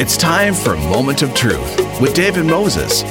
It's 0.00 0.16
time 0.16 0.54
for 0.54 0.76
Moment 0.76 1.22
of 1.22 1.34
Truth 1.34 2.00
with 2.00 2.14
David 2.14 2.46
Moses. 2.46 3.02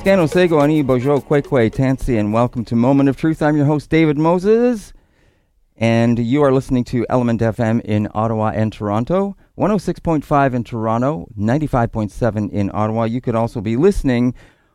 Scano 0.00 0.28
Sego, 0.28 0.60
Ani 0.60 0.82
Bojo, 0.82 1.20
Kwekwe, 1.20 1.70
Tansi, 1.70 2.18
and 2.18 2.32
welcome 2.32 2.64
to 2.64 2.74
Moment 2.74 3.08
of 3.08 3.16
Truth. 3.16 3.40
I'm 3.40 3.56
your 3.56 3.66
host, 3.66 3.90
David 3.90 4.18
Moses, 4.18 4.92
and 5.76 6.18
you 6.18 6.42
are 6.42 6.50
listening 6.50 6.82
to 6.86 7.06
Element 7.08 7.40
FM 7.42 7.80
in 7.82 8.08
Ottawa 8.12 8.50
and 8.56 8.72
Toronto, 8.72 9.36
106.5 9.56 10.52
in 10.52 10.64
Toronto, 10.64 11.28
95.7 11.38 12.50
in 12.50 12.72
Ottawa. 12.74 13.04
You 13.04 13.20
could 13.20 13.36
also 13.36 13.60
be 13.60 13.76
listening 13.76 14.34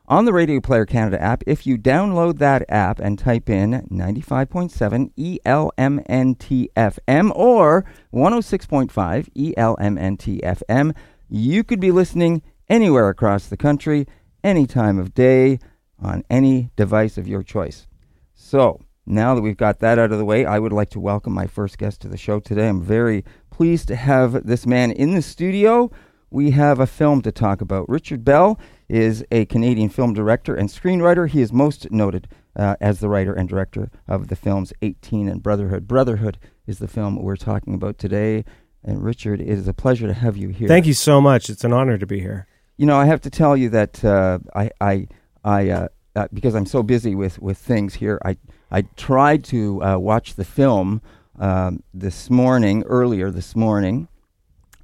on 0.10 0.26
the 0.26 0.34
Radio 0.34 0.60
Player 0.60 0.86
Canada 0.88 1.22
app 1.22 1.44
if 1.46 1.68
you 1.68 1.78
download 1.78 2.40
that 2.40 2.66
app 2.68 3.00
and 3.00 3.20
type 3.20 3.48
in 3.48 3.88
95.7 3.92 5.40
ELMNTFM 5.46 7.32
or 7.36 7.86
106.5 8.12 9.54
ELMNTFM. 9.56 10.96
You 11.30 11.64
could 11.64 11.80
be 11.80 11.92
listening 11.92 12.42
anywhere 12.68 13.08
across 13.10 13.46
the 13.46 13.58
country, 13.58 14.08
any 14.44 14.66
time 14.66 14.98
of 14.98 15.14
day, 15.14 15.60
on 16.02 16.24
any 16.30 16.72
device 16.76 17.20
of 17.20 17.28
your 17.28 17.44
choice. 17.44 17.86
So, 18.34 18.82
now 19.06 19.36
that 19.36 19.42
we've 19.42 19.58
got 19.58 19.80
that 19.80 20.00
out 20.00 20.12
of 20.12 20.18
the 20.18 20.26
way, 20.26 20.46
I 20.46 20.58
would 20.58 20.74
like 20.74 20.90
to 20.92 21.00
welcome 21.00 21.34
my 21.34 21.46
first 21.46 21.78
guest 21.78 22.02
to 22.02 22.08
the 22.08 22.18
show 22.18 22.40
today. 22.40 22.68
I'm 22.68 22.82
very 22.82 23.26
pleased 23.52 23.88
to 23.90 23.96
have 23.96 24.46
this 24.48 24.66
man 24.66 24.92
in 24.92 25.14
the 25.14 25.22
studio. 25.22 25.92
We 26.32 26.52
have 26.52 26.80
a 26.80 26.88
film 26.88 27.22
to 27.24 27.32
talk 27.32 27.62
about. 27.62 27.90
Richard 27.90 28.24
Bell 28.24 28.60
is 28.88 29.26
a 29.32 29.46
Canadian 29.46 29.90
film 29.90 30.14
director 30.14 30.56
and 30.56 30.70
screenwriter. 30.70 31.28
He 31.28 31.42
is 31.42 31.52
most 31.52 31.92
noted 31.92 32.28
uh, 32.56 32.76
as 32.80 33.00
the 33.00 33.10
writer 33.10 33.34
and 33.34 33.50
director 33.50 33.90
of 34.08 34.28
the 34.28 34.36
films 34.36 34.72
18 34.82 35.28
and 35.28 35.42
Brotherhood. 35.42 35.88
Brotherhood 35.88 36.38
is 36.68 36.80
the 36.80 36.88
film 36.88 37.16
we're 37.16 37.36
talking 37.36 37.74
about 37.74 37.98
today. 37.98 38.46
And 38.84 39.04
Richard, 39.04 39.42
it 39.42 39.48
is 39.48 39.68
a 39.68 39.74
pleasure 39.74 40.08
to 40.08 40.14
have 40.14 40.38
you 40.38 40.50
here. 40.50 40.68
Thank 40.68 40.86
you 40.86 40.94
so 40.94 41.20
much. 41.20 41.50
It's 41.50 41.64
an 41.64 41.74
honor 41.74 41.98
to 41.98 42.06
be 42.06 42.20
here. 42.20 42.48
You 42.78 42.86
know, 42.86 42.98
I 42.98 43.06
have 43.06 43.22
to 43.22 43.30
tell 43.30 43.58
you 43.58 43.70
that 43.70 44.06
uh, 44.06 44.40
I, 44.56 44.72
I, 44.80 45.08
I 45.44 45.70
uh, 45.70 45.88
uh, 46.16 46.28
because 46.34 46.54
I'm 46.54 46.66
so 46.66 46.84
busy 46.84 47.16
with, 47.16 47.40
with 47.40 47.58
things 47.58 47.96
here, 47.96 48.20
I, 48.26 48.38
I 48.72 48.82
tried 48.98 49.44
to 49.46 49.84
uh, 49.84 49.98
watch 49.98 50.36
the 50.36 50.44
film 50.44 51.02
um, 51.40 51.82
this 51.94 52.30
morning, 52.30 52.84
earlier 52.84 53.32
this 53.32 53.56
morning, 53.56 54.09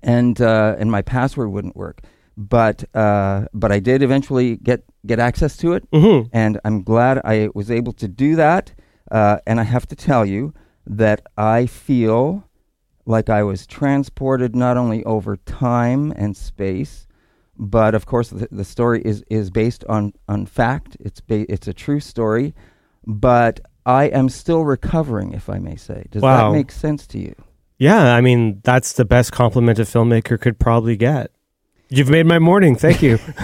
and 0.06 0.40
uh, 0.40 0.76
and 0.80 0.90
my 0.92 1.02
password 1.02 1.50
wouldn't 1.52 1.76
work 1.76 2.02
but 2.38 2.84
uh, 2.94 3.46
but 3.54 3.72
I 3.72 3.80
did 3.80 4.02
eventually 4.04 4.58
get 4.58 4.84
get 5.06 5.20
access 5.20 5.56
to 5.58 5.72
it, 5.74 5.90
Mhm. 5.92 6.30
and 6.34 6.60
I'm 6.66 6.84
glad 6.84 7.22
I 7.24 7.50
was 7.56 7.72
able 7.72 7.94
to 7.94 8.08
do 8.10 8.36
that. 8.36 8.74
Uh, 9.10 9.38
and 9.48 9.58
I 9.60 9.64
have 9.64 9.88
to 9.88 9.96
tell 9.96 10.26
you 10.26 10.54
that 10.86 11.22
I 11.38 11.66
feel 11.66 12.44
like 13.06 13.30
I 13.30 13.42
was 13.44 13.66
transported 13.66 14.54
not 14.54 14.76
only 14.78 15.02
over 15.06 15.38
time 15.38 16.12
and 16.18 16.36
space, 16.36 17.08
but 17.58 17.96
of 17.96 18.06
course 18.06 18.32
the, 18.32 18.50
the 18.52 18.66
story 18.66 19.02
is 19.06 19.24
is 19.30 19.50
based 19.50 19.86
on 19.88 20.12
on 20.28 20.46
fact. 20.46 20.98
It's 21.00 21.22
ba- 21.22 21.50
it's 21.50 21.70
a 21.70 21.74
true 21.74 22.02
story, 22.02 22.54
but 23.08 23.62
I 23.86 24.06
am 24.08 24.28
still 24.28 24.66
recovering, 24.66 25.32
if 25.32 25.50
I 25.50 25.60
may 25.60 25.78
say. 25.78 26.04
Does 26.12 26.22
Wow. 26.22 26.52
that 26.52 26.58
make 26.58 26.72
sense 26.72 27.08
to 27.08 27.18
you? 27.20 27.36
Yeah, 27.78 28.16
I 28.16 28.22
mean, 28.22 28.62
that's 28.64 28.94
the 28.94 29.06
best 29.06 29.32
compliment 29.32 29.80
a 29.80 29.84
filmmaker 29.84 30.40
could 30.40 30.60
probably 30.60 30.96
get. 30.96 31.32
You've 31.90 32.10
made 32.10 32.26
my 32.26 32.40
morning. 32.40 32.76
Thank 32.76 33.02
you. 33.02 33.20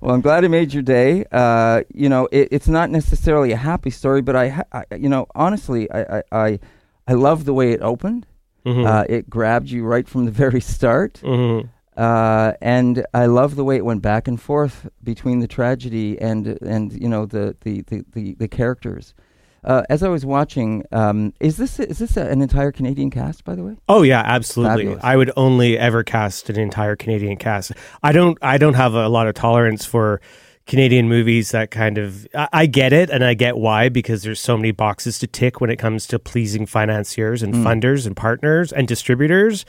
Well, 0.00 0.14
I'm 0.14 0.20
glad 0.20 0.42
it 0.44 0.48
made 0.48 0.72
your 0.72 0.82
day. 0.82 1.24
Uh, 1.30 1.82
you 1.92 2.08
know, 2.08 2.28
it, 2.32 2.48
it's 2.50 2.66
not 2.68 2.90
necessarily 2.90 3.52
a 3.52 3.56
happy 3.56 3.90
story, 3.90 4.20
but 4.22 4.34
I, 4.36 4.48
ha- 4.48 4.64
I 4.72 4.84
you 4.96 5.08
know, 5.08 5.26
honestly, 5.34 5.90
I, 5.90 6.18
I, 6.18 6.22
I, 6.32 6.58
I 7.06 7.12
love 7.12 7.44
the 7.44 7.54
way 7.54 7.72
it 7.72 7.80
opened. 7.82 8.26
Mhm. 8.66 8.86
Uh, 8.86 9.04
it 9.08 9.28
grabbed 9.28 9.68
you 9.70 9.84
right 9.84 10.08
from 10.08 10.24
the 10.24 10.30
very 10.30 10.60
start, 10.60 11.20
Mhm. 11.24 11.68
uh, 11.96 12.52
and 12.62 13.04
I 13.12 13.26
love 13.26 13.56
the 13.56 13.64
way 13.64 13.76
it 13.76 13.84
went 13.84 14.02
back 14.02 14.28
and 14.28 14.40
forth 14.40 14.88
between 15.02 15.40
the 15.40 15.48
tragedy 15.48 16.16
and 16.20 16.46
and 16.62 16.92
you 16.92 17.08
know 17.08 17.26
the 17.26 17.56
the 17.62 17.82
the, 17.82 18.04
the, 18.12 18.34
the 18.36 18.46
characters. 18.48 19.14
Uh, 19.64 19.82
as 19.88 20.02
I 20.02 20.08
was 20.08 20.26
watching, 20.26 20.84
um, 20.90 21.32
is 21.38 21.56
this 21.56 21.78
is 21.78 21.98
this 21.98 22.16
a, 22.16 22.28
an 22.28 22.42
entire 22.42 22.72
Canadian 22.72 23.10
cast, 23.10 23.44
by 23.44 23.54
the 23.54 23.62
way? 23.62 23.76
Oh 23.88 24.02
yeah, 24.02 24.22
absolutely. 24.24 24.84
Fabulous. 24.84 25.04
I 25.04 25.16
would 25.16 25.30
only 25.36 25.78
ever 25.78 26.02
cast 26.02 26.50
an 26.50 26.58
entire 26.58 26.96
Canadian 26.96 27.36
cast. 27.36 27.72
I 28.02 28.12
don't. 28.12 28.36
I 28.42 28.58
don't 28.58 28.74
have 28.74 28.94
a 28.94 29.08
lot 29.08 29.28
of 29.28 29.34
tolerance 29.34 29.84
for 29.84 30.20
Canadian 30.66 31.08
movies 31.08 31.52
that 31.52 31.70
kind 31.70 31.96
of. 31.96 32.26
I, 32.34 32.48
I 32.52 32.66
get 32.66 32.92
it, 32.92 33.08
and 33.08 33.22
I 33.22 33.34
get 33.34 33.56
why 33.56 33.88
because 33.88 34.24
there's 34.24 34.40
so 34.40 34.56
many 34.56 34.72
boxes 34.72 35.20
to 35.20 35.28
tick 35.28 35.60
when 35.60 35.70
it 35.70 35.76
comes 35.76 36.08
to 36.08 36.18
pleasing 36.18 36.66
financiers 36.66 37.40
and 37.40 37.54
funders 37.54 38.04
and 38.04 38.16
partners 38.16 38.72
and 38.72 38.88
distributors. 38.88 39.64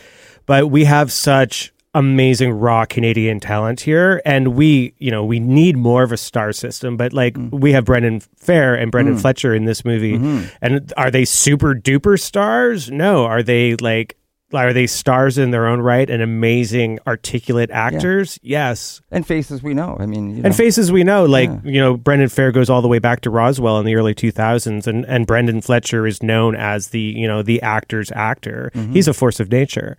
But 0.48 0.72
we 0.72 0.86
have 0.86 1.12
such 1.12 1.72
amazing 1.94 2.52
raw 2.52 2.86
Canadian 2.86 3.40
talent 3.40 3.82
here, 3.82 4.22
and 4.26 4.56
we, 4.56 4.94
you 4.98 5.12
know, 5.12 5.24
we 5.24 5.40
need 5.40 5.78
more 5.78 6.04
of 6.04 6.12
a 6.12 6.18
star 6.18 6.52
system. 6.52 6.98
But 6.98 7.14
like 7.14 7.36
mm. 7.36 7.52
we 7.52 7.72
have 7.74 7.86
Brendan 7.86 8.22
Fehr 8.22 8.82
and 8.82 8.92
Brendan 8.92 9.16
mm. 9.16 9.22
Fletcher 9.22 9.54
in 9.54 9.66
this 9.66 9.86
movie, 9.86 10.14
mm-hmm. 10.14 10.48
and 10.62 10.92
are 10.98 11.12
they 11.12 11.26
super 11.26 11.74
duper 11.74 12.20
stars? 12.20 12.90
No, 12.92 13.26
are 13.26 13.44
they 13.44 13.76
like? 13.76 14.18
Are 14.54 14.72
they 14.72 14.86
stars 14.86 15.40
in 15.40 15.50
their 15.50 15.66
own 15.66 15.80
right 15.80 16.08
and 16.08 16.22
amazing 16.22 17.00
articulate 17.08 17.72
actors? 17.72 18.38
Yes. 18.44 19.02
And 19.10 19.26
faces 19.26 19.64
we 19.64 19.74
know. 19.74 19.98
I 20.00 20.06
mean, 20.06 20.30
you 20.30 20.44
know. 20.44 20.46
And 20.46 20.56
faces 20.56 20.92
we 20.92 21.04
know, 21.04 21.26
like, 21.26 21.50
Yeah. 21.50 21.60
you 21.64 21.80
know, 21.80 21.98
Brendan 21.98 22.30
Fehr 22.30 22.54
goes 22.54 22.70
all 22.70 22.84
the 22.84 22.88
way 22.88 23.00
back 23.00 23.22
to 23.22 23.32
Roswell 23.32 23.80
in 23.80 23.86
the 23.88 23.96
early 23.96 24.14
2000s, 24.14 24.86
and, 24.86 25.06
and 25.06 25.26
Brendan 25.26 25.62
Fletcher 25.62 26.06
is 26.06 26.22
known 26.22 26.56
as 26.56 26.90
the, 26.90 27.02
you 27.02 27.28
know, 27.28 27.42
the 27.42 27.64
actor's 27.64 28.12
actor. 28.12 28.72
Mm-hmm. 28.76 28.94
He's 28.94 29.08
a 29.08 29.14
force 29.16 29.40
of 29.40 29.52
nature. 29.52 29.98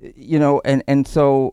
You 0.00 0.38
know, 0.38 0.60
and 0.64 0.82
and 0.88 1.06
so 1.06 1.52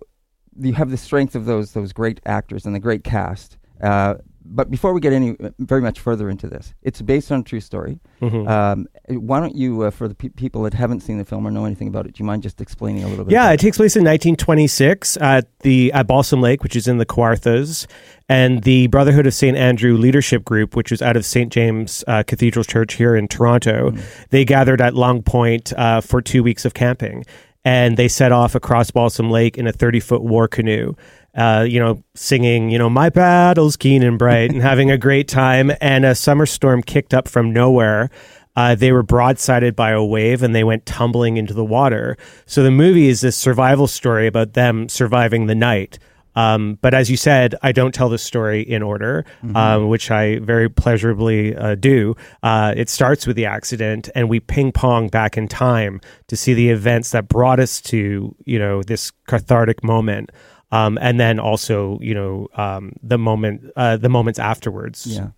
you 0.57 0.73
have 0.73 0.89
the 0.89 0.97
strength 0.97 1.35
of 1.35 1.45
those 1.45 1.73
those 1.73 1.93
great 1.93 2.19
actors 2.25 2.65
and 2.65 2.73
the 2.75 2.79
great 2.79 3.03
cast. 3.03 3.57
Uh, 3.81 4.15
but 4.47 4.69
before 4.69 4.93
we 4.93 5.01
get 5.01 5.11
any 5.11 5.35
very 5.57 5.81
much 5.81 5.99
further 5.99 6.29
into 6.29 6.47
this, 6.47 6.75
it's 6.83 7.01
based 7.01 7.31
on 7.31 7.39
a 7.39 7.43
true 7.43 7.59
story. 7.59 7.99
Mhm. 8.21 8.47
Um, 8.47 8.85
why 9.09 9.39
don't 9.39 9.55
you, 9.55 9.81
uh, 9.81 9.89
for 9.89 10.07
the 10.07 10.13
pe- 10.13 10.29
people 10.29 10.61
that 10.63 10.73
haven't 10.75 10.99
seen 10.99 11.17
the 11.17 11.25
film 11.25 11.47
or 11.47 11.51
know 11.51 11.65
anything 11.65 11.87
about 11.87 12.05
it, 12.05 12.13
do 12.13 12.21
you 12.21 12.27
mind 12.27 12.43
just 12.43 12.61
explaining 12.61 13.03
a 13.03 13.07
little 13.07 13.25
bit? 13.25 13.31
Yeah, 13.31 13.49
it 13.51 13.59
takes 13.59 13.77
place 13.77 13.95
in 13.95 14.03
1926 14.03 15.17
at 15.17 15.47
the 15.61 15.91
at 15.93 16.05
Balsam 16.05 16.41
Lake, 16.41 16.61
which 16.61 16.75
is 16.75 16.87
in 16.87 16.99
the 16.99 17.07
Kawarthas, 17.07 17.87
and 18.29 18.61
the 18.61 18.85
Brotherhood 18.87 19.25
of 19.25 19.33
St. 19.33 19.57
Andrew 19.57 19.97
Leadership 19.97 20.45
Group, 20.45 20.75
which 20.75 20.91
is 20.91 21.01
out 21.01 21.17
of 21.17 21.25
St. 21.25 21.51
James 21.51 22.03
uh, 22.07 22.21
Cathedral 22.21 22.63
Church 22.63 22.93
here 22.93 23.15
in 23.15 23.27
Toronto. 23.27 23.93
They 24.29 24.45
gathered 24.45 24.79
at 24.79 24.93
Long 24.93 25.23
Point 25.23 25.73
uh, 25.75 26.01
for 26.01 26.21
two 26.21 26.43
weeks 26.43 26.65
of 26.65 26.75
camping, 26.75 27.25
and 27.65 27.97
they 27.97 28.07
set 28.07 28.31
off 28.31 28.53
across 28.53 28.91
Balsam 28.91 29.31
Lake 29.31 29.57
in 29.57 29.65
a 29.67 29.73
30 29.73 29.99
foot 29.99 30.21
war 30.21 30.47
canoe. 30.47 30.93
Uh, 31.35 31.65
you 31.67 31.79
know, 31.81 32.01
singing, 32.13 32.69
you 32.69 32.77
know, 32.77 32.89
my 32.89 33.09
paddle's 33.09 33.75
keen 33.75 34.01
and 34.03 34.17
bright, 34.17 34.51
and 34.51 34.61
having 34.61 34.89
a 34.89 34.97
great 34.97 35.27
time. 35.27 35.69
And 35.81 36.05
a 36.05 36.15
summer 36.15 36.45
storm 36.45 36.81
kicked 36.81 37.13
up 37.13 37.27
from 37.27 37.51
nowhere. 37.51 38.09
Uh, 38.55 38.73
they 38.73 38.93
were 38.93 39.03
broadsided 39.03 39.75
by 39.75 39.91
a 39.91 40.01
wave 40.01 40.41
and 40.41 40.55
they 40.55 40.63
went 40.63 40.85
tumbling 40.85 41.35
into 41.35 41.53
the 41.53 41.65
water. 41.65 42.15
So 42.45 42.63
the 42.63 42.71
movie 42.71 43.09
is 43.09 43.19
this 43.19 43.35
survival 43.35 43.87
story 43.87 44.27
about 44.27 44.53
them 44.53 44.87
surviving 44.87 45.47
the 45.47 45.55
night. 45.55 45.99
Um, 46.35 46.77
but 46.81 46.93
as 46.93 47.09
you 47.09 47.17
said, 47.17 47.55
I 47.63 47.71
don't 47.71 47.93
tell 47.93 48.09
the 48.09 48.17
story 48.17 48.61
in 48.61 48.83
order, 48.83 49.25
um, 49.55 49.87
which 49.87 50.11
I 50.11 50.39
very 50.39 50.69
pleasurably 50.69 51.55
uh, 51.55 51.75
do. 51.75 52.15
Uh, 52.43 52.73
it 52.75 52.89
starts 52.89 53.25
with 53.25 53.35
the 53.35 53.45
accident, 53.45 54.09
and 54.15 54.29
we 54.29 54.39
ping 54.39 54.71
pong 54.71 55.07
back 55.07 55.37
in 55.37 55.47
time 55.47 56.01
to 56.27 56.35
see 56.35 56.53
the 56.53 56.69
events 56.69 57.11
that 57.11 57.27
brought 57.27 57.59
us 57.59 57.81
to 57.81 58.35
you 58.45 58.59
know 58.59 58.83
this 58.83 59.11
cathartic 59.27 59.83
moment, 59.83 60.31
um, 60.71 60.97
and 61.01 61.19
then 61.19 61.39
also 61.39 61.97
you 62.01 62.13
know 62.13 62.47
um, 62.55 62.93
the 63.01 63.17
moment 63.17 63.71
uh, 63.75 63.97
the 63.97 64.09
moments 64.09 64.39
afterwards. 64.39 65.05
Yeah. 65.07 65.29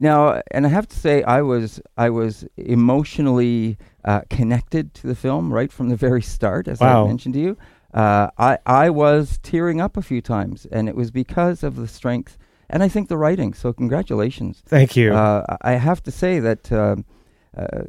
Now, 0.00 0.42
and 0.50 0.66
I 0.66 0.68
have 0.70 0.88
to 0.88 0.98
say, 0.98 1.22
I 1.22 1.40
was 1.40 1.80
I 1.96 2.10
was 2.10 2.44
emotionally 2.56 3.78
uh, 4.04 4.22
connected 4.28 4.92
to 4.94 5.06
the 5.06 5.14
film 5.14 5.52
right 5.52 5.72
from 5.72 5.88
the 5.88 5.96
very 5.96 6.20
start, 6.20 6.68
as 6.68 6.80
Wow. 6.80 7.04
I 7.04 7.08
mentioned 7.08 7.34
to 7.34 7.40
you. 7.40 7.56
Uh, 7.94 8.28
I 8.36 8.58
I 8.66 8.90
was 8.90 9.38
tearing 9.42 9.80
up 9.80 9.96
a 9.96 10.02
few 10.02 10.20
times, 10.20 10.66
and 10.72 10.88
it 10.88 10.96
was 10.96 11.10
because 11.10 11.62
of 11.62 11.76
the 11.76 11.86
strength 11.88 12.36
and 12.68 12.82
I 12.82 12.88
think 12.88 13.08
the 13.08 13.16
writing. 13.16 13.54
So 13.54 13.72
congratulations. 13.72 14.62
Thank 14.66 14.96
you. 14.96 15.14
Uh, 15.14 15.56
I 15.62 15.72
have 15.72 16.02
to 16.04 16.10
say 16.10 16.40
that. 16.40 16.70
um 16.72 17.04
uh, 17.56 17.84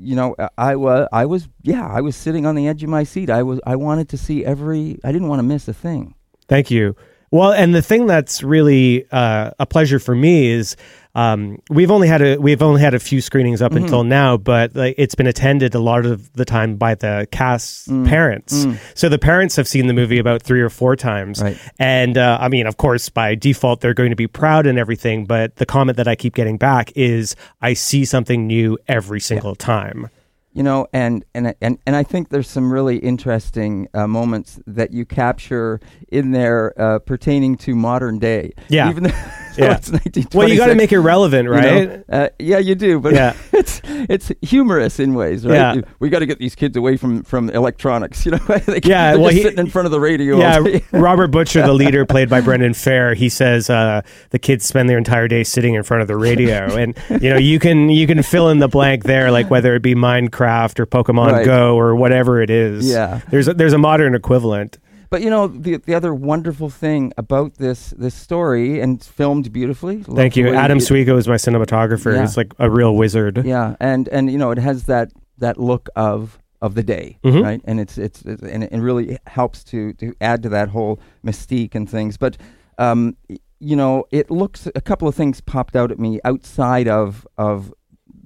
you 0.00 0.14
know, 0.14 0.36
I- 0.38 0.50
I 0.58 0.76
was, 0.76 1.08
I 1.10 1.26
was, 1.26 1.48
yeah, 1.62 1.84
I 1.86 2.00
was 2.02 2.14
sitting 2.14 2.46
on 2.46 2.54
the 2.54 2.68
edge 2.68 2.84
of 2.84 2.88
my 2.90 3.02
seat. 3.04 3.30
I 3.30 3.42
was, 3.42 3.58
I 3.66 3.74
wanted 3.76 4.08
to 4.10 4.16
see 4.16 4.44
every. 4.44 4.98
I 5.02 5.10
didn't 5.10 5.26
want 5.28 5.40
to 5.40 5.42
miss 5.42 5.66
a 5.68 5.72
thing. 5.72 6.14
Thank 6.46 6.70
you. 6.70 6.94
Well, 7.32 7.52
and 7.52 7.74
the 7.74 7.82
thing 7.82 8.06
that's 8.06 8.42
really 8.42 9.06
uh, 9.10 9.50
a 9.58 9.66
pleasure 9.66 9.98
for 9.98 10.14
me 10.14 10.46
is 10.48 10.76
um, 11.18 11.58
we've 11.70 11.90
only 11.90 12.06
had 12.08 12.22
a 12.22 12.36
we've 12.36 12.62
only 12.62 12.80
had 12.80 12.94
a 12.94 12.98
few 13.00 13.20
screenings 13.20 13.60
Mm-hmm. 13.60 13.76
up 13.76 13.82
until 13.82 14.04
now, 14.04 14.36
but 14.36 14.74
like, 14.76 14.94
it's 14.98 15.14
been 15.14 15.26
attended 15.26 15.74
a 15.74 15.78
lot 15.80 16.06
of 16.06 16.32
the 16.34 16.44
time 16.44 16.76
by 16.76 16.94
the 16.94 17.26
cast's 17.32 17.88
Mm. 17.88 18.06
parents. 18.06 18.66
So 18.94 19.08
the 19.08 19.18
parents 19.18 19.56
have 19.56 19.66
seen 19.66 19.86
the 19.88 19.94
movie 19.94 20.18
about 20.18 20.42
three 20.42 20.60
or 20.60 20.70
four 20.70 20.94
times, 20.96 21.42
Right. 21.42 21.56
and 21.78 22.16
uh, 22.16 22.38
I 22.40 22.48
mean, 22.48 22.66
of 22.66 22.76
course, 22.76 23.08
by 23.08 23.34
default, 23.34 23.80
they're 23.80 23.94
going 23.94 24.10
to 24.10 24.16
be 24.16 24.26
proud 24.28 24.66
and 24.66 24.78
everything. 24.78 25.24
But 25.26 25.56
the 25.56 25.66
comment 25.66 25.96
that 25.96 26.06
I 26.08 26.14
keep 26.14 26.34
getting 26.34 26.56
back 26.58 26.92
is, 26.94 27.34
"I 27.62 27.72
see 27.74 28.04
something 28.04 28.46
new 28.46 28.78
every 28.86 29.20
single 29.20 29.54
time." 29.56 30.08
You 30.58 30.64
know, 30.64 30.86
and 30.92 31.24
and 31.34 31.54
and 31.62 31.78
and 31.86 31.94
I 31.96 32.02
think 32.02 32.30
there's 32.30 32.48
some 32.50 32.72
really 32.72 32.98
interesting 32.98 33.88
uh, 33.94 34.06
moments 34.08 34.58
that 34.66 34.92
you 34.92 35.04
capture 35.06 35.78
in 36.08 36.32
there 36.32 36.74
uh, 36.80 36.98
pertaining 36.98 37.56
to 37.58 37.74
modern 37.76 38.18
day. 38.18 38.52
Yeah. 38.68 38.90
even 38.90 39.04
though 39.04 39.10
Yeah. 39.58 39.74
it's 39.74 39.90
1926. 39.90 40.34
Well, 40.36 40.48
you 40.48 40.56
got 40.56 40.68
to 40.68 40.76
make 40.76 40.92
it 40.92 41.00
relevant, 41.00 41.46
you 41.46 41.50
right? 41.50 41.88
know? 41.88 42.04
Uh, 42.08 42.28
yeah, 42.38 42.58
you 42.58 42.76
do, 42.76 43.00
but 43.00 43.12
Yeah. 43.12 43.34
it's 43.52 43.80
it's 43.84 44.30
humorous 44.42 45.00
in 45.00 45.14
ways, 45.14 45.44
right? 45.46 45.54
Yeah. 45.54 45.74
You- 45.74 45.82
We 46.00 46.10
got 46.10 46.20
to 46.20 46.26
get 46.26 46.38
these 46.38 46.54
kids 46.54 46.76
away 46.76 46.96
from 46.96 47.22
from 47.24 47.50
electronics, 47.50 48.24
you 48.26 48.32
know. 48.32 48.38
they, 48.38 48.80
Yeah, 48.84 49.14
well, 49.14 49.24
just 49.26 49.36
he- 49.36 49.42
sitting 49.42 49.58
in 49.60 49.68
front 49.68 49.86
of 49.86 49.92
the 49.92 50.00
radio. 50.00 50.38
Yeah. 50.38 50.78
Robert 50.92 51.28
Butcher, 51.28 51.62
the 51.62 51.72
leader, 51.72 52.04
played 52.04 52.28
by 52.28 52.40
Brendan 52.40 52.72
Fehr. 52.72 53.14
He 53.16 53.28
says 53.28 53.68
uh, 53.70 54.02
the 54.30 54.38
kids 54.38 54.64
spend 54.64 54.88
their 54.88 54.98
entire 54.98 55.28
day 55.28 55.44
sitting 55.44 55.74
in 55.74 55.82
front 55.84 56.02
of 56.02 56.08
the 56.08 56.16
radio, 56.16 56.74
and 56.76 56.96
you 57.22 57.30
know 57.30 57.36
you 57.38 57.58
can 57.60 57.90
you 57.90 58.06
can 58.08 58.22
fill 58.24 58.48
in 58.50 58.58
the 58.58 58.68
blank 58.68 59.04
there, 59.04 59.30
like 59.30 59.50
whether 59.50 59.74
it 59.76 59.82
be 59.82 59.94
Minecraft 59.94 60.47
or 60.80 60.86
Pokemon 60.86 61.32
Right. 61.32 61.44
Go 61.46 61.76
or 61.78 61.94
whatever 61.96 62.40
it 62.40 62.50
is. 62.50 62.88
Yeah. 62.88 63.20
there's 63.30 63.48
a, 63.48 63.54
there's 63.54 63.72
a 63.72 63.78
modern 63.78 64.14
equivalent. 64.14 64.78
But 65.10 65.22
you 65.22 65.30
know 65.30 65.46
the 65.48 65.76
the 65.78 65.94
other 65.94 66.12
wonderful 66.14 66.68
thing 66.68 67.12
about 67.16 67.54
this 67.54 67.94
this 67.96 68.14
story 68.14 68.78
and 68.80 69.02
filmed 69.02 69.50
beautifully. 69.52 70.02
Thank 70.02 70.36
you, 70.36 70.48
Adam 70.54 70.78
Swica 70.80 71.16
is 71.16 71.26
my 71.26 71.36
cinematographer. 71.36 72.14
Yeah. 72.14 72.20
He's 72.20 72.36
like 72.36 72.52
a 72.58 72.68
real 72.70 72.94
wizard. 72.94 73.42
Yeah, 73.44 73.74
and 73.80 74.06
and 74.08 74.30
you 74.30 74.36
know 74.36 74.50
it 74.50 74.58
has 74.58 74.84
that 74.84 75.10
that 75.38 75.58
look 75.58 75.88
of 75.96 76.38
of 76.60 76.74
the 76.74 76.82
day, 76.82 77.16
Mhm. 77.24 77.42
right? 77.42 77.60
And 77.64 77.80
it's, 77.80 77.96
it's 77.96 78.20
it's 78.22 78.42
and 78.42 78.64
it 78.64 78.80
really 78.80 79.16
helps 79.26 79.64
to 79.64 79.94
to 79.94 80.12
add 80.20 80.42
to 80.42 80.48
that 80.50 80.68
whole 80.68 80.98
mystique 81.24 81.74
and 81.74 81.88
things. 81.88 82.18
But 82.18 82.36
um, 82.76 83.16
you 83.60 83.76
know, 83.76 84.04
it 84.10 84.30
looks 84.30 84.68
a 84.74 84.80
couple 84.82 85.08
of 85.08 85.14
things 85.14 85.40
popped 85.40 85.74
out 85.74 85.90
at 85.90 85.98
me 85.98 86.20
outside 86.24 86.86
of 86.86 87.26
of 87.38 87.72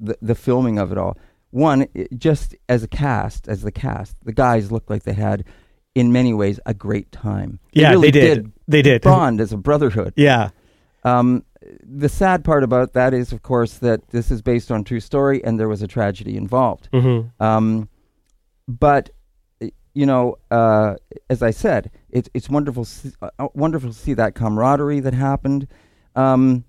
the 0.02 0.16
the 0.20 0.34
filming 0.34 0.78
of 0.80 0.90
it 0.90 0.98
all. 0.98 1.16
One, 1.52 1.86
it, 1.94 2.18
just 2.18 2.56
as 2.68 2.82
a 2.82 2.88
cast, 2.88 3.46
as 3.46 3.62
the 3.62 3.70
cast, 3.70 4.16
the 4.24 4.32
guys 4.32 4.72
looked 4.72 4.90
like 4.90 5.04
they 5.04 5.12
had, 5.12 5.44
in 5.94 6.10
many 6.10 6.34
ways, 6.34 6.58
a 6.66 6.74
great 6.74 7.12
time. 7.12 7.60
Yeah, 7.72 7.90
really 7.90 8.10
they 8.10 8.20
did. 8.20 8.52
They 8.66 8.82
did. 8.82 9.02
bond 9.12 9.40
as 9.40 9.52
a 9.52 9.56
brotherhood. 9.56 10.14
Yeah, 10.16 10.50
Um, 11.04 11.44
the 11.82 12.08
sad 12.08 12.42
part 12.44 12.64
about 12.64 12.94
that 12.94 13.14
is, 13.14 13.32
of 13.32 13.42
course, 13.42 13.78
that 13.78 14.08
this 14.08 14.30
is 14.30 14.42
based 14.42 14.72
on 14.72 14.82
true 14.82 14.98
story, 15.00 15.44
and 15.44 15.60
there 15.60 15.68
was 15.68 15.82
a 15.82 15.86
tragedy 15.86 16.36
involved. 16.36 16.88
hmm 16.92 17.20
Um, 17.38 17.88
but 18.66 19.10
you 19.94 20.06
know, 20.06 20.36
uh, 20.50 20.94
as 21.28 21.42
I 21.42 21.50
said, 21.50 21.90
it's 22.08 22.28
it's 22.32 22.48
wonderful, 22.48 22.86
uh, 23.20 23.48
wonderful 23.54 23.90
to 23.90 23.94
see 23.94 24.14
that 24.14 24.34
camaraderie 24.34 25.00
that 25.00 25.12
happened. 25.14 25.68
Um, 26.16 26.64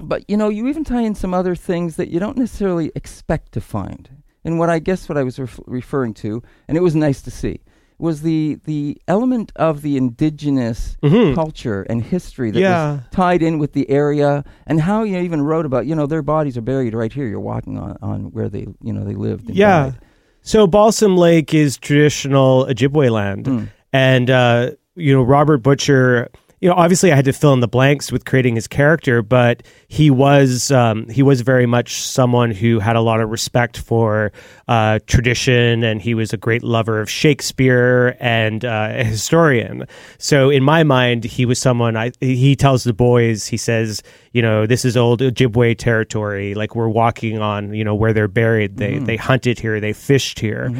but 0.00 0.24
you 0.28 0.36
know, 0.36 0.48
you 0.48 0.66
even 0.68 0.84
tie 0.84 1.02
in 1.02 1.14
some 1.14 1.34
other 1.34 1.54
things 1.54 1.96
that 1.96 2.08
you 2.08 2.20
don't 2.20 2.36
necessarily 2.38 2.90
expect 2.94 3.52
to 3.52 3.60
find. 3.60 4.08
And 4.44 4.58
what 4.58 4.70
I 4.70 4.78
guess 4.78 5.08
what 5.08 5.18
I 5.18 5.22
was 5.24 5.38
ref- 5.38 5.60
referring 5.66 6.14
to, 6.14 6.42
and 6.68 6.76
it 6.76 6.82
was 6.82 6.94
nice 6.94 7.20
to 7.22 7.30
see, 7.30 7.60
was 7.98 8.22
the 8.22 8.58
the 8.64 8.96
element 9.08 9.50
of 9.56 9.82
the 9.82 9.96
indigenous 9.96 10.96
Mhm. 11.02 11.34
culture 11.34 11.82
and 11.90 12.02
history 12.02 12.50
that 12.52 12.60
Yeah. 12.60 12.92
was 12.92 13.00
tied 13.10 13.42
in 13.42 13.58
with 13.58 13.72
the 13.72 13.90
area, 13.90 14.44
and 14.66 14.80
how 14.82 15.02
you 15.02 15.18
even 15.18 15.42
wrote 15.42 15.66
about, 15.66 15.86
you 15.86 15.94
know, 15.96 16.06
their 16.06 16.22
bodies 16.22 16.56
are 16.56 16.60
buried 16.62 16.94
right 16.94 17.12
here. 17.12 17.26
You're 17.26 17.40
walking 17.40 17.76
on, 17.76 17.96
on 18.00 18.20
where 18.32 18.48
they, 18.48 18.66
you 18.82 18.92
know, 18.92 19.04
they 19.04 19.14
lived. 19.14 19.48
And 19.48 19.56
Yeah. 19.56 19.82
died. 19.90 19.98
So 20.42 20.66
Balsam 20.66 21.16
Lake 21.16 21.52
is 21.52 21.76
traditional 21.76 22.66
Ojibwe 22.66 23.10
land, 23.10 23.44
Mm. 23.46 23.68
and 23.92 24.30
uh, 24.30 24.70
you 24.94 25.12
know 25.12 25.22
Robert 25.22 25.58
Butcher. 25.58 26.28
You 26.60 26.68
know, 26.68 26.74
obviously, 26.74 27.12
I 27.12 27.16
had 27.16 27.24
to 27.26 27.32
fill 27.32 27.52
in 27.52 27.60
the 27.60 27.68
blanks 27.68 28.10
with 28.10 28.24
creating 28.24 28.56
his 28.56 28.66
character, 28.66 29.22
but 29.22 29.62
he 29.86 30.10
was 30.10 30.70
um, 30.70 31.08
he 31.08 31.22
was 31.22 31.42
very 31.42 31.66
much 31.66 32.02
someone 32.02 32.50
who 32.50 32.80
had 32.80 32.96
a 32.96 33.00
lot 33.00 33.20
of 33.20 33.30
respect 33.30 33.78
for 33.78 34.32
uh, 34.66 34.98
tradition, 35.06 35.84
and 35.84 36.02
he 36.02 36.14
was 36.14 36.32
a 36.32 36.36
great 36.36 36.64
lover 36.64 37.00
of 37.00 37.08
Shakespeare 37.08 38.16
and 38.18 38.64
uh, 38.64 38.88
a 38.90 39.04
historian. 39.04 39.86
So, 40.18 40.50
in 40.50 40.64
my 40.64 40.82
mind, 40.82 41.24
he 41.24 41.46
was 41.46 41.58
someone. 41.60 41.96
I 41.96 42.10
he 42.20 42.56
tells 42.56 42.82
the 42.82 42.92
boys, 42.92 43.46
he 43.46 43.56
says, 43.56 44.02
you 44.32 44.42
know, 44.42 44.66
this 44.66 44.84
is 44.84 44.96
old 44.96 45.20
Ojibwe 45.20 45.78
territory. 45.78 46.54
Like 46.54 46.74
we're 46.74 46.88
walking 46.88 47.38
on, 47.38 47.72
you 47.72 47.84
know, 47.84 47.94
where 47.94 48.12
they're 48.12 48.28
buried. 48.28 48.76
They 48.78 48.98
they 48.98 49.16
hunted 49.16 49.58
here, 49.58 49.80
they 49.80 49.92
fished 49.92 50.40
here, 50.40 50.70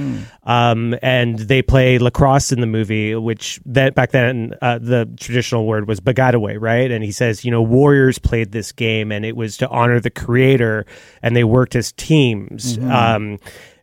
um, 0.49 0.97
and 1.03 1.39
they 1.39 1.61
play 1.61 1.99
lacrosse 1.99 2.51
in 2.51 2.61
the 2.61 2.67
movie. 2.67 3.15
Which 3.15 3.61
that 3.67 3.95
back 3.95 4.11
then 4.11 4.55
uh, 4.63 4.79
the 4.79 5.09
traditional 5.21 5.67
word 5.67 5.87
was 5.87 6.01
baggataway, 6.01 6.57
right? 6.59 6.91
And 6.91 7.05
he 7.05 7.13
says, 7.13 7.45
you 7.45 7.51
know, 7.51 7.63
warriors 7.63 8.19
played 8.19 8.51
this 8.51 8.73
game, 8.73 9.13
and 9.13 9.25
it 9.25 9.37
was 9.37 9.57
to 9.59 9.69
honor 9.69 10.01
the 10.01 10.11
creator, 10.11 10.87
and 11.23 11.37
they 11.37 11.45
worked 11.45 11.77
as 11.77 11.93
teams. 11.93 12.79
Um, 12.79 13.39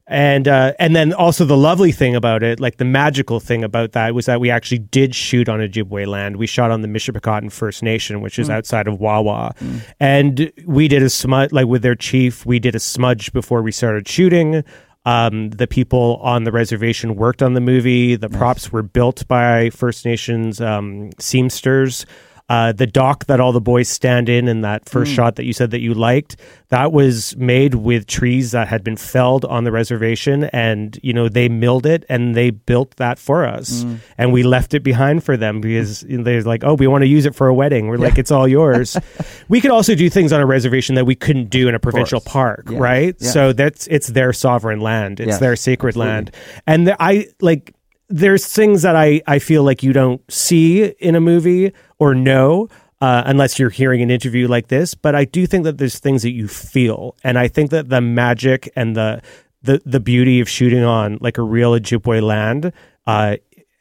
and 0.07 0.47
uh, 0.47 0.73
and 0.77 0.95
then 0.95 1.13
also 1.13 1.45
the 1.45 1.57
lovely 1.57 1.91
thing 1.91 2.15
about 2.15 2.43
it, 2.43 2.59
like 2.59 2.77
the 2.77 2.85
magical 2.85 3.39
thing 3.39 3.63
about 3.63 3.93
that, 3.93 4.13
was 4.13 4.27
that 4.27 4.39
we 4.39 4.51
actually 4.51 4.77
did 4.77 5.15
shoot 5.15 5.49
on 5.49 5.59
Ojibwe 5.59 6.05
land. 6.05 6.35
We 6.35 6.45
shot 6.45 6.69
on 6.69 6.81
the 6.81 6.87
Michipicoten 6.87 7.51
First 7.51 7.81
Nation, 7.81 8.21
which 8.21 8.37
is 8.37 8.47
outside 8.47 8.87
of 8.87 8.99
Wawa, 8.99 9.55
and 9.99 10.51
we 10.67 10.87
did 10.87 11.01
a 11.01 11.09
smudge 11.09 11.51
like 11.51 11.65
with 11.65 11.81
their 11.81 11.95
chief. 11.95 12.45
We 12.45 12.59
did 12.59 12.75
a 12.75 12.79
smudge 12.79 13.33
before 13.33 13.63
we 13.63 13.71
started 13.71 14.07
shooting. 14.07 14.63
Um, 15.05 15.51
the 15.51 15.67
people 15.67 16.19
on 16.23 16.45
the 16.45 16.51
reservation 16.51 17.15
worked 17.15 17.43
on 17.43 17.53
the 17.53 17.61
movie. 17.61 18.15
The 18.15 18.29
props 18.29 18.71
were 18.71 18.81
built 18.81 19.27
by 19.27 19.69
First 19.69 20.03
Nations 20.03 20.59
um, 20.59 21.11
seamsters. 21.19 22.05
Uh, 22.47 22.71
the 22.71 22.85
dock 22.85 23.25
that 23.25 23.39
all 23.39 23.51
the 23.51 23.59
boys 23.59 23.89
stand 23.89 24.29
in 24.29 24.47
in 24.47 24.61
that 24.61 24.87
first 24.87 25.11
shot 25.11 25.35
that 25.35 25.45
you 25.45 25.53
said 25.53 25.71
that 25.71 25.79
you 25.79 25.95
liked, 25.95 26.35
that 26.69 26.91
was 26.91 27.35
made 27.37 27.73
with 27.73 28.05
trees 28.05 28.51
that 28.51 28.67
had 28.67 28.83
been 28.83 28.95
felled 28.95 29.43
on 29.45 29.63
the 29.63 29.71
reservation, 29.71 30.43
and 30.45 30.99
you 31.01 31.11
know 31.11 31.27
they 31.27 31.49
milled 31.49 31.87
it 31.87 32.05
and 32.07 32.35
they 32.35 32.51
built 32.51 32.95
that 32.97 33.17
for 33.17 33.45
us, 33.45 33.83
and 34.19 34.31
we 34.31 34.43
left 34.43 34.75
it 34.75 34.81
behind 34.83 35.23
for 35.23 35.35
them 35.35 35.59
because 35.59 36.03
you 36.03 36.17
know, 36.19 36.23
they're 36.23 36.43
like, 36.43 36.63
oh, 36.63 36.75
we 36.75 36.85
want 36.85 37.01
to 37.01 37.07
use 37.07 37.25
it 37.25 37.33
for 37.33 37.47
a 37.47 37.53
wedding. 37.53 37.87
We're 37.87 37.97
like, 37.97 38.19
it's 38.19 38.29
all 38.31 38.47
yours. 38.47 38.95
we 39.49 39.59
could 39.59 39.71
also 39.71 39.95
do 39.95 40.07
things 40.07 40.31
on 40.31 40.39
a 40.39 40.45
reservation 40.45 40.93
that 40.95 41.05
we 41.05 41.15
couldn't 41.15 41.49
do 41.49 41.67
in 41.67 41.73
a 41.73 41.79
provincial 41.79 42.21
park, 42.21 42.65
Yes. 42.69 42.79
right? 42.79 43.15
Yes. 43.19 43.33
So 43.33 43.53
that's 43.53 43.87
it's 43.87 44.07
their 44.07 44.33
sovereign 44.33 44.81
land, 44.81 45.19
it's 45.19 45.39
their 45.39 45.55
sacred 45.55 45.93
absolutely. 45.95 46.13
land, 46.13 46.31
and 46.67 46.87
the, 46.87 47.01
I 47.01 47.27
like 47.41 47.73
there's 48.15 48.47
things 48.47 48.81
that 48.83 48.95
I, 48.95 49.21
I 49.27 49.39
feel 49.39 49.63
like 49.63 49.83
you 49.83 49.91
don't 49.91 50.21
see 50.31 50.85
in 50.85 51.15
a 51.15 51.19
movie 51.19 51.73
or 51.99 52.15
know 52.15 52.69
uh, 53.01 53.23
unless 53.25 53.59
you're 53.59 53.69
hearing 53.69 54.01
an 54.01 54.09
interview 54.09 54.47
like 54.47 54.69
this. 54.69 54.95
But 54.95 55.15
I 55.15 55.25
do 55.25 55.45
think 55.45 55.65
that 55.65 55.79
there's 55.79 55.99
things 55.99 56.21
that 56.21 56.31
you 56.31 56.47
feel, 56.47 57.17
and 57.25 57.37
I 57.37 57.49
think 57.49 57.71
that 57.71 57.89
the 57.89 57.99
magic 57.99 58.71
and 58.75 58.95
the 58.95 59.21
the 59.63 59.81
the 59.85 59.99
beauty 59.99 60.39
of 60.39 60.47
shooting 60.47 60.83
on 60.83 61.17
like 61.19 61.37
a 61.37 61.41
real 61.41 61.77
Ojibwe 61.77 62.21
land. 62.21 62.71
Uh, 63.05 63.35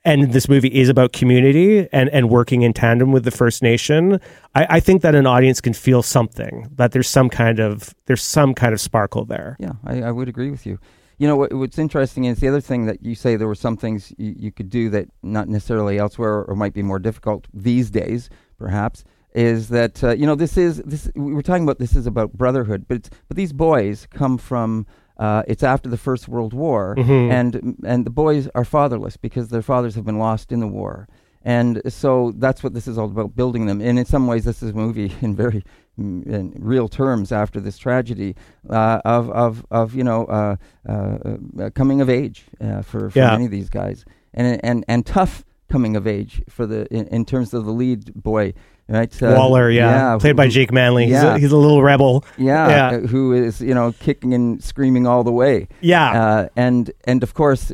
and 0.05 0.33
this 0.33 0.49
movie 0.49 0.69
is 0.69 0.89
about 0.89 1.13
community 1.13 1.89
and, 1.91 2.11
and 2.11 2.29
working 2.29 2.61
in 2.61 2.75
tandem 2.75 3.11
with 3.11 3.25
the 3.25 3.31
First 3.31 3.63
Nation. 3.63 4.21
I, 4.55 4.67
I 4.69 4.81
think 4.81 5.01
that 5.01 5.15
an 5.15 5.27
audience 5.27 5.63
can 5.63 5.73
feel 5.73 6.03
something 6.03 6.69
that 6.75 6.91
there's 6.91 7.09
some 7.09 7.31
kind 7.31 7.61
of 7.61 7.95
there's 8.07 8.23
some 8.23 8.53
kind 8.53 8.75
of 8.75 8.81
sparkle 8.81 9.25
there. 9.25 9.57
Yeah, 9.61 9.75
I, 9.85 10.03
I 10.03 10.11
would 10.11 10.29
agree 10.29 10.51
with 10.51 10.67
you. 10.67 10.81
You 11.19 11.29
know, 11.29 11.37
what, 11.37 11.53
what's 11.55 11.79
interesting 11.79 12.25
is 12.25 12.39
the 12.41 12.49
other 12.49 12.61
thing 12.61 12.87
that 12.87 13.03
you 13.05 13.15
say 13.15 13.37
there 13.37 13.47
were 13.49 13.55
some 13.55 13.77
things 13.77 14.13
you, 14.19 14.35
you 14.37 14.53
could 14.53 14.69
do 14.71 14.91
that 14.91 15.09
not 15.23 15.49
necessarily 15.49 15.99
elsewhere 15.99 16.43
or 16.45 16.55
might 16.57 16.75
be 16.75 16.83
more 16.83 16.99
difficult 16.99 17.47
these 17.55 17.91
days, 17.91 18.29
perhaps, 18.59 19.05
is 19.35 19.69
that 19.69 20.03
uh, 20.05 20.11
you 20.11 20.27
know 20.27 20.35
this 20.35 20.57
is 20.57 20.79
this 20.85 21.11
we 21.15 21.35
were 21.35 21.43
talking 21.43 21.63
about 21.65 21.79
this 21.79 21.95
is 21.97 22.07
about 22.07 22.33
brotherhood, 22.33 22.87
but 22.89 22.97
it's, 22.99 23.11
but 23.29 23.37
these 23.37 23.53
boys 23.53 24.07
come 24.11 24.39
from. 24.39 24.87
Uh, 25.17 25.45
it's 25.47 25.63
after 25.63 25.89
the 25.89 25.97
First 25.97 26.27
World 26.27 26.53
War, 26.53 26.97
Mhm. 26.99 27.31
and 27.31 27.77
and 27.87 28.05
the 28.05 28.11
boys 28.11 28.49
are 28.57 28.65
fatherless 28.65 29.17
because 29.17 29.49
their 29.49 29.63
fathers 29.63 29.95
have 29.95 30.05
been 30.05 30.19
lost 30.19 30.51
in 30.51 30.59
the 30.59 30.67
war, 30.67 31.07
and 31.45 31.81
so 31.89 32.33
that's 32.37 32.63
what 32.63 32.73
this 32.75 32.89
is 32.89 32.97
all 32.99 33.07
about, 33.07 33.37
building 33.37 33.67
them. 33.67 33.81
And 33.81 33.99
in 33.99 34.05
some 34.07 34.27
ways, 34.27 34.45
this 34.45 34.63
is 34.63 34.71
a 34.71 34.75
movie 34.75 35.13
in 35.21 35.37
very 35.37 35.63
mm, 35.99 36.27
in 36.27 36.55
real 36.59 36.89
terms 36.89 37.31
after 37.33 37.61
this 37.61 37.77
tragedy 37.79 38.35
uh, 38.71 39.01
of 39.05 39.31
of 39.31 39.65
of 39.71 39.95
you 39.95 40.05
know 40.05 40.25
uh, 40.27 40.57
uh, 40.89 41.19
uh, 41.63 41.71
coming 41.75 42.01
of 42.01 42.09
age 42.11 42.45
uh, 42.61 42.83
for, 42.83 43.11
for 43.11 43.19
Yeah. 43.19 43.31
many 43.33 43.45
of 43.45 43.51
these 43.51 43.69
guys, 43.69 44.05
and 44.33 44.59
and 44.65 44.85
and 44.89 45.05
tough 45.07 45.45
coming 45.71 45.97
of 45.97 46.07
age 46.07 46.43
for 46.49 46.67
the 46.67 46.87
in, 46.95 47.07
in 47.09 47.25
terms 47.25 47.53
of 47.55 47.65
the 47.65 47.73
lead 47.73 48.15
boy, 48.15 48.53
right? 48.89 49.23
Uh, 49.23 49.35
Waller, 49.37 49.71
yeah, 49.71 50.17
played 50.19 50.37
by 50.37 50.49
Jake 50.49 50.73
Manley. 50.73 51.05
He's, 51.05 51.13
yeah. 51.13 51.35
a, 51.35 51.39
he's 51.39 51.53
a 51.53 51.57
little 51.57 51.83
rebel. 51.83 52.25
Yeah, 52.39 52.69
Yeah. 52.69 52.97
uh, 52.99 53.01
who 53.07 53.33
is 53.33 53.61
you 53.61 53.75
know 53.75 53.93
kicking 54.01 54.35
and 54.35 54.63
screaming 54.63 55.07
all 55.07 55.25
the 55.25 55.33
way. 55.33 55.69
Yeah, 55.81 56.11
Uh, 56.23 56.49
and 56.57 56.91
and 57.05 57.23
of 57.23 57.35
course, 57.35 57.73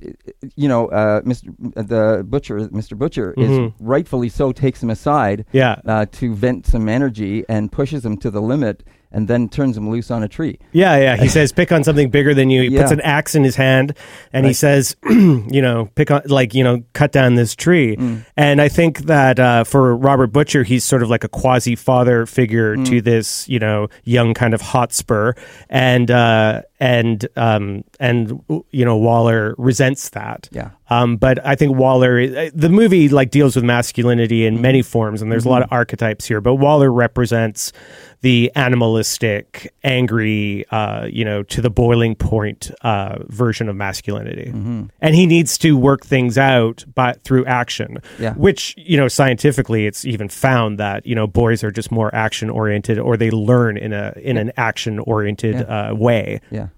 you 0.56 0.68
know, 0.68 0.88
uh, 0.88 1.20
Mr. 1.22 1.52
the 1.74 2.24
butcher, 2.24 2.60
Mr. 2.68 2.96
Butcher, 2.96 3.34
Mhm. 3.36 3.66
is 3.66 3.72
rightfully 3.80 4.28
so 4.28 4.52
takes 4.52 4.82
him 4.82 4.90
aside 4.90 5.44
yeah, 5.52 5.76
uh, 5.86 6.06
to 6.12 6.34
vent 6.34 6.66
some 6.66 6.88
energy 6.88 7.44
and 7.48 7.70
pushes 7.72 8.04
him 8.04 8.16
to 8.18 8.30
the 8.30 8.40
limit, 8.42 8.82
and 9.12 9.26
then 9.28 9.48
turns 9.48 9.76
him 9.76 9.90
loose 9.90 10.10
on 10.10 10.22
a 10.22 10.28
tree. 10.28 10.58
yeah, 10.72 10.96
yeah. 10.96 11.16
He 11.16 11.28
says, 11.36 11.52
"Pick 11.52 11.72
on 11.72 11.82
something 11.84 12.10
bigger 12.10 12.34
than 12.34 12.50
you." 12.50 12.62
He 12.62 12.76
puts 12.76 12.90
an 12.92 13.00
axe 13.00 13.34
in 13.34 13.42
his 13.44 13.56
hand, 13.56 13.96
and 14.32 14.46
he 14.46 14.52
says, 14.52 14.96
"You 15.10 15.60
know, 15.62 15.90
pick 15.94 16.10
on, 16.10 16.22
like, 16.26 16.54
you 16.54 16.62
know, 16.64 16.82
cut 16.92 17.12
down 17.12 17.34
this 17.34 17.54
tree." 17.56 17.96
Mm. 17.96 18.24
And 18.36 18.60
I 18.60 18.68
think 18.68 19.00
that 19.06 19.38
uh, 19.40 19.64
for 19.64 19.96
Robert 19.96 20.28
Butcher, 20.28 20.62
he's 20.62 20.84
sort 20.84 21.02
of 21.02 21.10
like 21.10 21.24
a 21.24 21.28
quasi 21.28 21.74
father 21.76 22.26
figure 22.26 22.76
Mm. 22.76 22.86
to 22.86 23.00
this, 23.02 23.48
you 23.48 23.58
know, 23.58 23.88
young 24.04 24.32
kind 24.34 24.54
of 24.54 24.60
Hotspur, 24.60 25.32
and 25.68 26.10
uh, 26.10 26.62
and 26.78 27.26
um, 27.36 27.84
and 28.00 28.42
you 28.70 28.84
know 28.84 28.96
Waller 28.96 29.54
resents 29.58 30.08
that. 30.10 30.48
Yeah. 30.50 30.70
Um, 30.88 31.18
but 31.18 31.44
I 31.46 31.54
think 31.54 31.76
Waller, 31.76 32.18
uh, 32.18 32.50
the 32.52 32.70
movie 32.70 33.08
like 33.10 33.30
deals 33.30 33.54
with 33.54 33.64
masculinity 33.64 34.46
in 34.46 34.60
many 34.60 34.82
forms, 34.82 35.22
and 35.22 35.30
there's 35.30 35.44
a 35.44 35.48
lot 35.48 35.62
of 35.62 35.68
archetypes 35.70 36.24
here. 36.26 36.40
But 36.40 36.54
Waller 36.54 36.90
represents 36.90 37.72
the 38.22 38.50
animalistic, 38.56 39.72
angry, 39.84 40.64
uh, 40.70 41.06
you 41.06 41.24
know, 41.24 41.42
to 41.44 41.60
the 41.60 41.70
boiling 41.70 42.14
point 42.14 42.70
uh, 42.80 43.18
version 43.28 43.68
of 43.68 43.76
masculinity, 43.76 44.50
and 45.00 45.14
he 45.14 45.26
needs 45.26 45.58
to 45.58 45.76
work 45.76 46.04
things 46.04 46.38
out, 46.38 46.84
but 46.94 47.22
through 47.22 47.44
action. 47.44 47.98
Yeah. 48.18 48.32
Which 48.34 48.74
you 48.78 48.96
know, 48.96 49.08
scientifically, 49.08 49.86
it's 49.86 50.06
even 50.06 50.30
found 50.30 50.78
that 50.78 51.06
you 51.06 51.14
know 51.14 51.26
boys 51.26 51.62
are 51.62 51.70
just 51.70 51.92
more 51.92 52.12
action 52.14 52.48
oriented, 52.48 52.98
or 52.98 53.18
they 53.18 53.30
learn 53.30 53.76
in 53.76 53.92
a 53.92 54.14
in 54.16 54.38
an 54.38 54.52
action 54.56 54.98
oriented 55.00 55.68
uh, 55.68 55.94
way. 55.94 56.40
Yeah. 56.50 56.68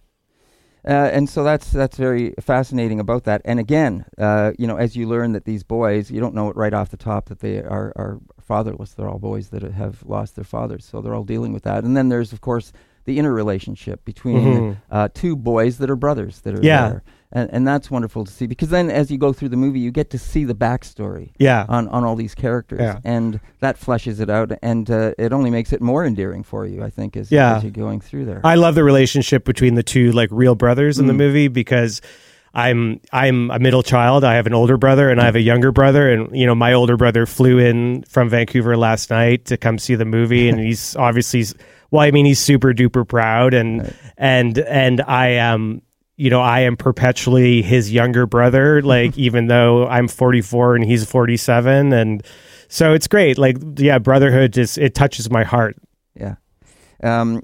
Uh, 0.84 0.90
and 1.12 1.28
so 1.28 1.44
that's 1.44 1.70
that's 1.70 1.96
very 1.96 2.34
fascinating 2.40 2.98
about 2.98 3.22
that. 3.24 3.40
And 3.44 3.60
again, 3.60 4.04
uh, 4.18 4.52
you 4.58 4.66
know, 4.66 4.76
as 4.76 4.96
you 4.96 5.06
learn 5.06 5.32
that 5.32 5.44
these 5.44 5.62
boys, 5.62 6.10
you 6.10 6.18
don't 6.20 6.34
know 6.34 6.48
it 6.50 6.56
right 6.56 6.74
off 6.74 6.90
the 6.90 6.96
top 6.96 7.26
that 7.28 7.38
they 7.38 7.58
are, 7.58 7.92
are 7.94 8.18
fatherless. 8.40 8.92
They're 8.94 9.08
all 9.08 9.20
boys 9.20 9.50
that 9.50 9.62
have 9.62 10.02
lost 10.04 10.34
their 10.34 10.44
fathers, 10.44 10.84
so 10.84 11.00
they're 11.00 11.14
all 11.14 11.22
dealing 11.24 11.52
with 11.52 11.62
that. 11.62 11.84
And 11.84 11.96
then 11.96 12.08
there's, 12.08 12.32
of 12.32 12.40
course, 12.40 12.72
the 13.04 13.18
interrelationship 13.18 14.04
between 14.04 14.36
Mhm. 14.36 14.76
uh, 14.90 15.08
two 15.14 15.36
boys 15.36 15.78
that 15.78 15.88
are 15.90 15.96
brothers 15.96 16.40
that 16.40 16.54
are 16.58 16.62
Yeah. 16.64 16.88
there, 16.88 17.02
and 17.32 17.48
and 17.52 17.66
that's 17.66 17.90
wonderful 17.90 18.24
to 18.24 18.30
see 18.32 18.46
because 18.46 18.68
then 18.68 18.90
as 18.90 19.10
you 19.10 19.18
go 19.18 19.32
through 19.32 19.48
the 19.48 19.56
movie, 19.56 19.80
you 19.80 19.90
get 19.90 20.10
to 20.10 20.18
see 20.18 20.44
the 20.44 20.54
backstory 20.54 21.30
Yeah. 21.38 21.64
on, 21.68 21.88
on 21.88 22.04
all 22.04 22.14
these 22.16 22.34
characters, 22.34 22.80
Yeah. 22.80 22.98
and 23.04 23.40
that 23.60 23.80
fleshes 23.80 24.20
it 24.20 24.28
out, 24.30 24.52
and 24.62 24.90
uh, 24.90 25.12
it 25.18 25.32
only 25.32 25.50
makes 25.50 25.72
it 25.72 25.80
more 25.80 26.04
endearing 26.04 26.42
for 26.42 26.66
you, 26.66 26.82
I 26.84 26.90
think, 26.90 27.16
as, 27.16 27.32
Yeah. 27.32 27.56
as 27.56 27.62
you're 27.64 27.72
going 27.72 28.00
through 28.00 28.26
there. 28.26 28.40
I 28.44 28.54
love 28.56 28.74
the 28.74 28.84
relationship 28.84 29.44
between 29.44 29.74
the 29.74 29.82
two 29.82 30.12
like 30.12 30.28
real 30.30 30.54
brothers 30.54 30.98
in 30.98 31.06
the 31.06 31.12
Mm. 31.14 31.16
movie 31.18 31.48
because 31.48 32.00
I'm 32.54 33.00
I'm 33.12 33.50
a 33.50 33.58
middle 33.58 33.82
child. 33.82 34.24
I 34.24 34.34
have 34.34 34.46
an 34.46 34.52
older 34.52 34.76
brother 34.76 35.08
and 35.08 35.20
I 35.20 35.24
have 35.24 35.36
a 35.36 35.40
younger 35.40 35.72
brother 35.72 36.10
and 36.12 36.36
you 36.38 36.44
know 36.44 36.54
my 36.54 36.74
older 36.74 36.98
brother 36.98 37.24
flew 37.24 37.58
in 37.58 38.02
from 38.02 38.28
Vancouver 38.28 38.76
last 38.76 39.08
night 39.08 39.46
to 39.46 39.56
come 39.56 39.78
see 39.78 39.94
the 39.94 40.04
movie 40.04 40.50
and 40.50 40.60
he's 40.68 40.94
obviously 40.96 41.44
well 41.90 42.02
I 42.02 42.10
mean 42.10 42.26
he's 42.26 42.40
super 42.40 42.74
duper 42.74 43.08
proud 43.08 43.54
and 43.54 43.80
Right. 43.80 43.92
and 44.18 44.58
and 44.58 45.00
I 45.00 45.28
am 45.28 45.80
you 46.22 46.30
know 46.30 46.40
I 46.40 46.60
am 46.60 46.76
perpetually 46.76 47.62
his 47.62 47.92
younger 47.92 48.26
brother 48.26 48.80
like 48.94 49.18
even 49.18 49.48
though 49.48 49.86
I'm 49.88 50.06
44 50.08 50.76
and 50.76 50.84
he's 50.84 51.04
47 51.04 51.92
and 51.92 52.22
so 52.68 52.94
it's 52.94 53.08
great 53.08 53.38
like 53.38 53.56
yeah 53.76 53.98
brotherhood 53.98 54.52
just 54.52 54.78
it 54.78 54.94
touches 54.94 55.30
my 55.30 55.42
heart 55.42 55.76
Yeah. 56.14 56.36
Um, 57.02 57.42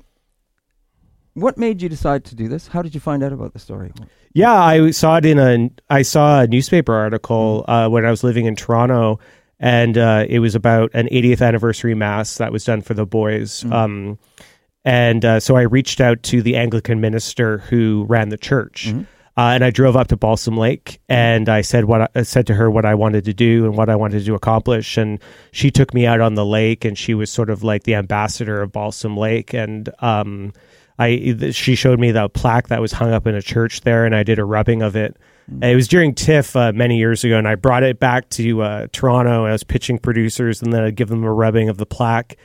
what 1.35 1.56
made 1.58 1.82
you 1.82 1.88
decide 1.88 2.25
to 2.26 2.35
do 2.35 2.49
this? 2.49 2.68
How 2.68 2.82
did 2.82 2.94
you 2.94 3.00
find 3.00 3.23
out 3.23 3.32
about 3.32 3.52
the 3.52 3.58
story? 3.58 3.92
Yeah, 4.32 4.52
I 4.52 4.90
saw 4.90 5.16
it 5.16 5.25
in 5.25 5.38
a 5.38 5.70
I 5.88 6.02
saw 6.02 6.40
a 6.40 6.47
newspaper 6.47 6.94
article 6.94 7.64
uh, 7.68 7.88
when 7.88 8.04
I 8.04 8.11
was 8.11 8.25
living 8.25 8.47
in 8.47 8.56
Toronto, 8.56 9.20
and 9.61 9.97
uh, 9.97 10.26
it 10.28 10.40
was 10.40 10.54
about 10.54 10.90
an 10.94 11.08
80th 11.08 11.40
anniversary 11.40 11.94
mass 11.94 12.38
that 12.38 12.52
was 12.52 12.64
done 12.64 12.82
for 12.82 12.94
the 12.94 13.06
boys. 13.06 13.64
Um, 13.70 14.18
and 14.85 15.25
uh, 15.25 15.40
so 15.40 15.56
I 15.56 15.62
reached 15.62 16.00
out 16.00 16.23
to 16.25 16.42
the 16.42 16.56
Anglican 16.56 17.00
minister 17.00 17.58
who 17.58 18.06
ran 18.08 18.28
the 18.28 18.38
church. 18.38 18.92
Uh, 19.37 19.52
and 19.54 19.64
I 19.64 19.70
drove 19.70 19.94
up 19.97 20.08
to 20.08 20.16
Balsam 20.16 20.56
Lake, 20.56 21.00
and 21.08 21.49
I 21.49 21.61
said 21.61 21.85
what 21.85 22.00
I, 22.02 22.08
I 22.16 22.23
said 22.23 22.49
to 22.49 22.54
her 22.54 22.68
what 22.68 22.85
I 22.85 22.97
wanted 22.97 23.25
to 23.26 23.32
do 23.32 23.66
and 23.66 23.76
what 23.76 23.88
I 23.88 23.94
wanted 23.94 24.25
to 24.25 24.35
accomplish, 24.35 24.97
and 24.97 25.20
she 25.52 25.70
took 25.70 25.94
me 25.94 26.06
out 26.06 26.20
on 26.20 26.35
the 26.35 26.44
lake, 26.44 26.85
and 26.85 26.99
she 26.99 27.14
was 27.14 27.30
sort 27.30 27.49
of 27.49 27.62
like 27.62 27.85
the 27.85 27.94
ambassador 27.94 28.61
of 28.61 28.73
Balsam 28.73 29.16
Lake, 29.16 29.54
and 29.54 29.90
um, 30.00 30.52
I 30.99 31.50
she 31.52 31.76
showed 31.76 32.00
me 32.00 32.11
the 32.11 32.28
plaque 32.28 32.66
that 32.68 32.80
was 32.80 32.90
hung 32.90 33.12
up 33.12 33.28
in 33.28 33.37
a 33.37 33.42
church 33.42 33.82
there, 33.82 34.04
and 34.04 34.12
I 34.12 34.25
did 34.25 34.40
a 34.40 34.44
rubbing 34.44 34.82
of 34.82 34.97
it. 34.97 35.16
And 35.47 35.64
It 35.64 35.76
was 35.76 35.87
during 35.87 36.14
TIFF 36.16 36.56
uh, 36.56 36.73
many 36.73 36.99
years 36.99 37.23
ago, 37.23 37.38
and 37.38 37.47
I 37.47 37.54
brought 37.54 37.85
it 37.85 38.00
back 38.00 38.28
to 38.30 38.62
uh, 38.62 38.87
Toronto. 38.92 39.44
I 39.47 39.52
was 39.52 39.62
pitching 39.62 39.99
producers, 39.99 40.62
and 40.62 40.73
then 40.73 40.82
I'd 40.82 40.97
give 40.97 41.08
them 41.08 41.23
a 41.23 41.32
rubbing 41.32 41.68
of 41.68 41.76
the 41.78 41.87
plaque, 41.87 42.37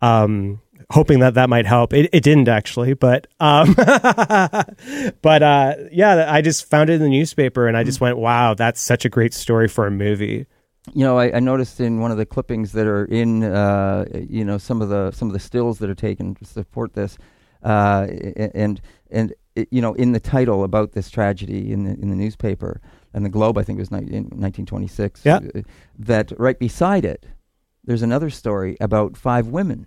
um, 0.00 0.60
hoping 0.92 1.20
that 1.20 1.34
that 1.34 1.48
might 1.48 1.66
help. 1.66 1.92
It, 1.92 2.08
it 2.12 2.22
didn't 2.22 2.48
actually, 2.48 2.94
but 2.94 3.26
um, 3.40 3.74
but 3.76 5.42
uh, 5.42 5.74
yeah, 5.90 6.26
I 6.28 6.40
just 6.42 6.68
found 6.68 6.90
it 6.90 6.94
in 6.94 7.02
the 7.02 7.08
newspaper, 7.08 7.66
and 7.66 7.76
I 7.76 7.82
just 7.82 8.00
went, 8.00 8.18
"Wow, 8.18 8.54
that's 8.54 8.80
such 8.80 9.04
a 9.04 9.08
great 9.08 9.34
story 9.34 9.68
for 9.68 9.86
a 9.86 9.90
movie." 9.90 10.46
You 10.94 11.04
know, 11.04 11.18
I, 11.18 11.36
I 11.36 11.40
noticed 11.40 11.80
in 11.80 12.00
one 12.00 12.10
of 12.10 12.16
the 12.16 12.26
clippings 12.26 12.72
that 12.72 12.86
are 12.86 13.04
in, 13.04 13.44
uh, 13.44 14.04
you 14.12 14.44
know, 14.44 14.58
some 14.58 14.82
of 14.82 14.88
the 14.88 15.10
some 15.12 15.28
of 15.28 15.32
the 15.32 15.40
stills 15.40 15.78
that 15.78 15.88
are 15.88 15.94
taken 15.94 16.34
to 16.36 16.44
support 16.44 16.94
this, 16.94 17.16
uh, 17.62 18.06
and 18.54 18.80
and 19.10 19.34
it, 19.54 19.68
you 19.70 19.80
know, 19.80 19.94
in 19.94 20.12
the 20.12 20.20
title 20.20 20.64
about 20.64 20.92
this 20.92 21.10
tragedy 21.10 21.72
in 21.72 21.84
the 21.84 21.92
in 21.92 22.10
the 22.10 22.16
newspaper 22.16 22.80
and 23.14 23.24
the 23.24 23.30
Globe, 23.30 23.58
I 23.58 23.62
think 23.62 23.78
it 23.78 23.82
was 23.82 23.90
ni- 23.90 23.98
in 23.98 24.24
1926. 24.24 25.24
Yeah. 25.24 25.40
That 25.98 26.32
right 26.38 26.58
beside 26.58 27.04
it, 27.04 27.26
there's 27.84 28.02
another 28.02 28.30
story 28.30 28.76
about 28.80 29.16
five 29.16 29.48
women. 29.48 29.86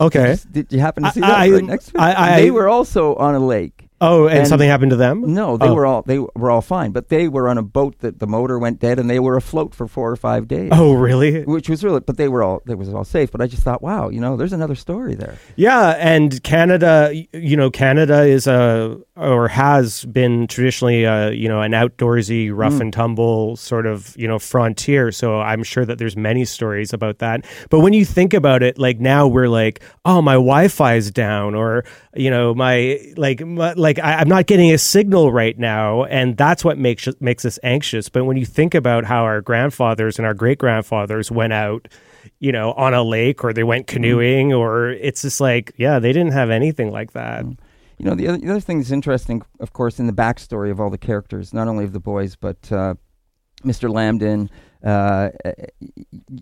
Okay. 0.00 0.36
Did, 0.52 0.68
did 0.68 0.72
you 0.72 0.80
happen 0.80 1.02
to 1.02 1.08
I- 1.08 1.12
see 1.12 1.20
that 1.20 1.38
I- 1.38 1.48
next 1.60 1.86
to? 1.92 2.00
I- 2.00 2.34
I- 2.36 2.40
they 2.40 2.50
were 2.50 2.68
also 2.68 3.14
on 3.16 3.34
a 3.34 3.40
lake. 3.40 3.84
Oh, 4.00 4.28
and, 4.28 4.38
And- 4.38 4.46
something 4.46 4.68
happened 4.68 4.90
to 4.90 4.96
them? 4.96 5.34
No, 5.34 5.56
they 5.56 5.66
Oh. 5.66 5.74
were 5.74 5.84
all 5.84 6.02
they 6.06 6.20
were 6.20 6.52
all 6.52 6.60
fine, 6.60 6.92
but 6.92 7.08
they 7.08 7.26
were 7.26 7.48
on 7.48 7.58
a 7.58 7.62
boat 7.64 7.96
that 7.98 8.20
the 8.20 8.28
motor 8.28 8.56
went 8.56 8.78
dead, 8.78 9.00
and 9.00 9.10
they 9.10 9.18
were 9.18 9.34
afloat 9.36 9.74
for 9.74 9.88
four 9.88 10.08
or 10.08 10.14
five 10.14 10.46
days. 10.46 10.70
Oh, 10.72 10.92
really? 10.92 11.42
which 11.42 11.68
was 11.68 11.82
really, 11.82 11.98
but 11.98 12.16
they 12.16 12.28
were 12.28 12.44
all, 12.44 12.62
it 12.68 12.78
was 12.78 12.88
all 12.94 13.02
safe. 13.02 13.32
But 13.32 13.40
I 13.40 13.48
just 13.48 13.64
thought, 13.64 13.82
wow, 13.82 14.08
you 14.08 14.20
know, 14.20 14.36
there's 14.36 14.52
another 14.52 14.76
story 14.76 15.16
there. 15.16 15.34
Yeah, 15.56 15.96
and 15.98 16.40
Canada, 16.44 17.10
you 17.32 17.56
know, 17.56 17.70
Canada 17.72 18.22
is 18.22 18.46
a 18.46 18.98
or 19.18 19.48
has 19.48 20.04
been 20.04 20.46
traditionally, 20.46 21.04
a, 21.04 21.32
you 21.32 21.48
know, 21.48 21.60
an 21.60 21.72
outdoorsy, 21.72 22.50
rough 22.54 22.74
Mm. 22.74 22.80
and 22.80 22.92
tumble 22.92 23.56
sort 23.56 23.86
of, 23.86 24.14
you 24.16 24.28
know, 24.28 24.38
frontier. 24.38 25.10
So 25.10 25.40
I'm 25.40 25.62
sure 25.62 25.84
that 25.84 25.98
there's 25.98 26.16
many 26.16 26.44
stories 26.44 26.92
about 26.92 27.18
that. 27.18 27.44
But 27.70 27.80
when 27.80 27.92
you 27.92 28.04
think 28.04 28.32
about 28.34 28.62
it, 28.62 28.78
like 28.78 29.00
now 29.00 29.26
we're 29.26 29.48
like, 29.48 29.82
oh, 30.04 30.22
my 30.22 30.34
Wi-Fi 30.34 30.94
is 30.94 31.10
down, 31.10 31.54
or 31.54 31.84
you 32.14 32.30
know, 32.30 32.54
my 32.54 33.00
like, 33.16 33.44
my, 33.44 33.72
like 33.74 33.98
I, 33.98 34.14
I'm 34.14 34.28
not 34.28 34.46
getting 34.46 34.72
a 34.72 34.78
signal 34.78 35.32
right 35.32 35.58
now, 35.58 36.04
and 36.04 36.36
that's 36.36 36.64
what 36.64 36.78
makes 36.78 37.08
makes 37.20 37.44
us 37.44 37.58
anxious. 37.62 38.08
But 38.08 38.24
when 38.24 38.36
you 38.36 38.46
think 38.46 38.74
about 38.74 39.04
how 39.04 39.24
our 39.24 39.40
grandfathers 39.40 40.18
and 40.18 40.26
our 40.26 40.34
great 40.34 40.58
grandfathers 40.58 41.30
went 41.30 41.52
out 41.52 41.88
you 42.40 42.52
know, 42.52 42.72
on 42.72 42.94
a 42.94 43.02
lake 43.02 43.42
or 43.42 43.52
they 43.52 43.64
went 43.64 43.86
mm. 43.86 43.90
canoeing 43.90 44.52
or 44.52 44.90
it's 44.90 45.22
just 45.22 45.40
like, 45.40 45.72
yeah, 45.76 45.98
they 45.98 46.12
didn't 46.12 46.32
have 46.32 46.50
anything 46.50 46.90
like 46.90 47.12
that. 47.12 47.44
Mm. 47.44 47.56
You 47.98 48.06
know, 48.06 48.14
the 48.14 48.28
other, 48.28 48.38
the 48.38 48.50
other 48.50 48.60
thing 48.60 48.78
that's 48.78 48.90
interesting, 48.92 49.42
of 49.60 49.72
course, 49.72 49.98
in 49.98 50.06
the 50.06 50.12
backstory 50.12 50.70
of 50.70 50.80
all 50.80 50.90
the 50.90 50.98
characters, 50.98 51.52
not 51.52 51.66
only 51.68 51.84
of 51.84 51.92
the 51.92 52.00
boys, 52.00 52.36
but 52.36 52.70
uh, 52.72 52.94
Mr. 53.64 53.90
Lambden, 53.90 54.48
uh, 54.84 55.30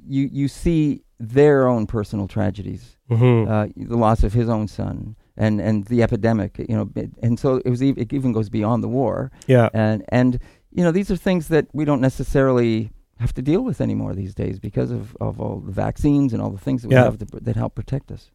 you 0.06 0.28
you 0.32 0.48
see 0.48 1.02
their 1.18 1.66
own 1.66 1.86
personal 1.86 2.28
tragedies, 2.28 2.96
hmm 3.08 3.44
uh, 3.48 3.66
the 3.76 3.96
loss 3.96 4.22
of 4.24 4.32
his 4.34 4.48
own 4.48 4.68
son, 4.68 5.16
and 5.36 5.60
and 5.60 5.84
the 5.86 6.02
epidemic. 6.02 6.58
You 6.68 6.76
know, 6.76 6.90
and 7.22 7.38
so 7.38 7.56
it 7.64 7.70
was. 7.70 7.82
ev- 7.82 7.98
It 7.98 8.12
even 8.12 8.32
goes 8.32 8.48
beyond 8.50 8.82
the 8.84 8.88
war. 8.88 9.30
yeah. 9.46 9.68
and 9.72 10.04
and 10.08 10.38
you 10.72 10.82
know 10.84 10.92
these 10.92 11.10
are 11.10 11.16
things 11.16 11.48
that 11.48 11.66
we 11.72 11.84
don't 11.84 12.00
necessarily 12.02 12.90
have 13.18 13.32
to 13.32 13.40
deal 13.40 13.62
with 13.64 13.80
anymore 13.80 14.14
these 14.14 14.34
days 14.34 14.58
because 14.58 14.90
of, 14.90 15.16
of 15.22 15.40
all 15.40 15.60
the 15.60 15.72
vaccines 15.72 16.34
and 16.34 16.42
all 16.42 16.50
the 16.50 16.58
things 16.58 16.82
that 16.82 16.88
we 16.88 16.94
Yeah. 16.96 17.04
have 17.04 17.18
that, 17.18 17.44
that 17.44 17.56
help 17.56 17.74
protect 17.74 18.12
us. 18.12 18.30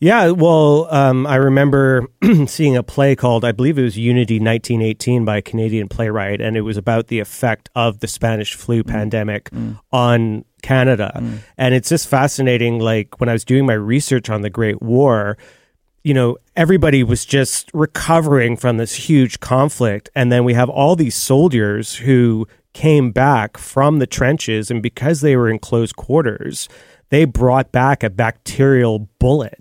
Yeah. 0.00 0.30
Well, 0.30 0.88
um, 0.92 1.26
I 1.26 1.36
remember 1.36 2.08
seeing 2.46 2.76
a 2.76 2.82
play 2.82 3.14
called, 3.14 3.44
I 3.44 3.52
believe 3.52 3.78
it 3.78 3.82
was 3.82 3.96
Unity 3.96 4.40
1918 4.40 5.24
by 5.24 5.36
a 5.38 5.42
Canadian 5.42 5.88
playwright, 5.88 6.40
and 6.40 6.56
it 6.56 6.62
was 6.62 6.76
about 6.76 7.06
the 7.06 7.20
effect 7.20 7.68
of 7.76 8.00
the 8.00 8.08
Spanish 8.08 8.54
flu 8.54 8.82
pandemic 8.82 9.50
Mm. 9.50 9.78
on 9.92 10.44
Canada. 10.62 11.12
Mm. 11.16 11.38
And 11.58 11.74
it's 11.74 11.88
just 11.88 12.08
fascinating. 12.08 12.78
Like 12.80 13.20
when 13.20 13.28
I 13.28 13.32
was 13.32 13.44
doing 13.44 13.66
my 13.66 13.74
research 13.74 14.28
on 14.30 14.42
the 14.42 14.50
Great 14.50 14.80
War, 14.82 15.36
you 16.04 16.14
know, 16.14 16.36
everybody 16.56 17.04
was 17.04 17.24
just 17.24 17.70
recovering 17.72 18.56
from 18.56 18.76
this 18.76 18.94
huge 18.94 19.38
conflict. 19.40 20.10
And 20.16 20.32
then 20.32 20.42
we 20.44 20.54
have 20.54 20.68
all 20.68 20.96
these 20.96 21.14
soldiers 21.14 21.94
who 21.96 22.46
came 22.72 23.12
back 23.12 23.56
from 23.58 23.98
the 23.98 24.06
trenches, 24.06 24.70
and 24.70 24.82
because 24.82 25.20
they 25.20 25.36
were 25.36 25.48
in 25.50 25.58
close 25.58 25.92
quarters, 25.92 26.68
they 27.12 27.24
brought 27.26 27.70
back 27.70 28.02
a 28.02 28.10
bacterial 28.10 28.98
bullet. 29.20 29.58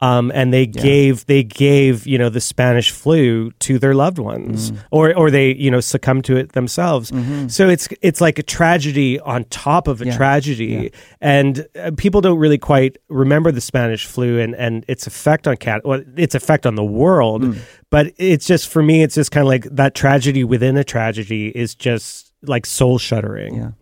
Um, 0.00 0.30
and 0.32 0.52
they 0.54 0.64
gave 0.64 1.26
they 1.26 1.42
gave 1.42 2.06
you 2.06 2.18
know 2.18 2.28
the 2.28 2.40
Spanish 2.40 2.92
flu 2.92 3.50
to 3.58 3.80
their 3.80 3.96
loved 3.96 4.18
ones, 4.20 4.72
or 4.92 5.12
or 5.12 5.28
they 5.28 5.52
you 5.56 5.72
know 5.72 5.80
succumbed 5.80 6.24
to 6.26 6.36
it 6.36 6.52
themselves. 6.52 7.10
So 7.52 7.68
it's 7.68 7.88
it's 8.00 8.20
like 8.20 8.38
a 8.38 8.44
tragedy 8.44 9.18
on 9.18 9.42
top 9.46 9.88
of 9.88 10.00
a 10.00 10.06
Yeah. 10.06 10.16
tragedy, 10.16 10.64
Yeah. 10.66 10.88
and 11.20 11.66
uh, 11.76 11.90
people 11.96 12.20
don't 12.20 12.38
really 12.38 12.58
quite 12.58 12.96
remember 13.08 13.50
the 13.50 13.60
Spanish 13.60 14.06
flu 14.06 14.38
and, 14.38 14.54
and 14.54 14.84
its 14.86 15.08
effect 15.08 15.48
on 15.48 15.56
cat, 15.56 15.80
well, 15.84 16.00
its 16.16 16.36
effect 16.36 16.64
on 16.64 16.76
the 16.76 16.84
world. 16.84 17.42
Mm. 17.42 17.58
But 17.90 18.12
it's 18.18 18.46
just 18.46 18.68
for 18.68 18.84
me, 18.84 19.02
it's 19.02 19.16
just 19.16 19.32
kind 19.32 19.42
of 19.42 19.48
like 19.48 19.64
that 19.72 19.96
tragedy 19.96 20.44
within 20.44 20.76
a 20.76 20.84
tragedy 20.84 21.48
is 21.48 21.74
just 21.74 22.32
like 22.46 22.66
soul 22.66 22.98
shuddering. 22.98 23.74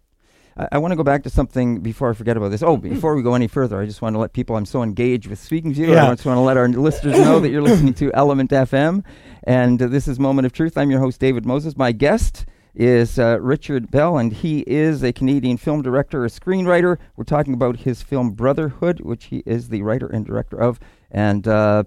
I, 0.57 0.69
I 0.73 0.79
want 0.79 0.93
to 0.93 0.97
go 0.97 1.03
back 1.03 1.23
to 1.25 1.31
something 1.31 1.81
before 1.81 2.11
I 2.11 2.15
forget 2.15 2.37
about 2.37 2.51
this. 2.51 2.63
Oh, 2.63 2.77
before 2.77 3.15
we 3.15 3.23
go 3.23 3.35
any 3.35 3.49
further, 3.49 3.81
I 3.81 3.87
just 3.87 4.03
want 4.03 4.15
to 4.15 4.19
let 4.19 4.33
people. 4.33 4.57
I'm 4.57 4.67
so 4.67 4.83
engaged 4.83 5.27
with 5.29 5.39
speaking 5.39 5.75
to 5.75 5.81
you. 5.81 5.93
Yeah. 5.93 6.07
I 6.07 6.15
just 6.15 6.27
want 6.27 6.37
to 6.37 6.43
let 6.43 6.57
our 6.57 6.69
listeners 6.69 7.19
know 7.19 7.41
that 7.41 7.51
you're 7.51 7.63
listening 7.63 7.95
to 7.95 8.13
Element 8.15 8.51
FM, 8.51 9.05
and 9.45 9.81
uh, 9.81 9.87
this 9.87 10.09
is 10.09 10.19
Moment 10.19 10.47
of 10.47 10.53
Truth. 10.53 10.77
I'm 10.77 10.91
your 10.91 11.01
host, 11.01 11.21
David 11.21 11.47
Moses. 11.47 11.77
My 11.77 11.93
guest 11.93 12.47
is 12.75 13.19
uh, 13.19 13.39
Richard 13.41 13.91
Bell, 13.91 14.19
and 14.19 14.33
he 14.33 14.61
is 14.67 15.03
a 15.03 15.13
Canadian 15.13 15.57
film 15.57 15.83
director, 15.83 16.25
a 16.25 16.29
screenwriter. 16.29 16.99
We're 17.17 17.25
talking 17.25 17.55
about 17.55 17.79
his 17.79 18.03
film 18.03 18.33
Brotherhood, 18.33 19.01
which 19.01 19.27
he 19.27 19.43
is 19.47 19.69
the 19.69 19.83
writer 19.83 20.07
and 20.07 20.25
director 20.25 20.57
of, 20.57 20.79
and. 21.11 21.47
Uh, 21.47 21.85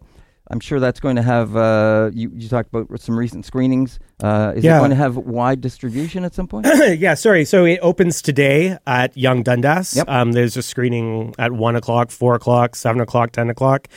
I'm 0.51 0.59
sure 0.59 0.79
that's 0.79 0.99
going 0.99 1.15
to 1.15 1.21
have. 1.21 1.55
Uh, 1.55 2.09
you, 2.13 2.31
you 2.33 2.49
talked 2.49 2.73
about 2.73 2.99
some 2.99 3.17
recent 3.17 3.45
screenings. 3.45 3.99
Uh, 4.21 4.53
is 4.55 4.63
Yeah. 4.63 4.77
it 4.77 4.79
going 4.79 4.89
to 4.89 4.95
have 4.95 5.15
wide 5.15 5.61
distribution 5.61 6.25
at 6.25 6.33
some 6.33 6.47
point? 6.47 6.65
yeah, 6.97 7.13
sorry. 7.13 7.45
So 7.45 7.65
it 7.65 7.79
opens 7.83 8.21
today 8.21 8.77
at 8.87 9.15
Yonge 9.15 9.43
Dundas. 9.45 9.95
Yep. 9.95 10.09
Um, 10.09 10.31
there's 10.31 10.57
a 10.57 10.63
screening 10.63 11.35
at 11.37 11.51
one 11.51 11.75
o'clock, 11.75 12.09
four 12.09 12.33
o'clock, 12.35 12.75
seven 12.75 12.99
o'clock, 12.99 13.31
ten 13.31 13.49
o'clock. 13.49 13.87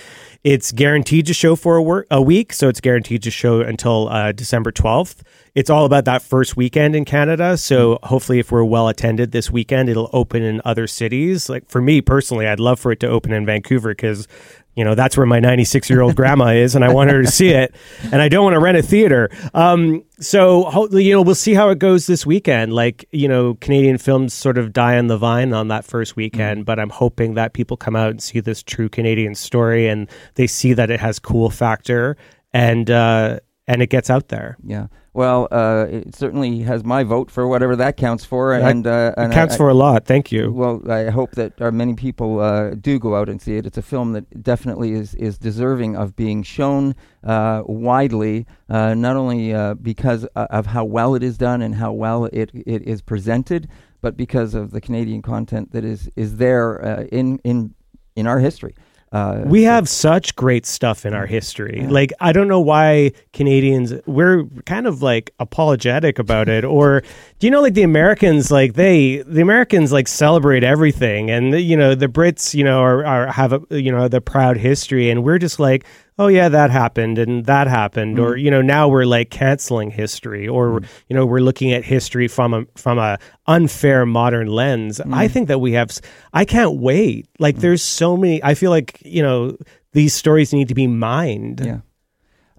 It's 0.44 0.73
guaranteed 0.73 1.26
to 1.26 1.35
show 1.35 1.56
for 1.56 1.76
a, 1.76 1.82
wor- 1.82 2.06
a 2.11 2.21
week, 2.21 2.52
so 2.52 2.68
it's 2.68 2.80
guaranteed 2.80 3.23
to 3.23 3.30
show 3.30 3.61
until 3.62 4.09
uh, 4.09 4.32
December 4.32 4.73
twelfth. 4.73 5.23
It's 5.54 5.68
all 5.71 5.85
about 5.85 6.06
that 6.06 6.23
first 6.23 6.56
weekend 6.56 6.97
in 6.97 7.04
Canada. 7.04 7.56
So 7.59 7.99
hopefully, 8.02 8.38
if 8.38 8.50
we're 8.52 8.64
well 8.64 8.88
attended 8.88 9.32
this 9.32 9.50
weekend, 9.50 9.88
it'll 9.88 10.09
open 10.12 10.42
in 10.42 10.61
other 10.64 10.87
cities. 10.87 11.49
Like 11.49 11.68
for 11.68 11.80
me 11.82 12.00
personally, 12.00 12.47
I'd 12.47 12.61
love 12.61 12.78
for 12.80 12.90
it 12.92 13.00
to 13.00 13.06
open 13.09 13.32
in 13.32 13.44
Vancouver 13.47 13.90
because 13.90 14.26
you 14.75 14.85
know 14.85 14.95
that's 14.95 15.17
where 15.17 15.26
my 15.26 15.41
96 15.41 15.91
year 15.91 16.00
old 16.00 16.17
grandma 16.17 16.47
is 16.47 16.75
and 16.75 16.85
i 16.85 16.93
want 16.93 17.11
her 17.11 17.23
to 17.23 17.31
see 17.31 17.50
it 17.50 17.75
and 18.05 18.23
i 18.23 18.29
don't 18.29 18.45
want 18.45 18.55
to 18.55 18.61
rent 18.61 18.79
a 18.79 18.83
theater. 18.83 19.31
Um, 19.55 20.05
so 20.21 20.64
hopefully, 20.64 21.05
you 21.05 21.12
know 21.12 21.23
we'll 21.23 21.35
see 21.35 21.55
how 21.55 21.71
it 21.71 21.79
goes 21.79 22.07
this 22.07 22.25
weekend. 22.25 22.73
Like 22.73 23.09
you 23.11 23.29
know 23.29 23.55
canadian 23.55 23.99
films 23.99 24.35
sort 24.35 24.59
of 24.59 24.73
die 24.73 24.99
on 24.99 25.09
the 25.09 25.19
vine 25.19 25.52
on 25.52 25.69
that 25.69 25.85
first 25.85 26.17
weekend 26.17 26.64
but 26.64 26.79
i'm 26.79 26.91
hoping 26.91 27.35
that 27.35 27.52
people 27.52 27.76
come 27.76 27.97
out 27.97 28.11
and 28.11 28.23
see 28.23 28.41
this 28.41 28.62
true 28.62 28.88
canadian 28.88 29.35
story 29.35 29.88
and 29.88 30.09
they 30.35 30.47
see 30.47 30.73
that 30.73 30.91
it 30.91 31.00
has 31.00 31.19
cool 31.19 31.50
factor 31.50 32.17
and 32.52 32.91
uh, 32.91 33.41
and 33.66 33.81
it 33.83 33.90
gets 33.90 34.11
out 34.11 34.28
there 34.28 34.57
Yeah. 34.64 34.88
Well, 35.14 35.47
uh, 35.50 35.88
it 35.90 36.14
certainly 36.14 36.61
has 36.61 36.85
my 36.85 37.04
vote 37.04 37.31
for 37.31 37.47
whatever 37.47 37.76
that 37.76 37.99
counts 37.99 38.25
for, 38.25 38.54
and 38.54 38.87
uh, 38.87 39.12
it 39.19 39.31
counts 39.31 39.54
I, 39.54 39.57
for 39.59 39.69
a 39.69 39.75
lot 39.75 40.07
thank 40.07 40.33
you 40.33 40.50
Well, 40.50 40.90
I 40.90 41.11
hope 41.11 41.33
that 41.33 41.61
uh, 41.61 41.71
many 41.71 41.95
people 41.95 42.40
uh, 42.40 42.71
do 42.71 42.99
go 42.99 43.14
out 43.14 43.28
and 43.28 43.40
see 43.40 43.57
it. 43.57 43.66
It's 43.66 43.76
a 43.76 43.83
film 43.83 44.12
that 44.12 44.42
definitely 44.42 44.92
is 44.92 45.14
is 45.16 45.38
deserving 45.38 45.97
of 45.97 46.16
being 46.16 46.42
shown 46.42 46.95
uh, 47.25 47.62
widely, 47.66 48.47
uh, 48.71 48.95
not 48.95 49.16
only 49.16 49.52
uh, 49.52 49.75
because 49.75 50.25
of 50.35 50.66
how 50.66 50.85
well 50.85 51.14
it 51.14 51.23
is 51.23 51.37
done 51.37 51.61
and 51.61 51.75
how 51.75 51.92
well 51.92 52.25
it 52.26 52.50
it 52.54 52.83
is 52.83 53.02
presented, 53.02 53.69
but 54.00 54.16
because 54.16 54.54
of 54.54 54.71
the 54.71 54.81
Canadian 54.81 55.23
content 55.23 55.73
that 55.73 55.85
is 55.85 56.11
is 56.16 56.37
there 56.38 56.85
uh, 56.85 57.04
in 57.12 57.38
in 57.45 57.75
in 58.16 58.26
our 58.26 58.38
history. 58.38 58.75
Uh, 59.12 59.42
We 59.45 59.64
have 59.64 59.88
such 59.90 60.35
great 60.37 60.64
stuff 60.64 61.04
in 61.04 61.12
our 61.12 61.26
history. 61.26 61.81
Yeah. 61.83 61.90
Like 61.90 62.12
I 62.21 62.33
don't 62.33 62.49
know 62.49 62.61
why 62.61 63.12
Canadians 63.35 63.92
we're 64.07 64.45
kind 64.64 64.87
of 64.87 65.02
like 65.02 65.35
apologetic 65.38 66.19
about 66.19 66.49
it 66.49 66.64
or 66.64 67.02
do 67.38 67.47
you 67.47 67.50
know 67.50 67.61
like 67.61 67.75
the 67.75 67.83
Americans 67.83 68.50
like 68.50 68.73
they 68.75 69.19
the 69.26 69.42
Americans 69.42 69.92
like 69.92 70.09
celebrate 70.09 70.64
everything 70.64 71.31
and 71.31 71.52
you 71.61 71.76
know 71.76 71.95
the 71.95 72.09
Brits 72.09 72.54
you 72.54 72.64
know 72.64 72.81
are, 72.81 73.04
are 73.04 73.26
have 73.31 73.52
a 73.52 73.61
you 73.71 73.92
know 73.92 74.09
the 74.09 74.21
proud 74.21 74.57
history 74.57 75.11
and 75.11 75.23
we're 75.23 75.38
just 75.38 75.61
like 75.61 75.85
oh 76.19 76.28
yeah 76.28 76.49
that 76.49 76.71
happened 76.71 77.19
and 77.19 77.47
that 77.47 77.66
happened. 77.66 78.19
Or 78.19 78.35
mm. 78.35 78.42
you 78.42 78.50
know 78.50 78.62
now 78.62 78.88
we're 78.88 79.04
like 79.04 79.31
canceling 79.31 79.90
history 79.90 80.49
or 80.49 80.81
mm. 80.81 80.87
you 81.09 81.16
know 81.16 81.26
we're 81.26 81.40
looking 81.40 81.73
at 81.73 81.85
history 81.85 82.28
from 82.28 82.54
a 82.54 82.64
from 82.76 82.99
a 82.99 83.19
unfair 83.47 84.07
modern 84.07 84.49
lens. 84.49 84.99
Mm. 84.99 85.14
I 85.14 85.28
think 85.28 85.49
that 85.49 85.61
we 85.61 85.73
have 85.73 85.90
i 86.33 86.45
can't 86.45 86.78
wait. 86.78 87.28
Like 87.38 87.59
there's 87.59 87.83
so 87.83 88.16
many 88.16 88.42
i 88.42 88.54
feel 88.54 88.71
like 88.71 89.00
you 89.04 89.23
know 89.23 89.57
these 89.92 90.14
stories 90.14 90.52
need 90.52 90.69
to 90.69 90.75
be 90.75 90.87
mined. 90.87 91.61
Yeah. 91.64 91.81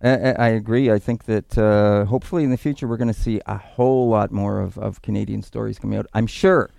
I, 0.02 0.10
I 0.10 0.32
I 0.32 0.48
agree. 0.50 0.92
I 0.92 1.00
think 1.00 1.26
that 1.26 1.58
uh, 1.58 2.06
hopefully 2.06 2.44
in 2.44 2.52
the 2.52 2.58
future 2.58 2.88
we're 2.88 2.98
going 2.98 3.14
to 3.14 3.20
see 3.20 3.40
a 3.46 3.58
whole 3.58 4.10
lot 4.10 4.32
more 4.32 4.60
of, 4.60 4.78
of 4.78 5.02
Canadian 5.02 5.42
stories 5.42 5.80
coming 5.80 5.98
out. 5.98 6.08
I'm 6.14 6.28
sure, 6.28 6.70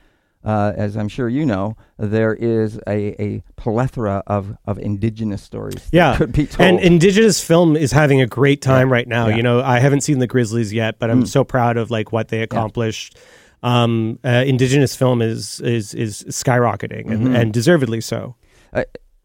uh, 0.45 0.73
as 0.77 0.97
I'm 0.97 1.09
sure 1.09 1.29
you 1.29 1.47
know, 1.47 1.77
there 1.99 2.35
is 2.35 2.79
a, 2.87 3.21
a 3.23 3.43
plethora 3.57 4.23
of, 4.27 4.57
of 4.67 4.79
indigenous 4.79 5.43
stories 5.43 5.75
that 5.77 5.93
Yeah. 5.93 6.17
could 6.17 6.33
be 6.33 6.47
told. 6.47 6.69
and 6.69 6.81
indigenous 6.81 7.43
film 7.43 7.77
is 7.77 7.93
having 7.93 8.21
a 8.21 8.27
great 8.27 8.61
time 8.63 8.93
right 8.93 9.09
now 9.09 9.29
Yeah. 9.29 9.37
you 9.37 9.43
know 9.43 9.63
i 9.63 9.79
haven't 9.79 10.03
seen 10.03 10.19
the 10.19 10.27
grizzlies 10.27 10.73
yet 10.73 10.99
but 10.99 11.11
i'm 11.11 11.23
Mm. 11.25 11.29
so 11.29 11.45
proud 11.45 11.77
of 11.77 11.91
like 11.91 12.13
what 12.13 12.29
they 12.29 12.43
accomplished 12.43 13.17
um 13.63 14.19
uh, 14.25 14.45
indigenous 14.47 14.95
film 14.95 15.23
is 15.23 15.61
is 15.61 15.95
is 15.95 16.25
skyrocketing 16.29 17.11
and, 17.11 17.29
Mhm. 17.29 17.39
and 17.41 17.53
deservedly 17.53 18.01
so 18.01 18.35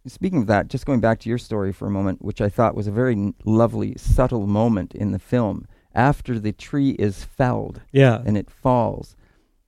Speaking 0.07 0.39
of 0.39 0.47
that, 0.47 0.69
just 0.69 0.85
going 0.85 1.01
back 1.01 1.19
to 1.19 1.29
your 1.29 1.37
story 1.37 1.73
for 1.73 1.85
a 1.85 1.91
moment, 1.91 2.21
which 2.23 2.39
I 2.39 2.47
thought 2.49 2.73
was 2.73 2.87
a 2.87 2.91
very 2.91 3.13
n- 3.13 3.33
lovely, 3.45 3.93
subtle 3.97 4.47
moment 4.47 4.95
in 4.95 5.11
the 5.11 5.19
film. 5.19 5.67
After 5.93 6.39
the 6.39 6.53
tree 6.53 6.91
is 6.91 7.25
felled, 7.25 7.81
yeah 7.91 8.21
and 8.25 8.37
it 8.37 8.49
falls. 8.49 9.15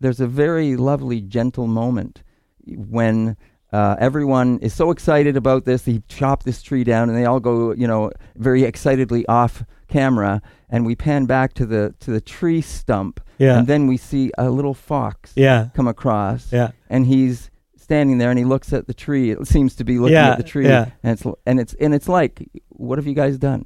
There's 0.02 0.20
a 0.20 0.28
very 0.28 0.76
lovely, 0.76 1.22
gentle 1.22 1.68
moment 1.68 2.24
when 2.66 3.38
uh, 3.72 3.96
everyone 4.00 4.60
is 4.60 4.74
so 4.74 4.92
excited 4.92 5.38
about 5.38 5.66
this. 5.66 5.84
They 5.84 6.02
chop 6.08 6.44
this 6.44 6.62
tree 6.62 6.84
down, 6.84 7.10
and 7.10 7.18
they 7.18 7.26
all 7.26 7.40
go, 7.40 7.72
you 7.74 7.88
know, 7.88 8.12
very 8.36 8.64
excitedly 8.64 9.26
off 9.28 9.64
camera. 9.88 10.42
And 10.70 10.86
we 10.86 10.96
pan 10.96 11.26
back 11.26 11.54
to 11.56 11.66
the 11.66 11.94
to 12.02 12.12
the 12.12 12.22
tree 12.22 12.62
stump, 12.62 13.20
yeah 13.38 13.58
and 13.60 13.68
then 13.68 13.88
we 13.88 13.98
see 13.98 14.32
a 14.38 14.50
little 14.50 14.74
fox 14.74 15.34
yeah 15.36 15.68
come 15.76 15.88
across, 15.88 16.52
yeah 16.54 16.72
and 16.90 17.06
he's 17.06 17.52
standing 17.78 18.18
there, 18.18 18.30
and 18.30 18.40
he 18.40 18.46
looks 18.46 18.72
at 18.72 18.88
the 18.88 18.94
tree. 18.94 19.32
It 19.32 19.46
seems 19.48 19.76
to 19.76 19.84
be 19.84 20.00
looking 20.00 20.14
Yeah, 20.14 20.32
at 20.32 20.38
the 20.38 20.44
tree, 20.44 20.66
yeah. 20.68 20.92
and 21.04 21.12
it's 21.14 21.26
and 21.46 21.60
it's 21.60 21.74
and 21.74 21.94
it's 21.94 22.08
like, 22.08 22.50
what 22.70 22.98
have 23.00 23.06
you 23.08 23.14
guys 23.14 23.38
done? 23.38 23.66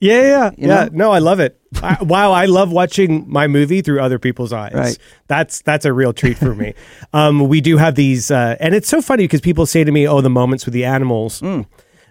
Yeah, 0.00 0.20
yeah, 0.22 0.50
You 0.56 0.68
yeah. 0.68 0.84
know? 0.84 0.88
No, 0.92 1.10
I 1.10 1.18
love 1.18 1.40
it. 1.40 1.60
I, 1.82 2.02
wow, 2.02 2.32
I 2.32 2.46
love 2.46 2.72
watching 2.72 3.24
my 3.28 3.46
movie 3.46 3.80
through 3.82 4.00
other 4.00 4.18
people's 4.18 4.52
eyes. 4.52 4.74
Right. 4.74 4.98
That's 5.26 5.62
that's 5.62 5.84
a 5.84 5.92
real 5.92 6.12
treat 6.12 6.38
for 6.38 6.54
me. 6.54 6.74
um, 7.12 7.48
we 7.48 7.60
do 7.60 7.76
have 7.76 7.94
these, 7.94 8.30
uh, 8.30 8.56
and 8.60 8.74
it's 8.74 8.88
so 8.88 9.02
funny 9.02 9.24
because 9.24 9.40
people 9.40 9.66
say 9.66 9.84
to 9.84 9.92
me, 9.92 10.06
"Oh, 10.06 10.20
the 10.20 10.30
moments 10.30 10.64
with 10.64 10.74
the 10.74 10.84
animals." 10.84 11.40
Mm. 11.40 11.66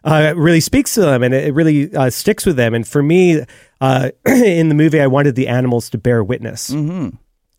Uh, 0.05 0.31
it 0.31 0.35
really 0.35 0.59
speaks 0.59 0.93
to 0.95 0.99
them 1.01 1.23
and 1.23 1.33
it 1.33 1.53
really 1.53 1.95
uh, 1.95 2.09
sticks 2.09 2.45
with 2.45 2.57
them. 2.57 2.73
And 2.73 2.85
for 2.85 3.01
me, 3.01 3.45
uh, 3.79 4.09
in 4.25 4.67
the 4.67 4.75
movie, 4.75 4.99
I 4.99 5.07
wanted 5.07 5.35
the 5.35 5.47
animals 5.47 5.89
to 5.91 5.97
bear 5.97 6.21
witness. 6.23 6.69
hmm 6.71 7.09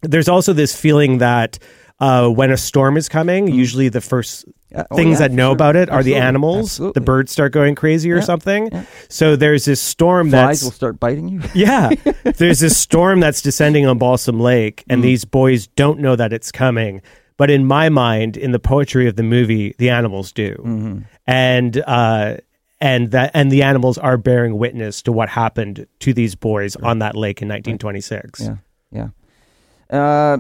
There's 0.03 0.29
also 0.29 0.53
this 0.53 0.79
feeling 0.79 1.19
that 1.19 1.59
uh, 2.01 2.29
when 2.29 2.51
a 2.51 2.59
storm 2.59 2.99
is 2.99 3.09
coming, 3.09 3.49
usually 3.49 3.89
the 3.89 4.03
first 4.03 4.45
Uh, 4.75 4.85
oh, 4.91 4.97
things 4.97 5.21
yeah, 5.21 5.29
that 5.29 5.33
know 5.33 5.49
sure. 5.49 5.55
about 5.55 5.77
it 5.77 5.89
are 5.91 6.03
the 6.03 6.17
animals. 6.17 6.67
Absolutely. 6.73 6.93
The 7.01 7.05
birds 7.05 7.33
start 7.33 7.53
going 7.53 7.75
crazy 7.75 8.11
or 8.11 8.17
Yeah, 8.17 8.23
something. 8.23 8.69
yeah. 8.73 8.85
So 9.09 9.37
there's 9.37 9.65
this 9.65 9.81
storm 9.81 10.31
Flies 10.31 10.61
that's 10.61 10.65
will 10.65 10.71
start 10.73 10.99
biting 10.99 11.29
you. 11.29 11.43
yeah. 11.55 11.91
There's 12.25 12.59
this 12.61 12.77
storm 12.77 13.21
that's 13.21 13.41
descending 13.43 13.87
on 13.87 13.99
Balsam 13.99 14.41
Lake, 14.41 14.83
and 14.89 15.01
Mm. 15.01 15.03
these 15.03 15.25
boys 15.25 15.67
don't 15.69 16.01
know 16.01 16.17
that 16.17 16.33
it's 16.33 16.51
coming. 16.51 17.03
But 17.37 17.51
in 17.51 17.67
my 17.67 17.89
mind, 17.89 18.37
in 18.37 18.53
the 18.53 18.59
poetry 18.59 19.07
of 19.09 19.17
the 19.17 19.23
movie, 19.23 19.75
the 19.79 19.91
animals 19.91 20.33
do, 20.33 20.55
Mm-hmm. 20.65 20.99
and 21.27 21.83
uh, 21.87 22.37
and 22.81 23.11
that 23.13 23.31
and 23.35 23.51
the 23.51 23.63
animals 23.63 23.99
are 23.99 24.17
bearing 24.17 24.59
witness 24.59 25.03
to 25.03 25.13
what 25.13 25.29
happened 25.29 25.87
to 26.01 26.13
these 26.13 26.35
boys 26.35 26.77
on 26.77 26.99
that 27.01 27.15
lake 27.17 27.41
in 27.43 27.49
1926. 27.49 28.41
Yeah, 28.41 28.57
yeah. 28.93 29.09
Uh, 29.91 30.39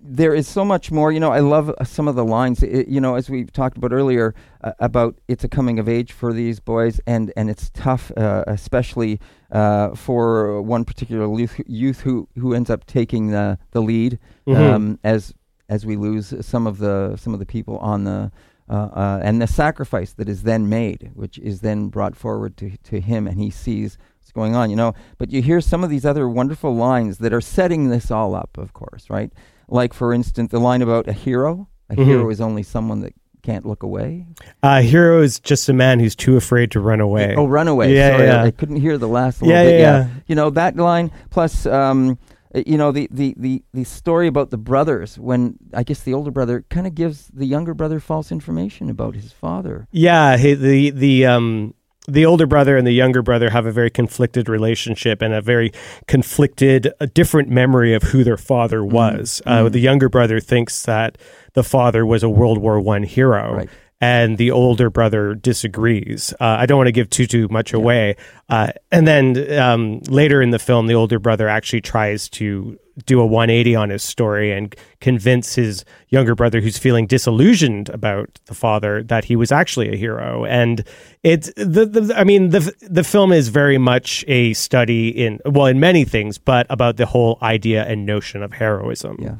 there 0.00 0.34
is 0.34 0.46
so 0.48 0.64
much 0.64 0.90
more. 0.90 1.10
You 1.12 1.20
know, 1.20 1.32
I 1.32 1.40
love 1.40 1.70
uh, 1.70 1.84
some 1.84 2.08
of 2.08 2.14
the 2.14 2.24
lines. 2.24 2.62
i 2.62 2.84
you 2.88 3.00
know, 3.00 3.14
as 3.16 3.28
we 3.28 3.44
talked 3.44 3.76
about 3.76 3.92
earlier 3.92 4.34
uh, 4.62 4.72
about 4.78 5.18
it's 5.28 5.44
a 5.44 5.48
coming 5.48 5.78
of 5.78 5.88
age 5.88 6.12
for 6.12 6.32
these 6.32 6.60
boys, 6.60 7.00
and 7.06 7.32
and 7.36 7.50
it's 7.50 7.70
tough, 7.74 8.12
uh, 8.16 8.44
especially 8.46 9.18
uh, 9.50 9.94
for 9.94 10.60
one 10.62 10.84
particular 10.84 11.26
youth, 11.38 11.60
youth 11.66 12.00
who 12.00 12.28
who 12.38 12.54
ends 12.54 12.70
up 12.70 12.86
taking 12.86 13.28
the 13.28 13.58
the 13.72 13.80
lead 13.82 14.18
Mhm. 14.46 14.72
um, 14.74 14.98
as 15.04 15.34
as 15.68 15.84
we 15.86 15.96
lose 15.96 16.34
some 16.46 16.66
of 16.66 16.78
the 16.78 17.16
some 17.16 17.32
of 17.34 17.40
the 17.40 17.46
people 17.46 17.78
on 17.78 18.04
the. 18.04 18.30
Uh, 18.70 18.88
uh, 18.94 19.20
and 19.22 19.42
the 19.42 19.46
sacrifice 19.46 20.12
that 20.14 20.28
is 20.28 20.44
then 20.44 20.66
made, 20.68 21.10
which 21.14 21.36
is 21.38 21.60
then 21.60 21.88
brought 21.88 22.16
forward 22.16 22.56
to 22.56 22.70
to 22.84 23.00
him, 23.00 23.26
and 23.26 23.38
he 23.38 23.50
sees 23.50 23.98
what's 24.18 24.30
going 24.32 24.54
on, 24.54 24.70
you 24.70 24.76
know. 24.76 24.94
But 25.18 25.30
you 25.32 25.42
hear 25.42 25.60
some 25.60 25.84
of 25.84 25.90
these 25.90 26.06
other 26.06 26.26
wonderful 26.28 26.74
lines 26.74 27.18
that 27.18 27.32
are 27.34 27.40
setting 27.40 27.90
this 27.90 28.10
all 28.10 28.34
up, 28.34 28.56
of 28.56 28.72
course, 28.72 29.10
right? 29.10 29.30
Like, 29.72 29.94
for 29.94 30.12
instance, 30.12 30.50
the 30.52 30.60
line 30.60 30.82
about 30.82 31.08
a 31.08 31.12
hero. 31.12 31.68
A 31.90 31.96
Mhm. 31.96 32.04
hero 32.04 32.30
is 32.30 32.40
only 32.40 32.62
someone 32.62 33.00
that 33.00 33.14
can't 33.42 33.66
look 33.66 33.82
away. 33.82 34.26
Uh, 34.62 34.82
hero 34.82 35.20
is 35.22 35.40
just 35.40 35.68
a 35.68 35.72
man 35.72 35.98
who's 35.98 36.14
too 36.14 36.36
afraid 36.36 36.70
to 36.72 36.80
run 36.80 37.00
away. 37.00 37.34
Oh, 37.36 37.46
runaway. 37.46 37.92
Yeah, 37.94 38.10
Sorry, 38.16 38.26
yeah. 38.28 38.42
I, 38.42 38.46
I 38.46 38.50
couldn't 38.52 38.76
hear 38.76 38.98
the 38.98 39.08
last 39.08 39.42
little 39.42 39.56
Yeah, 39.56 39.64
bit. 39.64 39.80
yeah, 39.80 39.98
yeah. 39.98 40.06
You 40.28 40.34
know, 40.36 40.50
that 40.50 40.76
line, 40.76 41.10
plus, 41.30 41.66
um, 41.66 42.18
uh, 42.54 42.62
you 42.66 42.76
know, 42.78 42.92
the, 42.92 43.08
the, 43.10 43.34
the, 43.36 43.62
the 43.74 43.84
story 43.84 44.26
about 44.28 44.50
the 44.50 44.58
brothers 44.58 45.18
when 45.18 45.56
I 45.74 45.82
guess 45.82 46.00
the 46.02 46.14
older 46.14 46.30
brother 46.30 46.64
kind 46.70 46.86
of 46.86 46.94
gives 46.94 47.28
the 47.34 47.46
younger 47.46 47.74
brother 47.74 47.98
false 47.98 48.30
information 48.30 48.88
about 48.90 49.14
his 49.16 49.32
father. 49.32 49.88
Yeah, 49.90 50.36
he, 50.36 50.54
the 50.54 50.90
the 50.90 51.26
um 51.26 51.74
the 52.08 52.26
older 52.26 52.46
brother 52.46 52.76
and 52.76 52.86
the 52.86 52.92
younger 52.92 53.22
brother 53.22 53.50
have 53.50 53.66
a 53.66 53.72
very 53.72 53.90
conflicted 53.90 54.48
relationship 54.48 55.22
and 55.22 55.32
a 55.32 55.40
very 55.40 55.72
conflicted, 56.08 56.92
a 57.00 57.06
different 57.06 57.48
memory 57.48 57.94
of 57.94 58.02
who 58.02 58.24
their 58.24 58.36
father 58.36 58.80
Mm-hmm. 58.80 58.94
was. 58.94 59.42
Uh, 59.46 59.68
the 59.68 59.78
younger 59.78 60.08
brother 60.08 60.40
thinks 60.40 60.82
that 60.84 61.18
the 61.54 61.62
father 61.62 62.04
was 62.04 62.22
a 62.22 62.28
World 62.28 62.58
War 62.58 62.80
One 62.80 63.02
hero. 63.02 63.54
Right. 63.54 63.68
And 64.00 64.36
the 64.36 64.50
older 64.50 64.90
brother 64.90 65.34
disagrees. 65.34 66.34
Uh, 66.40 66.56
I 66.58 66.66
don't 66.66 66.76
want 66.76 66.88
to 66.88 66.92
give 66.92 67.08
too 67.08 67.26
too 67.26 67.46
much 67.48 67.72
away. 67.72 68.16
Uh, 68.48 68.72
and 68.90 69.06
then 69.06 69.58
um, 69.58 70.00
later 70.08 70.42
in 70.42 70.50
the 70.50 70.58
film, 70.58 70.88
the 70.88 70.94
older 70.94 71.20
brother 71.20 71.48
actually 71.48 71.82
tries 71.82 72.28
to 72.30 72.78
do 73.06 73.20
a 73.20 73.26
180 73.26 73.74
on 73.74 73.90
his 73.90 74.02
story 74.02 74.52
and 74.52 74.74
convince 75.00 75.54
his 75.54 75.84
younger 76.08 76.34
brother, 76.34 76.60
who's 76.60 76.76
feeling 76.78 77.06
disillusioned 77.06 77.88
about 77.88 78.38
the 78.46 78.54
father, 78.54 79.02
that 79.04 79.24
he 79.24 79.34
was 79.36 79.50
actually 79.50 79.92
a 79.92 79.96
hero. 79.96 80.44
And 80.44 80.84
it's 81.22 81.50
the, 81.56 81.86
the 81.86 82.14
I 82.16 82.24
mean 82.24 82.50
the 82.50 82.72
the 82.82 83.04
film 83.04 83.32
is 83.32 83.48
very 83.48 83.78
much 83.78 84.24
a 84.28 84.52
study 84.54 85.08
in 85.08 85.40
well 85.46 85.66
in 85.66 85.80
many 85.80 86.04
things, 86.04 86.38
but 86.38 86.66
about 86.68 86.96
the 86.96 87.06
whole 87.06 87.38
idea 87.42 87.84
and 87.84 88.04
notion 88.04 88.42
of 88.42 88.52
heroism. 88.52 89.16
Yeah. 89.20 89.36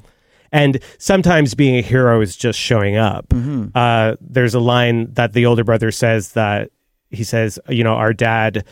And 0.55 0.83
sometimes 0.99 1.55
being 1.55 1.77
a 1.77 1.83
hero 1.83 2.21
is 2.21 2.37
just 2.37 2.59
showing 2.59 2.97
up. 2.97 3.29
Mm-hmm. 3.31 3.69
Uh, 3.75 4.17
there's 4.21 4.55
a 4.55 4.61
line 4.61 5.13
that 5.15 5.33
the 5.33 5.47
older 5.47 5.65
brother 5.65 5.91
says 5.91 6.33
that 6.33 6.71
he 7.11 7.25
says, 7.25 7.59
you 7.69 7.83
know, 7.85 7.95
our 7.95 8.13
dad 8.13 8.65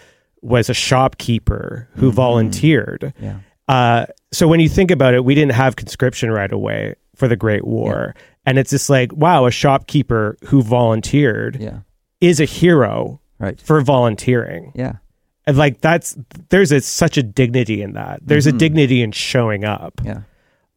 was 0.43 0.69
a 0.71 0.75
shopkeeper 0.75 1.89
who 1.97 2.07
Mm-hmm. 2.09 2.17
volunteered. 2.17 3.13
Yeah. 3.21 3.41
Uh, 3.71 4.07
so 4.33 4.49
when 4.49 4.61
you 4.61 4.69
think 4.69 4.91
about 4.91 5.15
it, 5.15 5.25
we 5.25 5.35
didn't 5.35 5.53
have 5.55 5.77
conscription 5.77 6.31
right 6.31 6.51
away 6.53 6.95
for 7.15 7.29
the 7.29 7.37
Great 7.37 7.65
War. 7.67 8.15
And 8.47 8.59
it's 8.59 8.71
just 8.71 8.91
like, 8.91 9.13
wow, 9.13 9.47
a 9.47 9.51
shopkeeper 9.51 10.37
who 10.47 10.63
volunteered 10.63 11.57
Yeah. 11.61 11.81
is 12.21 12.41
a 12.41 12.45
hero 12.47 13.21
Right. 13.39 13.61
for 13.61 13.81
volunteering. 13.81 14.73
Yeah. 14.75 14.95
And 15.47 15.57
like 15.57 15.81
that's 15.81 16.17
there's 16.49 16.73
a, 16.73 16.81
such 16.81 17.17
a 17.17 17.23
dignity 17.23 17.81
in 17.83 17.93
that. 17.95 18.21
There's 18.23 18.47
Mm-hmm. 18.47 18.57
a 18.57 18.59
dignity 18.59 19.03
in 19.03 19.13
showing 19.13 19.65
up. 19.65 20.01
Yeah. 20.05 20.23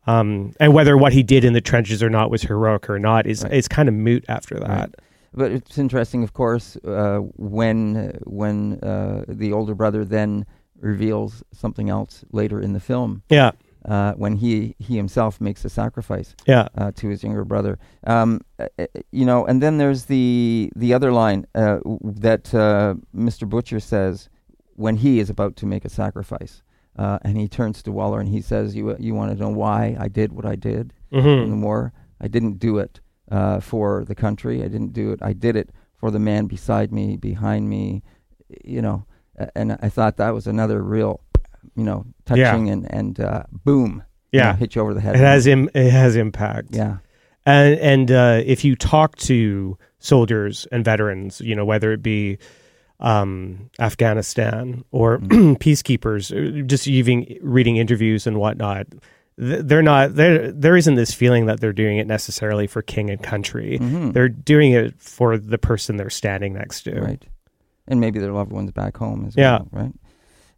Um, 0.05 0.53
and 0.59 0.73
whether 0.73 0.97
what 0.97 1.13
he 1.13 1.23
did 1.23 1.45
in 1.45 1.53
the 1.53 1.61
trenches 1.61 2.03
or 2.03 2.09
not 2.09 2.29
was 2.29 2.41
heroic 2.43 2.89
or 2.89 2.99
not 2.99 3.25
is 3.25 3.43
is 3.45 3.67
kind 3.67 3.87
of 3.89 3.95
moot 3.95 4.23
after 4.27 4.59
that. 4.59 4.67
Right. 4.69 4.95
But 5.33 5.51
it's 5.51 5.77
interesting, 5.77 6.23
of 6.23 6.33
course, 6.33 6.77
uh, 6.85 7.19
when 7.37 8.19
when 8.25 8.79
uh, 8.83 9.23
the 9.27 9.51
older 9.53 9.75
brother 9.75 10.03
then 10.05 10.45
reveals 10.83 11.43
something 11.51 11.89
else 11.89 12.23
later 12.31 12.59
in 12.61 12.73
the 12.73 12.79
film, 12.79 13.21
Yeah, 13.29 13.51
uh, 13.85 14.13
when 14.13 14.35
he 14.37 14.75
he 14.79 14.95
himself 14.97 15.39
makes 15.41 15.65
a 15.65 15.69
sacrifice 15.69 16.35
yeah, 16.47 16.67
uh, 16.77 16.91
to 16.95 17.07
his 17.09 17.23
younger 17.23 17.45
brother. 17.45 17.77
Um, 18.05 18.41
uh, 18.59 18.67
uh, 18.79 18.85
you 19.11 19.25
know, 19.25 19.45
and 19.45 19.61
then 19.61 19.77
there's 19.77 20.05
the 20.05 20.71
the 20.75 20.93
other 20.93 21.11
line 21.11 21.45
uh, 21.55 21.77
w- 21.77 21.99
that 22.03 22.53
uh, 22.53 22.95
Mr. 23.15 23.47
Butcher 23.47 23.79
says 23.79 24.29
when 24.75 24.97
he 24.97 25.19
is 25.19 25.29
about 25.29 25.55
to 25.57 25.65
make 25.65 25.85
a 25.85 25.89
sacrifice, 25.89 26.63
uh, 26.97 27.17
and 27.25 27.37
he 27.37 27.47
turns 27.47 27.81
to 27.83 27.91
Waller 27.91 28.19
and 28.19 28.29
he 28.29 28.41
says, 28.41 28.75
"You 28.75 28.95
you 28.99 29.13
want 29.15 29.31
to 29.31 29.37
know 29.43 29.49
why 29.63 29.95
I 30.05 30.07
did 30.09 30.31
what 30.33 30.45
I 30.45 30.55
did 30.55 30.93
in 31.11 31.21
hmm 31.23 31.49
the 31.49 31.65
war? 31.65 31.91
I 32.25 32.27
didn't 32.27 32.57
do 32.59 32.79
it 32.79 32.99
uh, 33.31 33.59
for 33.59 34.03
the 34.05 34.15
country. 34.15 34.63
I 34.63 34.67
didn't 34.67 34.93
do 34.93 35.11
it. 35.13 35.19
I 35.21 35.33
did 35.33 35.55
it 35.55 35.69
for 35.99 36.11
the 36.11 36.19
man 36.19 36.47
beside 36.47 36.91
me, 36.91 37.17
behind 37.17 37.69
me. 37.69 38.01
You 38.75 38.81
know." 38.81 39.05
And 39.55 39.77
I 39.81 39.89
thought 39.89 40.17
that 40.17 40.33
was 40.33 40.47
another 40.47 40.81
real, 40.81 41.21
you 41.75 41.83
know, 41.83 42.05
Yeah. 42.33 42.51
touching 42.51 42.69
and 42.69 42.91
and 42.93 43.19
uh, 43.19 43.43
boom, 43.51 44.03
you 44.31 44.39
know, 44.39 44.45
yeah. 44.45 44.55
hit 44.55 44.75
you 44.75 44.81
over 44.81 44.93
the 44.93 45.01
head. 45.01 45.15
It 45.15 45.19
has 45.19 45.47
Im- 45.47 45.69
it 45.73 45.89
has 45.91 46.15
impact. 46.15 46.69
yeah. 46.71 46.97
And 47.45 47.79
and 47.79 48.11
uh, 48.11 48.41
if 48.45 48.63
you 48.63 48.75
talk 48.75 49.17
to 49.17 49.77
soldiers 49.99 50.65
and 50.71 50.85
veterans, 50.85 51.41
you 51.41 51.55
know 51.55 51.65
whether 51.65 51.91
it 51.91 52.01
be 52.03 52.37
um, 52.99 53.69
Afghanistan 53.79 54.83
or 54.91 55.17
peacekeepers, 55.59 56.31
uh, 56.31 56.61
just 56.65 56.87
even 56.87 57.25
reading 57.41 57.77
interviews 57.77 58.25
and 58.27 58.37
whatnot, 58.39 58.87
they're 59.37 59.81
not 59.81 60.15
there. 60.15 60.51
There 60.51 60.77
isn't 60.77 60.95
this 60.95 61.13
feeling 61.13 61.47
that 61.47 61.59
they're 61.59 61.73
doing 61.73 61.97
it 61.97 62.07
necessarily 62.07 62.67
for 62.67 62.81
king 62.81 63.09
and 63.09 63.21
country. 63.21 63.77
Mhm. 63.81 64.13
They're 64.13 64.29
doing 64.29 64.71
it 64.71 65.01
for 65.01 65.37
the 65.37 65.57
person 65.57 65.97
they're 65.97 66.09
standing 66.09 66.53
next 66.53 66.83
to. 66.83 66.99
right 67.01 67.25
and 67.87 67.99
maybe 67.99 68.19
their 68.19 68.31
loved 68.33 68.51
ones 68.51 68.71
back 68.71 68.97
home 68.97 69.25
as 69.27 69.35
Yeah. 69.35 69.59
well 69.59 69.67
right 69.71 69.91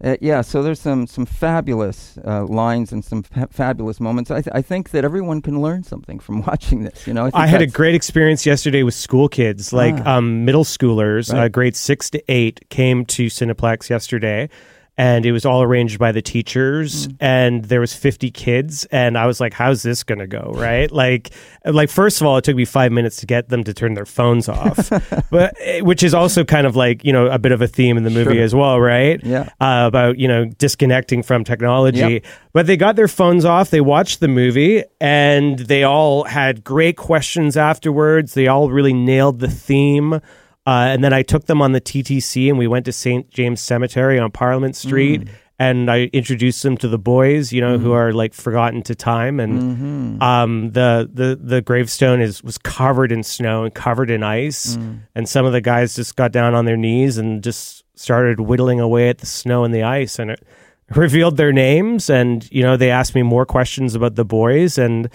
uh, 0.04 0.18
yeah 0.20 0.42
so 0.42 0.62
there's 0.62 0.80
some 0.80 1.08
some 1.08 1.26
fabulous 1.26 2.18
uh, 2.26 2.44
lines 2.46 2.92
and 2.92 3.04
some 3.06 3.24
fa- 3.24 3.48
fabulous 3.50 4.00
moments 4.02 4.30
I, 4.30 4.42
th- 4.42 4.54
I 4.54 4.62
think 4.62 4.90
that 4.92 5.06
everyone 5.06 5.42
can 5.42 5.62
learn 5.62 5.84
something 5.84 6.20
from 6.20 6.42
watching 6.48 6.84
this 6.84 7.08
you 7.08 7.14
know 7.14 7.22
I, 7.24 7.32
think 7.32 7.36
I 7.44 7.48
had 7.48 7.62
a 7.62 7.68
great 7.68 7.96
experience 7.96 8.46
yesterday 8.46 8.84
with 8.84 8.94
school 8.94 9.30
kids, 9.30 9.72
like 9.72 9.96
Ah. 10.06 10.18
um, 10.18 10.44
middle 10.44 10.66
schoolers, 10.66 11.34
uh, 11.34 11.38
Right. 11.38 11.52
grades 11.52 11.80
six 11.80 12.10
to 12.10 12.22
eight, 12.28 12.60
came 12.70 13.06
to 13.06 13.28
Cineplex 13.28 13.90
yesterday, 13.90 14.50
and 14.98 15.26
it 15.26 15.32
was 15.34 15.46
all 15.46 15.62
arranged 15.62 16.00
by 16.00 16.12
the 16.12 16.22
teachers, 16.22 17.08
Mm. 17.08 17.16
and 17.20 17.66
there 17.66 17.80
was 17.82 17.94
fifty 17.94 18.32
kids, 18.32 18.86
and 18.92 19.18
I 19.18 19.26
was 19.28 19.40
like, 19.40 19.54
"How's 19.54 19.84
this 19.84 20.04
gonna 20.04 20.28
go?" 20.28 20.52
Right? 20.56 20.92
Like, 20.92 21.32
like 21.66 21.90
first 21.90 22.22
of 22.22 22.28
all, 22.28 22.38
it 22.38 22.44
took 22.44 22.56
me 22.56 22.66
five 22.66 22.92
minutes 22.92 23.18
to 23.18 23.26
get 23.26 23.50
them 23.50 23.64
to 23.66 23.74
turn 23.74 23.94
their 23.94 24.06
phones 24.06 24.48
off, 24.48 24.90
but 25.32 25.54
eh, 25.60 25.82
which 25.82 26.02
is 26.04 26.14
also 26.14 26.44
kind 26.44 26.66
of 26.66 26.76
like 26.76 27.04
you 27.04 27.12
know 27.14 27.28
a 27.28 27.38
bit 27.40 27.52
of 27.52 27.62
a 27.62 27.68
theme 27.68 27.98
in 27.98 28.04
the 28.04 28.10
movie 28.10 28.36
Sure. 28.36 28.44
as 28.44 28.56
well, 28.56 28.80
right? 28.80 29.20
yeah 29.24 29.50
uh, 29.60 29.84
about 29.88 30.18
you 30.18 30.28
know 30.28 30.46
disconnecting 30.58 31.24
from 31.24 31.44
technology. 31.44 32.00
Yep. 32.00 32.24
But 32.54 32.68
they 32.68 32.78
got 32.78 32.96
their 32.96 33.10
phones 33.10 33.44
off. 33.44 33.70
They 33.70 33.82
watched 33.82 34.22
the 34.22 34.30
movie, 34.30 34.84
and 35.02 35.60
they 35.60 35.84
all 35.84 36.24
had 36.24 36.64
great 36.64 36.96
questions 36.96 37.58
afterwards. 37.58 38.34
They 38.34 38.48
all 38.48 38.70
really 38.72 38.94
nailed 38.94 39.40
the 39.40 39.50
theme. 39.50 40.22
Uh, 40.66 40.88
and 40.90 41.04
then 41.04 41.14
I 41.14 41.22
took 41.22 41.46
them 41.46 41.62
on 41.62 41.74
the 41.74 41.82
TTC, 41.82 42.50
and 42.50 42.58
we 42.58 42.68
went 42.68 42.86
to 42.86 42.92
St. 42.92 43.30
James 43.30 43.62
Cemetery 43.62 44.18
on 44.20 44.32
Parliament 44.32 44.76
Street. 44.76 45.22
Mm. 45.22 45.30
And 45.58 45.90
I 45.90 46.10
introduced 46.12 46.64
them 46.64 46.76
to 46.80 46.90
the 46.90 46.98
boys, 46.98 47.54
you 47.54 47.62
know, 47.62 47.78
who 47.78 47.94
are 47.94 48.12
like 48.12 48.34
forgotten 48.34 48.82
to 48.84 48.94
time, 48.96 49.40
and 49.40 49.62
Mm-hmm. 49.62 50.22
um, 50.22 50.72
the 50.74 51.10
the 51.14 51.40
the 51.42 51.62
gravestone 51.62 52.20
is 52.20 52.44
was 52.44 52.58
covered 52.58 53.10
in 53.10 53.24
snow 53.24 53.64
and 53.64 53.74
covered 53.74 54.10
in 54.10 54.22
ice, 54.22 54.76
Mm. 54.76 55.00
and 55.16 55.30
some 55.30 55.46
of 55.46 55.54
the 55.54 55.62
guys 55.62 55.96
just 55.96 56.18
got 56.18 56.34
down 56.34 56.56
on 56.56 56.66
their 56.66 56.76
knees 56.76 57.18
and 57.18 57.42
just 57.42 57.86
started 57.96 58.42
whittling 58.42 58.82
away 58.82 59.08
at 59.08 59.20
the 59.20 59.26
snow 59.26 59.64
and 59.64 59.74
the 59.74 59.84
ice, 59.84 60.20
and 60.20 60.32
it 60.32 60.44
revealed 60.94 61.38
their 61.38 61.54
names. 61.54 62.10
And 62.10 62.46
you 62.52 62.62
know, 62.62 62.76
they 62.76 62.92
asked 62.92 63.16
me 63.16 63.24
more 63.24 63.46
questions 63.46 63.96
about 63.96 64.16
the 64.16 64.26
boys, 64.26 64.78
and 64.78 65.10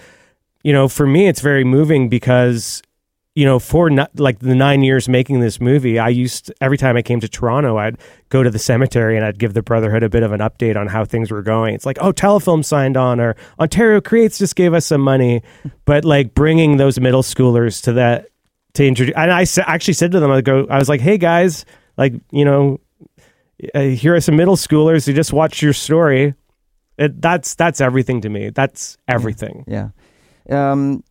you 0.63 0.73
know, 0.73 0.87
for 0.87 1.05
me, 1.05 1.27
it's 1.27 1.41
very 1.41 1.63
moving 1.63 2.09
because 2.09 2.81
you 3.33 3.45
know, 3.45 3.59
for 3.59 3.89
no, 3.89 4.07
like 4.15 4.39
the 4.39 4.55
nine 4.55 4.83
years 4.83 5.07
making 5.07 5.39
this 5.39 5.61
movie, 5.61 5.97
I 5.97 6.09
used 6.09 6.51
every 6.59 6.77
time 6.77 6.97
I 6.97 7.01
came 7.01 7.21
to 7.21 7.29
Toronto, 7.29 7.77
I'd 7.77 7.97
go 8.29 8.43
to 8.43 8.49
the 8.49 8.59
cemetery 8.59 9.15
and 9.15 9.25
I'd 9.25 9.39
give 9.39 9.53
the 9.53 9.61
Brotherhood 9.61 10.03
a 10.03 10.09
bit 10.09 10.23
of 10.23 10.33
an 10.33 10.41
update 10.41 10.75
on 10.75 10.87
how 10.87 11.05
things 11.05 11.31
were 11.31 11.41
going. 11.41 11.73
It's 11.73 11.85
like, 11.85 11.97
oh, 12.01 12.11
Telefilm 12.11 12.65
signed 12.65 12.97
on, 12.97 13.21
or 13.21 13.37
Ontario 13.57 14.01
Creates 14.01 14.37
just 14.37 14.55
gave 14.55 14.73
us 14.73 14.85
some 14.85 15.01
money, 15.01 15.43
but 15.85 16.03
like 16.03 16.33
bringing 16.33 16.77
those 16.77 16.99
middle 16.99 17.23
schoolers 17.23 17.81
to 17.83 17.93
that 17.93 18.27
to 18.73 18.85
introduce. 18.85 19.15
And 19.15 19.31
I 19.31 19.45
actually 19.61 19.93
said 19.93 20.11
to 20.11 20.19
them, 20.19 20.31
I 20.31 20.41
go, 20.41 20.67
I 20.69 20.77
was 20.77 20.89
like, 20.89 21.01
hey 21.01 21.17
guys, 21.17 21.65
like 21.97 22.13
you 22.31 22.43
know, 22.43 22.81
uh, 23.73 23.81
here 23.81 24.13
are 24.13 24.21
some 24.21 24.35
middle 24.35 24.57
schoolers 24.57 25.05
who 25.05 25.13
just 25.13 25.31
watched 25.31 25.61
your 25.61 25.73
story. 25.73 26.35
It, 26.97 27.21
that's 27.21 27.55
that's 27.55 27.79
everything 27.79 28.21
to 28.21 28.29
me. 28.29 28.49
That's 28.49 28.97
everything. 29.07 29.63
yeah 29.67 29.89
um 30.49 31.03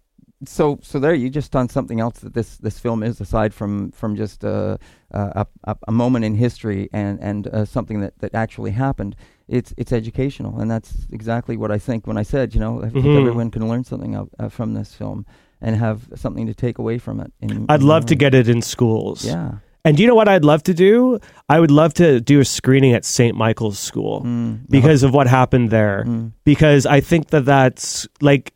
so 0.45 0.79
so 0.83 0.99
there 0.99 1.15
you 1.15 1.29
just 1.29 1.53
done 1.53 1.69
something 1.69 2.01
else 2.01 2.21
that 2.21 2.33
this 2.35 2.57
this 2.59 2.79
film 2.79 3.03
is 3.03 3.21
aside 3.21 3.53
from 3.53 3.91
from 3.93 4.17
just 4.17 4.45
uh, 4.45 4.77
uh, 5.13 5.45
a, 5.45 5.47
a 5.65 5.77
a 5.89 5.93
moment 5.93 6.25
in 6.25 6.35
history 6.35 6.89
and 6.93 7.21
and 7.21 7.47
uh, 7.49 7.65
something 7.65 8.01
that 8.01 8.19
that 8.21 8.35
actually 8.35 8.71
happened 8.71 9.15
it's 9.49 9.75
it's 9.77 9.93
educational 9.93 10.59
and 10.61 10.71
that's 10.71 11.07
exactly 11.13 11.57
what 11.57 11.71
I 11.71 11.79
think 11.79 12.07
when 12.07 12.17
I 12.17 12.23
said 12.25 12.55
you 12.55 12.61
know 12.61 12.83
I 12.83 12.89
think 12.89 13.05
Mhm. 13.05 13.17
everyone 13.19 13.51
can 13.51 13.69
learn 13.69 13.85
something 13.85 14.15
out, 14.15 14.29
uh, 14.39 14.49
from 14.49 14.75
this 14.75 14.95
film 14.95 15.27
and 15.61 15.77
have 15.77 16.09
something 16.15 16.47
to 16.47 16.55
take 16.55 16.79
away 16.79 16.99
from 16.99 17.21
it 17.21 17.33
in, 17.41 17.67
I'd 17.69 17.83
in 17.83 17.87
love 17.87 18.07
to 18.07 18.15
get 18.15 18.35
it 18.35 18.49
in 18.49 18.63
schools. 18.63 19.25
yeah 19.25 19.51
And 19.85 19.99
you 20.01 20.07
know 20.07 20.15
what 20.15 20.29
I'd 20.29 20.45
love 20.45 20.63
to 20.65 20.75
do? 20.75 21.19
I 21.49 21.57
would 21.61 21.71
love 21.71 21.93
to 21.95 22.21
do 22.21 22.41
a 22.41 22.45
screening 22.45 22.93
at 22.95 23.05
St. 23.05 23.35
Michael's 23.37 23.79
School 23.79 24.23
Mm, 24.25 24.69
because 24.71 25.03
of 25.07 25.13
what 25.13 25.27
happened 25.27 25.71
there. 25.71 26.05
mm, 26.07 26.33
Because 26.45 26.85
I 26.97 27.01
think 27.01 27.29
that 27.29 27.45
that's 27.45 28.07
like, 28.21 28.53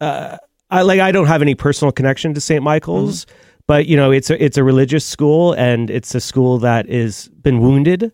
uh, 0.00 0.36
I 0.70 0.82
like 0.82 1.00
I 1.00 1.12
don't 1.12 1.26
have 1.26 1.42
any 1.42 1.54
personal 1.54 1.92
connection 1.92 2.34
to 2.34 2.40
St. 2.40 2.62
Michael's, 2.62 3.26
but 3.66 3.86
you 3.86 3.96
know 3.96 4.10
it's 4.10 4.30
a 4.30 4.42
it's 4.42 4.56
a 4.56 4.64
religious 4.64 5.04
school 5.04 5.52
and 5.54 5.90
it's 5.90 6.14
a 6.14 6.20
school 6.20 6.58
that 6.58 6.88
is 6.88 7.28
been 7.42 7.60
wounded, 7.60 8.12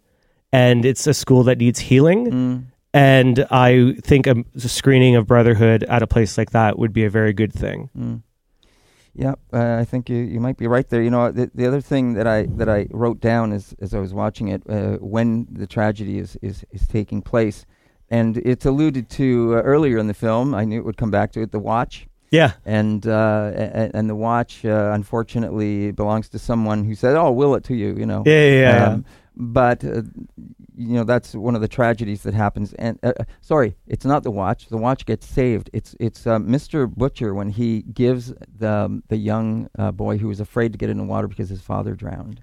and 0.52 0.84
it's 0.84 1.06
a 1.06 1.14
school 1.14 1.42
that 1.44 1.58
needs 1.58 1.78
healing. 1.78 2.30
mm. 2.30 2.64
And 2.92 3.44
I 3.50 3.94
think 4.04 4.28
a, 4.28 4.36
a 4.54 4.68
screening 4.68 5.16
of 5.16 5.26
Brotherhood 5.26 5.82
at 5.84 6.04
a 6.04 6.06
place 6.06 6.38
like 6.38 6.50
that 6.50 6.78
would 6.78 6.92
be 6.92 7.04
a 7.04 7.10
very 7.10 7.32
good 7.32 7.52
thing. 7.52 7.90
Mm. 7.98 8.22
Yeah, 9.14 9.34
uh, 9.52 9.78
I 9.80 9.84
think 9.84 10.08
you, 10.08 10.18
you 10.18 10.38
might 10.38 10.56
be 10.56 10.68
right 10.68 10.88
there. 10.88 11.02
You 11.02 11.10
know, 11.10 11.32
the, 11.32 11.50
the 11.54 11.66
other 11.66 11.80
thing 11.80 12.14
that 12.14 12.28
I 12.28 12.46
that 12.56 12.68
I 12.68 12.86
wrote 12.90 13.20
down 13.20 13.52
as 13.52 13.74
as 13.80 13.94
I 13.94 13.98
was 13.98 14.14
watching 14.14 14.48
it 14.48 14.62
uh, 14.68 14.98
when 14.98 15.46
the 15.50 15.66
tragedy 15.66 16.18
is, 16.18 16.36
is 16.40 16.64
is 16.70 16.86
taking 16.86 17.20
place, 17.20 17.66
and 18.08 18.36
it's 18.38 18.64
alluded 18.64 19.08
to 19.10 19.54
uh, 19.56 19.62
earlier 19.62 19.98
in 19.98 20.06
the 20.06 20.14
film. 20.14 20.54
I 20.54 20.64
knew 20.64 20.78
it 20.78 20.84
would 20.84 20.96
come 20.96 21.10
back 21.10 21.32
to 21.32 21.42
it. 21.42 21.50
The 21.50 21.58
watch. 21.58 22.06
Yeah. 22.34 22.52
and 22.64 23.06
uh, 23.06 23.52
and, 23.54 23.94
and 23.94 24.10
the 24.10 24.14
watch 24.14 24.64
uh, 24.64 24.90
unfortunately 24.94 25.92
belongs 25.92 26.28
to 26.30 26.38
someone 26.38 26.84
who 26.84 26.94
said, 26.94 27.16
"Oh, 27.16 27.30
will 27.32 27.54
it 27.54 27.64
to 27.64 27.74
you," 27.74 27.94
you 27.96 28.06
know. 28.06 28.22
Yeah, 28.26 28.44
yeah, 28.48 28.60
yeah. 28.60 28.86
Um, 28.92 29.04
but 29.36 29.84
uh, 29.84 30.02
you 30.76 30.94
know 30.94 31.04
that's 31.04 31.34
one 31.34 31.54
of 31.54 31.60
the 31.60 31.68
tragedies 31.68 32.22
that 32.22 32.34
happens. 32.34 32.72
And 32.74 32.98
uh, 33.02 33.12
sorry, 33.40 33.76
it's 33.86 34.04
not 34.04 34.22
the 34.22 34.30
watch. 34.30 34.68
The 34.68 34.76
watch 34.76 35.06
gets 35.06 35.26
saved. 35.26 35.70
It's 35.72 35.96
it's 35.98 36.26
uh, 36.26 36.38
Mr. 36.38 36.88
Butcher 36.88 37.34
when 37.34 37.50
he 37.50 37.82
gives 37.82 38.32
the 38.58 39.02
the 39.08 39.16
young 39.16 39.68
uh, 39.78 39.92
boy 39.92 40.18
who 40.18 40.28
was 40.28 40.40
afraid 40.40 40.72
to 40.72 40.78
get 40.78 40.90
in 40.90 40.98
the 40.98 41.04
water 41.04 41.28
because 41.28 41.48
his 41.48 41.62
father 41.62 41.94
drowned. 41.94 42.42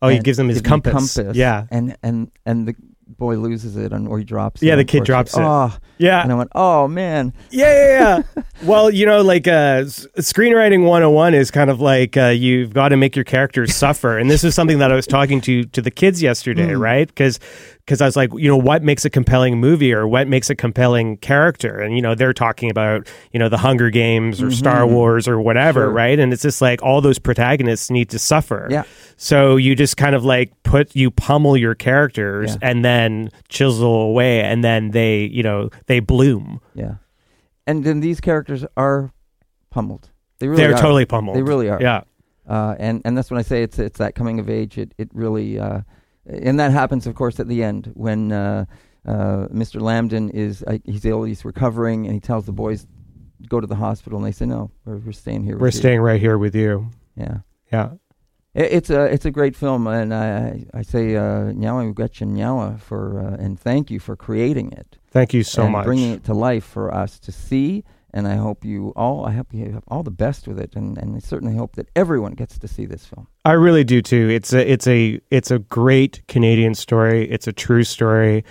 Oh, 0.00 0.08
he 0.08 0.20
gives 0.20 0.38
him 0.38 0.48
his 0.48 0.58
gives 0.60 0.68
a 0.68 0.90
compass. 0.90 1.36
Yeah. 1.36 1.66
and 1.70 1.96
and 2.02 2.30
and 2.46 2.68
the 2.68 2.74
boy 3.08 3.36
loses 3.36 3.76
it, 3.76 3.92
and 3.92 4.06
or 4.08 4.18
he 4.18 4.24
drops. 4.24 4.62
Yeah, 4.62 4.66
it, 4.66 4.70
Yeah, 4.72 4.76
the 4.76 4.84
kid 4.84 5.04
drops 5.04 5.34
it. 5.36 5.40
Oh, 5.40 5.72
Yeah. 5.98 6.22
and 6.22 6.30
I 6.30 6.34
went, 6.34 6.50
oh 6.54 6.86
man, 6.88 7.32
Yeah, 7.50 7.72
yeah, 7.72 8.22
yeah. 8.36 8.42
well, 8.64 8.90
you 8.90 9.06
know, 9.06 9.22
like 9.22 9.46
uh, 9.48 9.84
screenwriting 10.18 10.82
101 10.84 11.34
is 11.34 11.50
kind 11.50 11.70
of 11.70 11.80
like 11.80 12.16
uh, 12.16 12.26
you've 12.26 12.72
got 12.74 12.88
to 12.90 12.96
make 12.96 13.16
your 13.16 13.24
characters 13.24 13.74
suffer. 13.74 14.18
And 14.18 14.30
this 14.30 14.44
is 14.44 14.54
something 14.54 14.78
that 14.78 14.92
I 14.92 14.94
was 14.94 15.06
talking 15.06 15.40
to 15.42 15.64
to 15.64 15.80
the 15.82 15.90
kids 15.90 16.22
yesterday, 16.22 16.68
Mm. 16.68 16.80
right? 16.80 17.08
Because 17.08 17.38
I 18.00 18.04
was 18.04 18.16
like, 18.16 18.30
you 18.34 18.48
know, 18.48 18.56
what 18.56 18.82
makes 18.82 19.04
a 19.04 19.10
compelling 19.10 19.58
movie 19.58 19.92
or 19.92 20.06
what 20.06 20.28
makes 20.28 20.50
a 20.50 20.54
compelling 20.54 21.16
character? 21.18 21.80
And, 21.80 21.96
you 21.96 22.02
know, 22.02 22.14
they're 22.14 22.32
talking 22.32 22.70
about, 22.70 23.08
you 23.32 23.38
know, 23.38 23.48
the 23.48 23.56
Hunger 23.58 23.90
Games 23.90 24.42
or 24.42 24.50
Star 24.50 24.86
Wars 24.86 25.26
or 25.26 25.40
whatever, 25.40 25.80
Mm-hmm. 25.80 25.88
Sure. 25.88 25.92
right? 25.94 26.18
And 26.18 26.32
it's 26.32 26.42
just 26.42 26.60
like 26.60 26.82
all 26.82 27.00
those 27.00 27.18
protagonists 27.18 27.90
need 27.90 28.10
to 28.10 28.18
suffer. 28.18 28.68
Yeah. 28.70 28.84
So 29.16 29.56
you 29.56 29.74
just 29.74 29.96
kind 29.96 30.14
of 30.14 30.24
like 30.24 30.52
put, 30.62 30.94
you 30.94 31.10
pummel 31.10 31.56
your 31.56 31.74
characters 31.74 32.52
Yeah. 32.60 32.70
and 32.70 32.84
then 32.84 33.30
chisel 33.48 34.02
away 34.02 34.40
and 34.42 34.62
then 34.62 34.90
they, 34.92 35.24
you 35.24 35.42
know, 35.42 35.70
they 35.86 36.00
bloom. 36.00 36.60
yeah. 36.74 36.94
And 37.66 37.84
then 37.84 38.00
these 38.00 38.20
characters 38.20 38.64
are 38.76 39.12
pummeled. 39.70 40.10
They 40.38 40.48
really 40.48 40.62
They're 40.62 40.74
are. 40.74 40.80
totally 40.80 41.04
pummeled. 41.04 41.36
They 41.36 41.42
really 41.42 41.68
are. 41.68 41.78
Yeah. 41.82 42.02
Uh, 42.48 42.74
and 42.78 43.02
and 43.04 43.14
that's 43.14 43.30
when 43.30 43.38
I 43.38 43.42
say 43.42 43.62
it's 43.62 43.78
it's 43.78 43.98
that 43.98 44.14
coming 44.14 44.40
of 44.40 44.48
age. 44.48 44.78
It 44.78 44.94
it 44.96 45.10
really 45.12 45.58
uh, 45.58 45.82
and 46.28 46.60
that 46.60 46.72
happens, 46.72 47.06
of 47.06 47.14
course, 47.14 47.40
at 47.40 47.48
the 47.48 47.62
end 47.62 47.90
when 47.94 48.32
uh, 48.32 48.64
uh, 49.06 49.48
Mr. 49.48 49.80
Lambden 49.80 50.30
is 50.30 50.62
uh, 50.66 50.78
he's 50.84 51.04
ill, 51.04 51.24
he's 51.24 51.44
recovering, 51.44 52.06
and 52.06 52.14
he 52.14 52.20
tells 52.20 52.46
the 52.46 52.52
boys 52.52 52.86
go 53.48 53.60
to 53.60 53.66
the 53.66 53.76
hospital, 53.76 54.18
and 54.18 54.26
they 54.26 54.32
say 54.32 54.46
no, 54.46 54.70
we're, 54.84 54.98
we're 54.98 55.12
staying 55.12 55.44
here. 55.44 55.58
We're 55.58 55.68
you." 55.68 55.72
staying 55.72 56.00
right 56.00 56.20
here 56.20 56.38
with 56.38 56.54
you. 56.54 56.90
Yeah. 57.16 57.38
Yeah. 57.72 57.92
It, 58.54 58.72
it's 58.72 58.90
a 58.90 59.04
it's 59.04 59.24
a 59.24 59.30
great 59.30 59.56
film, 59.56 59.86
and 59.86 60.12
I 60.12 60.64
I 60.74 60.82
say 60.82 61.16
uh, 61.16 61.52
Nyawa 61.52 61.94
Gretchen 61.94 62.34
Nyawa 62.34 62.80
for 62.80 63.20
uh, 63.20 63.42
and 63.42 63.58
thank 63.58 63.90
you 63.90 64.00
for 64.00 64.16
creating 64.16 64.72
it 64.72 64.98
Thank 65.10 65.32
you 65.32 65.42
so 65.42 65.64
and 65.64 65.72
much. 65.72 65.84
bringing 65.84 66.12
it 66.12 66.24
to 66.24 66.34
life 66.34 66.64
for 66.64 66.92
us 66.92 67.18
to 67.20 67.32
see. 67.32 67.84
And 68.14 68.26
I 68.26 68.36
hope 68.36 68.64
you 68.64 68.92
all 68.96 69.26
I 69.26 69.32
hope 69.32 69.52
you 69.52 69.70
have 69.72 69.84
all 69.88 70.02
the 70.02 70.10
best 70.10 70.48
with 70.48 70.58
it, 70.58 70.74
and, 70.74 70.96
and 70.96 71.14
I 71.14 71.18
certainly 71.18 71.56
hope 71.56 71.76
that 71.76 71.88
everyone 71.94 72.32
gets 72.32 72.58
to 72.58 72.68
see 72.68 72.86
this 72.86 73.04
film. 73.04 73.26
I 73.44 73.52
really 73.52 73.84
do 73.84 74.00
too. 74.00 74.28
It's 74.30 74.52
a 74.52 74.70
it's 74.70 74.86
a 74.86 75.20
it's 75.30 75.50
a 75.50 75.58
great 75.58 76.26
Canadian 76.26 76.74
story. 76.74 77.30
It's 77.30 77.46
a 77.46 77.52
true 77.52 77.84
story. 77.84 78.44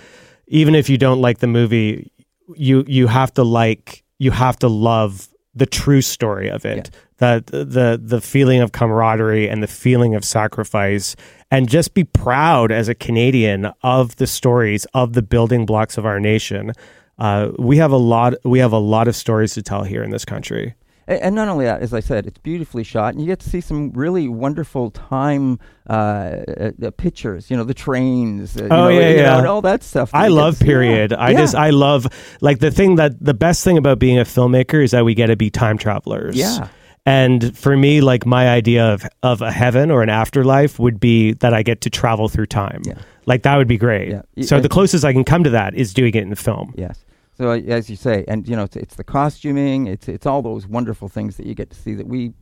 Even 0.46 0.74
if 0.74 0.88
you 0.88 0.96
don't 0.96 1.20
like 1.20 1.38
the 1.38 1.48
movie, 1.48 2.12
you 2.54 2.84
you 2.86 3.08
have 3.08 3.32
to 3.34 3.42
like 3.42 4.04
you 4.18 4.30
have 4.30 4.58
to 4.60 4.68
love 4.68 5.28
the 5.54 5.66
true 5.66 6.02
story 6.02 6.48
of 6.48 6.64
it. 6.64 6.90
The 7.18 7.42
the 7.48 8.00
the 8.00 8.20
feeling 8.20 8.60
of 8.60 8.70
camaraderie 8.70 9.48
and 9.48 9.60
the 9.60 9.66
feeling 9.66 10.14
of 10.14 10.24
sacrifice 10.24 11.16
and 11.50 11.68
just 11.68 11.94
be 11.94 12.04
proud 12.04 12.70
as 12.70 12.88
a 12.88 12.94
Canadian 12.94 13.72
of 13.82 14.16
the 14.16 14.26
stories 14.26 14.84
of 14.94 15.14
the 15.14 15.22
building 15.22 15.66
blocks 15.66 15.98
of 15.98 16.06
our 16.06 16.20
nation. 16.20 16.72
Uh, 17.18 17.50
we 17.58 17.76
have 17.78 17.90
a 17.92 17.96
lot 17.96 18.34
we 18.44 18.58
have 18.60 18.72
a 18.72 18.78
lot 18.78 19.08
of 19.08 19.16
stories 19.16 19.54
to 19.54 19.62
tell 19.62 19.82
here 19.84 20.02
in 20.02 20.10
this 20.10 20.24
country. 20.24 20.74
And 21.10 21.34
not 21.34 21.48
only 21.48 21.64
that, 21.64 21.80
as 21.80 21.94
I 21.94 22.00
said, 22.00 22.26
it's 22.26 22.36
beautifully 22.36 22.84
shot, 22.84 23.14
and 23.14 23.20
you 23.22 23.26
get 23.26 23.38
to 23.38 23.48
see 23.48 23.62
some 23.62 23.92
really 23.92 24.28
wonderful 24.28 24.90
time 24.90 25.58
uh, 25.88 25.92
uh, 25.92 26.70
uh, 26.84 26.90
pictures. 26.98 27.50
You 27.50 27.56
know, 27.56 27.64
the 27.64 27.72
trains. 27.72 28.58
Uh, 28.58 28.64
you 28.64 28.68
Oh, 28.70 28.76
know, 28.76 28.88
yeah, 28.90 29.08
you 29.08 29.16
know, 29.16 29.22
yeah. 29.22 29.38
and 29.38 29.46
all 29.46 29.62
that 29.62 29.82
stuff. 29.82 30.10
that 30.12 30.18
I 30.18 30.28
love 30.28 30.60
period. 30.60 31.12
Yeah. 31.12 31.16
I 31.16 31.30
Yeah. 31.30 31.38
just 31.38 31.54
I 31.54 31.70
love 31.70 32.06
like 32.42 32.58
the 32.58 32.70
thing 32.70 32.96
that 32.96 33.12
the 33.24 33.32
best 33.32 33.64
thing 33.64 33.78
about 33.78 33.98
being 33.98 34.18
a 34.18 34.24
filmmaker 34.24 34.84
is 34.84 34.90
that 34.90 35.06
we 35.06 35.14
get 35.14 35.28
to 35.28 35.36
be 35.36 35.48
time 35.48 35.78
travelers. 35.78 36.36
Yeah. 36.36 36.68
And 37.06 37.56
for 37.56 37.74
me, 37.74 38.02
like 38.02 38.26
my 38.26 38.50
idea 38.50 38.84
of 38.92 39.06
of 39.22 39.40
a 39.40 39.50
heaven 39.50 39.90
or 39.90 40.02
an 40.02 40.10
afterlife 40.10 40.78
would 40.78 41.00
be 41.00 41.32
that 41.40 41.54
I 41.54 41.62
get 41.62 41.80
to 41.82 41.90
travel 41.90 42.28
through 42.28 42.46
time. 42.46 42.82
Yeah. 42.84 42.98
Like 43.24 43.44
that 43.44 43.56
would 43.56 43.68
be 43.68 43.78
great. 43.78 44.10
Yeah. 44.10 44.44
So 44.44 44.60
the 44.60 44.68
closest 44.68 45.06
I 45.06 45.14
can 45.14 45.24
come 45.24 45.42
to 45.44 45.50
that 45.50 45.74
is 45.74 45.94
doing 45.94 46.14
it 46.14 46.22
in 46.22 46.34
film. 46.34 46.74
Yes. 46.76 47.02
So 47.38 47.50
uh, 47.52 47.58
as 47.68 47.88
you 47.88 47.96
say, 47.96 48.24
and 48.28 48.46
you 48.48 48.56
know, 48.56 48.64
it's, 48.64 48.76
it's 48.76 48.96
the 48.96 49.04
costuming. 49.04 49.86
It's 49.86 50.08
it's 50.08 50.26
all 50.26 50.42
those 50.42 50.66
wonderful 50.66 51.08
things 51.08 51.36
that 51.36 51.46
you 51.46 51.54
get 51.54 51.70
to 51.70 51.76
see 51.76 51.94
that 51.94 52.06
we. 52.06 52.32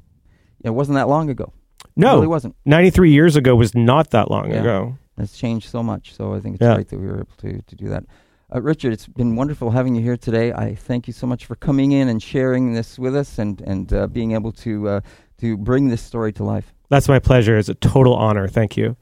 It 0.65 0.71
wasn't 0.71 0.97
that 0.97 1.09
long 1.09 1.29
ago. 1.31 1.53
It 1.85 1.91
No, 1.97 2.15
really 2.15 2.27
wasn't. 2.27 2.57
93 2.65 3.11
years 3.13 3.37
ago 3.37 3.55
was 3.55 3.75
not 3.75 4.11
that 4.11 4.31
long 4.31 4.51
Yeah. 4.51 4.61
ago. 4.61 4.97
It's 5.19 5.37
changed 5.37 5.69
so 5.69 5.83
much. 5.83 6.15
So 6.15 6.35
I 6.35 6.41
think 6.41 6.57
it's 6.57 6.63
Yeah. 6.63 6.75
great 6.75 6.89
that 6.89 6.99
we 6.99 7.07
were 7.07 7.17
able 7.21 7.37
to, 7.39 7.61
to 7.63 7.77
do 7.77 7.89
that. 7.91 8.05
Uh, 8.55 8.63
Richard, 8.63 8.93
it's 8.93 9.07
been 9.07 9.37
wonderful 9.37 9.71
having 9.71 9.95
you 9.95 10.03
here 10.03 10.17
today. 10.17 10.53
I 10.53 10.75
thank 10.75 11.07
you 11.07 11.13
so 11.13 11.27
much 11.27 11.45
for 11.47 11.57
coming 11.57 11.93
in 11.93 12.09
and 12.09 12.23
sharing 12.23 12.73
this 12.73 12.99
with 12.99 13.15
us 13.15 13.39
and, 13.39 13.61
and 13.61 13.93
uh, 13.93 14.07
being 14.07 14.33
able 14.33 14.53
to, 14.53 14.89
uh, 14.89 15.01
to 15.39 15.57
bring 15.59 15.89
this 15.89 16.01
story 16.01 16.33
to 16.35 16.45
life. 16.45 16.73
That's 16.89 17.09
my 17.09 17.19
pleasure. 17.19 17.59
It's 17.59 17.69
a 17.69 17.75
total 17.75 18.15
honor. 18.15 18.49
Thank 18.49 18.77
you. 18.77 18.97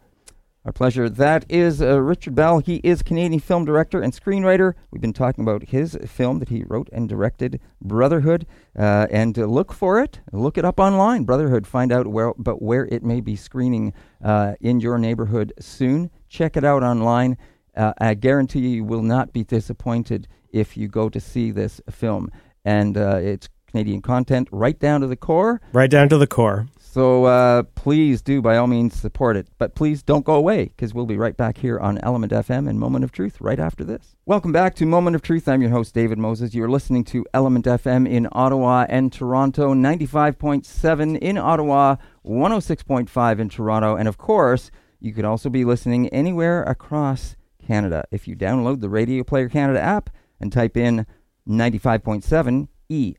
Our 0.64 0.72
pleasure. 0.72 1.10
That 1.10 1.44
is 1.50 1.82
uh, 1.82 2.00
Richard 2.00 2.34
Bell. 2.34 2.58
He 2.60 2.76
is 2.76 3.02
Canadian 3.02 3.38
film 3.40 3.66
director 3.66 4.00
and 4.00 4.14
screenwriter. 4.14 4.72
We've 4.90 5.02
been 5.02 5.12
talking 5.12 5.44
about 5.44 5.68
his 5.68 5.98
film 6.06 6.38
that 6.38 6.48
he 6.48 6.64
wrote 6.66 6.88
and 6.90 7.06
directed, 7.06 7.60
Brotherhood. 7.82 8.46
Uh, 8.74 9.06
and 9.10 9.38
uh, 9.38 9.44
look 9.44 9.74
for 9.74 10.00
it. 10.00 10.20
Look 10.32 10.56
it 10.56 10.64
up 10.64 10.80
online, 10.80 11.24
Brotherhood. 11.24 11.66
Find 11.66 11.92
out 11.92 12.06
where, 12.06 12.32
but 12.38 12.62
where 12.62 12.86
it 12.86 13.02
may 13.02 13.20
be 13.20 13.36
screening 13.36 13.92
uh, 14.24 14.54
in 14.58 14.80
your 14.80 14.96
neighborhood 14.96 15.52
soon. 15.60 16.10
Check 16.30 16.56
it 16.56 16.64
out 16.64 16.82
online. 16.82 17.36
Uh, 17.76 17.92
I 17.98 18.14
guarantee 18.14 18.60
you, 18.60 18.68
you 18.70 18.84
will 18.84 19.02
not 19.02 19.34
be 19.34 19.44
disappointed 19.44 20.28
if 20.50 20.78
you 20.78 20.88
go 20.88 21.10
to 21.10 21.20
see 21.20 21.50
this 21.50 21.78
film. 21.90 22.30
And 22.64 22.96
uh, 22.96 23.18
it's 23.20 23.50
Canadian 23.66 24.00
content 24.00 24.48
right 24.50 24.78
down 24.78 25.02
to 25.02 25.08
the 25.08 25.16
core. 25.16 25.60
Right 25.74 25.90
down 25.90 26.08
to 26.08 26.16
the 26.16 26.26
core. 26.26 26.68
So 26.94 27.24
uh, 27.24 27.64
please 27.74 28.22
do, 28.22 28.40
by 28.40 28.56
all 28.56 28.68
means, 28.68 28.94
support 28.94 29.36
it. 29.36 29.48
But 29.58 29.74
please 29.74 30.00
don't 30.00 30.24
go 30.24 30.36
away 30.36 30.66
because 30.66 30.94
we'll 30.94 31.06
be 31.06 31.16
right 31.16 31.36
back 31.36 31.58
here 31.58 31.76
on 31.80 31.98
Element 32.04 32.30
FM 32.30 32.68
and 32.68 32.78
Moment 32.78 33.02
of 33.02 33.10
Truth 33.10 33.40
right 33.40 33.58
after 33.58 33.82
this. 33.82 34.14
Welcome 34.26 34.52
back 34.52 34.76
to 34.76 34.86
Moment 34.86 35.16
of 35.16 35.22
Truth. 35.22 35.48
I'm 35.48 35.60
your 35.60 35.72
host, 35.72 35.92
David 35.92 36.18
Moses. 36.18 36.54
You're 36.54 36.68
listening 36.68 37.02
to 37.06 37.26
Element 37.34 37.64
FM 37.64 38.08
in 38.08 38.28
Ottawa 38.30 38.86
and 38.88 39.12
Toronto, 39.12 39.74
95.7 39.74 41.18
in 41.18 41.36
Ottawa, 41.36 41.96
106.5 42.24 43.38
in 43.40 43.48
Toronto. 43.48 43.96
And 43.96 44.06
of 44.06 44.16
course, 44.16 44.70
you 45.00 45.12
could 45.12 45.24
also 45.24 45.50
be 45.50 45.64
listening 45.64 46.06
anywhere 46.10 46.62
across 46.62 47.34
Canada. 47.66 48.04
If 48.12 48.28
you 48.28 48.36
download 48.36 48.80
the 48.80 48.88
Radio 48.88 49.24
Player 49.24 49.48
Canada 49.48 49.80
app 49.80 50.10
and 50.38 50.52
type 50.52 50.76
in 50.76 51.06
95.7 51.48 52.62
E 52.62 52.68
ELMNTFM 52.90 53.16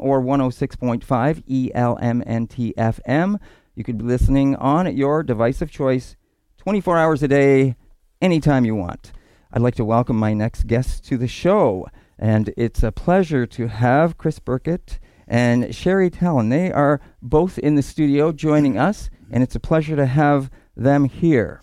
or 0.00 0.22
106.5 0.22 1.42
E 1.46 1.70
ELMNTFM. 1.74 3.40
You 3.74 3.84
could 3.84 3.98
be 3.98 4.04
listening 4.04 4.56
on 4.56 4.96
your 4.96 5.22
device 5.22 5.60
of 5.60 5.70
choice 5.70 6.16
24 6.58 6.98
hours 6.98 7.22
a 7.22 7.28
day, 7.28 7.76
anytime 8.20 8.64
you 8.64 8.74
want. 8.74 9.12
I'd 9.52 9.62
like 9.62 9.76
to 9.76 9.84
welcome 9.84 10.16
my 10.16 10.32
next 10.34 10.66
guest 10.66 11.04
to 11.06 11.16
the 11.16 11.28
show, 11.28 11.86
and 12.18 12.52
it's 12.56 12.82
a 12.82 12.90
pleasure 12.90 13.46
to 13.46 13.68
have 13.68 14.18
Chris 14.18 14.38
Burkett 14.38 14.98
and 15.28 15.74
Sherry 15.74 16.10
Talon. 16.10 16.48
They 16.48 16.72
are 16.72 17.00
both 17.22 17.58
in 17.58 17.74
the 17.74 17.82
studio 17.82 18.32
joining 18.32 18.78
us, 18.78 19.10
and 19.30 19.42
it's 19.42 19.54
a 19.54 19.60
pleasure 19.60 19.96
to 19.96 20.06
have 20.06 20.50
them 20.76 21.04
here. 21.04 21.60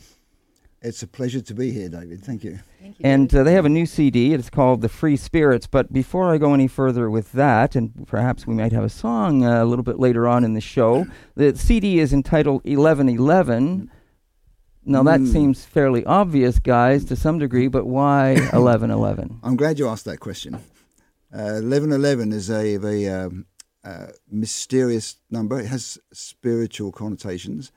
It's 0.81 1.03
a 1.03 1.07
pleasure 1.07 1.41
to 1.41 1.53
be 1.53 1.71
here, 1.71 1.89
David. 1.89 2.23
Thank 2.23 2.43
you. 2.43 2.59
And 3.01 3.33
uh, 3.33 3.43
they 3.43 3.53
have 3.53 3.65
a 3.65 3.69
new 3.69 3.85
CD. 3.85 4.33
It's 4.33 4.49
called 4.49 4.81
The 4.81 4.89
Free 4.89 5.15
Spirits. 5.15 5.67
But 5.67 5.91
before 5.93 6.33
I 6.33 6.37
go 6.37 6.53
any 6.53 6.67
further 6.67 7.09
with 7.09 7.31
that, 7.33 7.75
and 7.75 8.05
perhaps 8.07 8.45
we 8.47 8.53
might 8.55 8.71
have 8.71 8.83
a 8.83 8.89
song 8.89 9.43
uh, 9.45 9.63
a 9.63 9.65
little 9.65 9.83
bit 9.83 9.99
later 9.99 10.27
on 10.27 10.43
in 10.43 10.53
the 10.53 10.61
show, 10.61 11.05
the 11.35 11.55
CD 11.55 11.99
is 11.99 12.13
entitled 12.13 12.63
1111. 12.65 13.89
Now, 14.85 15.01
that 15.03 15.21
Mm. 15.21 15.31
seems 15.31 15.63
fairly 15.65 16.03
obvious, 16.05 16.59
guys, 16.59 17.05
to 17.05 17.15
some 17.15 17.39
degree, 17.39 17.69
but 17.69 17.85
why 17.87 18.33
1111? 18.51 19.39
I'm 19.43 19.55
glad 19.55 19.79
you 19.79 19.87
asked 19.87 20.05
that 20.05 20.19
question. 20.19 20.55
Uh, 21.33 21.61
1111 21.63 22.33
is 22.33 22.49
a 22.51 22.75
very 22.77 23.07
um, 23.07 23.45
uh, 23.85 24.07
mysterious 24.29 25.17
number. 25.31 25.59
It 25.59 25.67
has 25.67 25.97
spiritual 26.11 26.91
connotations. 26.91 27.71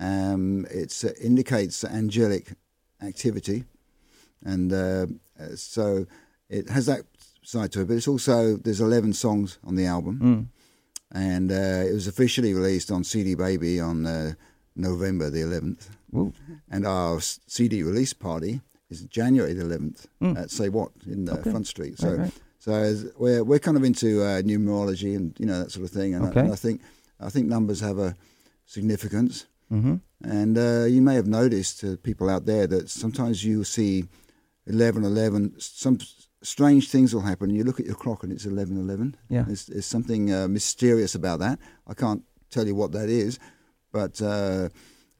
Um, 0.00 0.66
it 0.70 0.92
uh, 1.04 1.10
indicates 1.22 1.84
angelic 1.84 2.54
activity, 3.00 3.64
and 4.44 4.72
uh, 4.72 5.06
so 5.56 6.06
it 6.48 6.68
has 6.70 6.86
that 6.86 7.02
side 7.42 7.72
to 7.72 7.80
it. 7.80 7.88
But 7.88 7.96
it's 7.96 8.08
also 8.08 8.56
there's 8.56 8.80
11 8.80 9.12
songs 9.14 9.58
on 9.64 9.74
the 9.76 9.86
album, 9.86 10.18
Mm. 10.22 10.46
and 11.12 11.50
uh, 11.52 11.88
it 11.88 11.92
was 11.94 12.06
officially 12.06 12.54
released 12.54 12.90
on 12.90 13.04
CD 13.04 13.34
Baby 13.34 13.80
on 13.80 14.06
uh, 14.06 14.32
November 14.76 15.30
the 15.30 15.40
11th. 15.42 15.88
Ooh. 16.14 16.32
And 16.70 16.86
our 16.86 17.20
CD 17.20 17.82
release 17.82 18.12
party 18.12 18.60
is 18.90 19.02
January 19.02 19.54
the 19.54 19.64
11th 19.64 20.06
Mm. 20.20 20.38
at 20.38 20.50
Say 20.50 20.68
What 20.68 20.90
in 21.06 21.28
uh, 21.28 21.34
Okay. 21.34 21.50
Front 21.50 21.66
Street. 21.66 21.98
So, 21.98 22.08
Right, 22.10 22.18
right. 22.20 22.32
So 22.58 22.72
we're 23.18 23.42
we're 23.42 23.58
kind 23.58 23.76
of 23.76 23.82
into 23.84 24.22
uh, 24.22 24.40
numerology 24.42 25.16
and 25.16 25.34
you 25.40 25.46
know 25.46 25.58
that 25.58 25.72
sort 25.72 25.84
of 25.84 25.90
thing, 25.90 26.14
and, 26.14 26.26
I, 26.26 26.40
and 26.40 26.52
I 26.52 26.56
think 26.56 26.80
I 27.18 27.28
think 27.28 27.48
numbers 27.48 27.80
have 27.80 27.98
a 27.98 28.14
significance. 28.66 29.46
Mm-hmm. 29.72 29.96
And 30.24 30.56
uh, 30.58 30.84
you 30.84 31.02
may 31.02 31.14
have 31.16 31.26
noticed, 31.26 31.82
uh, 31.82 31.96
people 32.02 32.28
out 32.30 32.44
there, 32.46 32.66
that 32.68 32.88
sometimes 32.90 33.42
you 33.44 33.64
see 33.64 34.04
11 34.66 35.04
11, 35.04 35.54
some 35.58 35.98
strange 36.42 36.90
things 36.90 37.14
will 37.14 37.22
happen. 37.22 37.50
You 37.50 37.64
look 37.64 37.80
at 37.80 37.86
your 37.86 37.94
clock 37.94 38.22
and 38.22 38.32
it's 38.32 38.46
11 38.46 38.76
11. 38.76 39.16
Yeah. 39.28 39.42
There's, 39.42 39.66
there's 39.66 39.86
something 39.86 40.32
uh, 40.32 40.48
mysterious 40.48 41.14
about 41.14 41.40
that. 41.40 41.58
I 41.86 41.94
can't 41.94 42.22
tell 42.50 42.66
you 42.66 42.74
what 42.74 42.92
that 42.92 43.08
is, 43.08 43.38
but 43.92 44.20
uh, 44.20 44.68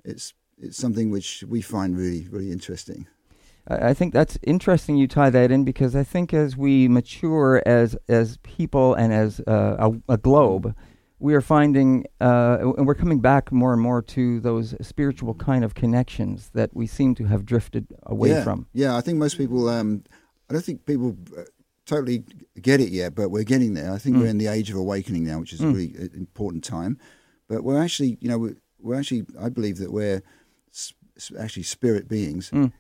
it's, 0.05 0.35
it's 0.59 0.77
something 0.77 1.11
which 1.11 1.45
we 1.49 1.61
find 1.63 1.97
really, 1.97 2.29
really 2.31 2.53
interesting. 2.53 3.07
I 3.69 3.91
I 3.91 3.95
think 3.95 4.13
that's 4.13 4.39
interesting. 4.43 4.97
You 4.97 5.09
tie 5.09 5.31
that 5.31 5.51
in 5.51 5.65
because 5.65 5.95
I 5.95 6.05
think 6.05 6.35
as 6.35 6.57
we 6.57 6.89
mature 6.89 7.63
as 7.67 7.97
as 8.09 8.39
people 8.39 8.95
and 8.95 9.13
as 9.13 9.41
uh, 9.47 9.77
a, 10.09 10.15
a 10.15 10.17
globe, 10.17 10.75
we 11.23 11.35
are 11.35 11.41
finding 11.41 12.05
uh, 12.21 12.59
and 12.77 12.87
we're 12.87 12.97
coming 13.05 13.21
back 13.21 13.53
more 13.53 13.73
and 13.73 13.81
more 13.81 14.03
to 14.17 14.41
those 14.41 14.75
spiritual 14.81 15.35
kind 15.35 15.63
of 15.65 15.75
connections 15.75 16.51
that 16.55 16.71
we 16.75 16.87
seem 16.87 17.15
to 17.15 17.25
have 17.33 17.43
drifted 17.53 17.87
away 18.15 18.31
yeah. 18.31 18.43
from. 18.45 18.67
Yeah, 18.73 18.97
I 18.97 19.01
think 19.01 19.19
most 19.19 19.37
people, 19.39 19.69
um, 19.69 20.03
I 20.51 20.53
don't 20.53 20.65
think 20.65 20.85
people 20.85 21.17
uh, 21.39 21.43
totally 21.87 22.25
get 22.61 22.81
it 22.81 22.91
yet, 22.91 23.15
but 23.15 23.31
we're 23.31 23.45
getting 23.55 23.75
there. 23.75 23.93
I 23.93 23.99
think 23.99 24.17
Mm. 24.17 24.21
we're 24.21 24.27
in 24.35 24.39
the 24.39 24.49
age 24.49 24.69
of 24.71 24.77
awakening 24.77 25.25
now, 25.25 25.39
which 25.41 25.53
is 25.53 25.61
a 25.61 25.65
Mm. 25.65 25.75
really 25.75 25.95
uh, 25.99 26.09
important 26.17 26.65
time. 26.65 26.99
But 27.49 27.63
we're 27.65 27.81
actually, 27.83 28.19
you 28.21 28.29
know, 28.29 28.39
we're, 28.39 28.57
we're 28.81 28.99
actually, 28.99 29.25
I 29.41 29.49
believe 29.49 29.77
that 29.79 29.93
we're 29.93 30.23
s- 30.73 30.93
s- 31.17 31.33
actually 31.39 31.65
spirit 31.65 32.09
beings 32.09 32.51
Mm. 32.51 32.73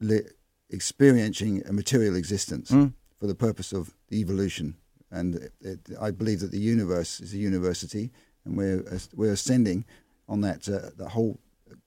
li- 0.00 0.28
experiencing 0.70 1.62
a 1.66 1.72
material 1.72 2.14
existence 2.16 2.70
Mm. 2.70 2.92
for 3.18 3.26
the 3.26 3.34
purpose 3.34 3.72
of 3.72 3.94
evolution. 4.12 4.76
And 5.10 5.34
it, 5.36 5.52
it, 5.60 5.80
I 6.00 6.10
believe 6.10 6.40
that 6.40 6.50
the 6.50 6.58
universe 6.58 7.20
is 7.20 7.32
a 7.32 7.38
university, 7.38 8.10
and 8.44 8.56
we're 8.56 8.82
we're 9.14 9.32
ascending 9.32 9.84
on 10.28 10.40
that 10.40 10.68
uh, 10.68 10.90
the 10.96 11.08
whole 11.10 11.38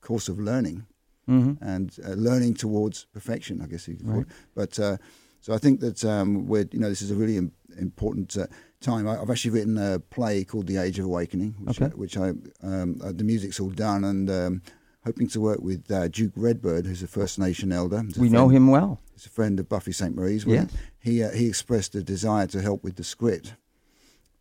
course 0.01 0.27
of 0.31 0.39
learning 0.39 0.85
hmm 1.25 1.53
and 1.61 1.95
uh, 2.05 2.13
learning 2.13 2.53
towards 2.55 3.05
perfection, 3.13 3.61
I 3.61 3.67
guess 3.67 3.87
you 3.87 3.95
could 3.97 4.05
call 4.05 4.15
Right. 4.15 4.25
it. 4.27 4.33
But 4.55 4.79
uh, 4.79 4.97
so 5.41 5.53
I 5.53 5.57
think 5.59 5.79
that 5.81 6.03
um, 6.03 6.47
we're, 6.47 6.67
you 6.71 6.79
know, 6.79 6.89
this 6.89 7.01
is 7.01 7.11
a 7.11 7.15
really 7.15 7.37
Im- 7.37 7.51
important 7.77 8.35
uh, 8.37 8.47
time. 8.81 9.07
I, 9.07 9.21
I've 9.21 9.29
actually 9.29 9.51
written 9.51 9.77
a 9.77 9.99
play 9.99 10.43
called 10.43 10.67
The 10.67 10.77
Age 10.77 10.97
of 10.99 11.05
Awakening, 11.05 11.55
which, 11.65 11.81
Okay. 11.81 11.91
I, 11.93 11.95
which 11.97 12.17
I 12.17 12.29
um, 12.63 12.99
uh, 13.03 13.11
the 13.13 13.23
music's 13.23 13.59
all 13.59 13.69
done, 13.69 14.03
and 14.05 14.29
um, 14.29 14.61
hoping 15.05 15.27
to 15.29 15.41
work 15.41 15.59
with 15.61 15.89
uh, 15.91 16.07
Duke 16.07 16.33
Redbird, 16.35 16.85
who's 16.85 17.03
a 17.03 17.07
First 17.07 17.39
Nation 17.39 17.71
elder. 17.71 18.03
We 18.17 18.29
know 18.29 18.49
him 18.49 18.67
well. 18.67 18.99
He's 19.13 19.25
a 19.25 19.29
friend 19.29 19.59
of 19.59 19.67
Buffy 19.67 19.91
Sainte-Marie's. 19.91 20.45
Yes. 20.45 20.71
He 20.99 21.23
uh, 21.23 21.31
he 21.31 21.47
expressed 21.47 21.95
a 21.95 22.03
desire 22.03 22.47
to 22.47 22.61
help 22.61 22.83
with 22.83 22.95
the 22.95 23.03
script 23.03 23.55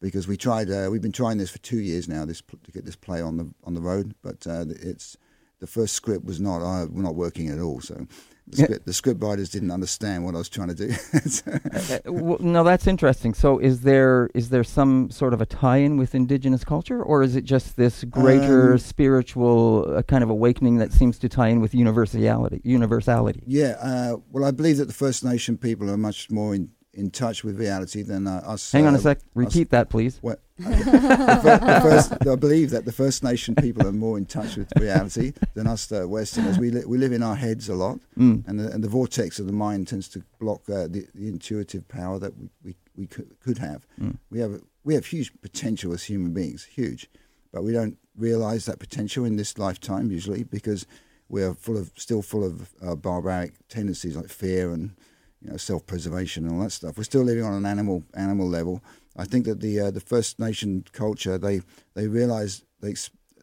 because 0.01 0.29
we 0.29 0.37
tried. 0.37 0.71
Uh, 0.71 0.89
we've 0.91 1.03
been 1.03 1.13
trying 1.13 1.39
this 1.39 1.51
for 1.51 1.59
two 1.59 1.79
years 1.81 2.09
now. 2.09 2.25
This 2.25 2.43
to 2.65 2.73
get 2.73 2.85
this 2.85 2.97
play 2.97 3.21
on 3.21 3.37
the 3.37 3.51
on 3.65 3.75
the 3.75 3.81
road, 3.81 4.15
but 4.23 4.47
uh, 4.47 4.65
it's 4.69 5.17
the 5.61 5.67
first 5.67 5.95
script 5.95 6.25
was 6.25 6.41
not 6.41 6.63
uh, 6.63 6.87
we're 6.91 7.03
not 7.03 7.15
working 7.15 7.49
at 7.49 7.59
all. 7.59 7.81
So 7.81 8.07
the, 8.51 8.57
script, 8.65 8.87
the 8.87 8.93
script 8.93 9.23
writers 9.23 9.49
didn't 9.51 9.71
understand 9.71 10.25
what 10.25 10.35
I 10.35 10.39
was 10.39 10.49
trying 10.49 10.69
to 10.69 10.75
do. 10.75 10.95
Uh, 11.49 11.99
well, 12.07 12.39
no, 12.41 12.65
that's 12.65 12.87
interesting. 12.87 13.33
So, 13.35 13.59
is 13.59 13.83
there 13.83 14.29
is 14.35 14.49
there 14.49 14.65
some 14.65 15.11
sort 15.11 15.33
of 15.33 15.41
a 15.41 15.47
tie-in 15.47 15.97
with 15.97 16.15
indigenous 16.15 16.65
culture, 16.65 17.03
or 17.03 17.23
is 17.23 17.37
it 17.37 17.45
just 17.45 17.77
this 17.77 18.05
greater 18.05 18.73
Um, 18.73 18.79
spiritual 18.79 19.87
uh, 19.89 20.03
kind 20.03 20.23
of 20.25 20.31
awakening 20.31 20.79
that 20.79 20.93
seems 20.93 21.19
to 21.21 21.29
tie 21.29 21.49
in 21.49 21.61
with 21.61 21.75
universality? 21.75 22.61
Universality. 22.65 23.43
yeah, 23.47 23.77
uh, 23.81 24.17
well, 24.33 24.45
I 24.45 24.51
believe 24.51 24.77
that 24.79 24.87
the 24.87 24.95
First 24.95 25.25
Nation 25.25 25.57
people 25.57 25.91
are 25.91 25.97
much 25.97 26.31
more 26.31 26.55
in, 26.55 26.71
in 26.99 27.11
touch 27.11 27.45
with 27.45 27.59
reality 27.59 28.03
than 28.03 28.27
uh, 28.27 28.43
us. 28.45 28.73
Hang 28.73 28.87
on 28.87 28.95
a 28.95 28.99
uh, 28.99 29.01
sec. 29.01 29.19
Repeat 29.35 29.71
that, 29.71 29.89
please. 29.89 30.19
What? 30.21 30.41
the, 30.59 30.65
fir- 30.65 31.59
the 31.65 31.81
first, 31.81 32.13
I 32.29 32.35
believe 32.35 32.71
that 32.71 32.85
the 32.85 32.93
First 32.93 33.23
Nation 33.23 33.55
people 33.55 33.87
are 33.87 33.93
more 33.93 34.19
in 34.19 34.27
touch 34.27 34.57
with 34.57 34.69
reality 34.77 35.33
than 35.55 35.69
us, 35.69 35.87
the 35.87 36.09
Westerners. 36.09 36.59
We, 36.59 36.71
li- 36.71 36.85
we 36.85 36.99
live 36.99 37.13
in 37.13 37.23
our 37.23 37.37
heads 37.37 37.69
a 37.69 37.75
lot, 37.75 38.01
Mm. 38.19 38.47
and 38.49 38.59
the, 38.59 38.71
and 38.73 38.83
the 38.83 38.89
vortex 38.89 39.39
of 39.39 39.47
the 39.47 39.53
mind 39.53 39.87
tends 39.87 40.09
to 40.09 40.25
block 40.41 40.63
uh, 40.69 40.89
the, 40.89 41.07
the 41.15 41.29
intuitive 41.29 41.87
power 41.87 42.19
that 42.19 42.37
we, 42.37 42.49
we, 42.65 42.75
we 42.97 43.07
could, 43.07 43.39
could 43.41 43.59
have. 43.59 43.87
Mm. 44.03 44.19
We 44.31 44.41
have 44.41 44.61
we 44.85 44.95
have 44.95 45.07
huge 45.07 45.31
potential 45.41 45.93
as 45.93 46.03
human 46.05 46.33
beings, 46.35 46.65
huge, 46.65 47.09
but 47.53 47.63
we 47.63 47.73
don't 47.73 47.97
realize 48.17 48.67
that 48.67 48.81
potential 48.81 49.25
in 49.25 49.37
this 49.37 49.57
lifetime 49.59 50.11
usually 50.11 50.43
because 50.43 50.85
we're 51.29 51.55
full 51.55 51.77
of 51.77 51.93
still 51.95 52.23
full 52.23 52.45
of 52.45 52.71
uh, 52.83 52.97
barbaric 52.97 53.53
tendencies 53.69 54.17
like 54.17 54.29
fear 54.29 54.73
and 54.73 54.97
you 55.43 55.51
know 55.51 55.57
self-preservation 55.57 56.45
and 56.45 56.55
all 56.55 56.63
that 56.63 56.71
stuff. 56.71 56.97
We're 56.97 57.05
still 57.05 57.23
living 57.23 57.45
on 57.45 57.55
an 57.55 57.67
animal 57.67 58.05
animal 58.15 58.49
level. 58.49 58.83
I 59.17 59.25
think 59.25 59.45
that 59.47 59.61
the 59.61 59.81
uh, 59.81 59.91
the 59.91 60.01
First 60.01 60.39
Nation 60.39 60.85
culture 60.93 61.39
they 61.39 61.63
they 61.95 62.07
realize 62.09 62.65
they, 62.81 62.95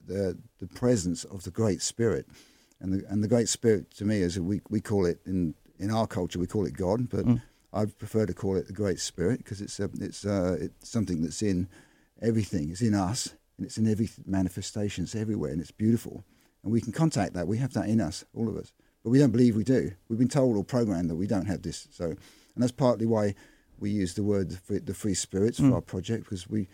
the 0.07 0.37
the 0.59 0.67
presence 0.67 1.23
of 1.25 1.43
the 1.43 1.51
Great 1.51 1.81
Spirit, 1.81 2.25
and 2.79 2.93
the 2.93 3.05
and 3.09 3.23
the 3.23 3.27
Great 3.27 3.49
Spirit 3.49 3.91
to 3.95 4.05
me 4.05 4.17
is 4.21 4.39
we 4.39 4.61
we 4.69 4.81
call 4.81 5.05
it 5.05 5.19
in 5.25 5.55
in 5.79 5.91
our 5.91 6.07
culture 6.07 6.39
we 6.39 6.47
call 6.47 6.65
it 6.65 6.77
God, 6.77 7.09
but 7.09 7.25
Mm. 7.25 7.41
I 7.73 7.83
prefer 7.85 8.25
to 8.25 8.33
call 8.33 8.55
it 8.55 8.67
the 8.67 8.73
Great 8.73 9.01
Spirit 9.01 9.39
because 9.39 9.59
it's 9.59 9.79
a, 9.81 9.89
it's 9.99 10.25
uh, 10.25 10.57
it's 10.61 10.89
something 10.89 11.21
that's 11.21 11.41
in 11.41 11.67
everything. 12.21 12.69
It's 12.71 12.81
in 12.81 12.93
us 12.93 13.35
and 13.57 13.65
it's 13.65 13.77
in 13.77 13.85
every 13.85 14.09
manifestation. 14.25 15.03
It's 15.03 15.15
everywhere 15.15 15.51
and 15.51 15.59
it's 15.59 15.71
beautiful, 15.71 16.23
and 16.63 16.71
we 16.71 16.79
can 16.79 16.93
contact 16.93 17.33
that. 17.33 17.47
We 17.47 17.57
have 17.57 17.73
that 17.73 17.89
in 17.89 17.99
us, 17.99 18.23
all 18.33 18.47
of 18.47 18.55
us, 18.55 18.71
but 19.05 19.11
we 19.11 19.19
don't 19.19 19.29
believe 19.31 19.55
we 19.55 19.63
do. 19.63 19.91
We've 20.09 20.17
been 20.17 20.27
told 20.27 20.57
or 20.57 20.63
programmed 20.63 21.11
that 21.11 21.15
we 21.15 21.27
don't 21.27 21.45
have 21.45 21.61
this. 21.61 21.87
So, 21.91 22.05
and 22.05 22.17
that's 22.57 22.71
partly 22.71 23.05
why 23.05 23.35
we 23.79 23.91
use 23.91 24.15
the 24.15 24.23
word 24.23 24.49
the 24.49 24.57
free, 24.57 24.79
the 24.79 24.95
free 24.95 25.13
spirits 25.13 25.59
for 25.59 25.65
Mm. 25.65 25.73
our 25.75 25.81
project 25.81 26.23
because 26.23 26.49
we 26.49 26.67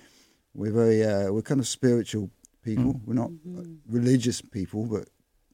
we're 0.54 0.72
very 0.72 1.04
uh, 1.04 1.30
we're 1.34 1.42
kind 1.42 1.60
of 1.60 1.68
spiritual 1.68 2.32
people. 2.64 2.94
Mm. 2.94 3.02
We're 3.06 3.16
not 3.16 3.32
uh, 3.60 3.64
religious 3.86 4.40
people, 4.42 4.86
but 4.86 5.10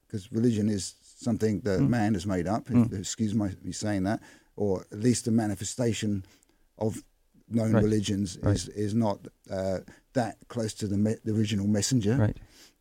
because 0.06 0.32
religion 0.32 0.70
is 0.70 0.94
something 1.02 1.62
that 1.62 1.80
Mm. 1.80 1.90
man 1.90 2.14
has 2.14 2.28
made 2.28 2.48
up. 2.48 2.66
Mm. 2.68 2.94
If, 2.94 3.00
excuse 3.00 3.34
my 3.34 3.50
me 3.64 3.72
saying 3.72 4.04
that, 4.04 4.22
or 4.56 4.86
at 4.92 5.00
least 5.00 5.26
the 5.26 5.32
manifestation 5.32 6.24
of 6.78 7.04
known 7.50 7.72
Right. 7.74 7.84
religions 7.84 8.38
Right. 8.44 8.56
is 8.56 8.68
is 8.70 8.94
not 8.94 9.28
uh, 9.50 9.80
that 10.14 10.38
close 10.48 10.76
to 10.76 10.88
the, 10.88 10.98
me- 10.98 11.22
the 11.26 11.34
original 11.34 11.66
messenger. 11.66 12.18
Right. 12.18 12.38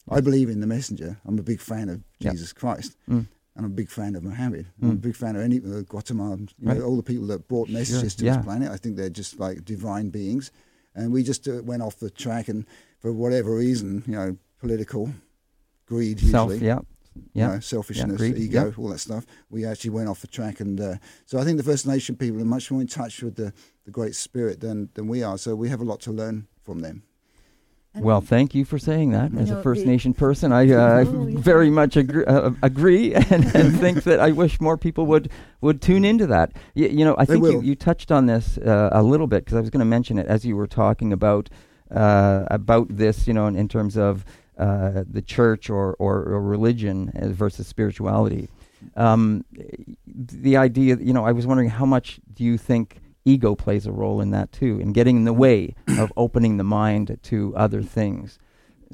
I 0.09 0.21
believe 0.21 0.51
in 0.51 0.61
the 0.61 0.67
messenger. 0.67 1.17
I'm 1.25 1.39
a 1.39 1.43
big 1.43 1.61
fan 1.61 1.89
of 1.89 2.03
Yeah. 2.19 2.33
Jesus 2.33 2.53
Christ. 2.53 2.97
Mm. 3.09 3.27
And 3.57 3.64
I'm 3.64 3.73
a 3.73 3.75
big 3.75 3.88
fan 3.88 4.14
of 4.14 4.23
Muhammad. 4.23 4.66
I'm 4.83 4.90
a 4.90 4.92
Mm. 4.95 5.01
big 5.01 5.16
fan 5.16 5.35
of 5.35 5.42
any 5.42 5.59
uh, 5.59 5.81
Gautama, 5.88 6.37
you 6.37 6.47
know, 6.69 6.83
all 6.83 6.97
the 6.97 7.03
people 7.03 7.27
that 7.29 7.49
brought 7.49 7.69
messages 7.71 8.14
to 8.16 8.25
yeah. 8.25 8.37
this 8.37 8.45
planet. 8.45 8.71
I 8.71 8.77
think 8.77 8.97
they're 8.97 9.09
just 9.09 9.40
like 9.40 9.64
divine 9.64 10.11
beings. 10.11 10.51
And 10.95 11.11
we 11.12 11.23
just 11.23 11.49
uh, 11.49 11.62
went 11.64 11.83
off 11.83 11.97
the 11.99 12.11
track, 12.11 12.49
and 12.49 12.66
for 13.01 13.12
whatever 13.12 13.55
reason, 13.57 14.03
you 14.07 14.12
know, 14.12 14.37
political, 14.61 15.11
greed, 15.87 16.21
Self. 16.21 16.51
usually, 16.53 16.66
Yeah. 16.66 16.81
you 17.14 17.23
Yeah. 17.35 17.47
know, 17.49 17.61
selfishness, 17.61 18.16
greed, 18.19 18.37
ego, 18.38 18.66
yeah. 18.66 18.73
all 18.77 18.88
that 18.88 18.99
stuff. 19.01 19.25
We 19.51 19.64
actually 19.64 19.90
went 19.90 20.09
off 20.09 20.21
the 20.21 20.27
track, 20.27 20.61
and 20.61 20.81
uh, 20.81 20.97
so 21.25 21.38
I 21.38 21.45
think 21.45 21.57
the 21.59 21.62
First 21.64 21.87
Nation 21.87 22.16
people 22.16 22.40
are 22.40 22.45
much 22.47 22.71
more 22.71 22.81
in 22.83 22.87
touch 22.87 23.23
with 23.23 23.37
the, 23.37 23.53
the 23.85 23.90
Great 23.90 24.14
Spirit 24.14 24.61
than 24.61 24.88
than 24.95 25.07
we 25.09 25.23
are. 25.23 25.38
So 25.38 25.55
we 25.57 25.69
have 25.71 25.81
a 25.81 25.85
lot 25.85 26.01
to 26.01 26.12
learn 26.12 26.47
from 26.62 26.81
them. 26.81 27.03
And 27.97 28.05
Well, 28.05 28.21
thank 28.21 28.55
you 28.55 28.65
for 28.67 28.79
saying 28.79 29.13
that. 29.13 29.33
You 29.33 29.39
As 29.39 29.51
a 29.51 29.63
First 29.63 29.87
Nation 29.87 30.13
person, 30.13 30.53
I 30.53 30.71
uh, 30.71 31.05
very 31.41 31.71
much 31.71 31.97
agree, 31.97 32.25
uh, 32.27 32.51
agree 32.63 33.15
and, 33.31 33.55
and 33.55 33.79
think 33.81 34.05
that 34.05 34.21
I 34.21 34.33
wish 34.33 34.61
more 34.61 34.77
people 34.77 35.07
would, 35.07 35.31
would 35.63 35.81
tune 35.81 36.05
into 36.05 36.27
that. 36.27 36.53
Y- 36.75 36.87
you 36.87 37.05
know, 37.05 37.15
I 37.19 37.25
think 37.25 37.45
you, 37.45 37.63
you 37.63 37.75
touched 37.75 38.13
on 38.13 38.27
this 38.27 38.59
uh, 38.59 38.91
a 38.93 39.03
little 39.03 39.27
bit 39.27 39.45
because 39.45 39.57
I 39.57 39.61
was 39.61 39.71
going 39.71 39.81
to 39.81 39.87
mention 39.87 40.19
it 40.19 40.27
as 40.27 40.45
you 40.45 40.57
were 40.57 40.67
talking 40.67 41.13
about 41.13 41.49
uh, 41.91 42.45
about 42.51 42.89
this. 42.91 43.27
You 43.27 43.33
know, 43.33 43.47
in, 43.47 43.57
in 43.57 43.67
terms 43.69 43.97
of 43.97 44.25
uh, 44.59 45.05
the 45.11 45.23
church 45.23 45.71
or, 45.71 45.95
or, 45.99 46.17
or 46.23 46.41
religion 46.41 47.13
uh, 47.15 47.29
versus 47.29 47.67
spirituality. 47.67 48.49
Um, 48.97 49.45
the 50.07 50.57
idea, 50.57 50.97
you 50.97 51.13
know, 51.13 51.25
I 51.25 51.33
was 51.33 51.47
wondering 51.47 51.71
how 51.71 51.87
much 51.87 52.21
do 52.33 52.45
you 52.45 52.57
think 52.57 53.01
ego 53.27 53.55
plays 53.55 53.85
a 53.87 53.93
role 53.93 54.21
in 54.23 54.31
that 54.31 54.51
too, 54.53 54.81
in 54.81 54.93
getting 54.93 55.17
in 55.19 55.25
the 55.25 55.33
way 55.35 55.75
of 55.99 56.11
opening 56.17 56.57
the 56.57 56.65
mind 56.65 57.19
to 57.25 57.55
other 57.57 57.83
things. 57.83 58.39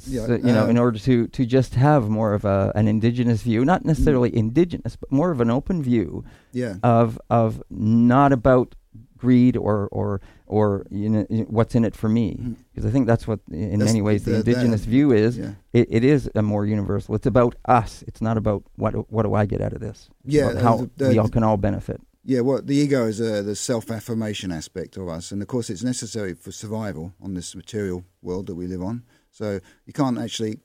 Yeah, 0.06 0.24
So, 0.26 0.32
you 0.36 0.52
know, 0.54 0.64
uh, 0.64 0.68
in 0.68 0.78
order 0.78 0.98
to, 1.00 1.28
to 1.28 1.44
just 1.44 1.74
have 1.74 2.08
more 2.08 2.32
of 2.32 2.46
a, 2.46 2.72
an 2.74 2.88
indigenous 2.88 3.42
view, 3.42 3.62
not 3.62 3.84
necessarily 3.84 4.34
indigenous, 4.34 4.96
but 4.96 5.12
more 5.12 5.30
of 5.30 5.40
an 5.42 5.50
open 5.50 5.82
view 5.82 6.24
Yeah. 6.52 6.76
of 6.82 7.20
of 7.28 7.62
not 7.70 8.32
about 8.32 8.74
greed 9.18 9.56
or 9.56 9.88
or 9.92 10.20
or 10.46 10.84
you 10.90 11.08
know 11.10 11.22
what's 11.48 11.74
in 11.74 11.84
it 11.84 11.94
for 11.94 12.08
me. 12.08 12.56
Because 12.72 12.86
I 12.88 12.90
think 12.90 13.06
that's 13.06 13.28
what 13.28 13.40
in 13.50 13.78
That's 13.78 13.90
many 13.92 14.00
ways 14.02 14.24
the, 14.24 14.30
the- 14.30 14.36
indigenous 14.38 14.84
view 14.86 15.12
is. 15.12 15.36
yeah. 15.36 15.52
it, 15.74 15.86
it 15.90 16.04
is 16.04 16.28
a 16.34 16.42
more 16.42 16.64
universal. 16.64 17.14
It's 17.14 17.26
about 17.26 17.54
us. 17.66 18.02
It's 18.08 18.22
not 18.22 18.36
about 18.38 18.62
what 18.76 18.94
do- 18.94 19.06
what 19.10 19.24
do 19.24 19.34
I 19.34 19.44
get 19.46 19.60
out 19.60 19.74
of 19.74 19.80
this? 19.80 20.08
Yeah, 20.24 20.58
how 20.58 20.76
the- 20.78 20.90
the- 20.96 21.08
we 21.10 21.18
all 21.18 21.28
can 21.28 21.42
all 21.44 21.58
benefit 21.58 22.00
Yeah, 22.24 22.40
well, 22.40 22.62
the 22.62 22.76
ego 22.76 23.06
is 23.06 23.20
uh, 23.20 23.42
the 23.42 23.56
self 23.56 23.90
affirmation 23.90 24.52
aspect 24.52 24.96
of 24.96 25.08
us. 25.08 25.32
And 25.32 25.42
of 25.42 25.48
course, 25.48 25.70
it's 25.70 25.82
necessary 25.82 26.34
for 26.34 26.52
survival 26.52 27.14
on 27.20 27.34
this 27.34 27.54
material 27.56 28.04
world 28.22 28.46
that 28.46 28.54
we 28.54 28.66
live 28.66 28.82
on. 28.82 29.02
So 29.30 29.60
you 29.86 29.92
can't 29.92 30.18
actually, 30.18 30.58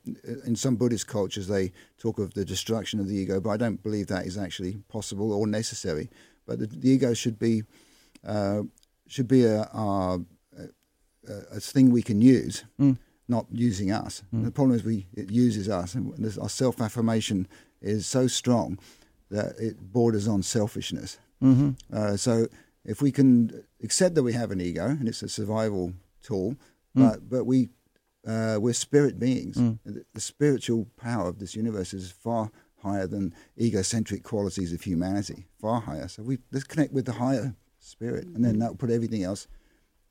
in 0.45 0.55
some 0.55 0.75
Buddhist 0.75 1.07
cultures, 1.07 1.47
they 1.47 1.71
talk 1.97 2.19
of 2.19 2.33
the 2.33 2.43
destruction 2.45 2.99
of 2.99 3.07
the 3.07 3.15
ego, 3.15 3.39
but 3.39 3.49
I 3.51 3.57
don't 3.57 3.81
believe 3.81 4.07
that 4.07 4.25
is 4.25 4.37
actually 4.37 4.81
possible 4.89 5.31
or 5.31 5.47
necessary. 5.47 6.09
But 6.45 6.59
the, 6.59 6.67
the 6.67 6.89
ego 6.89 7.13
should 7.13 7.39
be. 7.39 7.63
Uh, 8.25 8.63
should 9.09 9.27
be 9.27 9.45
a, 9.45 9.61
a, 9.61 10.19
a, 11.29 11.33
a 11.55 11.59
thing 11.61 11.91
we 11.91 12.01
can 12.01 12.21
use, 12.21 12.65
Mm. 12.77 12.97
not 13.29 13.45
using 13.51 13.89
us. 13.89 14.21
The 14.33 14.51
problem 14.51 14.75
is 14.75 14.83
we 14.83 15.07
it 15.13 15.31
uses 15.31 15.69
us, 15.69 15.95
and 15.95 16.13
this, 16.17 16.37
our 16.37 16.49
self 16.49 16.81
affirmation 16.81 17.47
is 17.81 18.05
so 18.05 18.27
strong 18.27 18.77
that 19.31 19.55
it 19.59 19.93
borders 19.93 20.27
on 20.27 20.43
selfishness. 20.43 21.19
Mm-hmm. 21.41 21.71
Uh, 21.95 22.17
so 22.17 22.47
if 22.83 23.01
we 23.01 23.11
can 23.11 23.63
accept 23.83 24.15
that 24.15 24.23
we 24.23 24.33
have 24.33 24.51
an 24.51 24.61
ego 24.61 24.87
and 24.87 25.07
it's 25.07 25.21
a 25.21 25.29
survival 25.29 25.93
tool, 26.21 26.55
but 26.95 27.29
but 27.29 27.45
we 27.45 27.69
uh, 28.27 28.57
we're 28.59 28.73
spirit 28.73 29.19
beings. 29.19 29.55
The, 29.85 30.03
the 30.13 30.19
spiritual 30.19 30.87
power 30.97 31.29
of 31.29 31.39
this 31.39 31.55
universe 31.55 31.93
is 31.93 32.11
far 32.11 32.51
higher 32.81 33.07
than 33.07 33.33
egocentric 33.59 34.23
qualities 34.23 34.73
of 34.73 34.81
humanity. 34.81 35.45
Far 35.61 35.81
higher. 35.81 36.07
So 36.07 36.23
we 36.23 36.39
let's 36.51 36.65
connect 36.65 36.93
with 36.93 37.05
the 37.05 37.13
higher 37.13 37.55
spirit, 37.79 38.25
and 38.25 38.43
then 38.43 38.59
that 38.59 38.69
will 38.69 38.77
put 38.77 38.89
everything 38.89 39.23
else 39.23 39.47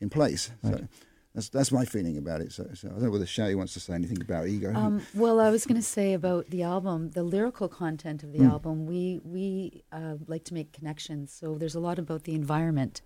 in 0.01 0.11
place. 0.11 0.51
So 0.63 0.89
that's 1.37 1.49
that's 1.51 1.71
my 1.71 1.85
feeling 1.85 2.17
about 2.19 2.41
it. 2.41 2.51
So, 2.53 2.63
so 2.75 2.89
I 2.89 2.93
don't 2.93 3.03
know 3.05 3.11
whether 3.11 3.27
Shelly 3.27 3.55
wants 3.55 3.73
to 3.75 3.81
say 3.81 3.93
anything 3.95 4.21
about 4.21 4.49
ego. 4.49 4.75
Um, 4.75 5.03
well, 5.15 5.39
I 5.39 5.51
was 5.51 5.67
going 5.69 5.81
to 5.81 5.87
say 5.99 6.09
about 6.15 6.51
the 6.51 6.63
album, 6.75 7.11
the 7.11 7.23
lyrical 7.23 7.69
content 7.69 8.23
of 8.25 8.33
the 8.33 8.39
Hmm. 8.41 8.55
album. 8.55 8.75
We 8.87 9.21
we 9.23 9.85
uh, 9.93 10.15
like 10.27 10.45
to 10.45 10.55
make 10.55 10.73
connections. 10.73 11.33
So 11.39 11.55
there's 11.61 11.77
a 11.77 11.81
lot 11.89 11.99
about 12.05 12.25
the 12.25 12.35
environment. 12.35 13.03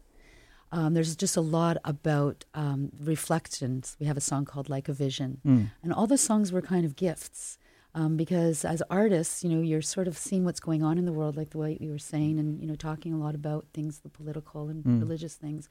Um, 0.72 0.94
there's 0.94 1.16
just 1.16 1.36
a 1.36 1.40
lot 1.58 1.76
about 1.84 2.44
um, 2.54 2.90
reflections. 3.00 3.96
We 4.00 4.06
have 4.06 4.16
a 4.16 4.20
song 4.30 4.44
called 4.44 4.68
"Like 4.68 4.88
a 4.88 4.92
Vision," 4.92 5.40
Hmm. 5.42 5.64
and 5.82 5.92
all 5.92 6.06
the 6.06 6.18
songs 6.28 6.52
were 6.52 6.62
kind 6.62 6.84
of 6.86 6.94
gifts. 6.96 7.58
Um, 7.92 8.16
because 8.16 8.64
as 8.64 8.80
artists, 8.88 9.42
you 9.42 9.50
know, 9.50 9.60
you're 9.70 9.82
sort 9.82 10.06
of 10.06 10.16
seeing 10.16 10.44
what's 10.44 10.60
going 10.60 10.84
on 10.84 10.96
in 10.96 11.06
the 11.06 11.12
world, 11.12 11.36
like 11.36 11.50
the 11.50 11.58
way 11.58 11.76
you 11.80 11.90
were 11.90 11.98
saying, 11.98 12.38
and 12.38 12.60
you 12.60 12.68
know, 12.68 12.76
talking 12.76 13.12
a 13.12 13.18
lot 13.18 13.34
about 13.34 13.66
things, 13.74 13.98
the 13.98 14.08
political 14.08 14.68
and 14.68 14.84
Hmm. 14.84 15.00
religious 15.00 15.34
things. 15.34 15.68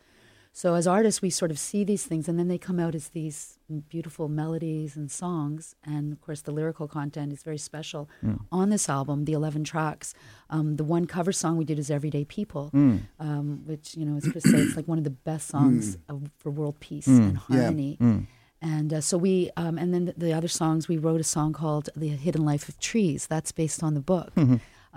So 0.52 0.74
as 0.74 0.88
artists, 0.88 1.22
we 1.22 1.30
sort 1.30 1.52
of 1.52 1.60
see 1.60 1.84
these 1.86 2.06
things, 2.06 2.28
and 2.28 2.38
then 2.38 2.48
they 2.50 2.58
come 2.58 2.80
out 2.80 2.94
as 2.94 3.10
these 3.10 3.60
beautiful 3.88 4.28
melodies 4.28 4.98
and 4.98 5.10
songs. 5.10 5.76
And 5.86 6.12
of 6.12 6.20
course, 6.22 6.42
the 6.42 6.52
lyrical 6.52 6.88
content 6.88 7.32
is 7.32 7.44
very 7.44 7.58
special 7.58 8.10
on 8.52 8.70
this 8.70 8.90
album. 8.90 9.26
The 9.26 9.34
eleven 9.34 9.64
tracks. 9.64 10.14
Um, 10.50 10.76
the 10.76 10.84
one 10.84 11.06
cover 11.06 11.32
song 11.32 11.56
we 11.56 11.66
did 11.66 11.80
is 11.80 11.90
"Everyday 11.90 12.26
People," 12.26 12.72
um, 13.20 13.62
which 13.66 13.96
you 13.96 14.06
know, 14.06 14.18
as 14.18 14.28
Chris 14.30 14.44
said, 14.44 14.60
it's 14.60 14.76
like 14.76 14.88
one 14.88 14.98
of 14.98 15.04
the 15.06 15.12
best 15.12 15.48
songs 15.48 15.98
of, 16.10 16.30
for 16.40 16.50
world 16.52 16.80
peace 16.80 17.08
and 17.08 17.38
harmony. 17.38 17.98
And 18.62 18.94
uh, 18.94 19.00
so 19.00 19.18
we, 19.18 19.52
um, 19.56 19.78
and 19.78 19.94
then 19.94 20.04
the, 20.06 20.14
the 20.18 20.34
other 20.34 20.50
songs, 20.50 20.90
we 20.90 20.98
wrote 20.98 21.22
a 21.22 21.24
song 21.24 21.54
called 21.54 21.90
"The 21.96 22.10
Hidden 22.10 22.44
Life 22.44 22.68
of 22.68 22.78
Trees." 22.80 23.28
That's 23.28 23.54
based 23.54 23.82
on 23.84 23.94
the 23.94 24.02
book 24.02 24.34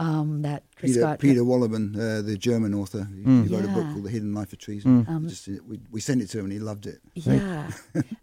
um, 0.02 0.42
that 0.42 0.62
Chris 0.76 0.90
Peter, 0.92 1.00
got. 1.00 1.18
Peter 1.20 1.40
Wohlleben, 1.50 1.84
uh, 1.96 2.22
the 2.30 2.36
German 2.36 2.74
author, 2.74 3.02
he, 3.14 3.22
he 3.22 3.54
wrote 3.54 3.64
a 3.64 3.68
book 3.68 3.86
called 3.92 4.04
The 4.04 4.10
Hidden 4.10 4.32
Life 4.34 4.52
of 4.52 4.58
Trees. 4.58 4.84
Um, 4.84 5.26
Just, 5.28 5.46
we, 5.70 5.80
we 5.90 6.00
sent 6.00 6.20
it 6.22 6.28
to 6.30 6.38
him 6.38 6.44
and 6.46 6.52
he 6.52 6.58
loved 6.58 6.86
it. 6.86 6.98
Yeah. 7.14 7.70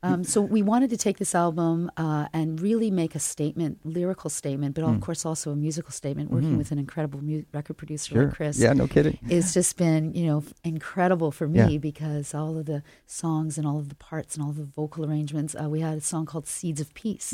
um, 0.04 0.24
so 0.24 0.42
we 0.42 0.62
wanted 0.62 0.90
to 0.90 0.98
take 0.98 1.18
this 1.20 1.34
album 1.34 1.90
uh, 1.98 2.28
and 2.34 2.60
really 2.60 2.92
make 2.92 3.16
a 3.16 3.20
statement, 3.20 3.80
lyrical 3.86 4.30
statement, 4.30 4.76
but 4.76 4.84
of 4.84 5.00
course 5.02 5.26
also 5.26 5.52
a 5.52 5.56
musical 5.56 5.92
statement. 5.92 6.32
Working 6.32 6.58
with 6.58 6.72
an 6.72 6.80
incredible 6.80 7.22
mu- 7.22 7.44
record 7.54 7.78
producer 7.78 8.14
Sure. 8.14 8.26
like 8.26 8.36
Chris, 8.36 8.60
Yeah, 8.60 8.74
no 8.74 8.88
kidding. 8.88 9.18
it's 9.30 9.54
just 9.54 9.78
been 9.78 10.14
you 10.14 10.26
know 10.28 10.44
incredible 10.64 11.32
for 11.32 11.48
me 11.48 11.60
Yeah. 11.74 11.78
because 11.90 12.34
all 12.34 12.58
of 12.58 12.66
the 12.66 12.82
songs 13.06 13.58
and 13.58 13.66
all 13.68 13.80
of 13.80 13.88
the 13.90 13.96
parts 13.96 14.36
and 14.36 14.44
all 14.44 14.50
of 14.52 14.58
the 14.58 14.70
vocal 14.82 15.06
arrangements. 15.06 15.56
Uh, 15.56 15.70
we 15.70 15.80
had 15.82 15.98
a 15.98 16.02
song 16.02 16.26
called 16.26 16.46
"Seeds 16.48 16.82
of 16.82 16.94
Peace." 16.94 17.34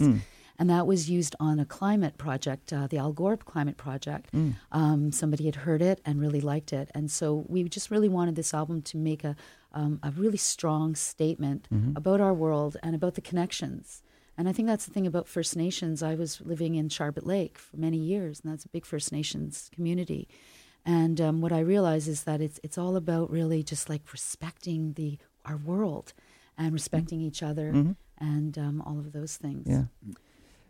And 0.58 0.70
that 0.70 0.88
was 0.88 1.10
used 1.10 1.36
on 1.40 1.60
a 1.60 1.66
climate 1.66 2.18
project, 2.18 2.72
uh, 2.72 2.88
the 2.88 2.98
Al 2.98 3.12
Gore 3.12 3.38
climate 3.38 3.78
project. 3.78 4.34
Um, 4.72 5.12
somebody 5.12 5.46
had 5.46 5.56
heard 5.56 5.82
it 5.82 6.00
and 6.06 6.22
really 6.22 6.42
liked 6.42 6.72
it, 6.74 6.90
and 6.96 7.12
so 7.12 7.46
we 7.50 7.64
just 7.64 7.92
really 7.92 8.10
wanted 8.10 8.36
this 8.36 8.54
album 8.54 8.82
to 8.84 8.98
make 8.98 9.24
a 9.24 9.36
um, 9.74 10.00
a 10.02 10.12
really 10.12 10.38
strong 10.38 10.96
statement 10.96 11.68
about 11.98 12.22
our 12.22 12.34
world 12.34 12.78
and 12.82 12.96
about 12.96 13.16
the 13.16 13.22
connections. 13.22 14.02
And 14.38 14.48
I 14.50 14.54
think 14.54 14.68
that's 14.68 14.86
the 14.86 14.92
thing 14.92 15.08
about 15.08 15.28
First 15.28 15.56
Nations. 15.56 16.02
I 16.02 16.16
was 16.16 16.42
living 16.42 16.76
in 16.76 16.90
Sharbot 16.90 17.26
Lake 17.26 17.58
for 17.58 17.78
many 17.78 17.98
years, 17.98 18.42
and 18.42 18.52
that's 18.52 18.66
a 18.66 18.70
big 18.70 18.86
First 18.86 19.12
Nations 19.12 19.70
community. 19.74 20.28
And 20.86 21.20
um, 21.20 21.42
what 21.42 21.52
I 21.52 21.60
realize 21.60 22.08
is 22.08 22.24
that 22.24 22.42
it's 22.42 22.60
it's 22.64 22.78
all 22.78 22.96
about 22.96 23.30
really 23.32 23.64
just 23.64 23.90
like 23.90 24.12
respecting 24.14 24.94
the 24.94 25.18
our 25.46 25.58
world 25.58 26.14
and 26.58 26.72
respecting 26.74 27.20
each 27.22 27.42
other 27.44 27.70
and 28.20 28.58
um, 28.58 28.82
all 28.86 29.00
of 29.00 29.12
those 29.12 29.36
things. 29.38 29.68
Yeah. 29.68 29.86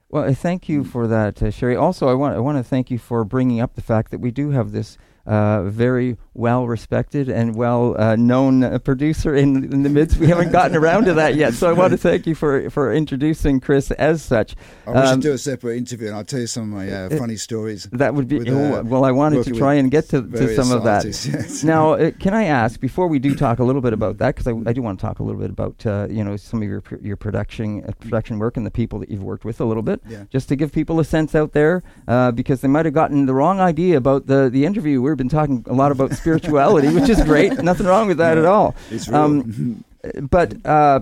Well, 0.10 0.30
uh, 0.30 0.34
thank 0.34 0.70
you 0.70 0.84
for 0.84 1.08
that, 1.08 1.42
uh, 1.42 1.52
Sherry. 1.52 1.76
Also, 1.76 2.08
I 2.08 2.14
want 2.14 2.36
I 2.36 2.40
want 2.40 2.58
to 2.58 2.64
thank 2.64 2.92
you 2.92 2.98
for 2.98 3.24
bringing 3.24 3.60
up 3.60 3.74
the 3.74 3.82
fact 3.82 4.12
that 4.12 4.20
we 4.20 4.32
do 4.32 4.52
have 4.52 4.72
this 4.72 4.98
uh, 5.26 5.64
very 5.64 6.18
well 6.34 6.68
respected 6.68 7.30
and 7.30 7.56
well 7.56 7.96
uh, 8.00 8.16
known 8.16 8.64
uh, 8.64 8.78
producer 8.80 9.34
in, 9.36 9.64
in 9.74 9.84
the 9.84 9.90
midst. 9.90 10.18
We 10.18 10.28
haven't 10.28 10.52
gotten 10.52 10.76
around 10.76 11.06
to 11.06 11.14
that 11.14 11.36
yet, 11.36 11.54
so 11.54 11.70
I 11.70 11.74
want 11.74 11.92
to 11.92 11.98
thank 11.98 12.28
you 12.28 12.36
for 12.36 12.70
for 12.70 12.94
introducing 12.94 13.60
Chris 13.60 13.92
as 13.92 14.22
such. 14.22 14.56
I 14.86 14.92
we 14.92 14.98
Um, 14.98 15.08
should 15.16 15.22
do 15.22 15.34
a 15.34 15.38
separate 15.38 15.78
interview 15.78 16.08
and 16.08 16.18
I'll 16.18 16.24
tell 16.26 16.40
you 16.42 16.48
some 16.48 16.64
of 16.64 16.70
my 16.70 16.92
uh, 16.92 17.10
funny 17.18 17.38
stories. 17.38 17.88
That 17.92 18.14
would 18.16 18.28
be 18.28 18.40
with, 18.40 18.50
oh, 18.50 18.80
uh, 18.80 18.84
well. 18.84 19.06
I 19.06 19.12
wanted 19.12 19.44
to 19.46 19.52
try 19.54 19.76
and 19.76 19.90
get 19.90 20.10
to, 20.10 20.22
to 20.22 20.56
some 20.56 20.72
of 20.72 20.84
that. 20.84 21.06
yes. 21.06 21.64
Now, 21.64 21.94
uh, 21.94 22.12
can 22.20 22.34
I 22.34 22.44
ask 22.46 22.80
before 22.80 23.08
we 23.08 23.20
do 23.20 23.34
talk 23.36 23.60
a 23.60 23.64
little 23.64 23.82
bit 23.82 23.94
about 23.94 24.18
that 24.18 24.36
because 24.36 24.48
I, 24.48 24.70
I 24.70 24.74
do 24.74 24.82
want 24.82 25.00
to 25.00 25.06
talk 25.06 25.20
a 25.20 25.24
little 25.24 25.40
bit 25.42 25.50
about 25.50 25.86
uh, 25.86 26.08
you 26.10 26.24
know 26.24 26.36
some 26.38 26.62
of 26.62 26.68
your 26.68 26.84
your 27.02 27.16
production 27.18 27.84
uh, 27.88 27.92
production 28.00 28.40
work 28.40 28.58
and 28.58 28.66
the 28.66 28.72
people 28.72 29.00
that 29.00 29.10
you've 29.10 29.24
worked 29.24 29.46
with 29.46 29.60
a 29.62 29.66
little 29.66 29.84
bit, 29.84 30.02
Yeah. 30.08 30.26
just 30.30 30.50
to 30.50 30.56
give 30.56 30.72
people 30.72 31.00
a 31.00 31.06
sense 31.06 31.34
out 31.36 31.54
there 31.54 31.82
uh, 32.08 32.32
because 32.32 32.62
they 32.62 32.68
might 32.68 32.86
have 32.86 32.94
gotten 32.94 33.26
the 33.26 33.34
wrong 33.34 33.60
idea 33.60 33.98
about 33.98 34.28
the 34.28 34.50
the 34.52 34.66
interview. 34.66 35.02
We've 35.16 35.30
been 35.30 35.30
talking 35.30 35.64
a 35.68 35.74
lot 35.74 35.94
about 35.94 36.12
spirituality, 36.12 36.90
which 36.90 37.08
is 37.08 37.24
great. 37.24 37.54
Nothing 37.64 37.86
wrong 37.88 38.10
with 38.10 38.18
that 38.18 38.38
at 38.38 38.44
all. 38.44 38.76
It's 38.92 39.08
real. 39.08 39.16
Um, 39.18 39.86
but 40.30 40.54
uh, 40.66 41.00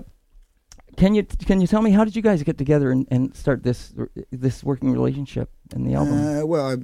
can 0.98 1.16
you 1.16 1.24
can 1.24 1.60
you 1.60 1.66
tell 1.66 1.82
me 1.82 1.90
how 1.90 2.04
did 2.06 2.16
you 2.16 2.22
guys 2.22 2.44
get 2.44 2.60
together 2.60 2.92
and, 2.92 3.08
and 3.10 3.36
start 3.36 3.64
this 3.64 3.92
this 4.32 4.64
working 4.64 4.92
relationship 4.92 5.50
in 5.76 5.84
the 5.84 5.96
album? 5.96 6.14
Uh, 6.14 6.46
well, 6.46 6.70
I, 6.74 6.76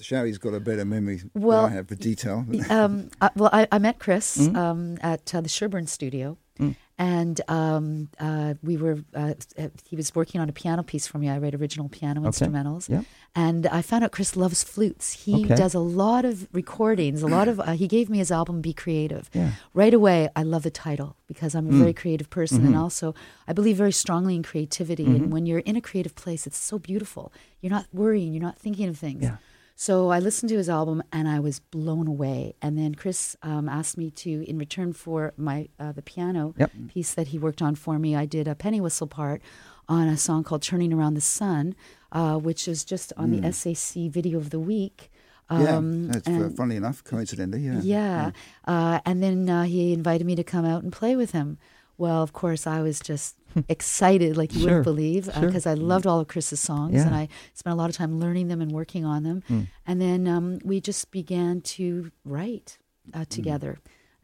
Sherry's 0.00 0.38
got 0.38 0.54
a 0.54 0.60
better 0.60 0.86
memory 0.86 1.20
Well, 1.34 1.64
than 1.64 1.72
I 1.72 1.74
have 1.76 1.88
for 1.88 1.94
detail. 1.94 2.46
um, 2.70 3.10
I, 3.20 3.28
well, 3.36 3.50
I, 3.52 3.68
I 3.70 3.78
met 3.78 3.98
Chris 3.98 4.38
Mm. 4.38 4.56
um, 4.56 4.98
at 5.02 5.34
uh, 5.34 5.42
the 5.42 5.50
Sherbourne 5.50 5.86
studio, 5.86 6.38
Mm. 6.58 6.74
And 7.02 7.40
um, 7.48 7.86
uh, 8.20 8.54
we 8.62 8.74
were. 8.76 8.96
Uh, 9.14 9.34
uh, 9.58 9.68
he 9.90 9.96
was 9.96 10.14
working 10.14 10.40
on 10.40 10.48
a 10.48 10.52
piano 10.52 10.82
piece 10.82 11.06
for 11.10 11.18
me. 11.18 11.26
I 11.34 11.38
write 11.42 11.54
original 11.62 11.88
piano 11.88 12.20
Okay. 12.20 12.28
instrumentals, 12.30 12.88
Yep. 12.88 13.04
and 13.34 13.66
I 13.66 13.80
found 13.82 14.04
out 14.04 14.12
Chris 14.12 14.36
loves 14.36 14.60
flutes. 14.62 15.06
He 15.24 15.44
Okay. 15.44 15.56
does 15.62 15.74
a 15.74 15.84
lot 16.04 16.24
of 16.24 16.34
recordings. 16.52 17.22
A 17.22 17.26
lot 17.38 17.48
of. 17.48 17.58
Uh, 17.60 17.72
he 17.82 17.88
gave 17.96 18.06
me 18.08 18.18
his 18.18 18.30
album 18.30 18.60
"Be 18.60 18.72
Creative." 18.84 19.24
Yeah. 19.34 19.50
Right 19.74 19.94
away, 20.00 20.28
I 20.36 20.42
love 20.44 20.62
the 20.62 20.70
title 20.88 21.10
because 21.26 21.52
I'm 21.56 21.66
a 21.68 21.72
Mm. 21.72 21.78
very 21.84 21.94
creative 22.02 22.28
person, 22.30 22.58
Mm-hmm. 22.58 22.66
and 22.68 22.76
also 22.84 23.06
I 23.48 23.52
believe 23.52 23.76
very 23.84 23.92
strongly 23.92 24.34
in 24.36 24.42
creativity. 24.42 25.04
And 25.16 25.32
when 25.34 25.44
you're 25.46 25.64
in 25.70 25.76
a 25.76 25.80
creative 25.90 26.14
place, 26.14 26.46
it's 26.48 26.58
so 26.70 26.78
beautiful. 26.78 27.24
You're 27.60 27.74
not 27.78 27.86
worrying. 27.92 28.32
You're 28.34 28.48
not 28.50 28.58
thinking 28.64 28.88
of 28.88 28.96
things. 29.06 29.22
Yeah. 29.22 29.36
So 29.74 30.10
I 30.10 30.18
listened 30.20 30.50
to 30.50 30.56
his 30.56 30.68
album 30.68 31.02
and 31.12 31.28
I 31.28 31.40
was 31.40 31.58
blown 31.60 32.06
away. 32.06 32.54
And 32.62 32.78
then 32.78 32.94
Chris 32.94 33.36
um, 33.42 33.68
asked 33.68 33.96
me 33.98 34.10
to, 34.12 34.48
in 34.48 34.58
return 34.58 34.92
for 34.92 35.32
my 35.36 35.68
uh, 35.80 35.92
the 35.92 36.02
piano 36.02 36.54
Yep. 36.58 36.70
piece 36.88 37.14
that 37.14 37.28
he 37.28 37.38
worked 37.38 37.62
on 37.62 37.74
for 37.74 37.98
me, 37.98 38.14
I 38.14 38.26
did 38.26 38.46
a 38.46 38.54
penny 38.54 38.80
whistle 38.80 39.06
part 39.08 39.42
on 39.88 40.06
a 40.08 40.16
song 40.16 40.44
called 40.44 40.62
"Turning 40.62 40.92
Around 40.92 41.14
the 41.14 41.20
Sun," 41.20 41.74
uh, 42.12 42.36
which 42.38 42.68
is 42.68 42.84
just 42.84 43.12
on 43.16 43.32
the 43.32 43.52
SAC 43.52 44.08
Video 44.10 44.38
of 44.38 44.50
the 44.50 44.60
Week. 44.60 45.10
yeah, 45.50 45.76
Um, 45.76 46.06
that's 46.08 46.28
uh, 46.28 46.30
and- 46.32 46.56
funny 46.56 46.76
enough, 46.76 47.02
coincidentally. 47.02 47.62
Yeah. 47.64 47.80
yeah. 47.82 48.30
Uh, 48.64 49.00
and 49.04 49.22
then 49.22 49.48
uh, 49.48 49.64
he 49.64 49.92
invited 49.92 50.26
me 50.26 50.36
to 50.36 50.44
come 50.44 50.64
out 50.64 50.82
and 50.84 50.92
play 50.92 51.16
with 51.16 51.32
him. 51.32 51.58
Well, 52.04 52.20
of 52.22 52.32
course, 52.42 52.62
I 52.66 52.78
was 52.88 52.98
just 53.10 53.36
excited 53.76 54.36
like 54.36 54.52
you 54.54 54.60
Sure, 54.60 54.68
wouldn't 54.68 54.84
believe 54.92 55.24
sure. 55.32 55.46
because 55.46 55.66
I 55.72 55.74
loved 55.92 56.06
all 56.06 56.20
of 56.22 56.26
Chris's 56.32 56.60
songs 56.70 56.94
Yeah. 56.94 57.06
and 57.06 57.14
I 57.22 57.24
spent 57.54 57.72
a 57.76 57.76
lot 57.82 57.90
of 57.90 57.96
time 57.96 58.12
learning 58.24 58.46
them 58.48 58.60
and 58.64 58.70
working 58.80 59.04
on 59.04 59.22
them. 59.28 59.38
Mm. 59.48 59.66
And 59.88 59.96
then 60.00 60.20
um, 60.34 60.46
we 60.70 60.76
just 60.90 61.10
began 61.10 61.60
to 61.76 62.10
write 62.24 62.78
Mm. 63.08 63.20
uh, 63.20 63.24
together. 63.38 63.72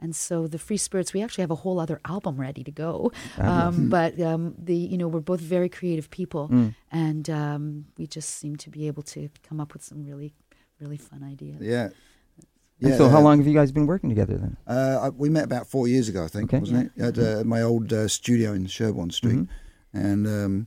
And 0.02 0.14
so 0.14 0.46
the 0.54 0.58
Free 0.66 0.76
Spirits, 0.76 1.12
we 1.12 1.20
actually 1.24 1.42
have 1.46 1.50
a 1.58 1.60
whole 1.64 1.78
other 1.84 1.98
album 2.04 2.34
ready 2.46 2.62
to 2.62 2.70
go. 2.86 3.10
Um, 3.36 3.88
but 3.88 4.12
um, 4.30 4.54
the 4.68 4.76
you 4.92 4.96
know 5.00 5.08
we're 5.14 5.28
both 5.32 5.40
very 5.56 5.68
creative 5.78 6.08
people, 6.20 6.44
Mm. 6.48 6.74
and 7.04 7.24
um, 7.42 7.62
we 7.98 8.06
just 8.06 8.30
seem 8.40 8.54
to 8.64 8.70
be 8.70 8.82
able 8.90 9.02
to 9.14 9.20
come 9.48 9.58
up 9.62 9.72
with 9.74 9.82
some 9.82 10.00
really 10.10 10.30
really 10.80 10.96
fun 11.10 11.20
ideas. 11.34 11.60
Yeah. 11.74 11.88
And 12.80 12.94
so, 12.96 13.08
how 13.08 13.20
long 13.20 13.38
have 13.38 13.46
you 13.46 13.54
guys 13.54 13.72
been 13.72 13.86
working 13.86 14.08
together 14.08 14.36
then? 14.38 14.56
Uh, 14.66 15.10
we 15.16 15.28
met 15.28 15.44
about 15.44 15.66
four 15.66 15.88
years 15.88 16.08
ago, 16.08 16.24
I 16.24 16.28
think, 16.28 16.50
Okay. 16.50 16.60
wasn't 16.60 16.92
it? 16.96 17.02
At 17.02 17.18
uh, 17.18 17.44
my 17.44 17.60
old 17.62 17.92
uh, 17.92 18.06
studio 18.08 18.52
in 18.52 18.66
Sherbourne 18.66 19.10
Street. 19.12 19.38
Mhm. 19.40 19.48
And 19.92 20.26
um, 20.26 20.66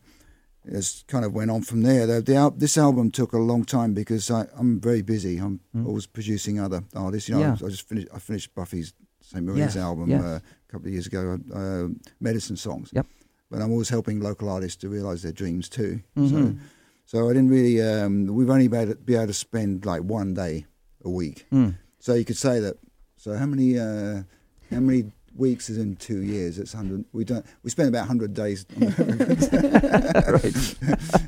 it's 0.65 1.03
kind 1.07 1.23
of 1.23 1.33
went 1.33 1.51
on 1.51 1.61
from 1.61 1.81
there. 1.83 2.05
The, 2.05 2.21
the, 2.21 2.35
al- 2.35 2.51
this 2.51 2.77
album 2.77 3.11
took 3.11 3.33
a 3.33 3.37
long 3.37 3.63
time 3.63 3.93
because 3.93 4.29
I, 4.29 4.47
I'm 4.57 4.79
very 4.81 5.01
busy. 5.01 5.37
I'm 5.37 5.61
Mm. 5.75 5.87
always 5.87 6.05
producing 6.05 6.59
other 6.59 6.83
artists. 6.95 7.29
You 7.29 7.35
know, 7.35 7.41
Yeah. 7.41 7.55
I, 7.61 7.65
I 7.65 7.69
just 7.69 7.87
finished. 7.87 8.07
I 8.13 8.19
finished 8.19 8.53
Buffy's 8.55 8.93
Sainte-Marie's 9.21 9.77
album 9.77 10.09
yes. 10.09 10.21
uh, 10.23 10.39
a 10.43 10.71
couple 10.71 10.87
of 10.87 10.93
years 10.93 11.07
ago, 11.07 11.39
uh, 11.53 11.87
Medicine 12.19 12.57
Songs. 12.57 12.89
Yep. 12.93 13.05
But 13.49 13.61
I'm 13.61 13.71
always 13.71 13.89
helping 13.89 14.19
local 14.19 14.49
artists 14.49 14.77
to 14.81 14.89
realise 14.89 15.21
their 15.21 15.31
dreams 15.31 15.69
too. 15.69 16.01
Mhm. 16.17 16.29
So, 16.29 16.55
so 17.05 17.29
I 17.29 17.33
didn't 17.33 17.49
really. 17.49 17.81
Um, 17.81 18.27
we've 18.27 18.49
only 18.49 18.67
been 18.67 18.81
able, 18.81 18.93
to, 18.95 18.99
be 18.99 19.15
able 19.15 19.27
to 19.27 19.33
spend 19.33 19.85
like 19.85 20.01
one 20.01 20.33
day 20.33 20.65
a 21.05 21.09
week. 21.09 21.45
Mm. 21.53 21.75
So 22.01 22.15
you 22.15 22.25
could 22.25 22.37
say 22.37 22.59
that. 22.59 22.77
So 23.15 23.35
how 23.35 23.45
many 23.45 23.77
uh, 23.77 24.23
how 24.71 24.79
many 24.79 25.11
weeks 25.35 25.69
is 25.69 25.77
in 25.77 25.95
two 25.95 26.21
years. 26.21 26.59
It's 26.59 26.73
hundred. 26.73 27.05
We 27.13 27.23
don't. 27.23 27.45
We 27.63 27.69
spend 27.69 27.89
about 27.89 28.07
hundred 28.07 28.33
days. 28.33 28.65
On 28.75 28.83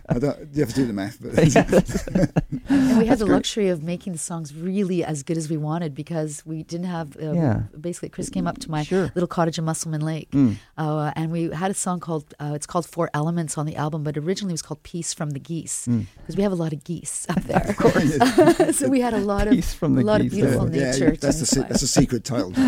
I 0.10 0.20
don't, 0.20 0.38
you 0.54 0.60
have 0.62 0.70
to 0.70 0.76
do 0.76 0.86
the 0.86 0.94
math, 0.94 1.18
but 1.22 1.38
and 2.70 2.98
we 3.00 3.06
had 3.06 3.20
the 3.20 3.26
luxury 3.26 3.70
of 3.70 3.84
making 3.84 4.14
the 4.14 4.20
songs 4.20 4.54
really 4.54 5.04
as 5.04 5.24
good 5.24 5.38
as 5.38 5.50
we 5.50 5.58
wanted 5.58 5.96
because 5.96 6.44
we 6.46 6.64
didn't 6.64 6.88
have. 6.88 7.16
Uh, 7.18 7.34
Yeah. 7.34 7.62
Basically, 7.80 8.10
Chris 8.10 8.30
came 8.30 8.48
up 8.48 8.60
to 8.60 8.70
my 8.72 8.84
Sure. 8.84 9.12
little 9.16 9.28
cottage 9.28 9.58
in 9.58 9.66
Musselman 9.66 10.02
Lake, 10.02 10.30
Mm. 10.32 10.58
uh, 10.78 11.12
and 11.16 11.32
we 11.32 11.50
had 11.50 11.72
a 11.72 11.74
song 11.74 12.00
called. 12.00 12.34
Uh, 12.40 12.52
it's 12.56 12.66
called 12.68 12.86
Four 12.86 13.10
Elements 13.14 13.58
on 13.58 13.66
the 13.66 13.76
album, 13.76 14.04
but 14.04 14.18
originally 14.18 14.52
it 14.52 14.60
was 14.60 14.62
called 14.62 14.84
Peace 14.84 15.14
from 15.14 15.32
the 15.32 15.40
Geese 15.40 15.88
Mm. 15.88 16.06
because 16.18 16.36
we 16.38 16.44
have 16.44 16.52
a 16.52 16.56
lot 16.56 16.74
of 16.74 16.84
geese 16.84 17.26
up 17.30 17.42
there. 17.44 17.66
of 17.70 17.78
course. 17.78 18.78
so 18.78 18.90
we 18.90 19.02
had 19.02 19.14
a 19.14 19.20
lot 19.20 19.48
of 19.48 19.64
from 19.66 19.96
the 19.96 20.02
a 20.02 20.04
lot 20.04 20.22
geese, 20.22 20.32
of 20.32 20.36
beautiful 20.38 20.76
yeah. 20.76 20.92
nature. 20.92 21.06
yeah, 21.06 21.16
that's 21.20 21.36
to 21.38 21.42
the 21.42 21.46
se- 21.46 21.66
that's 21.70 21.82
a 21.82 21.88
secret 21.88 22.24
title. 22.24 22.52
to 22.54 22.62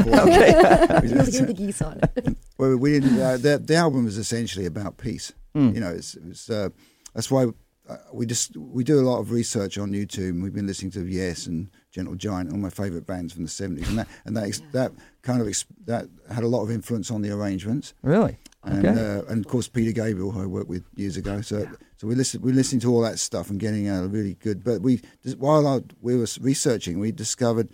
call 1.32 1.42
it. 1.42 1.48
We 1.48 1.48
really 1.48 1.48
hear 1.48 1.48
the 1.48 1.54
geese 1.54 1.82
on 1.82 2.00
it. 2.02 2.38
Well, 2.58 2.78
we 2.78 2.92
didn't. 3.00 3.20
Uh, 3.20 3.36
the, 3.38 3.58
the 3.58 3.76
album 3.76 4.08
is 4.08 4.18
essentially 4.18 4.66
about 4.66 4.98
peace. 4.98 5.34
Mm. 5.56 5.74
You 5.76 5.82
know, 5.82 5.90
it's, 5.92 6.16
it's 6.16 6.50
uh, 6.50 6.70
that's 7.14 7.30
why 7.30 7.48
uh, 7.90 7.98
we 8.14 8.26
just 8.26 8.56
we 8.56 8.84
do 8.84 9.00
a 9.00 9.04
lot 9.04 9.20
of 9.20 9.32
research 9.32 9.78
on 9.78 9.92
YouTube. 9.92 10.30
and 10.30 10.42
We've 10.42 10.54
been 10.54 10.66
listening 10.68 10.92
to 10.92 11.06
Yes 11.06 11.48
and 11.48 11.70
Gentle 11.92 12.16
Giant, 12.16 12.52
all 12.52 12.58
my 12.58 12.70
favourite 12.70 13.06
bands 13.06 13.34
from 13.34 13.44
the 13.44 13.50
seventies, 13.50 13.90
and 13.90 14.00
that 14.00 14.08
and 14.26 14.38
that 14.38 14.46
ex- 14.46 14.62
that 14.72 14.94
kind 15.22 15.42
of 15.42 15.48
ex- 15.50 15.66
that 15.86 16.08
had 16.32 16.44
a 16.46 16.48
lot 16.48 16.64
of 16.64 16.72
influence 16.72 17.12
on 17.12 17.22
the 17.22 17.32
arrangements. 17.32 17.94
Really? 18.04 18.38
And, 18.64 18.86
Okay. 18.86 19.00
uh, 19.18 19.22
and 19.32 19.46
of 19.46 19.52
course 19.52 19.68
Peter 19.68 19.92
Gabriel, 19.92 20.32
who 20.32 20.42
I 20.42 20.46
worked 20.46 20.70
with 20.70 20.84
years 20.96 21.18
ago. 21.18 21.42
So 21.42 21.68
so 21.98 22.08
we 22.08 22.16
listen 22.16 22.42
we 22.42 22.54
listening 22.54 22.80
to 22.82 22.92
all 22.94 23.02
that 23.02 23.20
stuff 23.20 23.50
and 23.50 23.60
getting 23.60 23.90
a 23.90 24.08
really 24.08 24.36
good. 24.36 24.64
But 24.64 24.82
we 24.82 25.02
just, 25.24 25.38
while 25.40 25.68
I, 25.68 25.82
we 26.02 26.16
were 26.16 26.28
researching, 26.42 27.00
we 27.00 27.12
discovered 27.12 27.70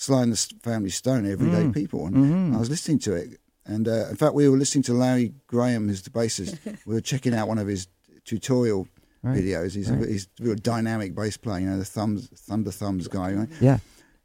Sly 0.00 0.22
and 0.22 0.32
the 0.32 0.54
Family 0.62 0.90
Stone, 0.90 1.26
Everyday 1.30 1.64
Mm. 1.64 1.74
People, 1.74 2.06
and 2.06 2.16
Mhm. 2.16 2.54
I 2.54 2.58
was 2.58 2.70
listening 2.70 3.00
to 3.00 3.14
it. 3.14 3.40
And 3.66 3.86
uh, 3.88 4.06
in 4.08 4.16
fact, 4.16 4.32
we 4.34 4.48
were 4.48 4.56
listening 4.56 4.84
to 4.84 4.94
Larry 4.94 5.34
Graham, 5.48 5.88
who's 5.88 6.02
the 6.02 6.10
bassist. 6.10 6.56
we 6.86 6.94
were 6.94 7.00
checking 7.02 7.34
out 7.34 7.48
one 7.48 7.58
of 7.58 7.66
his 7.66 7.88
tutorial 8.24 8.86
Right. 9.22 9.36
videos. 9.42 9.74
He's 9.74 9.90
Right. 9.90 10.04
a, 10.04 10.06
he's 10.06 10.28
a 10.40 10.44
real 10.44 10.54
dynamic 10.54 11.14
bass 11.16 11.36
player, 11.36 11.60
you 11.62 11.66
know, 11.70 11.78
the 11.78 11.84
thumbs, 11.84 12.28
thumb 12.48 12.62
to 12.64 12.70
thumbs 12.70 13.08
guy. 13.08 13.32
Right? 13.34 13.48
Yeah. 13.60 13.78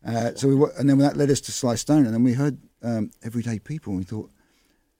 Uh, 0.05 0.36
so 0.36 0.47
we, 0.47 0.55
wa- 0.55 0.69
and 0.78 0.88
then 0.88 0.99
that 0.99 1.17
led 1.17 1.32
us 1.32 1.41
to 1.41 1.51
Sly 1.51 1.74
Stone, 1.76 2.05
and 2.05 2.13
then 2.13 2.24
we 2.24 2.34
heard 2.34 2.57
um, 2.84 3.09
Everyday 3.24 3.57
People, 3.57 3.93
and 3.93 3.99
we 4.01 4.05
thought 4.05 4.30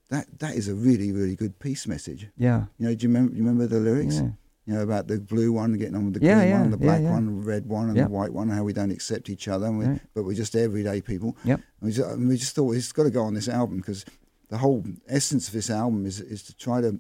that 0.10 0.26
that 0.40 0.56
is 0.56 0.68
a 0.68 0.74
really 0.74 1.12
really 1.12 1.36
good 1.36 1.60
peace 1.60 1.86
message. 1.88 2.28
Yeah. 2.38 2.66
You 2.80 2.88
know, 2.88 2.96
do 2.96 3.04
you 3.04 3.10
remember? 3.10 3.32
You 3.36 3.44
remember 3.44 3.68
the 3.68 3.80
lyrics? 3.80 4.16
Yeah. 4.16 4.30
You 4.66 4.76
know 4.76 4.82
about 4.82 5.08
the 5.08 5.20
blue 5.20 5.52
one 5.52 5.74
getting 5.78 5.96
on 5.96 6.06
with 6.06 6.14
the 6.22 6.26
Yeah, 6.26 6.36
green 6.40 6.50
yeah, 6.50 6.62
one, 6.62 6.72
the 6.72 6.78
black 6.78 7.02
yeah. 7.02 7.12
one, 7.12 7.26
the 7.26 7.46
red 7.46 7.66
one, 7.66 7.90
and 7.90 7.98
Yeah. 7.98 8.06
the 8.06 8.10
white 8.12 8.32
one, 8.32 8.48
how 8.48 8.64
we 8.64 8.72
don't 8.72 8.92
accept 8.92 9.30
each 9.30 9.48
other, 9.50 9.66
and 9.66 9.78
we, 9.78 9.86
Right. 9.86 10.02
but 10.14 10.24
we're 10.24 10.34
just 10.36 10.56
everyday 10.56 11.02
people. 11.02 11.36
Yep. 11.44 11.60
And 11.82 11.88
we, 11.88 11.92
just, 11.92 12.10
and 12.10 12.30
we 12.30 12.38
just 12.38 12.56
thought 12.56 12.64
well, 12.64 12.78
it's 12.78 12.92
got 12.94 13.04
to 13.04 13.10
go 13.12 13.24
on 13.24 13.34
this 13.34 13.50
album 13.50 13.78
because 13.78 14.06
the 14.50 14.60
whole 14.60 14.84
essence 15.08 15.48
of 15.48 15.54
this 15.54 15.70
album 15.70 16.06
is 16.06 16.22
is 16.22 16.44
to 16.44 16.56
try 16.56 16.80
to 16.80 17.00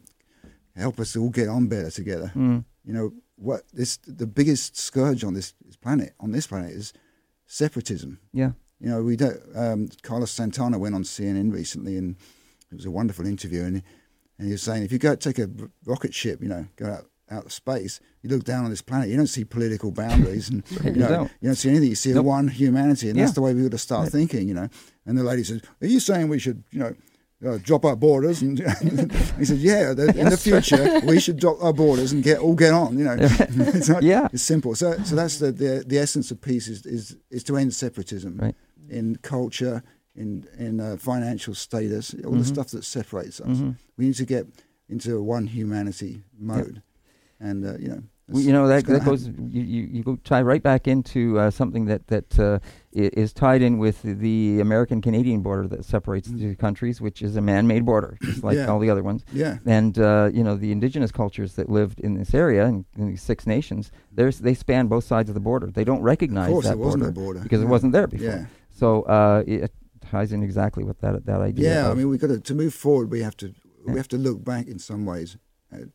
help 0.75 0.99
us 0.99 1.15
all 1.15 1.29
get 1.29 1.47
on 1.47 1.67
better 1.67 1.89
together. 1.91 2.31
Mm. 2.35 2.65
You 2.83 2.93
know 2.93 3.13
what? 3.37 3.61
This 3.71 3.97
the 4.07 4.27
biggest 4.27 4.75
scourge 4.77 5.23
on 5.23 5.33
this 5.33 5.53
planet 5.81 6.13
on 6.19 6.31
this 6.31 6.47
planet 6.47 6.71
is 6.71 6.91
separatism. 7.47 8.19
Yeah. 8.33 8.51
You 8.79 8.89
know, 8.89 9.03
we 9.03 9.15
don't. 9.15 9.39
Um, 9.55 9.89
Carlos 10.01 10.31
Santana 10.31 10.77
went 10.77 10.95
on 10.95 11.03
CNN 11.03 11.53
recently, 11.53 11.95
and 11.97 12.17
it 12.71 12.75
was 12.75 12.85
a 12.85 12.91
wonderful 12.91 13.25
interview. 13.25 13.63
And, 13.63 13.81
and 14.37 14.47
he 14.47 14.51
was 14.51 14.61
saying, 14.61 14.83
if 14.83 14.91
you 14.91 14.97
go 14.99 15.15
take 15.15 15.39
a 15.39 15.49
rocket 15.85 16.13
ship, 16.13 16.41
you 16.41 16.49
know, 16.49 16.67
go 16.75 16.87
out 16.87 17.05
out 17.33 17.45
of 17.45 17.51
space, 17.53 17.99
you 18.21 18.29
look 18.29 18.43
down 18.43 18.63
on 18.65 18.69
this 18.69 18.81
planet, 18.89 19.09
you 19.09 19.17
don't 19.17 19.27
see 19.37 19.43
political 19.45 19.91
boundaries, 19.91 20.49
and 20.49 20.63
you, 20.83 20.91
know, 21.01 21.09
don't. 21.15 21.31
you 21.41 21.47
don't 21.49 21.55
see 21.63 21.69
anything. 21.69 21.89
You 21.89 21.95
see 21.95 22.13
Nope. 22.13 22.25
one 22.25 22.47
humanity, 22.47 23.07
and 23.09 23.17
Yeah. 23.17 23.23
that's 23.25 23.35
the 23.35 23.41
way 23.45 23.53
we 23.53 23.65
ought 23.65 23.71
to 23.71 23.77
start 23.89 24.03
Right. 24.03 24.11
thinking. 24.17 24.47
You 24.47 24.55
know. 24.59 24.69
And 25.05 25.17
the 25.17 25.23
lady 25.31 25.43
says, 25.43 25.61
"Are 25.81 25.87
you 25.87 25.99
saying 25.99 26.29
we 26.29 26.39
should, 26.39 26.63
you 26.71 26.79
know?" 26.79 26.93
Uh, 27.45 27.57
drop 27.61 27.83
our 27.83 27.97
borders, 27.97 28.41
and 28.41 28.57
he 29.39 29.43
said, 29.43 29.57
"Yeah, 29.57 29.93
the, 29.93 30.07
in 30.17 30.29
the 30.29 30.37
future 30.37 31.01
we 31.05 31.19
should 31.19 31.35
drop 31.43 31.57
our 31.61 31.73
borders 31.73 32.13
and 32.13 32.23
get 32.23 32.37
all 32.39 32.55
get 32.55 32.71
on." 32.71 32.97
You 32.97 33.03
know, 33.03 33.17
it's 33.19 33.89
like- 33.89 34.01
Yeah. 34.03 34.29
it's 34.31 34.43
simple. 34.43 34.75
So, 34.75 34.87
so 35.03 35.13
that's 35.15 35.39
the, 35.39 35.51
the 35.51 35.83
the 35.85 35.97
essence 35.97 36.31
of 36.31 36.39
peace 36.39 36.69
is 36.69 36.85
is, 36.85 37.17
is 37.29 37.43
to 37.45 37.57
end 37.57 37.73
separatism 37.73 38.37
Right. 38.41 38.55
in 38.89 39.17
culture, 39.17 39.83
in 40.15 40.45
in 40.57 40.79
uh, 40.79 40.95
financial 40.97 41.53
status, 41.53 42.13
all 42.13 42.19
Mm-hmm. 42.31 42.39
the 42.39 42.45
stuff 42.45 42.69
that 42.69 42.85
separates 42.85 43.41
us. 43.41 43.57
We 43.97 44.05
need 44.05 44.15
to 44.23 44.25
get 44.35 44.45
into 44.87 45.17
a 45.17 45.21
one 45.21 45.47
humanity 45.47 46.23
mode, 46.39 46.81
and 47.47 47.65
uh, 47.65 47.77
you 47.83 47.89
know, 47.89 48.01
Well, 48.29 48.41
you 48.47 48.53
know 48.53 48.65
that 48.71 48.85
that 48.87 49.03
goes. 49.09 49.27
You, 49.27 49.61
you, 49.75 49.81
you 49.95 50.01
go 50.09 50.15
tie 50.31 50.41
right 50.51 50.63
back 50.63 50.87
into 50.87 51.21
uh, 51.39 51.51
something 51.51 51.83
that 51.91 52.01
that 52.07 52.29
uh, 52.39 52.59
is 52.93 53.33
tied 53.33 53.61
in 53.67 53.73
with 53.85 53.97
the 54.25 54.59
American 54.67 55.01
Canadian 55.07 55.41
border 55.47 55.67
that 55.73 55.83
separates 55.93 56.27
the 56.29 56.39
two 56.39 56.55
countries, 56.55 57.01
which 57.05 57.21
is 57.27 57.35
a 57.35 57.41
man-made 57.41 57.83
border, 57.85 58.17
just 58.29 58.43
like 58.43 58.55
Yeah. 58.57 58.67
all 58.71 58.79
the 58.85 58.89
other 58.93 59.03
ones. 59.03 59.21
Yeah, 59.33 59.57
And 59.77 59.93
uh, 59.99 60.29
you 60.37 60.43
know 60.47 60.55
the 60.65 60.71
indigenous 60.77 61.11
cultures 61.11 61.51
that 61.57 61.67
lived 61.79 61.97
in 61.99 62.11
this 62.19 62.33
area, 62.33 62.63
in, 62.71 62.85
in 62.97 63.05
these 63.11 63.21
six 63.31 63.45
nations, 63.45 63.91
there's 64.17 64.39
they 64.39 64.53
span 64.65 64.87
both 64.87 65.03
sides 65.13 65.29
of 65.29 65.33
the 65.39 65.45
border. 65.49 65.67
They 65.79 65.83
don't 65.83 66.01
recognize 66.13 66.47
of 66.49 66.53
course 66.53 66.65
that 66.69 66.77
wasn't 66.79 67.03
border, 67.03 67.19
a 67.21 67.23
border 67.23 67.39
because 67.45 67.61
it 67.65 67.69
wasn't 67.75 67.91
there 67.93 68.07
before. 68.07 68.27
Yeah, 68.39 68.45
So 68.81 68.87
uh, 69.17 69.43
it 69.45 69.71
ties 70.11 70.31
in 70.31 70.43
exactly 70.43 70.83
with 70.89 70.99
that 71.01 71.25
that 71.25 71.41
idea. 71.49 71.63
yeah. 71.73 71.91
I 71.91 71.93
mean, 71.93 72.07
we 72.11 72.17
got 72.17 72.29
to 72.35 72.39
to 72.49 72.53
move 72.63 72.73
forward. 72.73 73.07
We 73.11 73.21
have 73.27 73.35
to 73.43 73.47
Yeah. 73.47 73.93
we 73.93 73.97
have 74.01 74.07
to 74.15 74.17
look 74.27 74.39
back 74.43 74.65
in 74.73 74.79
some 74.79 75.03
ways 75.13 75.29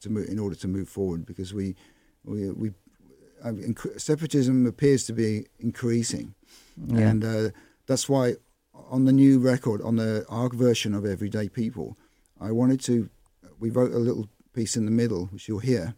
to 0.01 0.11
move, 0.11 0.29
in 0.29 0.39
order 0.39 0.57
to 0.57 0.69
move 0.69 0.89
forward 0.89 1.25
because 1.27 1.53
we 1.55 1.75
we 2.25 2.51
we 2.51 2.69
uh, 3.45 3.53
inc- 3.53 4.01
separatism 4.01 4.67
appears 4.67 5.05
to 5.07 5.13
be 5.13 5.47
increasing. 5.59 6.35
yeah. 6.87 7.09
And 7.11 7.25
uh, 7.25 7.51
that's 7.87 8.09
why 8.09 8.35
on 8.91 9.05
the 9.05 9.13
new 9.13 9.39
record, 9.39 9.81
on 9.83 9.97
the 9.97 10.25
ARC 10.29 10.55
version 10.55 10.95
of 10.95 11.05
Everyday 11.05 11.49
People, 11.49 11.97
I 12.41 12.51
wanted 12.53 12.81
to. 12.83 13.09
We 13.61 13.71
wrote 13.71 13.93
a 13.93 13.99
little 13.99 14.29
piece 14.53 14.77
in 14.77 14.85
the 14.85 14.91
middle, 15.03 15.27
which 15.33 15.49
you'll 15.49 15.59
hear, 15.73 15.95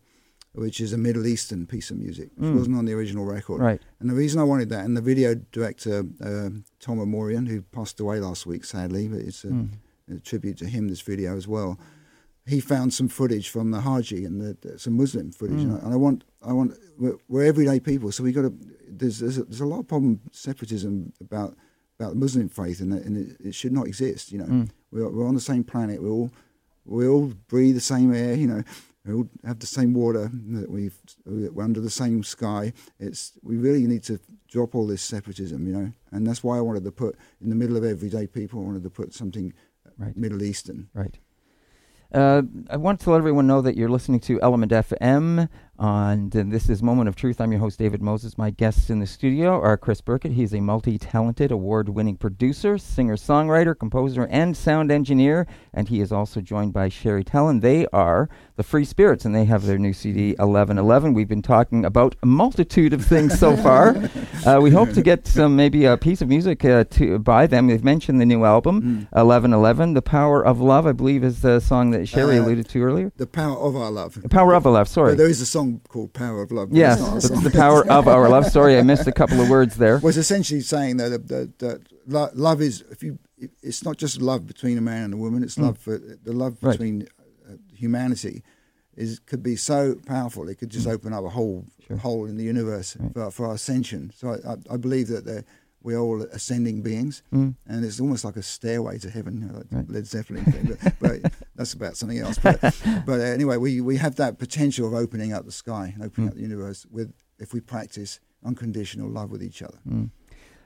which 0.55 0.81
is 0.81 0.93
a 0.93 0.99
Middle 0.99 1.27
Eastern 1.27 1.67
piece 1.67 1.91
of 1.91 1.99
music, 1.99 2.31
which 2.37 2.51
Mm. 2.51 2.57
wasn't 2.57 2.77
on 2.77 2.85
the 2.87 2.93
original 2.95 3.25
record. 3.25 3.61
right. 3.61 3.81
And 4.01 4.09
the 4.11 4.15
reason 4.15 4.41
I 4.41 4.45
wanted 4.45 4.69
that, 4.71 4.85
and 4.87 4.97
the 4.97 5.03
video 5.03 5.35
director 5.53 6.05
uh, 6.23 6.51
Tom 6.81 6.99
Amorian, 6.99 7.47
who 7.49 7.61
passed 7.63 8.01
away 8.01 8.19
last 8.21 8.47
week, 8.47 8.65
sadly, 8.65 9.09
but 9.09 9.21
it's 9.21 9.45
a, 9.45 9.49
Mm. 9.49 9.69
a 10.17 10.21
tribute 10.21 10.57
to 10.59 10.67
him. 10.67 10.89
This 10.89 11.03
video 11.03 11.37
as 11.37 11.47
well. 11.47 11.79
He 12.51 12.61
found 12.61 12.93
some 12.93 13.09
footage 13.09 13.49
from 13.49 13.71
the 13.71 13.81
Haji 13.81 14.25
and 14.25 14.41
the, 14.41 14.79
some 14.79 14.97
Muslim 14.97 15.31
footage, 15.33 15.63
and, 15.63 15.73
I, 15.77 15.79
and 15.85 15.93
I 15.93 15.97
want, 15.97 16.25
I 16.43 16.53
want, 16.53 16.71
we're, 16.99 17.17
we're 17.29 17.45
everyday 17.45 17.79
people, 17.81 18.11
so 18.13 18.25
we 18.25 18.33
got 18.33 18.43
to. 18.49 18.53
There's, 19.01 19.21
there's 19.21 19.39
a, 19.39 19.45
there's 19.45 19.61
a 19.61 19.67
lot 19.75 19.81
of 19.81 19.87
problem 19.89 20.21
separatism 20.33 21.13
about 21.21 21.57
about 21.99 22.11
the 22.15 22.21
Muslim 22.25 22.49
faith, 22.49 22.81
and, 22.81 22.93
and 23.07 23.15
it, 23.17 23.37
it 23.49 23.55
should 23.55 23.73
not 23.73 23.87
exist. 23.87 24.33
You 24.33 24.39
know, 24.39 24.47
Mm. 24.47 24.71
we're, 24.91 25.09
we're 25.15 25.29
on 25.29 25.35
the 25.35 25.41
same 25.53 25.65
planet. 25.73 26.03
We 26.03 26.09
all 26.09 26.31
we 26.85 27.07
all 27.07 27.27
breathe 27.49 27.77
the 27.77 27.81
same 27.95 28.13
air. 28.13 28.35
You 28.35 28.49
know, 28.49 28.63
we 29.07 29.15
all 29.15 29.29
have 29.45 29.59
the 29.61 29.67
same 29.79 29.93
water. 29.95 30.31
That 30.57 30.69
we 30.71 30.91
we're 31.27 31.63
under 31.65 31.81
the 31.81 31.97
same 32.03 32.23
sky. 32.25 32.73
It's 32.99 33.33
we 33.43 33.57
really 33.67 33.87
need 33.87 34.03
to 34.05 34.19
drop 34.49 34.75
all 34.75 34.87
this 34.89 35.03
separatism. 35.03 35.67
You 35.69 35.73
know, 35.79 35.93
and 36.11 36.27
that's 36.27 36.43
why 36.43 36.59
I 36.59 36.63
wanted 36.63 36.85
to 36.85 36.93
put 36.93 37.15
in 37.43 37.49
the 37.49 37.57
middle 37.63 37.77
of 37.77 37.85
everyday 37.85 38.27
people. 38.27 38.61
I 38.61 38.65
wanted 38.71 38.83
to 38.83 38.91
put 38.91 39.15
something 39.15 39.53
Right. 39.99 40.17
Middle 40.17 40.43
Eastern. 40.43 40.89
Right. 40.95 41.19
Uh, 42.13 42.43
I 42.69 42.77
want 42.77 43.01
to 43.01 43.11
let 43.11 43.19
everyone 43.19 43.47
know 43.47 43.61
that 43.61 43.77
you're 43.77 43.89
listening 43.89 44.21
to 44.21 44.41
Element 44.41 44.73
FM, 44.73 45.49
and 45.83 46.37
uh, 46.37 46.43
this 46.47 46.69
is 46.69 46.83
Moment 46.83 47.09
of 47.09 47.17
Truth. 47.17 47.41
I'm 47.41 47.53
your 47.53 47.61
host, 47.61 47.79
David 47.79 48.03
Moses. 48.03 48.37
My 48.37 48.51
guests 48.51 48.91
in 48.91 48.99
the 48.99 49.07
studio 49.07 49.59
are 49.59 49.79
Chris 49.79 50.03
Birkett. 50.03 50.33
He's 50.33 50.53
a 50.53 50.61
multi 50.61 50.99
talented, 50.99 51.51
award 51.51 51.89
winning 51.89 52.17
producer, 52.19 52.77
singer 52.77 53.17
songwriter, 53.17 53.79
composer, 53.79 54.27
and 54.27 54.55
sound 54.55 54.93
engineer. 54.93 55.47
And 55.73 55.89
he 55.89 56.01
is 56.03 56.13
also 56.13 56.43
joined 56.43 56.75
by 56.75 56.91
Sherry 56.91 57.25
Tellen. 57.25 57.63
They 57.63 57.87
are 57.95 58.29
the 58.57 58.63
Free 58.63 58.85
Spirits, 58.85 59.25
and 59.25 59.35
they 59.35 59.47
have 59.47 59.65
their 59.65 59.79
new 59.79 59.95
CD, 59.95 60.31
1111. 60.33 61.15
We've 61.15 61.27
been 61.27 61.41
talking 61.41 61.87
about 61.87 62.15
a 62.23 62.27
multitude 62.27 62.93
of 62.93 63.03
things 63.03 63.39
so 63.39 63.57
far. 63.57 63.97
uh, 64.47 64.59
we 64.61 64.71
hope 64.71 64.93
to 64.93 65.01
get 65.01 65.27
some, 65.27 65.57
maybe 65.57 65.87
a 65.87 65.97
piece 65.97 66.21
of 66.21 66.29
music 66.29 66.63
uh, 66.63 66.85
to 66.91 67.19
by 67.19 67.47
them. 67.47 67.69
They've 67.69 67.83
mentioned 67.83 68.21
the 68.21 68.27
new 68.27 68.45
album, 68.45 68.61
Mm. 68.83 68.97
1111. 69.13 69.95
The 69.95 70.03
Power 70.03 70.45
of 70.45 70.61
Love, 70.61 70.87
I 70.87 70.93
believe, 70.93 71.25
is 71.25 71.41
the 71.41 71.59
song 71.61 71.91
that 71.93 72.07
Sherry 72.07 72.39
Uh, 72.39 72.43
alluded 72.45 72.69
to 72.69 72.83
earlier. 72.83 73.13
The 73.17 73.27
power 73.27 73.57
of 73.57 73.75
our 73.77 73.91
love. 73.91 74.21
The 74.21 74.29
Power 74.29 74.55
of 74.55 74.67
Our 74.67 74.73
Love, 74.73 74.89
sorry. 74.89 75.13
But 75.13 75.19
there 75.19 75.29
is 75.29 75.41
a 75.41 75.47
song 75.47 75.70
called 75.89 76.13
Power 76.13 76.43
of 76.43 76.51
Love. 76.51 76.69
Yes, 76.73 76.99
it's 77.17 77.31
not 77.31 77.41
a 77.41 77.43
the, 77.45 77.51
the 77.51 77.57
Power 77.59 77.89
of 77.91 78.09
Our 78.09 78.29
Love. 78.29 78.47
Sorry, 78.47 78.77
I 78.79 78.83
missed 78.83 79.07
a 79.07 79.13
couple 79.13 79.41
of 79.41 79.49
words 79.49 79.77
there. 79.77 79.99
was 79.99 80.17
essentially 80.17 80.61
saying 80.61 80.97
that, 80.99 81.29
that, 81.29 81.59
that, 81.59 81.81
that 82.09 82.37
love 82.37 82.61
is 82.61 82.83
if 82.91 83.03
you 83.03 83.19
it's 83.63 83.85
not 83.85 83.97
just 83.97 84.21
love 84.21 84.47
between 84.47 84.77
a 84.77 84.81
man 84.83 85.05
and 85.05 85.15
a 85.15 85.17
woman 85.17 85.43
it's 85.43 85.59
love 85.59 85.79
for 85.79 85.97
the 85.99 86.33
love 86.33 86.55
Mm. 86.55 86.63
Right. 86.67 86.73
between 86.73 87.09
uh, 87.49 87.55
humanity 87.75 88.43
is 88.97 89.19
could 89.21 89.43
be 89.43 89.57
so 89.57 89.95
powerful 90.07 90.49
it 90.49 90.57
could 90.59 90.71
just 90.71 90.87
open 90.87 91.13
up 91.13 91.25
a 91.25 91.29
whole 91.31 91.65
Mm. 91.65 91.87
Sure. 91.87 91.97
hole 91.97 92.27
in 92.27 92.37
the 92.37 92.45
universe 92.45 92.97
Right. 92.99 93.13
for, 93.15 93.31
for 93.31 93.47
our 93.47 93.55
ascension 93.55 94.13
so 94.15 94.25
I, 94.35 94.53
I, 94.53 94.75
I 94.75 94.77
believe 94.77 95.09
that 95.09 95.25
they're- 95.25 95.45
we're 95.83 95.99
all 95.99 96.23
ascending 96.33 96.83
beings 96.83 97.23
Mm. 97.33 97.55
and 97.67 97.85
it's 97.85 98.01
almost 98.01 98.25
like 98.25 98.37
a 98.37 98.43
stairway 98.43 98.99
to 98.99 99.11
heaven 99.11 99.41
you 99.41 99.47
know, 99.47 99.55
like 99.59 99.67
Right. 99.71 99.91
Led 99.91 100.07
Zeppelin 100.07 100.45
thing 100.45 100.77
but, 100.83 100.95
but 101.01 101.33
that's 101.57 101.73
about 101.73 101.97
something 101.97 102.19
else 102.19 102.39
but, 102.39 102.61
but 103.07 103.21
anyway 103.21 103.57
we, 103.57 103.81
we 103.81 103.97
have 103.97 104.17
that 104.17 104.39
potential 104.39 104.87
of 104.87 104.95
opening 104.95 105.33
up 105.33 105.45
the 105.45 105.53
sky 105.53 105.93
and 105.95 106.05
opening 106.05 106.29
Mm. 106.29 106.31
up 106.33 106.37
the 106.37 106.43
universe 106.43 106.87
with 106.91 107.13
if 107.39 107.53
we 107.55 107.61
practice 107.61 108.21
unconditional 108.45 109.09
love 109.09 109.31
with 109.31 109.43
each 109.43 109.63
other 109.63 109.79
Mm. 109.89 110.11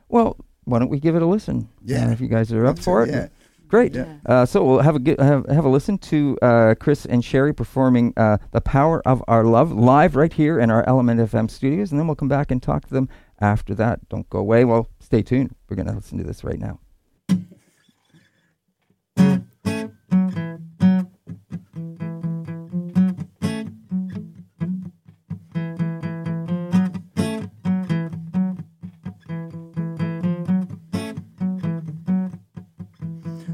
Well, 0.09 0.37
why 0.65 0.79
don't 0.79 0.91
we 0.91 1.01
give 1.01 1.15
it 1.17 1.23
a 1.23 1.27
listen? 1.27 1.69
Yeah. 1.85 2.09
Uh, 2.09 2.13
if 2.13 2.21
you 2.21 2.29
guys 2.29 2.53
are 2.53 2.65
up 2.67 2.79
Up 2.79 2.85
for 2.85 3.03
it. 3.05 3.11
Yeah. 3.11 3.29
Great. 3.69 3.95
Yeah. 3.95 4.07
Uh, 4.27 4.45
so 4.47 4.63
we'll 4.65 4.81
have 4.81 4.95
a 4.97 4.99
good, 4.99 5.19
have, 5.19 5.47
have 5.49 5.65
a 5.65 5.69
listen 5.69 5.99
to 5.99 6.39
uh, 6.43 6.75
Chris 6.79 7.07
and 7.07 7.25
Sherry 7.25 7.53
performing 7.53 8.13
uh, 8.17 8.37
"The 8.53 8.61
Power 8.61 9.03
of 9.09 9.23
Our 9.27 9.45
Love" 9.45 9.73
live 9.73 10.15
right 10.15 10.33
here 10.33 10.61
in 10.61 10.71
our 10.71 10.87
Element 10.87 11.19
FM 11.21 11.51
studios, 11.51 11.91
and 11.91 11.99
then 11.99 12.07
we'll 12.07 12.15
come 12.17 12.29
back 12.29 12.51
and 12.51 12.63
talk 12.63 12.87
to 12.87 12.95
them 12.95 13.09
after 13.41 13.75
that. 13.77 14.07
Don't 14.11 14.29
go 14.31 14.39
away. 14.39 14.65
Well, 14.65 14.87
stay 15.05 15.23
tuned. 15.23 15.55
We're 15.69 15.77
going 15.77 15.87
to 15.87 15.93
listen 15.93 16.19
to 16.19 16.25
this 16.25 16.43
right 16.43 16.59
now. 16.59 16.81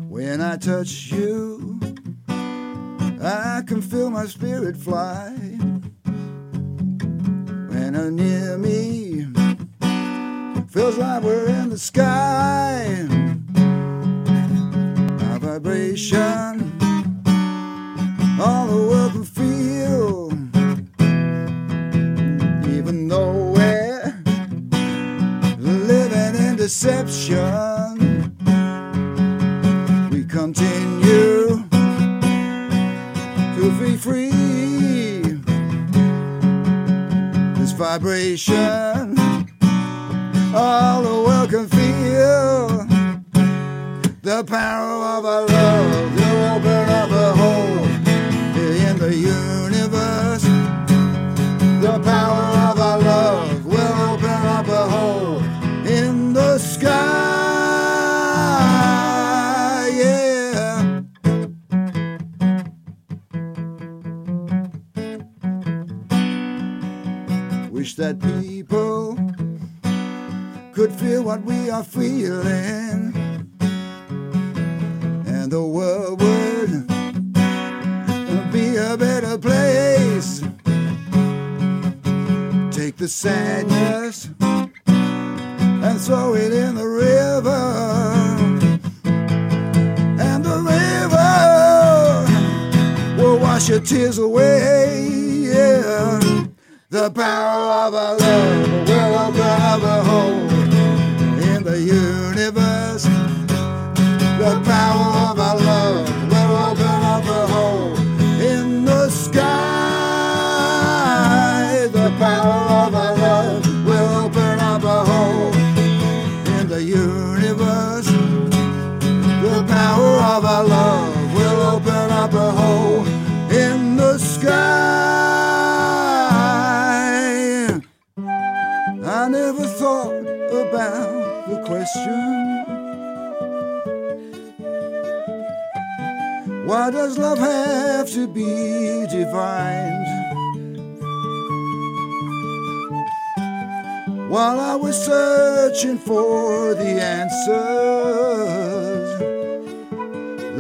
When 0.09 0.41
I 0.41 0.57
touch 0.57 1.11
you, 1.11 1.81
I 2.29 3.63
can 3.67 3.83
feel 3.83 4.11
my 4.11 4.27
spirit 4.27 4.77
fly. 4.77 5.31
When 7.69 7.95
you're 7.95 8.11
near 8.13 8.57
me, 8.57 9.10
feels 10.71 10.97
like 10.99 11.21
we're 11.25 11.49
in 11.49 11.69
the 11.69 11.79
sky. 11.79 12.87
Our 15.33 15.39
vibration, 15.41 16.79
all 18.41 18.67
the 18.69 18.77
world 18.89 19.13
can 19.13 19.25
feel. 19.25 20.31
Even 22.73 23.09
though 23.09 23.53
we're 23.53 24.15
living 25.59 26.37
in 26.37 26.55
deception 26.57 28.31
we 30.11 30.25
continue 30.25 31.65
to 33.57 33.81
be 33.81 33.97
free. 33.97 35.21
This 37.59 37.73
vibration, 37.73 38.90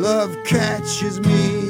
love 0.00 0.34
catches 0.44 1.20
me 1.20 1.68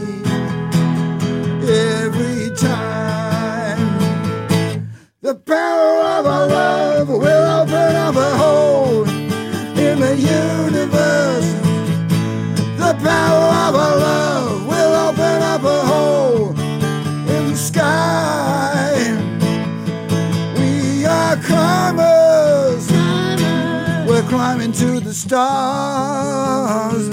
every 1.68 2.48
time. 2.56 3.98
The 5.20 5.34
power 5.34 5.98
of 6.18 6.26
our 6.26 6.46
love 6.46 7.08
will 7.08 7.60
open 7.60 7.96
up 7.96 8.14
a 8.14 8.30
hole 8.36 9.08
in 9.08 9.98
the 9.98 10.14
universe. 10.16 11.50
The 12.78 12.94
power 13.02 13.50
of 13.66 13.74
our 13.74 13.96
love 13.96 14.66
will 14.68 14.94
open 15.08 15.42
up 15.42 15.64
a 15.64 15.80
hole 15.90 16.50
in 16.50 17.50
the 17.50 17.56
sky. 17.56 18.94
We 20.56 21.04
are 21.04 21.36
climbers. 21.38 22.88
We're 24.08 24.28
climbing 24.28 24.70
to 24.74 25.00
the 25.00 25.14
stars. 25.14 27.09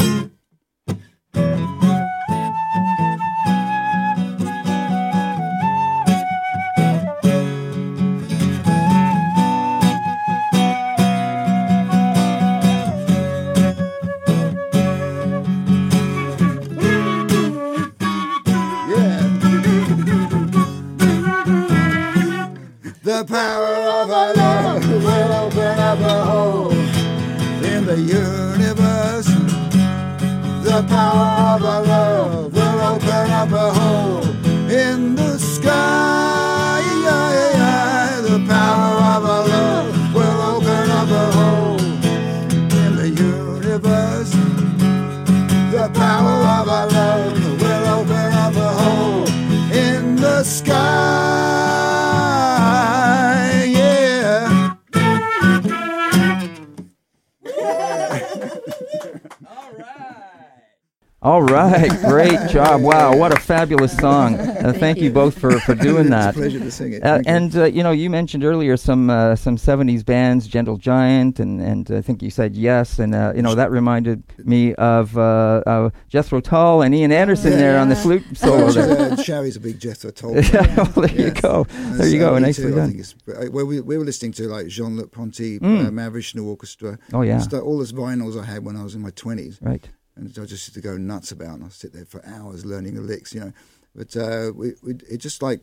Right, 61.81 62.01
great 62.07 62.49
job! 62.49 62.81
Wow, 62.81 63.15
what 63.17 63.31
a 63.31 63.39
fabulous 63.39 63.95
song! 63.97 64.35
Uh, 64.35 64.73
thank 64.77 64.99
you 64.99 65.11
both 65.11 65.37
for, 65.39 65.59
for 65.61 65.75
doing 65.89 66.09
that. 66.09 66.29
It's 66.29 66.37
a 66.37 66.39
pleasure 66.41 66.59
to 66.59 66.71
sing 66.71 66.93
it. 66.93 67.03
Uh, 67.03 67.15
Thank 67.15 67.27
you. 67.27 67.33
and 67.33 67.55
uh, 67.57 67.63
you 67.65 67.83
know, 67.83 67.91
you 67.91 68.09
mentioned 68.09 68.43
earlier 68.43 68.77
some 68.77 69.09
uh, 69.09 69.35
some 69.35 69.57
'70s 69.57 70.03
bands, 70.05 70.47
Gentle 70.47 70.77
Giant, 70.77 71.39
and 71.39 71.61
and 71.61 71.89
I 71.91 72.01
think 72.01 72.21
you 72.21 72.29
said 72.29 72.55
yes, 72.55 72.99
and 72.99 73.13
uh, 73.15 73.33
you 73.35 73.41
know 73.41 73.55
that 73.55 73.71
reminded 73.71 74.23
me 74.39 74.73
of 74.75 75.17
uh, 75.17 75.61
uh, 75.65 75.89
Jethro 76.09 76.39
Tull 76.41 76.81
and 76.81 76.93
Ian 76.95 77.11
Anderson 77.11 77.51
there 77.51 77.79
on 77.79 77.89
the 77.89 77.95
flute 77.95 78.23
solo. 78.37 78.71
there. 78.71 79.11
Uh, 79.13 79.15
Sherry's 79.17 79.55
a 79.55 79.59
big 79.59 79.79
Jethro 79.79 80.11
Tull. 80.11 80.35
yeah, 80.35 80.75
well, 80.95 81.07
there 81.07 81.21
you 81.27 81.31
go. 81.31 81.65
And 81.69 81.99
There 81.99 82.07
you 82.07 82.19
go. 82.19 82.33
me 82.35 82.41
Nicely 82.41 82.65
too, 82.65 82.73
I 82.73 82.75
done. 82.77 82.87
think 82.89 82.99
it's, 83.01 83.15
uh, 83.27 83.47
well, 83.51 83.65
we, 83.65 83.81
we 83.81 83.97
were 83.97 84.05
listening 84.05 84.31
to 84.33 84.47
like 84.47 84.67
Jean-Luc 84.67 85.11
Ponty, 85.11 85.59
Mm. 85.59 85.87
uh, 85.87 85.89
Mahavishnu 85.89 86.45
Orchestra, 86.45 86.97
Oh 87.13 87.21
yeah, 87.21 87.39
stu- 87.39 87.59
all 87.59 87.77
those 87.77 87.93
vinyls 87.93 88.39
I 88.41 88.45
had 88.45 88.63
when 88.65 88.75
I 88.75 88.83
was 88.83 88.95
in 88.95 89.01
my 89.01 89.09
twenties. 89.11 89.59
right. 89.61 89.87
And 90.17 90.27
I 90.29 90.45
just 90.45 90.67
used 90.67 90.73
to 90.73 90.81
go 90.81 90.97
nuts 90.97 91.31
about. 91.31 91.55
And 91.55 91.65
I 91.65 91.69
sit 91.69 91.93
there 91.93 92.05
for 92.05 92.25
hours 92.25 92.65
learning 92.65 92.95
the 92.95 93.01
licks, 93.01 93.33
you 93.33 93.41
know. 93.41 93.53
But 93.95 94.15
uh, 94.15 94.51
we, 94.55 94.73
we 94.83 94.93
it 95.09 95.17
just 95.17 95.41
like 95.41 95.61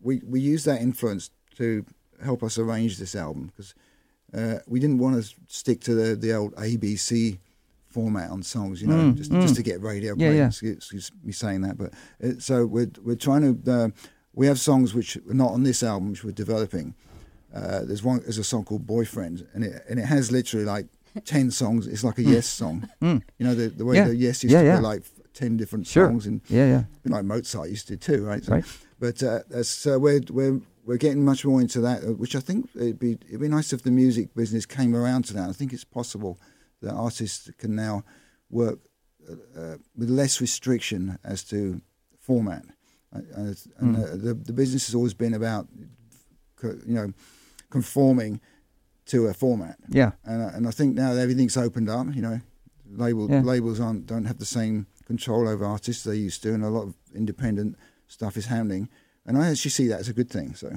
we 0.00 0.20
we 0.26 0.40
use 0.40 0.64
that 0.64 0.80
influence 0.80 1.30
to 1.56 1.84
help 2.22 2.42
us 2.42 2.58
arrange 2.58 2.98
this 2.98 3.14
album 3.14 3.46
because 3.46 3.74
uh, 4.34 4.58
we 4.66 4.80
didn't 4.80 4.98
want 4.98 5.22
to 5.22 5.34
stick 5.48 5.80
to 5.82 5.94
the 5.94 6.16
the 6.16 6.32
old 6.32 6.54
ABC 6.54 7.38
format 7.88 8.30
on 8.30 8.42
songs, 8.42 8.82
you 8.82 8.88
know, 8.88 8.96
Mm, 8.96 9.16
just 9.16 9.30
mm. 9.30 9.40
just 9.40 9.54
to 9.54 9.62
get 9.62 9.80
radio 9.80 10.14
Yeah, 10.16 10.32
yeah. 10.32 10.46
Excuse, 10.48 10.76
excuse 10.76 11.12
me 11.22 11.32
saying 11.32 11.60
that, 11.62 11.78
but 11.78 11.92
it, 12.18 12.42
so 12.42 12.66
we're 12.66 12.90
we're 13.02 13.16
trying 13.16 13.42
to. 13.62 13.72
Uh, 13.72 13.88
we 14.32 14.48
have 14.48 14.58
songs 14.58 14.94
which 14.94 15.16
are 15.16 15.34
not 15.34 15.52
on 15.52 15.62
this 15.62 15.82
album, 15.82 16.10
which 16.10 16.24
we're 16.24 16.32
developing. 16.32 16.94
Uh, 17.54 17.84
there's 17.84 18.02
one. 18.02 18.20
There's 18.20 18.38
a 18.38 18.44
song 18.44 18.64
called 18.64 18.84
"Boyfriend," 18.86 19.46
and 19.54 19.62
it 19.62 19.84
and 19.88 20.00
it 20.00 20.06
has 20.06 20.32
literally 20.32 20.66
like 20.66 20.86
ten 21.20 21.50
songs. 21.50 21.86
It's 21.86 22.04
like 22.04 22.18
a 22.18 22.22
Yes 22.22 22.46
song. 22.46 22.88
Mm. 23.00 23.22
You 23.38 23.46
know 23.46 23.54
the 23.54 23.68
the 23.68 23.84
way 23.84 23.96
Yeah. 23.96 24.08
the 24.08 24.16
Yes 24.16 24.42
used 24.44 24.52
Yeah, 24.52 24.62
to 24.62 24.66
yeah. 24.66 24.78
like 24.80 25.02
ten 25.32 25.56
different 25.56 25.86
Sure. 25.86 26.08
songs, 26.08 26.26
and 26.26 26.40
Yeah, 26.48 26.66
yeah. 26.66 26.84
like 27.16 27.24
Mozart 27.24 27.70
used 27.70 27.88
to 27.88 27.96
too, 27.96 28.24
right? 28.24 28.44
So, 28.44 28.52
Right. 28.52 28.64
But 29.00 29.22
uh, 29.22 29.40
that's, 29.50 29.86
uh, 29.86 29.98
we're 30.00 30.20
we're 30.30 30.60
we're 30.86 30.98
getting 30.98 31.24
much 31.24 31.44
more 31.44 31.60
into 31.60 31.80
that, 31.80 32.02
uh, 32.04 32.12
which 32.14 32.34
I 32.36 32.40
think 32.40 32.70
it'd 32.74 32.98
be 32.98 33.12
it'd 33.28 33.40
be 33.40 33.48
nice 33.48 33.72
if 33.72 33.82
the 33.82 33.90
music 33.90 34.34
business 34.34 34.66
came 34.66 34.94
around 34.94 35.24
to 35.26 35.34
that. 35.34 35.48
I 35.50 35.52
think 35.52 35.72
it's 35.72 35.84
possible 35.84 36.38
that 36.80 36.92
artists 36.92 37.50
can 37.58 37.74
now 37.74 38.04
work 38.50 38.78
uh, 39.28 39.60
uh, 39.60 39.76
with 39.96 40.10
less 40.10 40.40
restriction 40.40 41.18
as 41.24 41.42
to 41.44 41.80
format. 42.18 42.64
Uh, 43.12 43.20
and 43.78 43.96
Mm. 43.96 44.22
the 44.22 44.34
the 44.34 44.52
business 44.52 44.86
has 44.86 44.94
always 44.94 45.14
been 45.14 45.34
about, 45.34 45.68
you 46.62 46.94
know, 46.94 47.12
conforming 47.70 48.40
to 49.06 49.26
a 49.26 49.34
format. 49.34 49.76
Yeah. 49.88 50.12
And 50.24 50.42
I- 50.42 50.52
and 50.56 50.66
I 50.66 50.70
think 50.70 50.94
now 50.94 51.12
that 51.14 51.20
everything's 51.20 51.56
opened 51.56 51.88
up. 51.90 52.06
You 52.14 52.22
know, 52.22 52.40
label 52.90 53.28
Yeah. 53.30 53.42
labels 53.42 53.80
aren't 53.80 54.06
don't 54.06 54.24
have 54.26 54.38
the 54.38 54.44
same 54.46 54.86
control 55.06 55.46
over 55.48 55.64
artists 55.64 56.04
they 56.04 56.16
used 56.16 56.42
to, 56.42 56.54
and 56.54 56.64
a 56.64 56.68
lot 56.70 56.84
of 56.88 56.94
independent 57.14 57.76
stuff 58.08 58.36
is 58.36 58.46
happening. 58.46 58.88
And 59.26 59.38
I 59.38 59.48
actually 59.50 59.70
see 59.70 59.88
that 59.88 60.00
as 60.00 60.08
a 60.08 60.12
good 60.12 60.28
thing. 60.28 60.54
So 60.54 60.68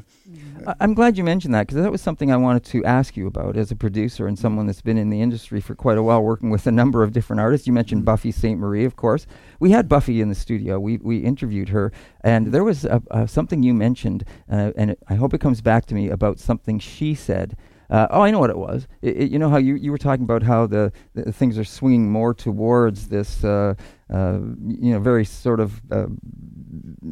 I'm 0.79 0.93
glad 0.93 1.17
you 1.17 1.23
mentioned 1.25 1.53
that 1.53 1.67
because 1.67 1.81
that 1.83 1.91
was 1.91 2.01
something 2.01 2.31
I 2.31 2.37
wanted 2.37 2.63
to 2.65 2.83
ask 2.85 3.17
you 3.17 3.27
about 3.27 3.57
as 3.57 3.71
a 3.71 3.75
producer 3.75 4.25
and 4.25 4.39
someone 4.39 4.67
that's 4.67 4.81
been 4.81 4.97
in 4.97 5.09
the 5.09 5.21
industry 5.21 5.59
for 5.59 5.75
quite 5.75 5.97
a 5.97 6.03
while, 6.03 6.23
working 6.23 6.49
with 6.49 6.65
a 6.65 6.71
number 6.71 7.03
of 7.03 7.11
different 7.11 7.41
artists. 7.41 7.67
You 7.67 7.73
mentioned 7.73 8.03
Mm. 8.03 8.05
Buffy 8.05 8.31
Sainte-Marie, 8.31 8.85
of 8.85 8.95
course. 8.95 9.27
We 9.59 9.71
had 9.71 9.89
Buffy 9.89 10.21
in 10.21 10.29
the 10.29 10.35
studio. 10.35 10.79
We 10.79 10.97
we 10.97 11.17
interviewed 11.17 11.69
her, 11.69 11.91
and 12.21 12.53
there 12.53 12.63
was 12.63 12.85
a, 12.85 13.01
a, 13.11 13.27
something 13.27 13.63
you 13.63 13.73
mentioned, 13.73 14.23
uh, 14.49 14.71
and 14.77 14.91
it, 14.91 14.99
I 15.09 15.15
hope 15.15 15.33
it 15.33 15.41
comes 15.41 15.59
back 15.61 15.85
to 15.87 15.95
me 15.95 16.09
about 16.09 16.39
something 16.39 16.79
she 16.79 17.15
said. 17.15 17.57
Uh, 17.89 18.07
oh, 18.11 18.21
I 18.21 18.31
know 18.31 18.39
what 18.39 18.49
it 18.49 18.57
was. 18.57 18.87
It, 19.01 19.17
it- 19.17 19.31
you 19.31 19.39
know 19.39 19.49
how 19.49 19.57
you, 19.57 19.75
you 19.75 19.91
were 19.91 19.97
talking 19.97 20.23
about 20.23 20.43
how 20.43 20.67
the, 20.67 20.91
the 21.13 21.31
things 21.31 21.57
are 21.57 21.63
swinging 21.63 22.11
more 22.11 22.33
towards 22.33 23.07
this, 23.07 23.43
uh, 23.43 23.75
uh, 24.13 24.39
you 24.67 24.91
know, 24.93 24.99
very 24.99 25.23
sort 25.25 25.59
of 25.59 25.81
uh, 25.91 26.07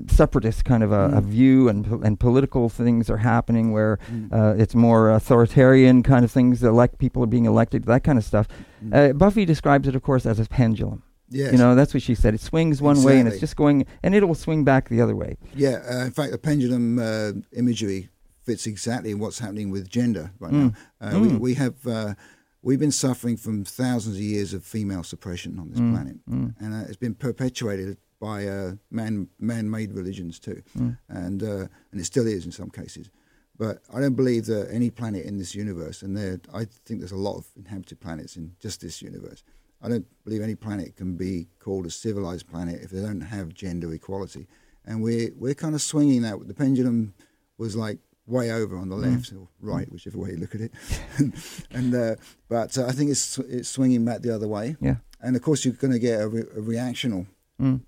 separatist 0.07 0.65
kind 0.65 0.84
of 0.84 0.91
a, 0.91 1.05
a 1.17 1.21
Mm. 1.21 1.26
view, 1.26 1.69
and 1.69 1.86
po- 1.86 2.01
and 2.03 2.19
political 2.19 2.69
things 2.69 3.09
are 3.09 3.17
happening 3.17 3.71
where 3.71 3.99
Mm. 4.11 4.32
uh, 4.34 4.61
it's 4.61 4.76
more 4.76 5.09
authoritarian 5.11 6.03
kind 6.03 6.23
of 6.26 6.32
things. 6.32 6.63
Elect 6.63 6.97
people 6.99 7.23
are 7.23 7.28
being 7.28 7.45
elected, 7.45 7.84
that 7.86 8.03
kind 8.03 8.17
of 8.17 8.23
stuff. 8.23 8.47
Mm. 8.84 8.93
Uh, 9.11 9.13
Buffy 9.13 9.45
describes 9.45 9.88
it, 9.88 9.95
of 9.95 10.01
course, 10.01 10.26
as 10.26 10.39
a 10.39 10.45
pendulum. 10.45 11.03
yes, 11.30 11.51
You 11.51 11.57
know, 11.57 11.73
that's 11.76 11.93
what 11.93 12.03
she 12.03 12.15
said. 12.15 12.34
It 12.34 12.41
swings 12.41 12.82
one 12.82 13.01
way 13.03 13.19
and 13.19 13.28
it's 13.28 13.39
just 13.39 13.55
going, 13.55 13.86
and 14.03 14.13
it 14.13 14.28
will 14.28 14.36
swing 14.36 14.63
back 14.63 14.89
the 14.89 15.01
other 15.01 15.15
way. 15.15 15.38
yeah. 15.55 15.78
Uh, 15.89 16.05
in 16.05 16.11
fact, 16.11 16.32
the 16.32 16.38
pendulum 16.38 16.99
uh, 16.99 17.32
imagery 17.53 18.09
fits 18.46 18.68
exactly 18.68 19.14
what's 19.14 19.39
happening 19.39 19.70
with 19.72 19.89
gender 19.89 20.32
right 20.39 20.54
Mm. 20.54 20.74
now. 21.02 21.18
Uh, 21.18 21.20
we, 21.20 21.28
Mm. 21.30 21.39
we 21.39 21.54
have 21.56 21.76
uh, 21.88 22.14
we've 22.62 22.80
been 22.80 22.91
suffering 22.91 23.38
from 23.38 23.64
thousands 23.64 24.16
of 24.16 24.22
years 24.22 24.54
of 24.54 24.64
female 24.64 25.04
suppression 25.04 25.60
on 25.60 25.70
this 25.70 25.80
Mm, 25.80 25.91
planet, 25.93 26.18
mm, 26.30 26.56
and 26.60 26.74
uh, 26.74 26.86
it's 26.88 26.98
been 27.06 27.16
perpetuated 27.16 27.98
by 28.20 28.48
uh, 28.48 28.76
man 28.89 29.28
man-made 29.39 29.91
religions 29.93 30.39
too. 30.39 30.62
mm. 30.78 30.98
and 31.10 31.43
uh, 31.43 31.68
and 31.91 32.00
it 32.02 32.06
still 32.06 32.28
is 32.28 32.46
in 32.46 32.52
some 32.52 32.70
cases. 32.70 33.10
But 33.58 33.76
I 33.96 34.02
don't 34.02 34.16
believe 34.16 34.46
that 34.48 34.68
any 34.72 34.89
planet 34.89 35.26
in 35.26 35.38
this 35.38 35.56
universe, 35.56 36.02
and 36.06 36.16
there, 36.18 36.39
I 36.54 36.66
think 36.86 37.00
there's 37.00 37.14
a 37.22 37.28
lot 37.30 37.38
of 37.38 37.46
inhabited 37.56 38.00
planets 38.02 38.36
in 38.36 38.52
just 38.60 38.82
this 38.82 39.02
universe. 39.02 39.43
I 39.82 39.88
don't 39.89 40.06
believe 40.26 40.41
any 40.43 40.56
planet 40.56 40.96
can 40.98 41.16
be 41.16 41.48
called 41.60 41.86
a 41.86 41.89
civilized 41.89 42.48
planet 42.48 42.82
if 42.84 42.89
they 42.89 43.02
don't 43.02 43.22
have 43.22 43.54
gender 43.54 43.93
equality. 43.93 44.48
And 44.86 45.02
we're 45.02 45.32
we're 45.38 45.54
kind 45.56 45.76
of 45.76 45.82
swinging 45.82 46.22
that. 46.24 46.36
The 46.48 46.54
pendulum 46.54 47.14
was 47.58 47.76
like 47.76 48.00
way 48.28 48.51
over 48.51 48.76
on 48.78 48.89
the 48.89 48.95
Mm. 48.95 49.11
left 49.11 49.32
or 49.34 49.47
right, 49.61 49.91
whichever 49.91 50.17
way 50.17 50.32
you 50.32 50.38
look 50.38 50.55
at 50.55 50.61
it. 50.61 50.71
and 51.71 51.93
uh, 51.93 52.15
but 52.49 52.78
uh, 52.78 52.86
I 52.88 52.91
think 52.91 53.11
it's 53.11 53.38
it's 53.39 53.69
swinging 53.69 54.03
back 54.05 54.21
the 54.21 54.34
other 54.34 54.47
way. 54.47 54.76
Yeah. 54.82 54.95
And 55.21 55.36
of 55.36 55.41
course, 55.41 55.63
you're 55.65 55.73
going 55.76 55.93
to 55.93 55.99
get 55.99 56.21
a, 56.21 56.28
re- 56.28 56.41
a 56.41 56.61
reactional 56.61 57.28
Mm. 57.61 57.82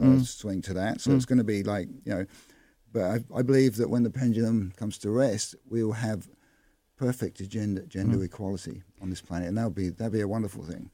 uh, 0.00 0.04
Mm. 0.04 0.24
swing 0.26 0.62
to 0.62 0.74
that. 0.74 1.00
So 1.00 1.10
Mm. 1.10 1.16
it's 1.16 1.24
going 1.26 1.38
to 1.38 1.44
be 1.44 1.62
like 1.62 1.88
you 2.04 2.12
know, 2.14 2.26
but 2.92 3.02
I, 3.04 3.38
I 3.38 3.42
believe 3.42 3.76
that 3.76 3.88
when 3.88 4.02
the 4.02 4.10
pendulum 4.10 4.72
comes 4.76 4.98
to 4.98 5.10
rest, 5.10 5.54
we 5.68 5.82
will 5.84 5.92
have 5.94 6.28
perfect 6.96 7.48
gender 7.48 7.82
gender 7.86 8.18
Mm. 8.18 8.24
equality 8.24 8.82
on 9.00 9.10
this 9.10 9.20
planet, 9.20 9.48
and 9.48 9.56
that'll 9.56 9.70
be 9.70 9.88
that'd 9.90 10.12
be 10.12 10.20
a 10.20 10.28
wonderful 10.28 10.64
thing. 10.64 10.90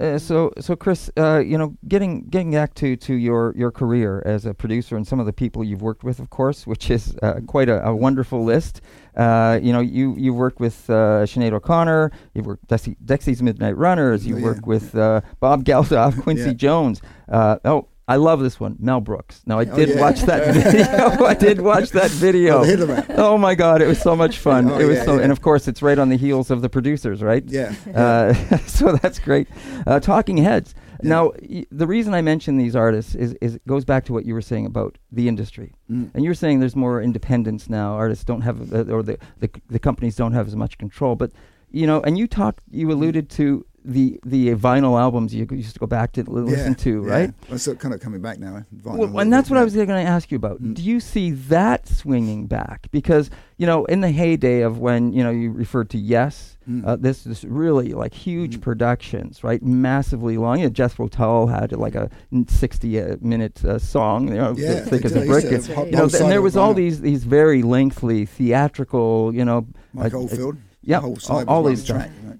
Uh, 0.00 0.18
so, 0.18 0.52
so 0.60 0.76
Chris, 0.76 1.10
uh, 1.16 1.38
you 1.38 1.56
know, 1.56 1.74
getting 1.88 2.22
getting 2.28 2.50
back 2.52 2.74
to, 2.74 2.96
to 2.96 3.14
your, 3.14 3.54
your 3.56 3.70
career 3.70 4.22
as 4.26 4.44
a 4.44 4.52
producer 4.52 4.96
and 4.96 5.06
some 5.06 5.18
of 5.20 5.26
the 5.26 5.32
people 5.32 5.64
you've 5.64 5.80
worked 5.82 6.04
with, 6.04 6.18
of 6.18 6.28
course, 6.30 6.66
which 6.66 6.90
is 6.90 7.16
uh, 7.22 7.40
quite 7.46 7.68
a, 7.68 7.84
a 7.86 7.94
wonderful 7.96 8.44
list. 8.44 8.80
Uh, 9.16 9.58
you 9.62 9.72
know, 9.72 9.80
you 9.80 10.14
you've 10.18 10.36
worked 10.36 10.60
with 10.60 10.88
uh, 10.90 11.24
Sinead 11.24 11.52
O'Connor, 11.52 12.12
you've 12.34 12.44
worked 12.46 12.66
Dexy, 12.68 12.96
Dexy's 13.04 13.42
Midnight 13.42 13.76
Runners, 13.78 14.26
you've 14.26 14.38
Yeah. 14.40 14.44
worked 14.44 14.66
with 14.66 14.94
uh, 14.94 15.22
Bob 15.40 15.64
Geldof, 15.64 16.20
Quincy 16.22 16.48
Yeah. 16.48 16.52
Jones. 16.54 17.00
Uh, 17.28 17.56
oh, 17.64 17.88
I 18.08 18.16
love 18.16 18.40
this 18.40 18.60
one, 18.60 18.76
Mel 18.78 19.00
Brooks. 19.00 19.42
Now, 19.46 19.58
I 19.58 19.64
Oh, 19.64 19.74
did 19.76 19.88
yeah. 19.88 20.00
watch 20.00 20.22
that 20.22 20.54
video. 20.54 21.24
I 21.26 21.34
did 21.34 21.60
watch 21.60 21.90
that 21.90 22.10
video. 22.12 22.58
Oh, 22.58 22.60
the 22.60 22.66
Hitler 22.68 22.86
Man. 22.86 23.04
Oh 23.16 23.36
my 23.36 23.54
God, 23.56 23.82
it 23.82 23.88
was 23.88 24.00
so 24.00 24.14
much 24.14 24.38
fun. 24.38 24.70
Oh, 24.70 24.78
it 24.78 24.84
was 24.84 24.98
yeah, 24.98 25.04
so, 25.04 25.16
yeah. 25.16 25.22
and 25.22 25.32
of 25.32 25.40
course, 25.42 25.66
it's 25.66 25.82
right 25.82 25.98
on 25.98 26.08
the 26.08 26.16
heels 26.16 26.50
of 26.50 26.62
the 26.62 26.68
producers, 26.68 27.20
right? 27.22 27.42
Yeah. 27.46 27.74
Uh, 27.94 28.32
so 28.66 28.92
that's 28.92 29.18
great. 29.18 29.48
Uh, 29.86 29.98
talking 29.98 30.36
Heads. 30.36 30.74
Now, 31.02 31.32
y- 31.42 31.66
the 31.70 31.86
reason 31.86 32.14
I 32.14 32.22
mention 32.22 32.56
these 32.56 32.76
artists 32.76 33.14
is, 33.16 33.34
is 33.42 33.56
it 33.56 33.66
goes 33.66 33.84
back 33.84 34.04
to 34.06 34.12
what 34.12 34.24
you 34.24 34.34
were 34.34 34.40
saying 34.40 34.66
about 34.66 34.96
the 35.12 35.26
industry. 35.28 35.74
Mm. 35.90 36.10
And 36.14 36.24
you're 36.24 36.32
saying 36.34 36.60
there's 36.60 36.76
more 36.76 37.02
independence 37.02 37.68
now. 37.68 37.94
Artists 37.94 38.24
don't 38.24 38.40
have, 38.42 38.72
uh, 38.72 38.84
or 38.84 39.02
the, 39.02 39.18
the 39.40 39.50
the 39.68 39.78
companies 39.78 40.16
don't 40.16 40.32
have 40.32 40.46
as 40.46 40.56
much 40.56 40.78
control. 40.78 41.14
But 41.16 41.32
you 41.72 41.86
know, 41.86 42.00
and 42.02 42.16
you 42.16 42.26
talked, 42.28 42.62
you 42.70 42.90
alluded 42.92 43.28
to 43.30 43.66
the 43.88 44.18
the 44.24 44.50
vinyl 44.56 45.00
albums 45.00 45.32
you 45.32 45.46
used 45.52 45.74
to 45.74 45.78
go 45.78 45.86
back 45.86 46.12
to 46.12 46.22
listen 46.28 46.72
Yeah, 46.72 46.74
to, 46.84 47.04
yeah. 47.04 47.10
right? 47.12 47.34
Well, 47.48 47.58
so 47.58 47.74
kind 47.76 47.94
of 47.94 48.00
coming 48.00 48.20
back 48.20 48.38
now. 48.40 48.56
eh? 48.56 48.62
Well, 48.82 49.18
and 49.20 49.32
that's 49.32 49.48
what 49.48 49.58
I 49.60 49.64
was 49.64 49.74
going 49.74 49.88
to 49.88 49.94
ask 50.00 50.30
you 50.32 50.36
about. 50.36 50.60
Mm. 50.62 50.74
Do 50.74 50.82
you 50.82 50.98
see 51.00 51.30
that 51.30 51.86
swinging 51.86 52.46
back? 52.46 52.88
Because 52.90 53.30
you 53.58 53.66
know, 53.66 53.84
in 53.86 54.00
the 54.02 54.10
heyday 54.10 54.60
of 54.62 54.78
when 54.78 55.12
you 55.12 55.22
know 55.24 55.30
you 55.30 55.50
referred 55.52 55.88
to 55.90 55.98
Yes, 55.98 56.52
Mm. 56.68 56.84
uh, 56.84 56.96
this 56.96 57.22
this 57.22 57.44
really 57.44 57.92
like 57.92 58.12
huge 58.12 58.58
Mm. 58.58 58.60
productions, 58.60 59.44
right? 59.44 59.62
Massively 59.62 60.36
long. 60.36 60.58
You 60.58 60.64
know, 60.64 60.70
Jethro 60.70 61.06
Tull 61.06 61.46
had 61.46 61.70
like 61.72 61.94
a 61.94 62.10
sixty 62.48 63.00
uh, 63.00 63.16
minute 63.20 63.64
uh, 63.64 63.78
song. 63.78 64.26
You 64.28 64.34
know, 64.34 64.54
Yeah, 64.56 64.80
thick 64.80 65.04
as 65.04 65.14
a 65.14 65.24
brick. 65.24 65.44
And- 65.44 65.52
used 65.52 65.66
to 65.68 65.74
have 65.76 65.86
you 65.86 65.92
know, 65.96 66.08
th- 66.08 66.20
and 66.22 66.30
there 66.30 66.42
was 66.42 66.56
all 66.56 66.74
these 66.74 67.00
these 67.02 67.22
very 67.22 67.62
lengthy 67.62 68.26
theatrical. 68.26 69.32
You 69.32 69.44
know, 69.44 69.66
Mike 69.92 70.12
Oldfield. 70.14 70.56
yeah, 70.82 70.98
all, 71.00 71.44
all 71.46 71.62
these 71.62 71.78
one 71.78 71.84
stuff. 71.84 71.96
track, 71.98 72.10
right? 72.26 72.38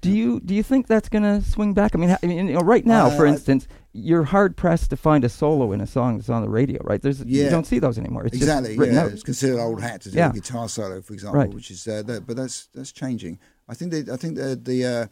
Do 0.00 0.10
you 0.10 0.40
do 0.40 0.54
you 0.54 0.62
think 0.62 0.86
that's 0.86 1.08
going 1.08 1.22
to 1.24 1.40
swing 1.42 1.74
back? 1.74 1.94
I 1.94 1.98
mean, 1.98 2.10
ha- 2.10 2.18
I 2.22 2.26
mean, 2.26 2.46
you 2.48 2.54
know, 2.54 2.60
right 2.60 2.86
now, 2.86 3.10
for 3.10 3.26
Uh, 3.26 3.30
instance, 3.32 3.66
you're 3.92 4.24
hard 4.24 4.56
pressed 4.56 4.90
to 4.90 4.96
find 4.96 5.24
a 5.24 5.28
solo 5.28 5.72
in 5.72 5.80
a 5.80 5.86
song 5.86 6.16
that's 6.18 6.28
on 6.28 6.42
the 6.42 6.48
radio, 6.48 6.80
right? 6.84 7.00
There's 7.02 7.20
you 7.24 7.48
don't 7.50 7.66
see 7.66 7.78
those 7.80 7.98
anymore. 7.98 8.24
It's 8.26 8.36
exactly. 8.36 8.76
yeah, 8.76 9.02
out. 9.02 9.12
it's 9.12 9.22
considered 9.22 9.58
old 9.60 9.80
hat 9.80 10.00
to 10.02 10.10
do 10.10 10.18
Yeah. 10.18 10.30
a 10.30 10.32
guitar 10.32 10.68
solo, 10.68 11.00
for 11.02 11.12
example, 11.14 11.40
Right. 11.40 11.52
which 11.54 11.70
is 11.70 11.86
uh, 11.88 12.02
that, 12.06 12.26
but 12.26 12.36
that's 12.36 12.68
that's 12.74 12.92
changing. 12.92 13.38
I 13.68 13.74
think 13.74 13.90
they, 13.92 14.12
I 14.12 14.16
think 14.16 14.36
the 14.36 14.54
the 14.62 14.84
uh, 14.84 15.06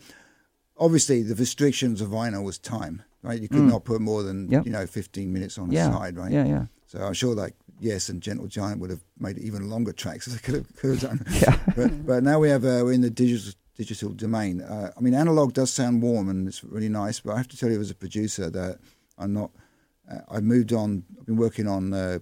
obviously 0.76 1.22
the 1.22 1.34
restrictions 1.34 2.00
of 2.00 2.08
vinyl 2.10 2.42
was 2.44 2.58
time, 2.58 3.02
right? 3.22 3.40
You 3.40 3.48
could 3.48 3.60
Mm. 3.62 3.70
not 3.70 3.84
put 3.84 4.00
more 4.00 4.22
than 4.22 4.48
Yep. 4.50 4.66
you 4.66 4.72
know 4.72 4.86
15 4.86 5.32
minutes 5.32 5.58
on 5.58 5.70
yeah, 5.72 5.88
a 5.88 5.92
side, 5.92 6.16
right? 6.16 6.30
Yeah, 6.32 6.44
yeah, 6.44 6.66
So 6.86 7.00
I'm 7.00 7.14
sure 7.14 7.34
like 7.34 7.54
Yes 7.80 8.08
and 8.08 8.20
Gentle 8.22 8.46
Giant 8.46 8.80
would 8.80 8.90
have 8.90 9.02
made 9.18 9.38
even 9.38 9.68
longer 9.68 9.92
tracks 9.92 10.26
as 10.28 10.34
they 10.34 10.40
could 10.40 10.54
have, 10.54 10.76
could 10.76 10.90
have 10.90 11.00
done. 11.00 11.26
yeah. 11.42 11.58
but 11.76 12.06
but 12.06 12.22
now 12.22 12.38
we 12.38 12.48
have 12.48 12.64
uh, 12.64 12.82
we're 12.84 12.92
in 12.92 13.00
the 13.00 13.10
digital 13.10 13.52
digital 13.76 14.10
domain. 14.10 14.60
Uh, 14.60 14.92
I 14.96 15.00
mean, 15.00 15.14
analog 15.14 15.54
does 15.54 15.70
sound 15.70 16.02
warm 16.02 16.28
and 16.28 16.46
it's 16.48 16.62
really 16.64 16.88
nice, 16.88 17.20
but 17.20 17.32
I 17.32 17.36
have 17.38 17.48
to 17.48 17.56
tell 17.56 17.70
you 17.70 17.80
as 17.80 17.90
a 17.90 17.94
producer 17.94 18.50
that 18.50 18.78
I'm 19.18 19.32
not. 19.32 19.50
Uh, 20.10 20.18
I've 20.30 20.42
moved 20.44 20.72
on. 20.72 21.04
I've 21.18 21.26
been 21.26 21.36
working 21.36 21.66
on 21.68 21.92
uh, 21.92 22.18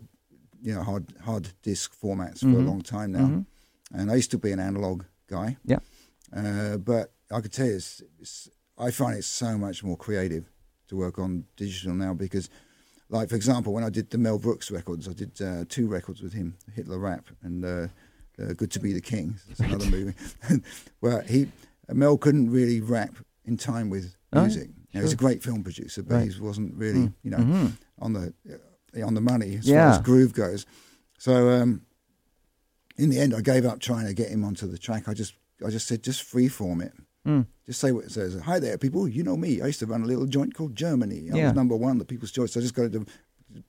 you 0.63 0.75
know 0.75 0.83
hard 0.83 1.07
hard 1.25 1.49
disk 1.63 1.93
formats 2.01 2.41
for 2.41 2.49
a 2.49 2.63
Mhm. 2.63 2.67
long 2.67 2.83
time 2.83 3.13
now, 3.13 3.27
Mhm. 3.27 3.47
and 3.93 4.11
I 4.11 4.17
used 4.17 4.31
to 4.33 4.39
be 4.39 4.53
an 4.53 4.61
analog 4.61 5.05
guy. 5.27 5.57
Yeah. 5.65 5.79
Uh, 6.33 6.77
but 6.77 7.13
I 7.31 7.41
could 7.41 7.53
tell 7.53 7.67
you, 7.67 7.77
it's, 7.77 8.03
it's, 8.21 8.49
I 8.79 8.91
find 8.91 9.17
it 9.19 9.25
so 9.25 9.57
much 9.59 9.83
more 9.83 9.97
creative 9.97 10.51
to 10.89 10.97
work 10.97 11.19
on 11.19 11.45
digital 11.57 11.95
now 11.95 12.13
because, 12.15 12.51
like 13.09 13.29
for 13.29 13.37
example, 13.37 13.73
when 13.73 13.85
I 13.85 13.91
did 13.91 14.11
the 14.11 14.19
Mel 14.19 14.39
Brooks 14.39 14.71
records, 14.71 15.09
I 15.09 15.13
did 15.13 15.41
uh, 15.41 15.65
two 15.69 15.89
records 15.89 16.21
with 16.23 16.33
him, 16.35 16.57
Hitler 16.75 16.99
Rap 16.99 17.27
and 17.43 17.65
uh, 18.41 18.53
Good 18.55 18.71
to 18.73 18.81
Be 18.81 18.93
the 18.93 19.01
King. 19.01 19.37
It's 19.51 19.61
another 19.61 19.87
movie. 19.87 20.15
well, 21.01 21.21
he 21.23 21.49
Mel 21.89 22.17
couldn't 22.19 22.51
really 22.51 22.81
rap 22.81 23.15
in 23.45 23.57
time 23.57 23.91
with 23.91 24.15
Oh, 24.33 24.43
music. 24.43 24.71
Now, 24.95 25.01
he's 25.03 25.13
a 25.13 25.17
great 25.17 25.43
film 25.43 25.63
producer, 25.65 26.03
but 26.03 26.15
Right. 26.15 26.33
he 26.33 26.41
wasn't 26.41 26.75
really, 26.77 27.01
Mm. 27.09 27.15
you 27.23 27.31
know, 27.33 27.39
Mhm. 27.39 27.73
on 27.99 28.13
the 28.13 28.33
uh, 28.97 29.07
on 29.07 29.15
the 29.15 29.21
money 29.21 29.57
as 29.57 29.67
Yeah. 29.67 29.91
far 29.91 29.99
as 29.99 30.05
groove 30.05 30.33
goes. 30.33 30.67
So 31.19 31.51
um, 31.51 31.83
in 32.97 33.11
the 33.11 33.19
end, 33.19 33.35
I 33.35 33.41
gave 33.41 33.65
up 33.65 33.81
trying 33.81 34.07
to 34.07 34.15
get 34.15 34.29
him 34.31 34.45
onto 34.45 34.67
the 34.67 34.79
track. 34.79 35.09
I 35.09 35.15
just 35.15 35.35
I 35.65 35.71
just 35.71 35.87
said 35.87 36.03
just 36.03 36.23
freeform 36.23 36.83
it. 36.83 36.93
Mm. 37.27 37.47
Just 37.67 37.81
say 37.81 37.93
what 37.93 38.05
it 38.05 38.11
says. 38.13 38.35
Hi 38.41 38.59
there, 38.59 38.79
people. 38.79 39.07
You 39.07 39.23
know 39.23 39.37
me. 39.37 39.61
I 39.61 39.67
used 39.67 39.81
to 39.81 39.87
run 39.87 40.03
a 40.03 40.07
little 40.07 40.27
joint 40.27 40.55
called 40.55 40.75
Germany. 40.75 41.31
I 41.33 41.37
Yeah. 41.37 41.47
was 41.49 41.55
number 41.57 41.77
one, 41.77 41.99
the 41.99 42.05
People's 42.05 42.31
Choice. 42.33 42.57
I 42.57 42.61
just 42.61 42.75
got 42.75 42.91
to 42.93 43.05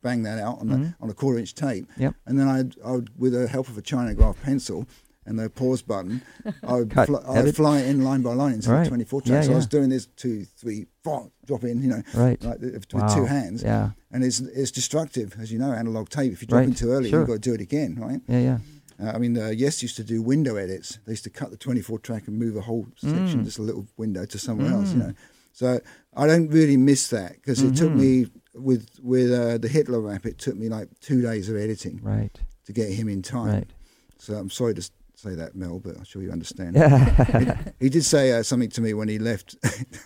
bang 0.01 0.23
that 0.23 0.39
out 0.39 0.59
on, 0.59 0.67
Mhm. 0.69 0.93
a, 0.99 1.03
on 1.03 1.09
a 1.09 1.13
quarter 1.13 1.39
inch 1.39 1.53
tape. 1.55 1.88
Yep. 1.97 2.15
And 2.25 2.39
then 2.39 2.47
I'd, 2.47 2.75
I 2.86 2.91
would, 2.91 3.09
with 3.17 3.34
the 3.34 3.47
help 3.47 3.67
of 3.69 3.77
a 3.77 3.82
china 3.82 4.13
graph 4.13 4.41
pencil 4.41 4.88
and 5.25 5.38
the 5.38 5.49
pause 5.49 5.82
button, 5.82 6.21
I 6.63 6.73
would, 6.75 6.89
Cut, 6.91 7.07
fly, 7.07 7.19
I 7.25 7.41
would 7.43 7.55
fly 7.55 7.79
in 7.82 8.03
line 8.03 8.21
by 8.21 8.34
line 8.34 8.53
into 8.53 8.71
Right. 8.71 8.84
the 8.84 8.89
24 8.89 9.21
Yeah, 9.25 9.32
track. 9.34 9.43
so 9.45 9.51
I 9.53 9.55
was 9.55 9.67
doing 9.67 9.89
this 9.89 10.07
two, 10.15 10.45
three, 10.45 10.88
four, 11.03 11.32
drop 11.45 11.63
in, 11.63 11.82
you 11.82 11.89
know, 11.89 12.01
Right. 12.13 12.41
like 12.43 12.59
with 12.61 12.86
Wow. 12.93 13.15
two 13.15 13.25
hands. 13.25 13.63
Yeah. 13.63 13.91
And 14.11 14.23
it's 14.23 14.39
it's 14.39 14.71
destructive, 14.71 15.36
as 15.39 15.51
you 15.51 15.59
know, 15.59 15.71
analog 15.71 16.09
tape. 16.09 16.34
If 16.34 16.41
you 16.41 16.47
drop 16.47 16.59
Right. 16.59 16.67
in 16.69 16.73
too 16.75 16.91
early, 16.91 17.09
Sure. 17.09 17.19
you've 17.19 17.27
got 17.27 17.34
to 17.36 17.39
do 17.49 17.53
it 17.53 17.61
again, 17.61 17.95
right? 17.99 18.21
Yeah. 18.27 18.39
Yeah. 18.39 18.57
Uh, 19.01 19.11
I 19.15 19.17
mean, 19.19 19.38
uh, 19.38 19.47
Yes 19.49 19.82
used 19.82 19.95
to 19.97 20.03
do 20.03 20.21
window 20.21 20.57
edits. 20.57 20.99
They 21.05 21.13
used 21.13 21.23
to 21.23 21.29
cut 21.32 21.49
the 21.49 21.57
24 21.57 21.97
track 21.99 22.27
and 22.27 22.38
move 22.38 22.55
a 22.55 22.61
whole 22.61 22.88
section, 22.97 23.41
Mm. 23.41 23.45
just 23.45 23.57
a 23.57 23.63
little 23.63 23.88
window 23.97 24.25
to 24.25 24.38
somewhere 24.38 24.71
else, 24.71 24.91
you 24.93 24.99
know. 24.99 25.13
So 25.53 25.79
I 26.15 26.27
don't 26.27 26.49
really 26.49 26.77
miss 26.77 27.07
that 27.09 27.34
because 27.34 27.61
it 27.63 27.75
took 27.75 27.91
Mhm. 27.91 27.99
me, 27.99 28.27
with 28.53 28.87
with 29.01 29.31
uh, 29.31 29.57
the 29.57 29.67
Hitler 29.67 29.99
rap, 30.01 30.25
it 30.25 30.37
took 30.37 30.55
me 30.55 30.69
like 30.69 30.89
two 30.99 31.21
days 31.21 31.49
of 31.49 31.55
editing 31.55 31.99
Right. 32.03 32.37
to 32.65 32.73
get 32.73 32.89
him 32.91 33.07
in 33.09 33.21
time. 33.21 33.47
Right. 33.53 33.69
So 34.17 34.35
I'm 34.35 34.49
sorry 34.49 34.73
to 34.75 34.81
say 35.15 35.35
that, 35.35 35.55
Mel, 35.55 35.79
but 35.79 35.97
I'm 35.97 36.03
sure 36.03 36.21
you 36.21 36.31
understand. 36.31 36.75
Yeah. 36.75 37.57
He 37.79 37.89
did 37.89 38.03
say 38.05 38.31
uh, 38.31 38.43
something 38.43 38.69
to 38.71 38.81
me 38.81 38.93
when 38.93 39.07
he 39.07 39.17
left. 39.19 39.55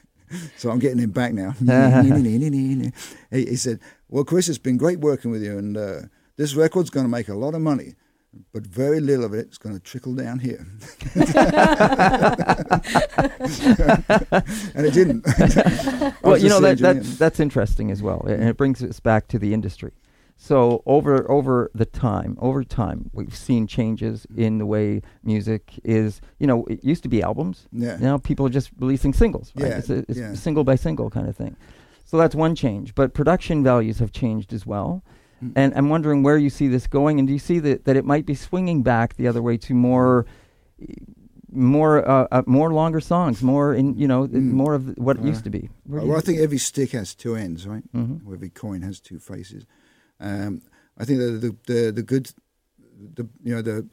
so 0.57 0.69
I'm 0.69 0.79
getting 0.79 0.99
him 0.99 1.11
back 1.11 1.33
now. 1.33 1.51
he, 3.31 3.45
he 3.45 3.55
said, 3.55 3.79
Well, 4.09 4.23
Chris, 4.23 4.47
it's 4.49 4.57
been 4.57 4.77
great 4.77 4.99
working 4.99 5.31
with 5.31 5.43
you, 5.43 5.57
and 5.57 5.75
uh, 5.77 6.01
this 6.37 6.55
record's 6.55 6.89
going 6.89 7.05
to 7.05 7.09
make 7.09 7.29
a 7.29 7.33
lot 7.35 7.53
of 7.55 7.61
money, 7.61 7.95
but 8.53 8.65
very 8.65 8.99
little 8.99 9.25
of 9.25 9.33
it's 9.33 9.57
going 9.57 9.75
to 9.75 9.81
trickle 9.81 10.13
down 10.15 10.39
here. 10.39 10.65
and 14.75 14.85
it 14.85 14.93
didn't. 14.93 15.25
Well, 16.21 16.37
you 16.37 16.49
know 16.49 16.59
that, 16.59 16.71
enjoying 16.73 16.99
that 16.99 17.17
that's 17.19 17.39
interesting 17.39 17.91
as 17.91 18.01
well, 18.01 18.21
and 18.27 18.43
it 18.43 18.57
brings 18.57 18.81
us 18.83 18.99
back 18.99 19.27
to 19.29 19.39
the 19.39 19.53
industry. 19.53 19.91
So 20.37 20.83
over 20.85 21.29
over 21.29 21.71
the 21.73 21.85
time, 21.85 22.37
over 22.39 22.63
time, 22.63 23.09
we've 23.13 23.35
seen 23.35 23.67
changes 23.67 24.25
in 24.35 24.57
the 24.57 24.65
way 24.65 25.01
music 25.23 25.73
is. 25.83 26.21
You 26.39 26.47
know, 26.47 26.65
it 26.65 26.83
used 26.83 27.03
to 27.03 27.09
be 27.09 27.21
albums. 27.21 27.67
Yeah. 27.71 27.97
Now 27.97 28.17
people 28.17 28.45
are 28.45 28.49
just 28.49 28.71
releasing 28.79 29.13
singles. 29.13 29.51
Right? 29.55 29.69
Yeah, 29.69 29.77
It's, 29.77 29.89
a, 29.89 29.97
it's 30.09 30.17
yeah. 30.19 30.33
single 30.33 30.63
by 30.63 30.75
single 30.75 31.09
kind 31.09 31.27
of 31.27 31.35
thing. 31.35 31.55
So 32.05 32.17
that's 32.17 32.35
one 32.35 32.55
change. 32.55 32.93
But 32.95 33.13
production 33.13 33.63
values 33.63 33.99
have 33.99 34.11
changed 34.11 34.53
as 34.53 34.65
well. 34.65 35.03
Mm. 35.45 35.51
And 35.55 35.73
I'm 35.75 35.89
wondering 35.89 36.23
where 36.23 36.37
you 36.37 36.49
see 36.49 36.67
this 36.67 36.87
going, 36.87 37.19
and 37.19 37.27
do 37.27 37.33
you 37.33 37.39
see 37.39 37.59
that, 37.59 37.85
that 37.85 37.95
it 37.95 38.05
might 38.05 38.25
be 38.25 38.35
swinging 38.35 38.83
back 38.83 39.15
the 39.15 39.27
other 39.27 39.41
way 39.41 39.57
to 39.57 39.73
more, 39.73 40.25
more, 41.51 42.07
uh, 42.07 42.27
uh, 42.31 42.43
more 42.45 42.73
longer 42.73 42.99
songs, 42.99 43.41
more 43.41 43.73
in 43.73 43.95
you 43.97 44.07
know, 44.07 44.27
Mm. 44.27 44.51
more 44.51 44.73
of 44.73 44.97
what 44.97 45.17
it 45.17 45.23
used 45.23 45.43
to 45.45 45.49
be. 45.49 45.69
Well, 45.87 46.17
I 46.17 46.21
think 46.21 46.39
every 46.39 46.57
stick 46.57 46.91
has 46.91 47.15
two 47.15 47.35
ends, 47.35 47.65
right? 47.67 47.83
Mhm. 47.93 48.21
Every 48.31 48.49
coin 48.49 48.81
has 48.81 48.99
two 48.99 49.19
faces. 49.19 49.65
Um, 50.19 50.61
I 50.97 51.05
think 51.05 51.19
that 51.19 51.31
the, 51.41 51.55
the 51.73 51.91
the 51.91 52.03
good, 52.03 52.31
the 53.15 53.27
you 53.43 53.53
know 53.55 53.61
the 53.61 53.87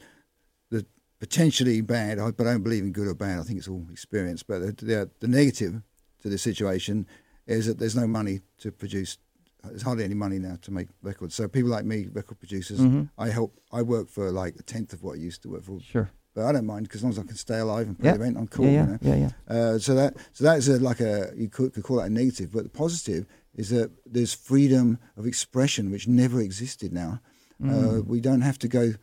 the 0.71 0.87
potentially 1.21 1.81
bad, 1.81 2.19
I- 2.19 2.31
but 2.33 2.47
I 2.47 2.53
don't 2.53 2.63
believe 2.63 2.85
in 2.85 2.93
good 2.93 3.09
or 3.09 3.15
bad. 3.15 3.39
I 3.41 3.43
think 3.43 3.59
it's 3.59 3.69
all 3.69 3.87
experience. 3.91 4.43
But 4.43 4.61
the 4.79 4.87
the, 4.87 5.11
the 5.21 5.29
negative 5.29 5.83
to 6.23 6.29
the 6.29 6.39
situation 6.39 7.07
is 7.47 7.67
that 7.67 7.79
there's 7.79 7.97
no 7.97 8.07
money 8.07 8.41
to 8.59 8.71
produce. 8.73 9.19
There's 9.65 9.83
hardly 9.83 10.05
any 10.05 10.15
money 10.15 10.39
now 10.39 10.57
to 10.63 10.71
make 10.71 10.89
records. 11.03 11.35
So 11.35 11.47
people 11.49 11.71
like 11.71 11.85
me, 11.85 12.09
record 12.13 12.39
producers, 12.39 12.81
Mhm. 12.81 13.11
I 13.19 13.29
help. 13.29 13.59
I 13.71 13.83
work 13.83 14.09
for 14.09 14.31
like 14.31 14.57
a 14.59 14.63
tenth 14.63 14.93
of 14.93 15.03
what 15.03 15.13
I 15.17 15.21
used 15.21 15.43
to 15.43 15.49
work 15.51 15.63
for, 15.65 15.81
Sure. 15.81 16.11
but 16.35 16.45
I 16.47 16.53
don't 16.53 16.67
mind 16.67 16.85
because 16.89 17.01
as 17.01 17.05
long 17.05 17.13
as 17.13 17.19
I 17.19 17.23
can 17.23 17.37
stay 17.37 17.59
alive 17.59 17.87
and 17.87 17.99
pay 17.99 18.07
Yeah. 18.07 18.13
the 18.15 18.19
rent, 18.21 18.37
I'm 18.37 18.49
cool. 18.49 18.67
yeah, 18.67 18.73
yeah, 18.73 18.83
You 18.85 18.91
know? 18.93 18.99
yeah, 19.03 19.31
yeah. 19.49 19.55
Uh, 19.57 19.79
so 19.79 19.95
that 19.95 20.17
so 20.33 20.45
that 20.45 20.59
is 20.59 20.69
a, 20.69 20.79
like 20.81 21.01
a 21.01 21.33
you 21.37 21.49
could, 21.49 21.73
could 21.75 21.85
call 21.85 21.99
that 21.99 22.07
a 22.07 22.11
negative, 22.11 22.51
but 22.53 22.65
the 22.65 22.71
positive 22.71 23.27
is 23.55 23.69
that 23.71 23.91
there's 24.07 24.33
freedom 24.35 24.99
of 25.17 25.27
expression 25.27 25.91
which 25.91 26.09
never 26.09 26.41
existed 26.41 26.93
now. 26.93 27.21
Mm. 27.61 27.71
Uh, 27.99 28.03
we 28.03 28.21
don't 28.21 28.41
have 28.41 28.59
to 28.61 28.69
go. 28.69 28.95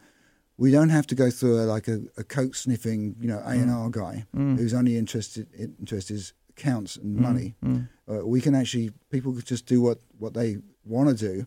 We 0.58 0.72
don't 0.72 0.90
have 0.90 1.08
to 1.08 1.16
go 1.16 1.30
through 1.32 1.58
a, 1.62 1.64
like 1.64 1.88
a, 1.88 2.02
a 2.18 2.24
coke 2.26 2.54
sniffing, 2.54 3.16
you 3.22 3.28
know, 3.30 3.40
A 3.46 3.52
and 3.52 3.72
R 3.72 3.90
guy 3.90 4.26
Mm. 4.36 4.58
who's 4.58 4.74
only 4.74 4.98
interested 4.98 5.48
interested 5.80 6.16
is 6.16 6.34
accounts 6.60 6.98
and 6.98 7.18
Mm, 7.18 7.22
money. 7.22 7.56
mm. 7.64 7.88
Uh, 8.08 8.26
we 8.26 8.42
can 8.42 8.56
actually 8.56 8.92
people 9.10 9.34
could 9.34 9.46
just 9.46 9.66
do 9.66 9.82
what 9.82 10.00
what 10.18 10.34
they 10.34 10.58
want 10.84 11.10
to 11.10 11.16
do, 11.16 11.46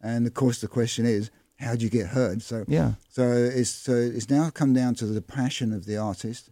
and 0.00 0.26
of 0.26 0.34
course 0.34 0.60
the 0.60 0.68
question 0.68 1.06
is 1.06 1.30
how 1.56 1.74
do 1.76 1.84
you 1.84 1.90
get 1.90 2.08
heard? 2.08 2.42
So 2.42 2.64
Yeah. 2.68 2.94
so 3.08 3.22
it's 3.60 3.70
so 3.70 3.94
it's 3.94 4.28
now 4.30 4.50
come 4.50 4.72
down 4.74 4.94
to 4.96 5.06
the 5.06 5.22
passion 5.22 5.72
of 5.72 5.84
the 5.86 5.96
artist 5.96 6.50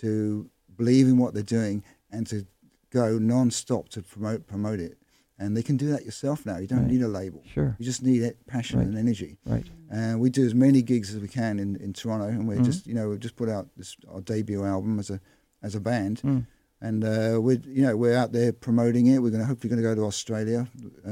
to 0.00 0.50
believe 0.76 1.06
in 1.08 1.16
what 1.18 1.34
they're 1.34 1.42
doing 1.60 1.82
and 2.10 2.26
to 2.28 2.46
go 2.90 3.18
non-stop 3.18 3.88
to 3.90 4.02
promote 4.02 4.46
promote 4.46 4.80
it. 4.80 4.98
And 5.38 5.54
they 5.54 5.62
can 5.62 5.76
do 5.76 5.88
that 5.90 6.04
yourself 6.06 6.46
now. 6.46 6.56
You 6.56 6.66
don't 6.66 6.82
Right. 6.84 6.92
need 6.92 7.02
a 7.02 7.08
label. 7.08 7.42
Sure. 7.44 7.76
You 7.78 7.84
just 7.84 8.02
need 8.02 8.22
it, 8.22 8.46
passion 8.46 8.78
Right. 8.78 8.88
and 8.88 8.96
energy. 8.96 9.36
Right. 9.44 9.68
And 9.90 10.18
we 10.18 10.30
do 10.30 10.46
as 10.46 10.54
many 10.54 10.80
gigs 10.80 11.14
as 11.14 11.20
we 11.20 11.28
can 11.28 11.58
in, 11.58 11.76
in 11.76 11.92
Toronto, 11.92 12.28
and 12.28 12.48
we're 12.48 12.56
Mhm. 12.60 12.64
just 12.64 12.86
you 12.86 12.94
know 12.94 13.10
we've 13.10 13.20
just 13.20 13.36
put 13.36 13.48
out 13.50 13.68
this 13.76 13.96
our 14.08 14.22
debut 14.22 14.64
album 14.64 14.98
as 14.98 15.10
a 15.10 15.20
as 15.62 15.74
a 15.74 15.80
band, 15.80 16.20
Mm. 16.22 16.46
And 16.80 17.04
uh, 17.04 17.38
we're 17.40 17.60
you 17.64 17.82
know 17.82 17.96
we're 17.96 18.16
out 18.16 18.32
there 18.32 18.52
promoting 18.52 19.06
it. 19.06 19.18
We're 19.22 19.30
going 19.30 19.40
to 19.42 19.46
hopefully 19.46 19.70
going 19.70 19.82
to 19.82 19.88
go 19.88 19.94
to 19.94 20.04
Australia, 20.04 20.68
uh, 21.06 21.10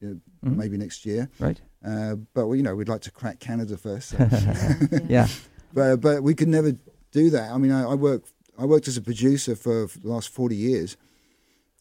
you 0.00 0.08
know, 0.08 0.20
Mhm. 0.44 0.56
maybe 0.56 0.76
next 0.76 1.06
year. 1.06 1.30
Right. 1.38 1.60
Uh, 1.84 2.16
but 2.34 2.46
we, 2.48 2.58
you 2.58 2.62
know 2.62 2.74
we'd 2.74 2.88
like 2.88 3.00
to 3.02 3.10
crack 3.10 3.38
Canada 3.40 3.76
first. 3.76 4.08
so. 4.10 4.18
Yeah. 5.08 5.28
But 5.72 6.00
but 6.00 6.22
we 6.22 6.34
could 6.34 6.48
never 6.48 6.72
do 7.12 7.30
that. 7.30 7.50
I 7.52 7.58
mean, 7.58 7.70
I, 7.70 7.82
I 7.92 7.94
work 7.94 8.24
I 8.58 8.64
worked 8.66 8.88
as 8.88 8.96
a 8.96 9.02
producer 9.02 9.54
for 9.56 9.86
the 9.86 10.08
last 10.08 10.28
forty 10.28 10.56
years, 10.56 10.96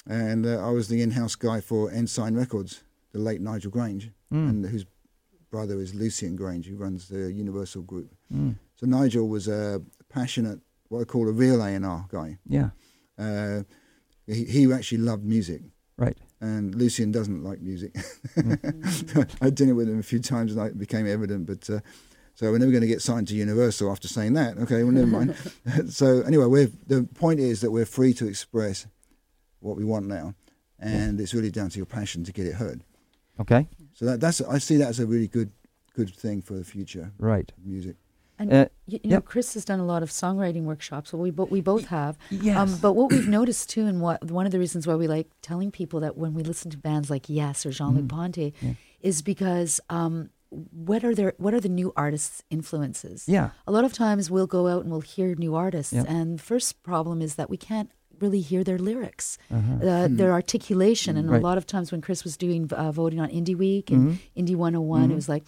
and 0.07 0.45
uh, 0.45 0.65
I 0.67 0.71
was 0.71 0.87
the 0.87 1.01
in-house 1.01 1.35
guy 1.35 1.61
for 1.61 1.91
Ensign 1.91 2.35
Records, 2.35 2.83
the 3.13 3.19
late 3.19 3.41
Nigel 3.41 3.71
Grainge, 3.71 4.11
Mm. 4.31 4.49
and 4.49 4.65
whose 4.65 4.85
brother 5.51 5.79
is 5.79 5.93
Lucian 5.93 6.35
Grainge, 6.37 6.65
who 6.65 6.75
runs 6.75 7.07
the 7.09 7.31
Universal 7.31 7.83
Group. 7.83 8.13
Mm. 8.33 8.55
So 8.75 8.87
Nigel 8.87 9.27
was 9.29 9.47
a 9.47 9.81
passionate, 10.09 10.59
what 10.89 11.01
I 11.01 11.03
call 11.03 11.27
a 11.29 11.31
real 11.31 11.61
A 11.61 11.69
and 11.75 11.85
R 11.85 12.05
guy. 12.09 12.39
Yeah. 12.47 12.69
Uh, 13.17 13.63
he, 14.27 14.45
he 14.45 14.73
actually 14.73 14.99
loved 14.99 15.23
music, 15.23 15.61
Right. 15.97 16.17
and 16.41 16.73
Lucian 16.75 17.11
doesn't 17.11 17.43
like 17.43 17.61
music. 17.61 17.95
I 18.37 19.25
had 19.45 19.55
dinner 19.55 19.75
with 19.75 19.89
him 19.89 19.99
a 19.99 20.03
few 20.03 20.19
times, 20.19 20.55
and 20.55 20.65
it 20.67 20.77
became 20.77 21.05
evident. 21.07 21.45
But 21.45 21.69
uh, 21.69 21.79
so 22.35 22.51
we're 22.51 22.57
never 22.57 22.71
going 22.71 22.81
to 22.81 22.87
get 22.87 23.01
signed 23.01 23.27
to 23.27 23.35
Universal 23.35 23.91
after 23.91 24.07
saying 24.07 24.33
that. 24.33 24.57
Okay, 24.57 24.83
well, 24.83 24.91
never 24.93 25.07
mind. 25.07 25.35
so 25.89 26.21
anyway, 26.21 26.67
the 26.87 27.03
point 27.15 27.39
is 27.39 27.61
that 27.61 27.71
we're 27.71 27.85
free 27.85 28.13
to 28.15 28.27
express 28.27 28.87
what 29.59 29.77
we 29.77 29.83
want 29.83 30.07
now, 30.07 30.33
and 30.79 31.19
it's 31.21 31.33
really 31.33 31.51
down 31.51 31.69
to 31.69 31.77
your 31.77 31.85
passion 31.85 32.23
to 32.23 32.31
get 32.33 32.45
it 32.47 32.55
heard. 32.55 32.83
Okay. 33.39 33.67
So 33.93 34.05
that, 34.05 34.19
that's 34.19 34.41
I 34.41 34.57
see 34.59 34.77
that 34.77 34.89
as 34.89 34.99
a 34.99 35.05
really 35.05 35.27
good 35.27 35.51
good 35.95 36.13
thing 36.15 36.41
for 36.41 36.53
the 36.55 36.63
future 36.63 37.11
Right. 37.19 37.51
music. 37.63 37.95
And 38.43 38.53
Uh, 38.53 38.65
you, 38.87 38.99
you 39.03 39.09
know, 39.09 39.15
yep. 39.17 39.25
Chris 39.25 39.53
has 39.55 39.65
done 39.65 39.79
a 39.79 39.85
lot 39.85 40.03
of 40.03 40.09
songwriting 40.09 40.63
workshops. 40.63 41.11
Well, 41.13 41.21
we 41.21 41.31
bo- 41.31 41.45
we 41.49 41.61
both 41.61 41.85
have. 41.87 42.17
Yes. 42.29 42.57
Um, 42.57 42.77
but 42.81 42.93
what 42.93 43.11
we've 43.11 43.27
noticed 43.27 43.69
too, 43.69 43.85
and 43.85 44.01
what 44.01 44.29
one 44.31 44.45
of 44.45 44.51
the 44.51 44.59
reasons 44.59 44.85
why 44.87 44.95
we 44.95 45.07
like 45.07 45.27
telling 45.41 45.71
people 45.71 45.99
that 46.01 46.17
when 46.17 46.33
we 46.33 46.43
listen 46.43 46.69
to 46.71 46.77
bands 46.77 47.09
like 47.09 47.29
Yes 47.29 47.65
or 47.65 47.71
Jean 47.71 47.95
Luc 47.95 48.05
Mm. 48.05 48.09
Ponty, 48.09 48.53
Yeah. 48.61 48.73
is 49.01 49.21
because 49.21 49.79
um, 49.89 50.29
what 50.71 51.03
are 51.03 51.15
their 51.15 51.33
what 51.37 51.53
are 51.53 51.59
the 51.59 51.69
new 51.81 51.91
artists' 51.95 52.43
influences? 52.49 53.27
Yeah. 53.27 53.49
A 53.65 53.71
lot 53.71 53.85
of 53.85 53.93
times 53.93 54.29
we'll 54.29 54.47
go 54.47 54.67
out 54.67 54.81
and 54.83 54.91
we'll 54.91 55.01
hear 55.01 55.33
new 55.35 55.55
artists, 55.55 55.93
Yeah. 55.93 56.03
and 56.07 56.37
the 56.39 56.43
first 56.43 56.83
problem 56.83 57.21
is 57.21 57.35
that 57.35 57.49
we 57.49 57.57
can't 57.57 57.89
really 58.19 58.41
hear 58.41 58.63
their 58.63 58.77
lyrics, 58.77 59.37
Uh-huh. 59.51 59.85
uh, 59.85 60.07
their 60.09 60.31
articulation. 60.31 61.17
And 61.17 61.29
Right. 61.29 61.41
a 61.41 61.43
lot 61.43 61.57
of 61.57 61.65
times 61.65 61.91
when 61.91 61.99
Chris 62.01 62.23
was 62.23 62.37
doing 62.37 62.71
uh, 62.71 62.91
voting 62.91 63.19
on 63.19 63.29
Indie 63.29 63.57
Week 63.57 63.89
and 63.91 64.01
Mhm. 64.11 64.17
Indie 64.37 64.55
101, 64.55 65.07
Mhm. 65.09 65.11
it 65.11 65.15
was 65.15 65.27
like, 65.27 65.43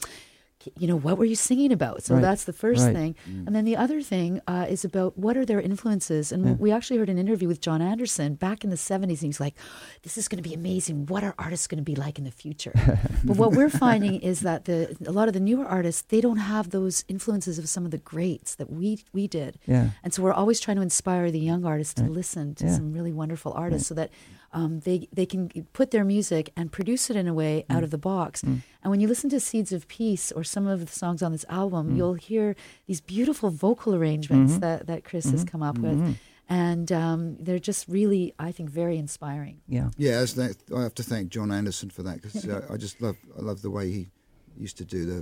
you 0.78 0.88
know, 0.88 0.95
what 0.95 1.18
were 1.18 1.26
you 1.26 1.36
singing 1.36 1.72
about? 1.72 2.03
So 2.03 2.16
Right. 2.16 2.22
that's 2.22 2.43
the 2.45 2.53
first 2.53 2.84
Right. 2.86 2.93
thing. 2.95 3.16
And 3.45 3.55
then 3.55 3.66
the 3.66 3.76
other 3.78 4.01
thing 4.01 4.41
uh, 4.47 4.66
is 4.70 4.84
about 4.86 5.18
what 5.18 5.38
are 5.38 5.45
their 5.45 5.61
influences. 5.61 6.32
And 6.32 6.45
Yeah. 6.45 6.53
we 6.53 6.72
actually 6.72 6.97
heard 6.97 7.09
an 7.09 7.18
interview 7.18 7.47
with 7.47 7.61
Jon 7.61 7.82
Anderson 7.82 8.36
back 8.36 8.63
in 8.63 8.70
the 8.70 8.78
70s. 8.78 9.22
And 9.22 9.28
he's 9.28 9.39
like, 9.39 9.55
this 10.03 10.18
is 10.18 10.28
going 10.28 10.41
to 10.41 10.47
be 10.49 10.55
amazing. 10.55 11.05
What 11.07 11.24
are 11.24 11.36
artists 11.38 11.68
going 11.68 11.78
to 11.78 11.84
be 11.84 11.95
like 11.95 12.18
in 12.18 12.26
the 12.26 12.32
future? 12.32 12.74
but 13.24 13.38
what 13.38 13.51
we're 13.53 13.70
finding 13.70 14.20
is 14.22 14.41
that 14.41 14.66
the 14.66 14.95
a 15.05 15.11
lot 15.11 15.28
of 15.28 15.34
the 15.34 15.39
newer 15.39 15.66
artists, 15.66 16.01
they 16.03 16.22
don't 16.22 16.38
have 16.38 16.70
those 16.72 17.03
influences 17.07 17.57
of 17.59 17.68
some 17.70 17.86
of 17.86 17.91
the 17.91 17.97
greats 17.97 18.55
that 18.55 18.72
we, 18.72 19.03
we 19.13 19.28
did. 19.28 19.57
Yeah. 19.68 19.89
And 20.03 20.13
so 20.13 20.22
we're 20.24 20.34
always 20.34 20.59
trying 20.59 20.78
to 20.78 20.84
inspire 20.84 21.32
the 21.32 21.39
young 21.39 21.66
artists 21.66 21.93
to 21.95 22.03
Right. 22.03 22.11
listen 22.11 22.55
to 22.55 22.66
Yeah. 22.66 22.76
some 22.76 22.91
really 22.93 23.13
wonderful 23.13 23.53
artists 23.53 23.88
so 23.88 23.93
that 23.95 24.09
um, 24.60 24.80
they, 24.88 25.08
they 25.18 25.26
can 25.26 25.41
put 25.74 25.91
their 25.91 26.06
music 26.06 26.45
and 26.58 26.72
produce 26.72 27.10
it 27.12 27.16
in 27.22 27.28
a 27.28 27.34
way 27.41 27.53
Mm. 27.70 27.76
out 27.76 27.84
of 27.84 27.91
the 27.91 27.97
box. 28.12 28.41
And 28.41 28.62
when 28.91 28.99
you 29.01 29.08
listen 29.08 29.30
to 29.32 29.39
Seeds 29.39 29.72
of 29.78 29.82
Peace 29.88 30.32
or 30.32 30.43
some 30.43 30.66
of 30.74 30.80
the 30.86 30.91
songs 30.91 31.22
on 31.22 31.32
this 31.32 31.45
album, 31.62 31.84
Mm. 31.91 31.97
you'll 31.97 32.14
hear 32.32 32.56
these 32.88 33.01
beautiful 33.01 33.49
vocal 33.49 33.93
arrangements 33.99 34.53
Mhm. 34.53 34.60
that, 34.62 34.88
that 34.88 35.03
Chris 35.03 35.26
has 35.36 35.43
come 35.43 35.62
up 35.70 35.78
with. 35.78 35.99
Mhm. 35.99 36.16
and 36.47 36.91
um, 36.91 37.38
they're 37.45 37.58
just 37.72 37.88
really, 37.88 38.24
I 38.38 38.51
think, 38.51 38.70
very 38.70 38.97
inspiring. 39.06 39.58
Yeah. 39.68 39.89
Yeah, 39.97 40.24
that, 40.39 40.56
I 40.78 40.82
have 40.84 40.93
to 40.95 41.03
thank 41.03 41.30
Jon 41.30 41.51
Anderson 41.51 41.89
for 41.89 42.03
that 42.03 42.22
because 42.22 42.45
uh, 42.47 42.62
I 42.74 42.78
just 42.78 43.01
love 43.01 43.18
I 43.38 43.41
love 43.41 43.60
the 43.64 43.72
way 43.72 43.86
he 43.91 44.01
used 44.66 44.78
to 44.78 44.86
do 44.86 45.06
the, 45.12 45.20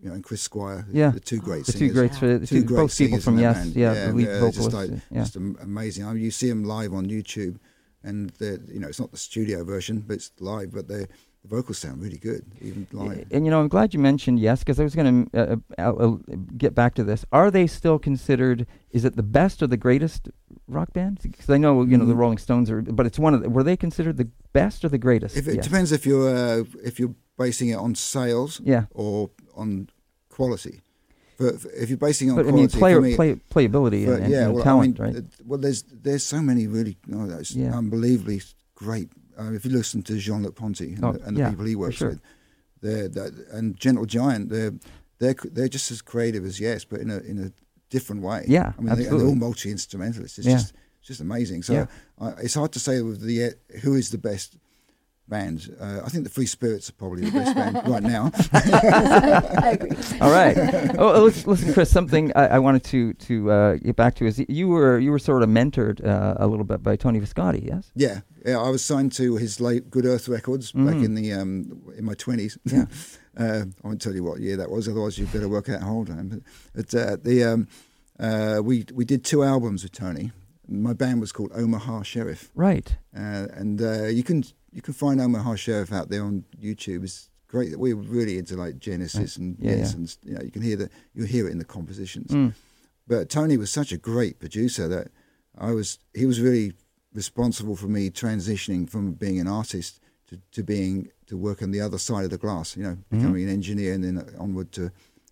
you 0.00 0.08
know, 0.08 0.14
and 0.16 0.24
Chris 0.24 0.42
Squire, 0.42 0.84
Yeah. 0.92 1.10
the 1.10 1.20
two 1.20 1.38
great 1.38 1.64
The 1.66 1.72
two 1.82 1.92
greats 1.92 2.18
for 2.18 2.26
the 2.26 2.44
two 2.46 2.60
two, 2.62 2.64
great 2.66 2.76
both 2.82 2.98
people 2.98 3.18
singers 3.18 3.24
from 3.24 3.34
in 3.38 3.44
that 3.44 3.54
Yes, 3.54 3.64
band. 3.64 3.76
yeah, 3.76 4.06
the 4.08 4.12
lead 4.14 4.26
yeah, 4.26 4.40
vocalists. 4.40 4.64
just 4.64 4.72
like 4.80 4.90
yeah. 5.12 5.22
just 5.22 5.36
amazing. 5.36 6.02
I 6.06 6.12
mean, 6.12 6.24
you 6.24 6.32
see 6.32 6.48
them 6.48 6.64
live 6.64 6.92
on 6.92 7.06
YouTube, 7.06 7.54
and 8.04 8.30
the 8.38 8.60
you 8.72 8.80
know 8.80 8.88
it's 8.88 9.00
not 9.00 9.10
the 9.10 9.16
studio 9.16 9.64
version, 9.64 10.04
but 10.06 10.14
it's 10.14 10.30
live, 10.40 10.70
but 10.72 10.86
the 10.88 11.08
the 11.42 11.48
vocals 11.56 11.78
sound 11.78 12.00
really 12.02 12.16
good 12.16 12.42
even 12.62 12.86
live. 12.92 13.26
And 13.30 13.44
you 13.44 13.50
know, 13.50 13.60
I'm 13.60 13.68
glad 13.68 13.92
you 13.92 14.00
mentioned 14.00 14.38
yes, 14.40 14.60
because 14.60 14.80
I 14.80 14.82
was 14.84 14.94
going 14.94 15.28
to 15.30 15.38
uh, 15.52 15.56
uh, 15.78 15.94
uh, 16.04 16.16
get 16.56 16.74
back 16.74 16.94
to 16.94 17.04
this. 17.04 17.24
Are 17.32 17.50
they 17.50 17.66
still 17.66 17.98
considered? 17.98 18.66
Is 18.92 19.04
it 19.04 19.14
the 19.16 19.22
best 19.22 19.62
or 19.62 19.66
the 19.66 19.76
greatest 19.76 20.28
rock 20.68 20.92
band? 20.94 21.18
Because 21.22 21.50
I 21.50 21.58
know 21.58 21.82
you 21.82 21.98
know 21.98 22.06
the 22.06 22.14
Mm. 22.14 22.18
Rolling 22.24 22.38
Stones 22.38 22.70
are, 22.70 22.80
but 22.82 23.04
it's 23.06 23.18
one 23.18 23.34
of. 23.34 23.42
The, 23.42 23.50
were 23.50 23.62
they 23.62 23.76
considered 23.76 24.16
the 24.16 24.28
best 24.54 24.84
or 24.84 24.88
the 24.88 24.98
greatest? 24.98 25.36
If 25.36 25.46
it 25.48 25.56
Yes. 25.56 25.64
depends 25.64 25.92
if 25.92 26.06
you're 26.06 26.28
uh, 26.34 26.64
if 26.82 26.98
you're 26.98 27.14
basing 27.36 27.68
it 27.70 27.78
on 27.78 27.94
sales 27.94 28.60
Yeah, 28.64 28.84
or 28.92 29.30
on 29.54 29.88
quality. 30.30 30.80
But 31.36 31.54
if 31.74 31.88
you're 31.88 31.98
basing 31.98 32.30
on 32.30 32.36
but 32.36 32.46
I 32.46 32.50
mean, 32.52 32.68
quality, 32.68 32.78
player, 32.78 33.00
me, 33.00 33.16
play, 33.16 33.34
playability 33.50 34.06
But 34.06 34.14
and, 34.14 34.24
and 34.24 34.32
yeah, 34.32 34.44
know, 34.44 34.52
well, 34.52 34.64
talent, 34.64 35.00
I 35.00 35.04
mean, 35.04 35.14
right? 35.14 35.24
well, 35.44 35.58
there's 35.58 35.82
there's 35.82 36.22
so 36.24 36.40
many 36.40 36.66
really 36.66 36.96
oh, 37.12 37.26
that's 37.26 37.52
Yeah. 37.52 37.76
unbelievably 37.76 38.42
great. 38.74 39.08
Uh, 39.38 39.52
if 39.52 39.64
you 39.64 39.70
listen 39.72 40.02
to 40.04 40.16
Jean 40.16 40.42
Luc 40.44 40.54
Ponty 40.54 40.92
and, 40.94 41.04
Oh, 41.04 41.12
the, 41.12 41.22
and 41.24 41.36
the 41.36 41.40
yeah, 41.40 41.50
people 41.50 41.64
he 41.64 41.74
works 41.74 41.96
sure. 41.96 42.10
with, 42.10 42.20
they're, 42.80 43.08
they're 43.08 43.32
and 43.52 43.76
Gentle 43.76 44.06
Giant, 44.06 44.48
they're 44.48 44.72
they're 45.18 45.34
they're 45.52 45.68
just 45.68 45.90
as 45.90 46.02
creative 46.02 46.44
as 46.44 46.60
Yes, 46.60 46.84
but 46.84 47.00
in 47.00 47.10
a 47.10 47.18
in 47.18 47.38
a 47.38 47.52
different 47.90 48.22
way. 48.22 48.44
Yeah, 48.46 48.72
I 48.78 48.80
mean, 48.80 48.94
they, 48.96 49.04
they're 49.04 49.26
all 49.26 49.34
multi 49.34 49.70
instrumentalists. 49.70 50.38
It's 50.38 50.46
Yeah. 50.46 50.54
just 50.58 50.72
it's 51.00 51.08
just 51.08 51.20
amazing. 51.20 51.62
So. 51.64 51.88
I, 52.20 52.28
it's 52.44 52.54
hard 52.54 52.70
to 52.72 52.78
say 52.78 53.02
with 53.02 53.20
the 53.22 53.54
who 53.82 53.94
is 53.94 54.10
the 54.10 54.18
best 54.18 54.56
band. 55.28 55.74
Uh, 55.80 56.00
I 56.04 56.08
think 56.08 56.24
the 56.24 56.30
Free 56.30 56.46
Spirits 56.46 56.90
are 56.90 56.92
probably 56.94 57.24
the 57.24 57.30
best 57.32 57.54
band 57.54 57.80
right 57.88 58.02
now. 58.02 58.30
I 58.52 59.70
agree. 59.80 59.96
All 60.20 60.30
right. 60.30 60.56
oh, 60.98 61.22
listen, 61.24 61.50
listen, 61.50 61.72
Chris. 61.72 61.90
Something 61.90 62.32
I, 62.36 62.46
I 62.46 62.58
wanted 62.58 62.84
to 62.84 63.12
to 63.14 63.50
uh, 63.50 63.74
get 63.76 63.96
back 63.96 64.14
to 64.16 64.26
is 64.26 64.44
you 64.48 64.68
were 64.68 64.98
you 64.98 65.10
were 65.10 65.18
sort 65.18 65.42
of 65.42 65.48
mentored 65.48 66.04
uh, 66.06 66.34
a 66.38 66.46
little 66.46 66.64
bit 66.64 66.82
by 66.82 66.96
Tony 66.96 67.18
Visconti. 67.20 67.60
Yes. 67.66 67.90
Yeah, 67.94 68.20
yeah. 68.44 68.58
I 68.58 68.68
was 68.70 68.84
signed 68.84 69.12
to 69.12 69.36
his 69.36 69.60
late 69.60 69.90
Good 69.90 70.04
Earth 70.06 70.28
Records 70.28 70.72
back 70.72 70.96
Mhm. 70.96 71.04
in 71.04 71.14
the 71.14 71.32
um, 71.32 71.82
in 71.96 72.04
my 72.04 72.14
twenties. 72.14 72.58
Yeah. 72.64 72.84
uh, 73.38 73.64
I 73.82 73.86
won't 73.86 74.00
tell 74.00 74.14
you 74.14 74.24
what 74.24 74.40
year 74.40 74.56
that 74.56 74.70
was, 74.70 74.88
otherwise 74.88 75.18
you'd 75.18 75.32
better 75.32 75.48
work 75.48 75.68
out 75.68 75.80
how 75.82 75.92
old 75.92 76.10
I 76.10 76.14
am. 76.18 76.28
But, 76.28 76.40
but 76.74 76.94
uh, 76.94 77.16
the 77.22 77.44
um, 77.44 77.68
uh, 78.20 78.60
we 78.62 78.84
we 78.92 79.04
did 79.04 79.24
two 79.24 79.42
albums 79.42 79.82
with 79.82 79.92
Tony. 79.92 80.32
My 80.66 80.94
band 80.94 81.20
was 81.20 81.30
called 81.30 81.52
Omaha 81.54 82.02
Sheriff, 82.04 82.50
Right. 82.54 82.96
uh, 83.14 83.48
and 83.52 83.82
uh, 83.82 84.04
you 84.06 84.22
can 84.22 84.44
you 84.74 84.82
can 84.82 84.92
find 84.94 85.20
Omaha 85.20 85.54
Sheriff 85.54 85.92
out 85.92 86.08
there 86.10 86.22
on 86.24 86.44
YouTube. 86.60 87.04
It's 87.04 87.30
great. 87.46 87.78
We're 87.78 87.94
really 87.96 88.36
into 88.38 88.56
like 88.56 88.78
Genesis 88.78 89.36
and 89.36 89.56
Yeah, 89.58 89.76
yes, 89.76 89.90
yeah. 89.92 89.96
and 89.96 90.16
you 90.24 90.34
know 90.34 90.42
you 90.42 90.50
can 90.50 90.62
hear 90.62 90.76
that 90.76 90.90
you 91.14 91.24
hear 91.24 91.46
it 91.48 91.52
in 91.52 91.58
the 91.58 91.64
compositions. 91.64 92.30
Mm. 92.32 92.52
But 93.06 93.28
Tony 93.28 93.56
was 93.56 93.70
such 93.70 93.92
a 93.92 93.96
great 93.98 94.38
producer 94.40 94.88
that 94.88 95.08
I 95.56 95.70
was 95.72 95.98
he 96.14 96.26
was 96.26 96.40
really 96.40 96.72
responsible 97.12 97.76
for 97.76 97.86
me 97.86 98.10
transitioning 98.10 98.90
from 98.90 99.12
being 99.12 99.38
an 99.38 99.46
artist 99.46 100.00
to, 100.28 100.40
to 100.52 100.62
being 100.64 101.08
to 101.26 101.36
work 101.36 101.62
on 101.62 101.70
the 101.70 101.80
other 101.80 101.98
side 101.98 102.24
of 102.24 102.30
the 102.30 102.38
glass, 102.38 102.76
you 102.76 102.82
know, 102.82 102.96
Mm-hmm. 102.96 103.18
becoming 103.18 103.44
an 103.44 103.50
engineer 103.50 103.94
and 103.94 104.02
then 104.04 104.16
onward 104.38 104.72
to 104.72 104.90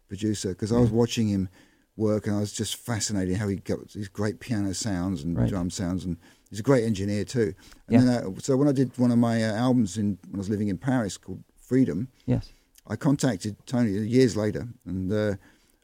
producer. 0.08 0.50
Because 0.50 0.70
I 0.72 0.78
was 0.78 0.90
watching 0.90 1.28
him 1.28 1.48
work 1.96 2.26
and 2.26 2.36
I 2.36 2.40
was 2.40 2.52
just 2.52 2.76
fascinated 2.76 3.36
how 3.36 3.48
he 3.48 3.56
got 3.56 3.88
these 3.90 4.08
great 4.08 4.38
piano 4.40 4.72
sounds 4.74 5.22
and 5.24 5.36
Right. 5.36 5.48
drum 5.48 5.70
sounds 5.70 6.04
and 6.04 6.16
he's 6.52 6.60
a 6.60 6.62
great 6.62 6.84
engineer 6.84 7.24
too. 7.24 7.54
Yeah. 7.88 7.98
And 7.98 8.08
then 8.08 8.24
I, 8.36 8.40
so 8.40 8.56
when 8.56 8.68
I 8.68 8.72
did 8.72 8.96
one 8.98 9.10
of 9.10 9.18
my 9.18 9.42
uh, 9.42 9.54
albums 9.54 9.96
in 9.98 10.18
when 10.30 10.36
I 10.36 10.38
was 10.38 10.48
living 10.48 10.68
in 10.68 10.78
Paris 10.78 11.16
called 11.18 11.42
Freedom, 11.60 12.06
Yes. 12.26 12.52
I 12.86 12.94
contacted 12.96 13.56
Tony 13.66 13.90
years 13.90 14.36
later 14.36 14.68
and 14.86 15.12
uh, 15.12 15.34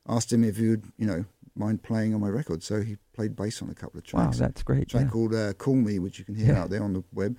asked 0.08 0.32
him 0.32 0.44
if 0.44 0.56
he 0.56 0.68
would, 0.68 0.84
you 0.98 1.06
know, 1.06 1.24
mind 1.56 1.82
playing 1.82 2.14
on 2.14 2.20
my 2.20 2.28
record. 2.28 2.62
So 2.62 2.82
he 2.82 2.96
played 3.14 3.34
bass 3.34 3.62
on 3.62 3.70
a 3.70 3.74
couple 3.74 3.98
of 3.98 4.04
tracks. 4.04 4.38
Wow, 4.40 4.46
that's 4.46 4.62
great. 4.62 4.82
a 4.82 4.86
track 4.86 5.04
yeah. 5.04 5.10
called 5.10 5.34
uh, 5.34 5.52
"Call 5.54 5.74
Me," 5.76 5.98
which 5.98 6.18
you 6.18 6.24
can 6.24 6.34
hear 6.34 6.52
Yeah. 6.54 6.62
out 6.62 6.70
there 6.70 6.82
on 6.84 6.92
the 6.92 7.02
web. 7.12 7.36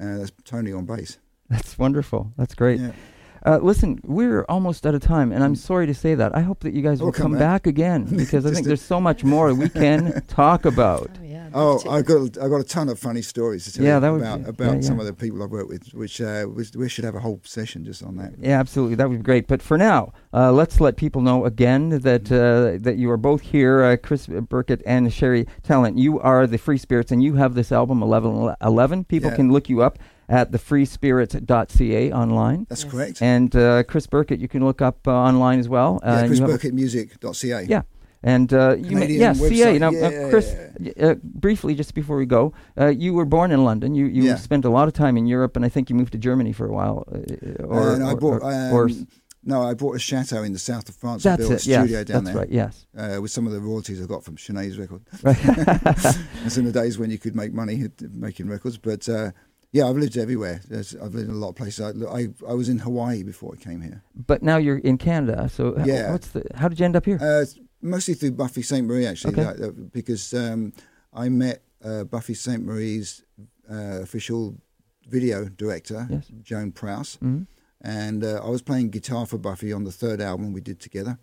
Uh, 0.00 0.18
that's 0.18 0.32
Tony 0.44 0.72
on 0.72 0.84
bass. 0.86 1.18
That's 1.48 1.78
wonderful. 1.78 2.32
That's 2.36 2.54
great. 2.54 2.80
Yeah. 2.80 2.92
Uh, 3.44 3.58
listen, 3.58 4.00
we're 4.04 4.44
almost 4.44 4.86
out 4.86 4.94
of 4.94 5.02
time, 5.02 5.32
and 5.32 5.42
I'm 5.42 5.56
sorry 5.56 5.86
to 5.88 5.94
say 5.94 6.14
that. 6.14 6.34
I 6.34 6.40
hope 6.42 6.60
that 6.60 6.74
you 6.74 6.80
guys 6.80 7.00
Oh, 7.00 7.06
will 7.06 7.12
come 7.12 7.32
come 7.32 7.32
back. 7.32 7.64
back 7.64 7.66
again 7.66 8.04
because 8.16 8.46
I 8.46 8.52
think 8.52 8.66
there's 8.66 8.80
so 8.80 9.00
much 9.00 9.24
more 9.24 9.52
we 9.52 9.68
can 9.68 10.22
talk 10.28 10.64
about. 10.64 11.10
Oh, 11.54 11.80
yeah. 11.84 11.90
I 11.92 12.02
got 12.02 12.38
I 12.38 12.48
got 12.48 12.60
a 12.60 12.64
ton 12.64 12.88
of 12.88 12.98
funny 12.98 13.22
stories 13.22 13.64
to 13.64 13.72
tell 13.72 13.84
Yeah, 13.84 13.94
you 13.96 14.00
that 14.00 14.10
would 14.10 14.20
about 14.22 14.42
be- 14.44 14.48
about 14.50 14.74
yeah, 14.76 14.80
some 14.80 14.96
yeah. 14.96 15.00
of 15.02 15.06
the 15.06 15.12
people 15.12 15.42
I've 15.42 15.50
worked 15.50 15.68
with, 15.68 15.92
which 15.94 16.20
uh, 16.20 16.46
was, 16.54 16.72
we 16.76 16.88
should 16.88 17.04
have 17.04 17.14
a 17.14 17.20
whole 17.20 17.40
session 17.44 17.84
just 17.84 18.02
on 18.02 18.16
that. 18.16 18.32
Yeah, 18.38 18.58
absolutely. 18.60 18.94
That 18.96 19.08
would 19.08 19.18
be 19.18 19.22
great. 19.22 19.46
But 19.46 19.62
for 19.62 19.76
now, 19.78 20.12
uh, 20.32 20.52
let's 20.52 20.80
let 20.80 20.96
people 20.96 21.20
know 21.22 21.44
again 21.44 21.90
that 22.00 22.30
uh, 22.32 22.78
that 22.82 22.96
you 22.96 23.10
are 23.10 23.16
both 23.16 23.40
here, 23.42 23.82
uh, 23.82 23.96
Chris 23.96 24.26
Birkett 24.26 24.82
and 24.86 25.12
Sherry 25.12 25.46
Talent. 25.62 25.98
You 25.98 26.20
are 26.20 26.46
the 26.46 26.58
Free 26.58 26.78
Spirits, 26.78 27.12
and 27.12 27.22
you 27.22 27.34
have 27.34 27.54
this 27.54 27.72
album 27.72 28.02
11. 28.02 28.54
11. 28.62 29.04
People 29.04 29.30
Yeah. 29.30 29.36
can 29.36 29.52
look 29.52 29.68
you 29.68 29.82
up 29.82 29.98
at 30.28 30.50
thefreespirits.ca 30.52 32.12
online. 32.12 32.66
That's 32.68 32.84
Yes. 32.84 32.92
correct. 32.92 33.22
And 33.22 33.54
uh, 33.54 33.82
Chris 33.84 34.06
Birkett, 34.06 34.40
you 34.40 34.48
can 34.48 34.64
look 34.64 34.80
up 34.80 35.06
uh, 35.06 35.12
online 35.12 35.58
as 35.58 35.68
well. 35.68 36.00
Uh, 36.02 36.06
yeah, 36.06 36.18
and 36.24 36.38
you 36.38 36.46
have 36.46 36.60
ChrisBirkettmusic.ca. 36.60 37.66
Yeah. 37.68 37.82
And 38.24 38.52
uh, 38.52 38.76
you 38.78 38.96
may, 38.96 39.06
yeah, 39.08 39.32
CA. 39.32 39.48
website. 39.50 39.80
Now, 39.80 39.90
Yeah, 39.90 40.06
uh, 40.06 40.10
yeah, 40.10 40.30
Chris, 40.30 40.54
uh, 41.00 41.14
briefly, 41.24 41.74
just 41.74 41.92
before 41.94 42.16
we 42.16 42.26
go, 42.26 42.52
uh, 42.80 42.86
you 42.86 43.14
were 43.14 43.24
born 43.26 43.50
in 43.50 43.64
London. 43.64 43.94
You 43.96 44.06
you 44.06 44.22
Yeah. 44.24 44.36
spent 44.36 44.64
a 44.64 44.70
lot 44.70 44.86
of 44.88 44.94
time 44.94 45.16
in 45.16 45.26
Europe, 45.26 45.56
and 45.56 45.64
I 45.64 45.68
think 45.68 45.90
you 45.90 45.96
moved 45.96 46.12
to 46.12 46.18
Germany 46.18 46.52
for 46.52 46.66
a 46.66 46.72
while. 46.72 47.04
Uh, 47.12 47.64
or, 47.64 47.94
and 47.94 48.04
I 48.04 48.12
or- 48.12 48.16
bought 48.20 48.42
or- 48.42 48.52
um, 48.52 48.72
or 48.72 48.88
no, 49.44 49.62
I 49.70 49.74
bought 49.74 49.96
a 49.96 49.98
chateau 49.98 50.44
in 50.44 50.52
the 50.52 50.58
south 50.60 50.88
of 50.88 50.94
France. 50.94 51.24
and 51.26 51.32
that's 51.36 51.48
built 51.48 51.60
it. 51.60 51.66
a 51.66 51.70
Yes, 51.70 51.80
studio 51.82 52.04
down 52.04 52.24
that's 52.24 52.34
there 52.36 52.44
right. 52.44 52.52
Yes. 52.52 52.86
uh, 52.96 53.20
with 53.20 53.32
some 53.32 53.44
of 53.48 53.52
the 53.52 53.60
royalties 53.60 54.00
I 54.00 54.06
got 54.06 54.22
from 54.24 54.36
Sinead's 54.36 54.78
record. 54.78 55.02
Right. 55.24 55.36
It's 56.46 56.56
in 56.56 56.64
the 56.64 56.72
days 56.72 56.98
when 56.98 57.10
you 57.10 57.18
could 57.18 57.34
make 57.34 57.52
money 57.52 57.88
making 58.12 58.46
records. 58.48 58.78
But 58.78 59.08
uh, 59.08 59.32
yeah, 59.72 59.88
I've 59.88 59.96
lived 59.96 60.16
everywhere. 60.16 60.60
There's, 60.68 60.94
I've 60.94 61.14
lived 61.14 61.28
in 61.28 61.34
a 61.34 61.38
lot 61.38 61.48
of 61.50 61.56
places. 61.56 61.80
I, 61.80 61.90
I, 62.18 62.28
I 62.48 62.54
was 62.54 62.68
in 62.68 62.78
Hawaii 62.78 63.24
before 63.24 63.54
I 63.54 63.62
came 63.68 63.80
here. 63.80 64.02
but 64.14 64.42
now 64.44 64.58
you're 64.58 64.78
in 64.78 64.96
Canada. 64.96 65.48
So 65.48 65.74
Yeah. 65.84 66.12
what's 66.12 66.28
the? 66.28 66.44
How 66.54 66.68
did 66.68 66.78
you 66.78 66.84
end 66.84 66.94
up 66.94 67.04
here? 67.06 67.18
Uh, 67.20 67.44
mostly 67.82 68.14
through 68.14 68.32
Buffy 68.32 68.62
Sainte-Marie, 68.62 69.06
actually, 69.06 69.32
Okay. 69.34 69.44
like, 69.44 69.60
uh, 69.60 69.70
because 69.92 70.32
um, 70.34 70.72
I 71.12 71.28
met 71.28 71.62
uh, 71.84 72.04
Buffy 72.04 72.34
Sainte-Marie's 72.34 73.24
uh, 73.70 74.00
official 74.02 74.56
video 75.08 75.48
director, 75.48 76.06
Yes. 76.10 76.26
Joan 76.42 76.72
Prowse. 76.72 77.18
Mhm. 77.22 77.46
and 77.84 78.22
uh, 78.22 78.40
I 78.44 78.48
was 78.48 78.62
playing 78.62 78.90
guitar 78.90 79.26
for 79.26 79.38
Buffy 79.38 79.72
on 79.72 79.82
the 79.84 79.90
third 79.90 80.20
album 80.20 80.52
we 80.52 80.60
did 80.60 80.78
together, 80.78 81.18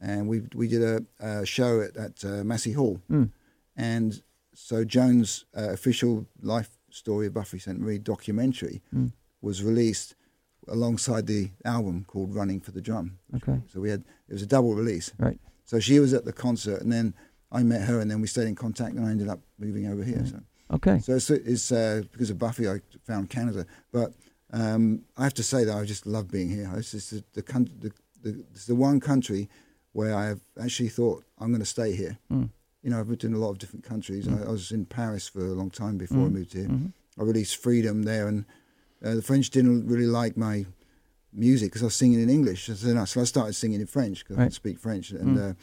and 0.00 0.28
we 0.28 0.42
we 0.54 0.68
did 0.68 0.82
a, 0.82 1.04
a 1.18 1.44
show 1.44 1.80
at, 1.80 1.96
at 1.96 2.24
uh, 2.24 2.44
Massey 2.44 2.72
Hall, 2.72 3.00
Mm. 3.10 3.30
and 3.76 4.22
so 4.54 4.84
Joan's 4.84 5.44
uh, 5.56 5.70
official 5.72 6.26
life 6.40 6.78
story 6.90 7.26
of 7.26 7.34
Buffy 7.34 7.58
Sainte-Marie 7.58 7.98
documentary 7.98 8.80
Mm. 8.94 9.12
was 9.42 9.62
released 9.64 10.14
alongside 10.68 11.26
the 11.26 11.50
album 11.64 12.04
called 12.06 12.32
Running 12.34 12.60
for 12.60 12.70
the 12.72 12.80
Drum. 12.80 13.18
Okay. 13.34 13.60
So 13.66 13.80
we 13.80 13.90
had 13.90 14.04
it 14.28 14.32
was 14.32 14.42
a 14.42 14.46
double 14.46 14.74
release. 14.76 15.10
Right. 15.18 15.40
So 15.64 15.80
she 15.80 15.98
was 16.00 16.12
at 16.14 16.24
the 16.24 16.32
concert, 16.32 16.82
and 16.82 16.92
then 16.92 17.14
I 17.52 17.62
met 17.62 17.82
her, 17.82 18.00
and 18.00 18.10
then 18.10 18.20
we 18.20 18.26
stayed 18.26 18.48
in 18.48 18.54
contact, 18.54 18.94
and 18.96 19.06
I 19.06 19.10
ended 19.10 19.28
up 19.28 19.40
moving 19.58 19.86
over 19.86 20.02
here. 20.02 20.18
Right. 20.18 20.28
So. 20.28 20.40
Okay. 20.72 20.98
So 21.00 21.14
it's, 21.14 21.30
it's 21.30 21.72
uh, 21.72 22.02
because 22.12 22.30
of 22.30 22.38
Buffy 22.38 22.68
I 22.68 22.80
found 23.06 23.30
Canada, 23.30 23.66
but 23.92 24.12
um, 24.52 25.02
I 25.16 25.24
have 25.24 25.34
to 25.34 25.42
say 25.42 25.64
that 25.64 25.76
I 25.76 25.84
just 25.84 26.06
love 26.06 26.30
being 26.30 26.48
here. 26.48 26.70
It's 26.76 26.92
just 26.92 27.10
the, 27.10 27.24
the, 27.34 27.42
the, 27.80 27.92
the 28.22 28.44
it's 28.52 28.66
the 28.66 28.74
one 28.74 29.00
country 29.00 29.48
where 29.92 30.14
I 30.14 30.26
have 30.26 30.40
actually 30.60 30.88
thought 30.88 31.24
I'm 31.38 31.48
going 31.48 31.60
to 31.60 31.66
stay 31.66 31.94
here. 31.94 32.18
Mm. 32.32 32.50
You 32.82 32.90
know, 32.90 32.98
I've 33.00 33.08
lived 33.08 33.24
in 33.24 33.32
a 33.34 33.38
lot 33.38 33.50
of 33.50 33.58
different 33.58 33.84
countries. 33.84 34.26
Mm. 34.26 34.42
I, 34.42 34.48
I 34.48 34.50
was 34.50 34.70
in 34.72 34.84
Paris 34.86 35.28
for 35.28 35.40
a 35.40 35.52
long 35.54 35.70
time 35.70 35.96
before 35.96 36.18
I 36.18 36.28
Mm. 36.28 36.32
moved 36.32 36.52
here. 36.52 36.66
Mhm. 36.68 36.92
I 37.18 37.22
released 37.22 37.56
Freedom 37.56 38.02
there, 38.02 38.26
and 38.26 38.44
uh, 39.04 39.14
the 39.14 39.22
French 39.22 39.50
didn't 39.50 39.86
really 39.86 40.06
like 40.06 40.36
my 40.36 40.66
music 41.34 41.70
because 41.70 41.82
I 41.82 41.86
was 41.86 41.94
singing 41.96 42.20
in 42.20 42.30
English. 42.30 42.66
So 42.66 42.96
I, 42.98 43.04
so 43.04 43.20
I 43.20 43.24
started 43.24 43.54
singing 43.54 43.80
in 43.80 43.86
French 43.86 44.20
because 44.24 44.36
I 44.36 44.40
Right. 44.40 44.46
can 44.46 44.52
speak 44.52 44.78
French, 44.78 45.10
and 45.10 45.36
Mm. 45.36 45.50
uh, 45.50 45.54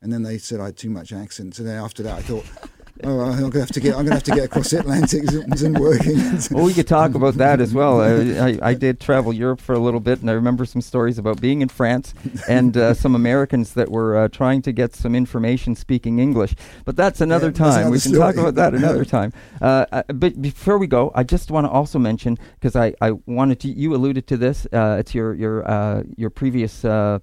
and 0.00 0.12
then 0.12 0.22
they 0.22 0.38
said 0.38 0.60
I 0.60 0.66
had 0.66 0.76
too 0.76 0.90
much 0.90 1.12
accent. 1.12 1.54
So 1.56 1.62
then 1.64 1.76
after 1.76 2.02
that, 2.04 2.18
I 2.18 2.22
thought. 2.22 2.46
Oh, 3.04 3.20
I'm 3.20 3.50
gonna 3.50 3.60
have 3.60 3.70
to 3.72 3.80
get. 3.80 3.94
I'm 3.94 4.04
gonna 4.04 4.14
have 4.16 4.22
to 4.24 4.30
get 4.32 4.44
across 4.44 4.70
the 4.70 4.80
Atlantic. 4.80 5.22
Isn't 5.24 5.78
working. 5.78 6.18
Well, 6.50 6.64
we 6.64 6.74
could 6.74 6.88
talk 6.88 7.14
about 7.14 7.34
that 7.34 7.60
as 7.60 7.74
well. 7.74 8.00
I, 8.00 8.48
I, 8.50 8.58
I 8.70 8.74
did 8.74 9.00
travel 9.00 9.32
Europe 9.32 9.60
for 9.60 9.74
a 9.74 9.78
little 9.78 10.00
bit, 10.00 10.20
and 10.20 10.30
I 10.30 10.32
remember 10.32 10.64
some 10.64 10.80
stories 10.80 11.18
about 11.18 11.40
being 11.40 11.60
in 11.62 11.68
France 11.68 12.14
and 12.48 12.76
uh, 12.76 12.94
some 12.94 13.14
Americans 13.14 13.74
that 13.74 13.90
were 13.90 14.16
uh, 14.16 14.28
trying 14.28 14.62
to 14.62 14.72
get 14.72 14.94
some 14.96 15.14
information 15.14 15.74
speaking 15.74 16.18
English. 16.18 16.54
But 16.84 16.96
that's 16.96 17.20
another 17.20 17.46
Yeah, 17.48 17.52
that's 17.52 17.76
time. 17.76 17.90
we 17.90 17.98
another 17.98 18.00
can 18.00 18.12
talk 18.18 18.36
about 18.36 18.54
that 18.56 18.74
another 18.74 19.04
time. 19.04 19.32
Uh, 19.60 19.86
uh, 19.92 20.02
but 20.14 20.40
before 20.40 20.78
we 20.78 20.86
go, 20.86 21.12
I 21.14 21.22
just 21.24 21.50
want 21.50 21.66
to 21.66 21.70
also 21.70 21.98
mention 21.98 22.38
because 22.54 22.74
I, 22.76 22.94
I 23.00 23.12
wanted 23.26 23.60
to. 23.60 23.68
You 23.68 23.94
alluded 23.94 24.26
to 24.28 24.36
this. 24.36 24.66
Uh, 24.72 24.96
it's 25.00 25.14
your 25.14 25.34
your 25.34 25.68
uh, 25.68 26.02
your 26.16 26.30
previous. 26.30 26.84
Uh, 26.84 27.18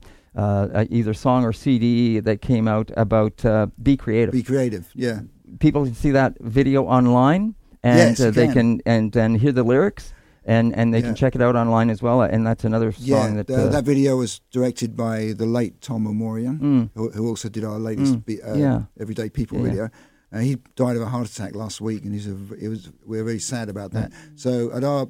either 0.89 1.13
song 1.13 1.45
or 1.45 1.53
CD 1.53 2.19
that 2.19 2.41
came 2.41 2.67
out 2.67 2.91
about 2.97 3.45
uh, 3.45 3.67
be 3.81 3.95
creative. 3.95 4.33
Be 4.33 4.43
creative. 4.43 4.91
Yeah. 4.93 5.21
People 5.59 5.85
can 5.85 5.95
see 5.95 6.11
that 6.11 6.37
video 6.41 6.83
online, 6.85 7.55
and 7.83 7.97
Yes, 7.97 8.19
uh, 8.19 8.31
they 8.31 8.47
can. 8.47 8.79
can 8.79 8.81
and 8.85 9.15
and 9.15 9.37
hear 9.37 9.51
the 9.51 9.63
lyrics, 9.63 10.13
and 10.45 10.73
and 10.75 10.93
they 10.93 10.99
Yeah. 10.99 11.07
can 11.07 11.15
check 11.15 11.35
it 11.35 11.41
out 11.41 11.55
online 11.55 11.89
as 11.89 12.01
well. 12.01 12.21
And 12.21 12.45
that's 12.45 12.63
another 12.65 12.93
Yeah, 12.97 13.21
song 13.23 13.35
that. 13.37 13.47
the- 13.47 13.67
uh, 13.67 13.69
that 13.69 13.85
video 13.85 14.17
was 14.17 14.41
directed 14.51 14.95
by 14.95 15.33
the 15.37 15.45
late 15.45 15.81
Tom 15.81 16.05
Amorian, 16.07 16.59
Mm. 16.59 16.89
who, 16.95 17.09
who 17.11 17.27
also 17.27 17.49
did 17.49 17.63
our 17.63 17.79
latest 17.79 18.13
Mm. 18.13 18.25
be, 18.25 18.41
uh, 18.41 18.55
Yeah. 18.55 18.81
Everyday 18.99 19.29
People 19.29 19.57
Yeah, 19.59 19.63
yeah. 19.65 19.69
video. 19.71 19.89
Uh, 20.33 20.39
he 20.39 20.57
died 20.75 20.95
of 20.97 21.01
a 21.01 21.05
heart 21.09 21.27
attack 21.29 21.55
last 21.55 21.79
week, 21.79 22.03
and 22.03 22.13
he's 22.13 22.27
a, 22.27 22.35
it 22.59 22.67
was 22.67 22.89
we're 23.05 23.23
very 23.23 23.39
sad 23.39 23.69
about 23.69 23.91
that. 23.91 24.11
So 24.35 24.71
at 24.73 24.83
our, 24.83 25.07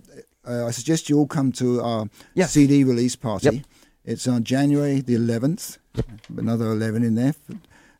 uh, 0.48 0.66
I 0.68 0.72
suggest 0.72 1.10
you 1.10 1.18
all 1.18 1.28
come 1.28 1.52
to 1.54 1.82
our 1.82 2.08
Yes. 2.36 2.52
CD 2.52 2.84
release 2.84 3.16
party. 3.16 3.46
Yep. 3.56 3.66
It's 4.04 4.28
on 4.28 4.44
January 4.44 5.02
the 5.02 5.16
11th, 5.16 5.80
another 6.38 6.68
11 6.72 7.02
in 7.04 7.16
there, 7.16 7.34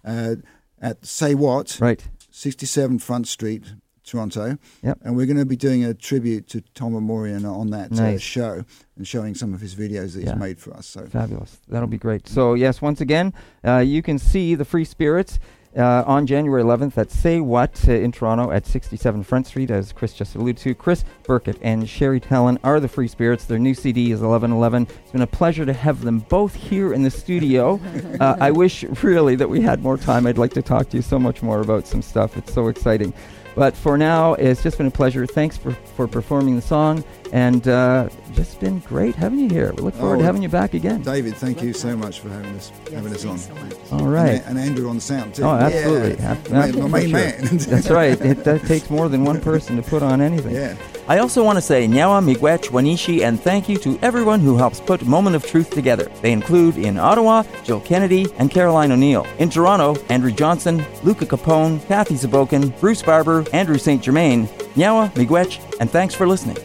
uh, 0.06 0.36
at 0.80 1.04
Say 1.04 1.34
What, 1.34 1.78
right. 1.82 2.08
67 2.36 3.00
Front 3.00 3.28
Street, 3.28 3.64
Toronto. 4.04 4.58
Yep. 4.84 5.00
And 5.04 5.16
we're 5.16 5.26
going 5.26 5.38
to 5.38 5.46
be 5.46 5.56
doing 5.56 5.86
a 5.86 5.94
tribute 5.94 6.48
to 6.50 6.60
Tom 6.74 6.94
Amorian 6.94 7.46
on 7.50 7.70
that 7.70 7.94
uh, 7.94 8.18
show 8.18 8.66
and 8.98 9.08
showing 9.08 9.34
some 9.36 9.54
of 9.54 9.62
his 9.62 9.74
videos 9.74 10.14
that 10.16 10.24
Yeah. 10.24 10.32
he's 10.32 10.40
made 10.40 10.60
for 10.60 10.74
us. 10.74 10.86
So 10.86 11.06
Fabulous. 11.06 11.58
That'll 11.70 11.88
be 11.88 11.98
great. 11.98 12.28
So, 12.28 12.54
yes, 12.54 12.82
once 12.82 13.00
again, 13.00 13.34
uh, 13.66 13.78
you 13.78 14.02
can 14.02 14.20
see 14.20 14.54
the 14.54 14.66
Free 14.66 14.84
Spirits 14.84 15.40
uh, 15.78 16.04
on 16.06 16.26
January 16.26 16.64
11th 16.64 16.98
at 16.98 17.12
Say 17.12 17.40
What 17.40 17.88
uh, 17.88 17.94
in 17.94 18.12
Toronto 18.12 18.52
at 18.52 18.66
67 18.66 19.24
Front 19.24 19.48
Street, 19.48 19.72
as 19.72 19.92
Chris 19.92 20.14
just 20.14 20.36
alluded 20.36 20.58
to. 20.58 20.76
Chris 20.76 21.04
Birkett 21.24 21.58
and 21.62 21.88
Sherry 21.88 22.20
Talon 22.20 22.58
are 22.64 22.80
the 22.80 22.88
Free 22.88 23.08
Spirits. 23.08 23.46
Their 23.46 23.60
new 23.60 23.74
CD 23.74 24.12
is 24.12 24.22
1111. 24.22 24.88
It's 25.04 25.12
been 25.12 25.22
a 25.22 25.28
pleasure 25.28 25.66
to 25.66 25.74
have 25.74 26.02
them 26.02 26.20
both 26.20 26.56
here 26.56 26.94
in 26.94 27.04
the 27.04 27.12
studio. 27.12 27.80
uh, 28.20 28.38
I 28.40 28.52
wish 28.52 28.84
really 29.04 29.36
that 29.36 29.50
we 29.50 29.62
had 29.62 29.84
more 29.84 29.98
time. 29.98 30.28
I'd 30.28 30.38
like 30.38 30.54
to 30.54 30.62
talk 30.62 30.90
to 30.90 30.98
you 30.98 31.04
so 31.04 31.20
much 31.20 31.42
more 31.42 31.62
about 31.62 31.88
some 31.88 32.02
stuff. 32.02 32.38
It's 32.38 32.54
so 32.54 32.68
exciting. 32.68 33.14
But 33.56 33.76
for 33.76 33.98
now, 33.98 34.34
it's 34.34 34.62
just 34.62 34.78
been 34.78 34.88
a 34.88 34.92
pleasure. 34.92 35.26
Thanks 35.26 35.56
for, 35.56 35.72
for 35.72 36.08
performing 36.08 36.58
the 36.58 36.62
song, 36.62 37.04
and 37.34 37.68
uh, 37.68 38.10
just 38.34 38.60
been 38.60 38.80
great 38.80 39.16
having 39.16 39.40
you 39.40 39.50
here. 39.50 39.74
We 39.76 39.84
look 39.84 39.94
forward 39.96 40.18
to 40.18 40.22
Oh, 40.22 40.26
having 40.26 40.44
you 40.44 40.50
back 40.50 40.74
again. 40.74 41.02
David, 41.02 41.36
thank 41.36 41.62
you 41.62 41.74
so 41.74 41.96
much 41.96 42.20
for 42.20 42.30
having 42.30 42.56
us 42.56 42.72
Yes, 42.86 42.94
having 42.94 43.14
us 43.14 43.26
on. 43.26 43.38
so. 43.38 43.54
All 43.92 44.08
right. 44.08 44.42
And, 44.46 44.58
and 44.58 44.60
Andrew 44.60 44.90
on 44.90 44.96
the 44.96 45.02
sound 45.02 45.36
too. 45.36 45.44
Oh, 45.44 45.50
absolutely. 45.52 46.16
Yeah. 46.24 46.32
Ab- 46.32 46.50
My- 46.52 46.72
my 46.82 46.88
main 47.00 47.10
sure. 47.10 47.20
man. 47.20 47.58
That's 47.58 47.90
right. 47.90 48.20
It 48.22 48.44
that 48.44 48.62
takes 48.64 48.90
more 48.90 49.10
than 49.10 49.24
one 49.26 49.42
person 49.42 49.76
to 49.78 49.82
put 49.82 50.04
on 50.04 50.22
anything. 50.22 50.54
yeah. 50.56 50.76
I 51.08 51.20
also 51.20 51.44
want 51.44 51.58
to 51.58 51.62
say 51.62 51.88
Nyawa 51.88 52.24
Miigwech 52.24 52.70
Wanishi 52.72 53.22
and 53.22 53.40
thank 53.40 53.70
you 53.70 53.78
to 53.78 54.00
everyone 54.02 54.40
who 54.40 54.58
helps 54.58 54.80
put 54.80 55.06
Moment 55.06 55.36
of 55.36 55.46
Truth 55.46 55.70
together. 55.70 56.06
They 56.24 56.32
include 56.32 56.78
in 56.78 56.98
Ottawa, 56.98 57.44
Jill 57.64 57.80
Kennedy 57.82 58.26
and 58.40 58.50
Caroline 58.50 58.92
O'Neill. 58.92 59.26
In 59.38 59.50
Toronto, 59.52 59.96
Andrew 60.10 60.32
Johnson, 60.32 60.84
Luca 61.04 61.26
Capone, 61.28 61.86
Kathy 61.88 62.16
Zabokin, 62.16 62.78
Bruce 62.80 63.04
Barber, 63.04 63.46
Andrew 63.54 63.78
St. 63.78 64.02
Germain, 64.02 64.48
Nyawa 64.76 65.12
Miigwech, 65.14 65.60
and 65.80 65.92
thanks 65.92 66.16
for 66.16 66.28
listening. 66.28 66.58